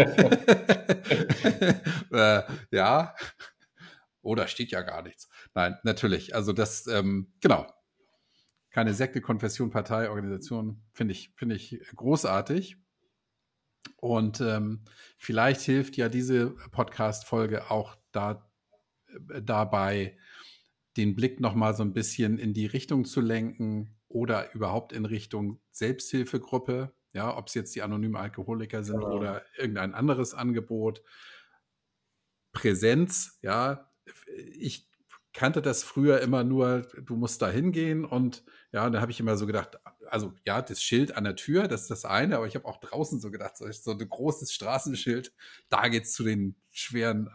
äh, 2.13 2.43
ja, 2.71 3.15
oder 4.23 4.49
steht 4.49 4.71
ja 4.71 4.81
gar 4.81 5.03
nichts. 5.03 5.29
Nein, 5.55 5.77
natürlich. 5.83 6.35
Also 6.35 6.55
das, 6.55 6.87
ähm, 6.87 7.35
genau. 7.41 7.67
Keine 8.71 8.95
Sekte, 8.95 9.21
Konfession, 9.21 9.71
Partei, 9.71 10.09
Organisation 10.09 10.83
finde 10.93 11.13
ich, 11.13 11.35
finde 11.37 11.57
ich 11.57 11.79
großartig. 11.95 12.79
Und 13.97 14.41
ähm, 14.41 14.85
vielleicht 15.19 15.61
hilft 15.63 15.97
ja 15.97 16.09
diese 16.09 16.51
Podcast-Folge 16.71 17.71
auch 17.71 17.97
da, 18.13 18.51
äh, 19.31 19.43
dabei, 19.43 20.19
den 20.97 21.17
Blick 21.17 21.41
nochmal 21.41 21.75
so 21.75 21.83
ein 21.83 21.93
bisschen 21.93 22.39
in 22.39 22.55
die 22.55 22.67
Richtung 22.67 23.05
zu 23.05 23.21
lenken 23.21 23.97
oder 24.09 24.55
überhaupt 24.55 24.93
in 24.93 25.05
Richtung 25.05 25.61
Selbsthilfegruppe, 25.71 26.95
ja, 27.13 27.37
ob 27.37 27.49
es 27.49 27.55
jetzt 27.55 27.75
die 27.75 27.83
anonymen 27.83 28.17
Alkoholiker 28.17 28.85
sind 28.85 29.01
genau. 29.01 29.17
oder 29.17 29.43
irgendein 29.57 29.95
anderes 29.95 30.35
Angebot. 30.35 31.03
Präsenz, 32.53 33.39
ja. 33.43 33.91
Ich 34.53 34.89
kannte 35.35 35.61
das 35.61 35.83
früher 35.83 36.21
immer 36.21 36.45
nur, 36.45 36.83
du 37.05 37.17
musst 37.17 37.43
da 37.43 37.51
hingehen 37.51 38.05
und 38.05 38.45
ja, 38.73 38.89
dann 38.89 39.03
habe 39.03 39.11
ich 39.11 39.21
immer 39.21 39.37
so 39.37 39.47
gedacht, 39.47 39.79
also 40.09 40.33
ja, 40.47 40.63
das 40.63 40.81
Schild 40.81 41.17
an 41.17 41.25
der 41.25 41.37
Tür, 41.37 41.69
das 41.69 41.83
ist 41.83 41.91
das 41.91 42.05
eine, 42.05 42.37
aber 42.37 42.47
ich 42.47 42.55
habe 42.55 42.67
auch 42.67 42.79
draußen 42.79 43.21
so 43.21 43.31
gedacht, 43.31 43.57
so, 43.57 43.71
so 43.71 43.91
ein 43.91 43.99
großes 43.99 44.53
Straßenschild, 44.53 45.33
da 45.69 45.89
geht's 45.89 46.13
zu 46.13 46.23
den 46.23 46.55
schweren 46.71 47.31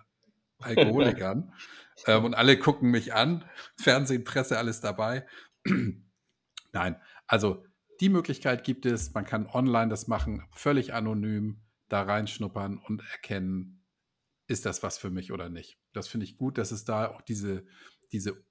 Alkoholikern. 0.59 1.53
ähm, 2.07 2.25
und 2.25 2.33
alle 2.35 2.57
gucken 2.57 2.89
mich 2.89 3.13
an, 3.13 3.43
Fernsehen, 3.75 4.23
Presse, 4.23 4.57
alles 4.57 4.79
dabei. 4.79 5.27
Nein, 6.71 6.95
also 7.27 7.65
die 7.99 8.09
Möglichkeit 8.09 8.63
gibt 8.63 8.85
es, 8.85 9.13
man 9.13 9.25
kann 9.25 9.45
online 9.47 9.89
das 9.89 10.07
machen, 10.07 10.43
völlig 10.53 10.93
anonym, 10.93 11.59
da 11.89 12.03
reinschnuppern 12.03 12.77
und 12.77 13.03
erkennen, 13.11 13.78
ist 14.49 14.65
das 14.65 14.83
was 14.83 14.97
für 14.97 15.09
mich 15.09 15.31
oder 15.31 15.49
nicht. 15.49 15.77
Das 15.93 16.07
finde 16.07 16.25
ich 16.25 16.37
gut, 16.37 16.57
dass 16.57 16.71
es 16.71 16.83
da 16.83 17.09
auch 17.09 17.21
diese, 17.21 17.65
diese 18.11 18.43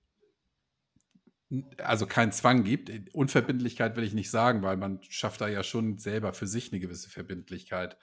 also 1.78 2.06
keinen 2.06 2.32
Zwang 2.32 2.62
gibt. 2.62 2.90
Unverbindlichkeit 3.14 3.96
will 3.96 4.04
ich 4.04 4.14
nicht 4.14 4.30
sagen, 4.30 4.62
weil 4.62 4.76
man 4.76 5.00
schafft 5.08 5.40
da 5.40 5.48
ja 5.48 5.62
schon 5.62 5.98
selber 5.98 6.32
für 6.32 6.46
sich 6.46 6.72
eine 6.72 6.80
gewisse 6.80 7.08
Verbindlichkeit, 7.08 7.96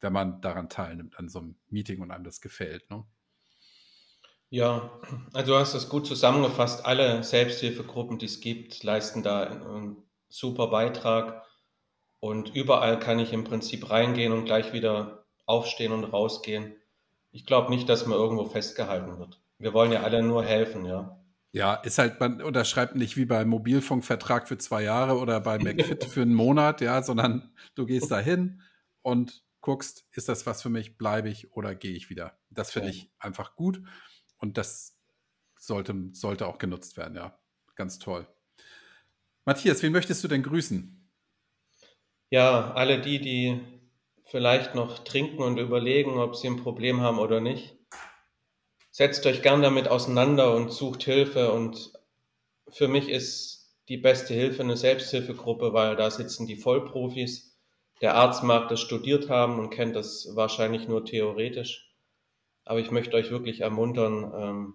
wenn 0.00 0.12
man 0.12 0.40
daran 0.40 0.68
teilnimmt, 0.68 1.18
an 1.18 1.28
so 1.28 1.40
einem 1.40 1.56
Meeting 1.68 2.00
und 2.00 2.10
einem 2.10 2.24
das 2.24 2.40
gefällt. 2.40 2.88
Ne? 2.90 3.04
Ja, 4.50 4.98
also 5.32 5.52
du 5.52 5.58
hast 5.58 5.74
das 5.74 5.88
gut 5.88 6.06
zusammengefasst. 6.06 6.86
Alle 6.86 7.22
Selbsthilfegruppen, 7.24 8.18
die 8.18 8.26
es 8.26 8.40
gibt, 8.40 8.82
leisten 8.84 9.22
da 9.22 9.44
einen 9.44 9.96
super 10.28 10.68
Beitrag. 10.68 11.44
Und 12.20 12.54
überall 12.54 12.98
kann 13.00 13.18
ich 13.18 13.32
im 13.32 13.44
Prinzip 13.44 13.90
reingehen 13.90 14.32
und 14.32 14.44
gleich 14.44 14.72
wieder 14.72 15.26
aufstehen 15.44 15.92
und 15.92 16.04
rausgehen. 16.04 16.76
Ich 17.32 17.46
glaube 17.46 17.70
nicht, 17.70 17.88
dass 17.88 18.06
man 18.06 18.18
irgendwo 18.18 18.44
festgehalten 18.44 19.18
wird. 19.18 19.40
Wir 19.58 19.72
wollen 19.72 19.90
ja 19.90 20.02
alle 20.02 20.22
nur 20.22 20.44
helfen, 20.44 20.84
ja. 20.84 21.18
Ja, 21.52 21.74
ist 21.74 21.98
halt, 21.98 22.18
man 22.20 22.40
unterschreibt 22.40 22.94
nicht 22.94 23.16
wie 23.16 23.26
beim 23.26 23.48
Mobilfunkvertrag 23.48 24.48
für 24.48 24.56
zwei 24.58 24.82
Jahre 24.82 25.18
oder 25.18 25.40
bei 25.40 25.58
McFit 25.58 26.04
für 26.04 26.22
einen 26.22 26.34
Monat, 26.34 26.80
ja, 26.80 27.02
sondern 27.02 27.54
du 27.74 27.86
gehst 27.86 28.10
da 28.10 28.18
hin 28.18 28.62
und 29.02 29.44
guckst, 29.60 30.06
ist 30.12 30.28
das 30.28 30.46
was 30.46 30.62
für 30.62 30.70
mich, 30.70 30.96
bleibe 30.98 31.28
ich 31.28 31.52
oder 31.52 31.74
gehe 31.74 31.92
ich 31.92 32.10
wieder. 32.10 32.38
Das 32.50 32.70
finde 32.70 32.88
ja. 32.88 32.94
ich 32.94 33.10
einfach 33.18 33.54
gut 33.54 33.82
und 34.38 34.58
das 34.58 34.98
sollte, 35.58 35.94
sollte 36.12 36.46
auch 36.46 36.58
genutzt 36.58 36.96
werden, 36.96 37.16
ja. 37.16 37.38
Ganz 37.74 37.98
toll. 37.98 38.26
Matthias, 39.44 39.82
wen 39.82 39.92
möchtest 39.92 40.22
du 40.22 40.28
denn 40.28 40.42
grüßen? 40.42 41.10
Ja, 42.30 42.72
alle 42.72 43.00
die, 43.00 43.20
die 43.20 43.60
vielleicht 44.32 44.74
noch 44.74 44.98
trinken 44.98 45.42
und 45.42 45.58
überlegen, 45.58 46.18
ob 46.18 46.34
sie 46.34 46.48
ein 46.48 46.60
Problem 46.60 47.00
haben 47.02 47.20
oder 47.20 47.40
nicht 47.40 47.76
setzt 48.92 49.26
euch 49.26 49.42
gern 49.42 49.62
damit 49.62 49.88
auseinander 49.88 50.54
und 50.54 50.70
sucht 50.70 51.02
Hilfe. 51.02 51.50
Und 51.50 51.92
für 52.70 52.86
mich 52.86 53.08
ist 53.08 53.74
die 53.88 53.96
beste 53.96 54.34
Hilfe 54.34 54.62
eine 54.62 54.76
Selbsthilfegruppe, 54.76 55.72
weil 55.72 55.96
da 55.96 56.10
sitzen 56.10 56.46
die 56.46 56.56
Vollprofis. 56.56 57.58
Der 58.00 58.14
Arzt 58.14 58.44
mag 58.44 58.68
das 58.68 58.80
studiert 58.80 59.28
haben 59.28 59.58
und 59.58 59.70
kennt 59.70 59.96
das 59.96 60.28
wahrscheinlich 60.34 60.86
nur 60.86 61.04
theoretisch. 61.04 61.90
Aber 62.64 62.78
ich 62.78 62.90
möchte 62.90 63.16
euch 63.16 63.30
wirklich 63.30 63.60
ermuntern, 63.60 64.32
ähm, 64.36 64.74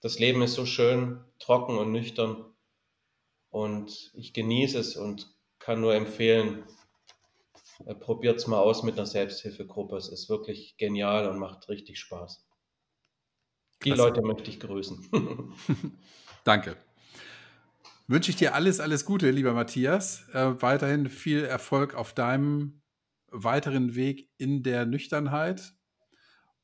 das 0.00 0.18
Leben 0.18 0.42
ist 0.42 0.54
so 0.54 0.66
schön, 0.66 1.20
trocken 1.38 1.78
und 1.78 1.92
nüchtern. 1.92 2.44
Und 3.50 4.10
ich 4.14 4.32
genieße 4.32 4.78
es 4.78 4.96
und 4.96 5.28
kann 5.58 5.80
nur 5.80 5.94
empfehlen, 5.94 6.64
probiert 8.00 8.38
es 8.38 8.46
mal 8.46 8.58
aus 8.58 8.82
mit 8.82 8.94
einer 8.96 9.06
Selbsthilfegruppe. 9.06 9.96
Es 9.96 10.08
ist 10.08 10.28
wirklich 10.28 10.76
genial 10.76 11.28
und 11.28 11.38
macht 11.38 11.68
richtig 11.68 11.98
Spaß. 11.98 12.46
Die 13.84 13.90
Klasse. 13.90 14.02
Leute 14.02 14.22
möchte 14.22 14.50
ich 14.50 14.60
grüßen. 14.60 15.08
Danke. 16.44 16.76
Wünsche 18.06 18.30
ich 18.30 18.36
dir 18.36 18.54
alles, 18.54 18.80
alles 18.80 19.04
Gute, 19.04 19.30
lieber 19.30 19.52
Matthias. 19.52 20.28
Äh, 20.32 20.60
weiterhin 20.60 21.08
viel 21.08 21.44
Erfolg 21.44 21.94
auf 21.94 22.12
deinem 22.12 22.82
weiteren 23.30 23.94
Weg 23.94 24.30
in 24.36 24.62
der 24.62 24.86
Nüchternheit. 24.86 25.72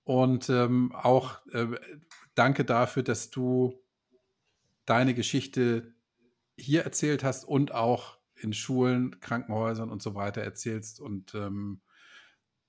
Und 0.05 0.49
ähm, 0.51 0.93
auch 0.95 1.45
äh, 1.53 1.67
danke 2.35 2.65
dafür, 2.65 3.03
dass 3.03 3.31
du 3.31 3.75
deine 4.85 5.15
Geschichte 5.15 5.95
hier 6.57 6.83
erzählt 6.83 7.23
hast 7.25 7.45
und 7.45 7.73
auch 7.73 8.18
in 8.41 8.53
Schulen, 8.53 9.21
Krankenhäusern 9.21 9.91
und 9.91 10.03
so 10.03 10.15
weiter 10.15 10.43
erzählst 10.43 11.01
und 11.01 11.35
ähm, 11.35 11.81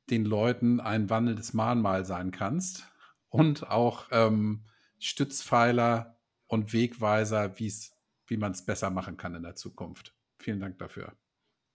den 0.10 0.26
Leuten 0.26 0.80
ein 0.80 1.10
wandelndes 1.10 1.54
Mahnmal 1.54 2.06
sein 2.06 2.32
kannst 2.32 2.88
und 3.30 3.70
auch 3.70 4.08
ähm, 4.12 4.66
Stützpfeiler 4.98 6.18
und 6.48 6.74
Wegweiser, 6.74 7.60
wie 7.60 8.38
man 8.38 8.52
es 8.52 8.66
besser 8.66 8.90
machen 8.90 9.18
kann 9.18 9.36
in 9.36 9.44
der 9.44 9.56
Zukunft. 9.56 10.16
Vielen 10.40 10.60
Dank 10.60 10.80
dafür. 10.80 11.14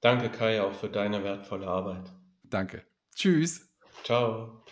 Danke, 0.01 0.29
Kai, 0.29 0.61
auch 0.61 0.75
für 0.75 0.89
deine 0.89 1.23
wertvolle 1.25 1.67
Arbeit. 1.67 2.13
Danke. 2.43 2.85
Tschüss. 3.15 3.71
Ciao. 4.03 4.65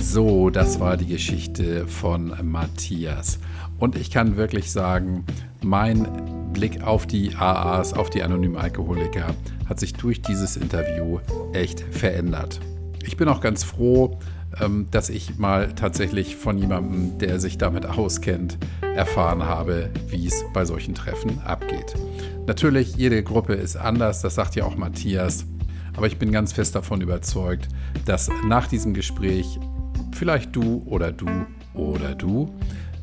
So, 0.00 0.50
das 0.50 0.80
war 0.80 0.96
die 0.96 1.06
Geschichte 1.06 1.86
von 1.86 2.36
Matthias. 2.42 3.38
Und 3.80 3.96
ich 3.96 4.10
kann 4.10 4.36
wirklich 4.36 4.70
sagen, 4.70 5.24
mein 5.62 6.52
Blick 6.52 6.82
auf 6.82 7.06
die 7.06 7.34
AAs, 7.34 7.94
auf 7.94 8.10
die 8.10 8.22
anonymen 8.22 8.56
Alkoholiker, 8.56 9.34
hat 9.66 9.80
sich 9.80 9.94
durch 9.94 10.20
dieses 10.20 10.56
Interview 10.58 11.18
echt 11.54 11.80
verändert. 11.80 12.60
Ich 13.04 13.16
bin 13.16 13.26
auch 13.28 13.40
ganz 13.40 13.64
froh, 13.64 14.18
ähm, 14.60 14.86
dass 14.90 15.08
ich 15.08 15.38
mal 15.38 15.72
tatsächlich 15.74 16.36
von 16.36 16.58
jemandem, 16.58 17.16
der 17.18 17.40
sich 17.40 17.56
damit 17.56 17.86
auskennt, 17.86 18.58
erfahren 18.82 19.44
habe, 19.44 19.88
wie 20.08 20.26
es 20.26 20.44
bei 20.52 20.66
solchen 20.66 20.94
Treffen 20.94 21.40
abgeht. 21.40 21.94
Natürlich, 22.46 22.96
jede 22.96 23.22
Gruppe 23.22 23.54
ist 23.54 23.76
anders, 23.76 24.20
das 24.20 24.34
sagt 24.34 24.56
ja 24.56 24.64
auch 24.64 24.76
Matthias, 24.76 25.46
aber 25.96 26.06
ich 26.06 26.18
bin 26.18 26.32
ganz 26.32 26.52
fest 26.52 26.74
davon 26.74 27.00
überzeugt, 27.00 27.68
dass 28.04 28.30
nach 28.46 28.66
diesem 28.66 28.92
Gespräch 28.92 29.58
vielleicht 30.12 30.54
du 30.54 30.82
oder 30.84 31.12
du 31.12 31.28
oder 31.72 32.14
du 32.14 32.52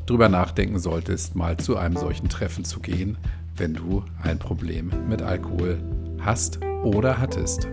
drüber 0.07 0.29
nachdenken 0.29 0.79
solltest, 0.79 1.35
mal 1.35 1.57
zu 1.57 1.77
einem 1.77 1.97
solchen 1.97 2.29
Treffen 2.29 2.65
zu 2.65 2.79
gehen, 2.79 3.17
wenn 3.55 3.75
du 3.75 4.03
ein 4.23 4.39
Problem 4.39 4.91
mit 5.07 5.21
Alkohol 5.21 5.77
hast 6.19 6.59
oder 6.84 7.19
hattest. 7.19 7.67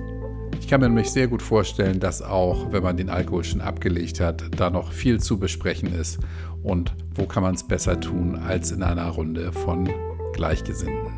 Ich 0.61 0.69
kann 0.69 0.81
mir 0.81 0.89
nämlich 0.89 1.11
sehr 1.11 1.29
gut 1.29 1.43
vorstellen, 1.43 2.01
dass 2.01 2.23
auch, 2.23 2.73
wenn 2.73 2.83
man 2.83 2.97
den 2.97 3.11
Alkohol 3.11 3.45
schon 3.45 3.61
abgelegt 3.61 4.21
hat, 4.21 4.45
da 4.57 4.71
noch 4.71 4.93
viel 4.93 5.21
zu 5.21 5.39
besprechen 5.39 5.93
ist. 5.93 6.19
Und 6.63 6.95
wo 7.15 7.27
kann 7.27 7.43
man 7.43 7.55
es 7.55 7.67
besser 7.67 8.01
tun 8.01 8.37
als 8.37 8.71
in 8.71 8.83
einer 8.83 9.09
Runde 9.09 9.53
von 9.53 9.89
Gleichgesinnten? 10.33 11.13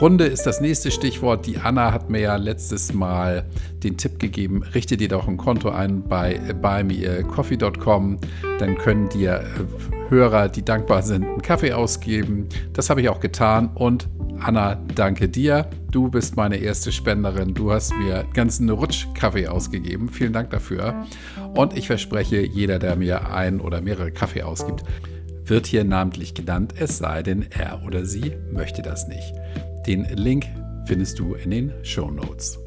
Runde 0.00 0.24
ist 0.24 0.46
das 0.46 0.60
nächste 0.60 0.90
Stichwort. 0.90 1.46
Die 1.46 1.58
Anna 1.58 1.92
hat 1.92 2.08
mir 2.10 2.20
ja 2.20 2.36
letztes 2.36 2.92
Mal 2.94 3.44
den 3.82 3.96
Tipp 3.96 4.18
gegeben, 4.18 4.62
richte 4.62 4.96
dir 4.96 5.08
doch 5.08 5.28
ein 5.28 5.36
Konto 5.36 5.68
ein 5.68 6.02
bei 6.02 6.38
buymeacoffee.com. 6.60 8.18
Dann 8.58 8.78
können 8.78 9.08
dir 9.10 9.42
äh, 9.42 9.93
Hörer, 10.08 10.48
die 10.48 10.64
dankbar 10.64 11.02
sind, 11.02 11.24
einen 11.24 11.42
Kaffee 11.42 11.72
ausgeben. 11.72 12.48
Das 12.72 12.90
habe 12.90 13.00
ich 13.00 13.08
auch 13.08 13.20
getan 13.20 13.70
und 13.74 14.08
Anna, 14.40 14.74
danke 14.94 15.28
dir. 15.28 15.66
Du 15.90 16.10
bist 16.10 16.36
meine 16.36 16.56
erste 16.56 16.92
Spenderin. 16.92 17.54
Du 17.54 17.72
hast 17.72 17.94
mir 17.94 18.20
einen 18.20 18.32
ganzen 18.32 18.68
Rutsch 18.68 19.06
Kaffee 19.14 19.46
ausgegeben. 19.46 20.08
Vielen 20.08 20.32
Dank 20.32 20.50
dafür. 20.50 21.06
Und 21.54 21.76
ich 21.76 21.86
verspreche, 21.86 22.40
jeder, 22.40 22.78
der 22.78 22.96
mir 22.96 23.30
ein 23.32 23.60
oder 23.60 23.80
mehrere 23.80 24.10
Kaffee 24.10 24.42
ausgibt, 24.42 24.84
wird 25.44 25.66
hier 25.66 25.84
namentlich 25.84 26.34
genannt, 26.34 26.74
es 26.78 26.98
sei 26.98 27.22
denn, 27.22 27.46
er 27.50 27.82
oder 27.86 28.04
sie 28.04 28.32
möchte 28.52 28.82
das 28.82 29.08
nicht. 29.08 29.34
Den 29.86 30.04
Link 30.14 30.46
findest 30.86 31.18
du 31.18 31.34
in 31.34 31.50
den 31.50 31.72
Show 31.82 32.10
Notes. 32.10 32.58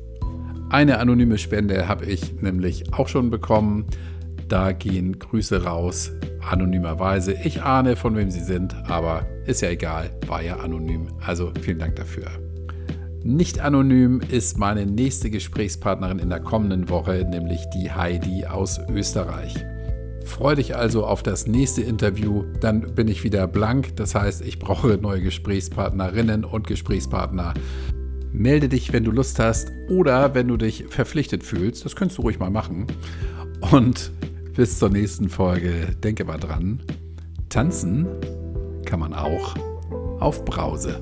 Eine 0.69 0.99
anonyme 0.99 1.38
Spende 1.38 1.88
habe 1.88 2.05
ich 2.05 2.41
nämlich 2.41 2.93
auch 2.93 3.07
schon 3.07 3.30
bekommen. 3.30 3.85
Da 4.48 4.72
gehen 4.72 5.19
Grüße 5.19 5.64
raus, 5.64 6.11
anonymerweise. 6.49 7.34
Ich 7.44 7.61
ahne, 7.64 7.98
von 7.98 8.15
wem 8.15 8.32
sie 8.32 8.44
sind, 8.44 8.76
aber 8.90 9.26
ist 9.45 9.61
ja 9.61 9.69
egal, 9.69 10.10
war 10.26 10.41
ja 10.41 10.57
anonym. 10.57 11.07
Also 11.26 11.52
vielen 11.61 11.80
Dank 11.80 11.98
dafür. 11.98 12.28
Nicht 13.24 13.60
anonym 13.60 14.22
ist 14.22 14.57
meine 14.57 14.86
nächste 14.86 15.30
Gesprächspartnerin 15.30 16.19
in 16.19 16.30
der 16.30 16.40
kommenden 16.40 16.88
Woche, 16.88 17.26
nämlich 17.30 17.65
die 17.74 17.91
Heidi 17.91 18.45
aus 18.45 18.80
Österreich. 18.90 19.53
Freue 20.24 20.56
dich 20.56 20.78
also 20.78 21.06
auf 21.06 21.24
das 21.24 21.45
nächste 21.45 21.82
Interview, 21.82 22.44
dann 22.61 22.95
bin 22.95 23.10
ich 23.10 23.26
wieder 23.26 23.48
blank. 23.48 23.98
Das 23.98 24.15
heißt, 24.15 24.45
ich 24.45 24.60
brauche 24.60 24.98
neue 24.98 25.22
Gesprächspartnerinnen 25.22 26.45
und 26.45 26.68
Gesprächspartner. 26.68 27.53
Melde 28.32 28.69
dich, 28.69 28.94
wenn 28.94 29.03
du 29.03 29.11
Lust 29.11 29.40
hast 29.40 29.72
oder 29.90 30.34
wenn 30.34 30.48
du 30.48 30.56
dich 30.56 30.86
verpflichtet 30.88 31.44
fühlst. 31.44 31.84
Das 31.84 31.98
könntest 31.98 32.19
du 32.19 32.22
ruhig 32.22 32.40
mal 32.40 32.49
machen. 32.49 32.88
Und 33.72 34.11
bis 34.58 34.80
zur 34.80 34.90
nächsten 34.90 35.30
Folge. 35.30 35.96
Denke 36.04 36.26
mal 36.26 36.40
dran, 36.40 36.82
tanzen 37.48 38.08
kann 38.86 39.00
man 39.00 39.14
auch 39.14 39.56
auf 40.20 40.44
Brause. 40.46 41.00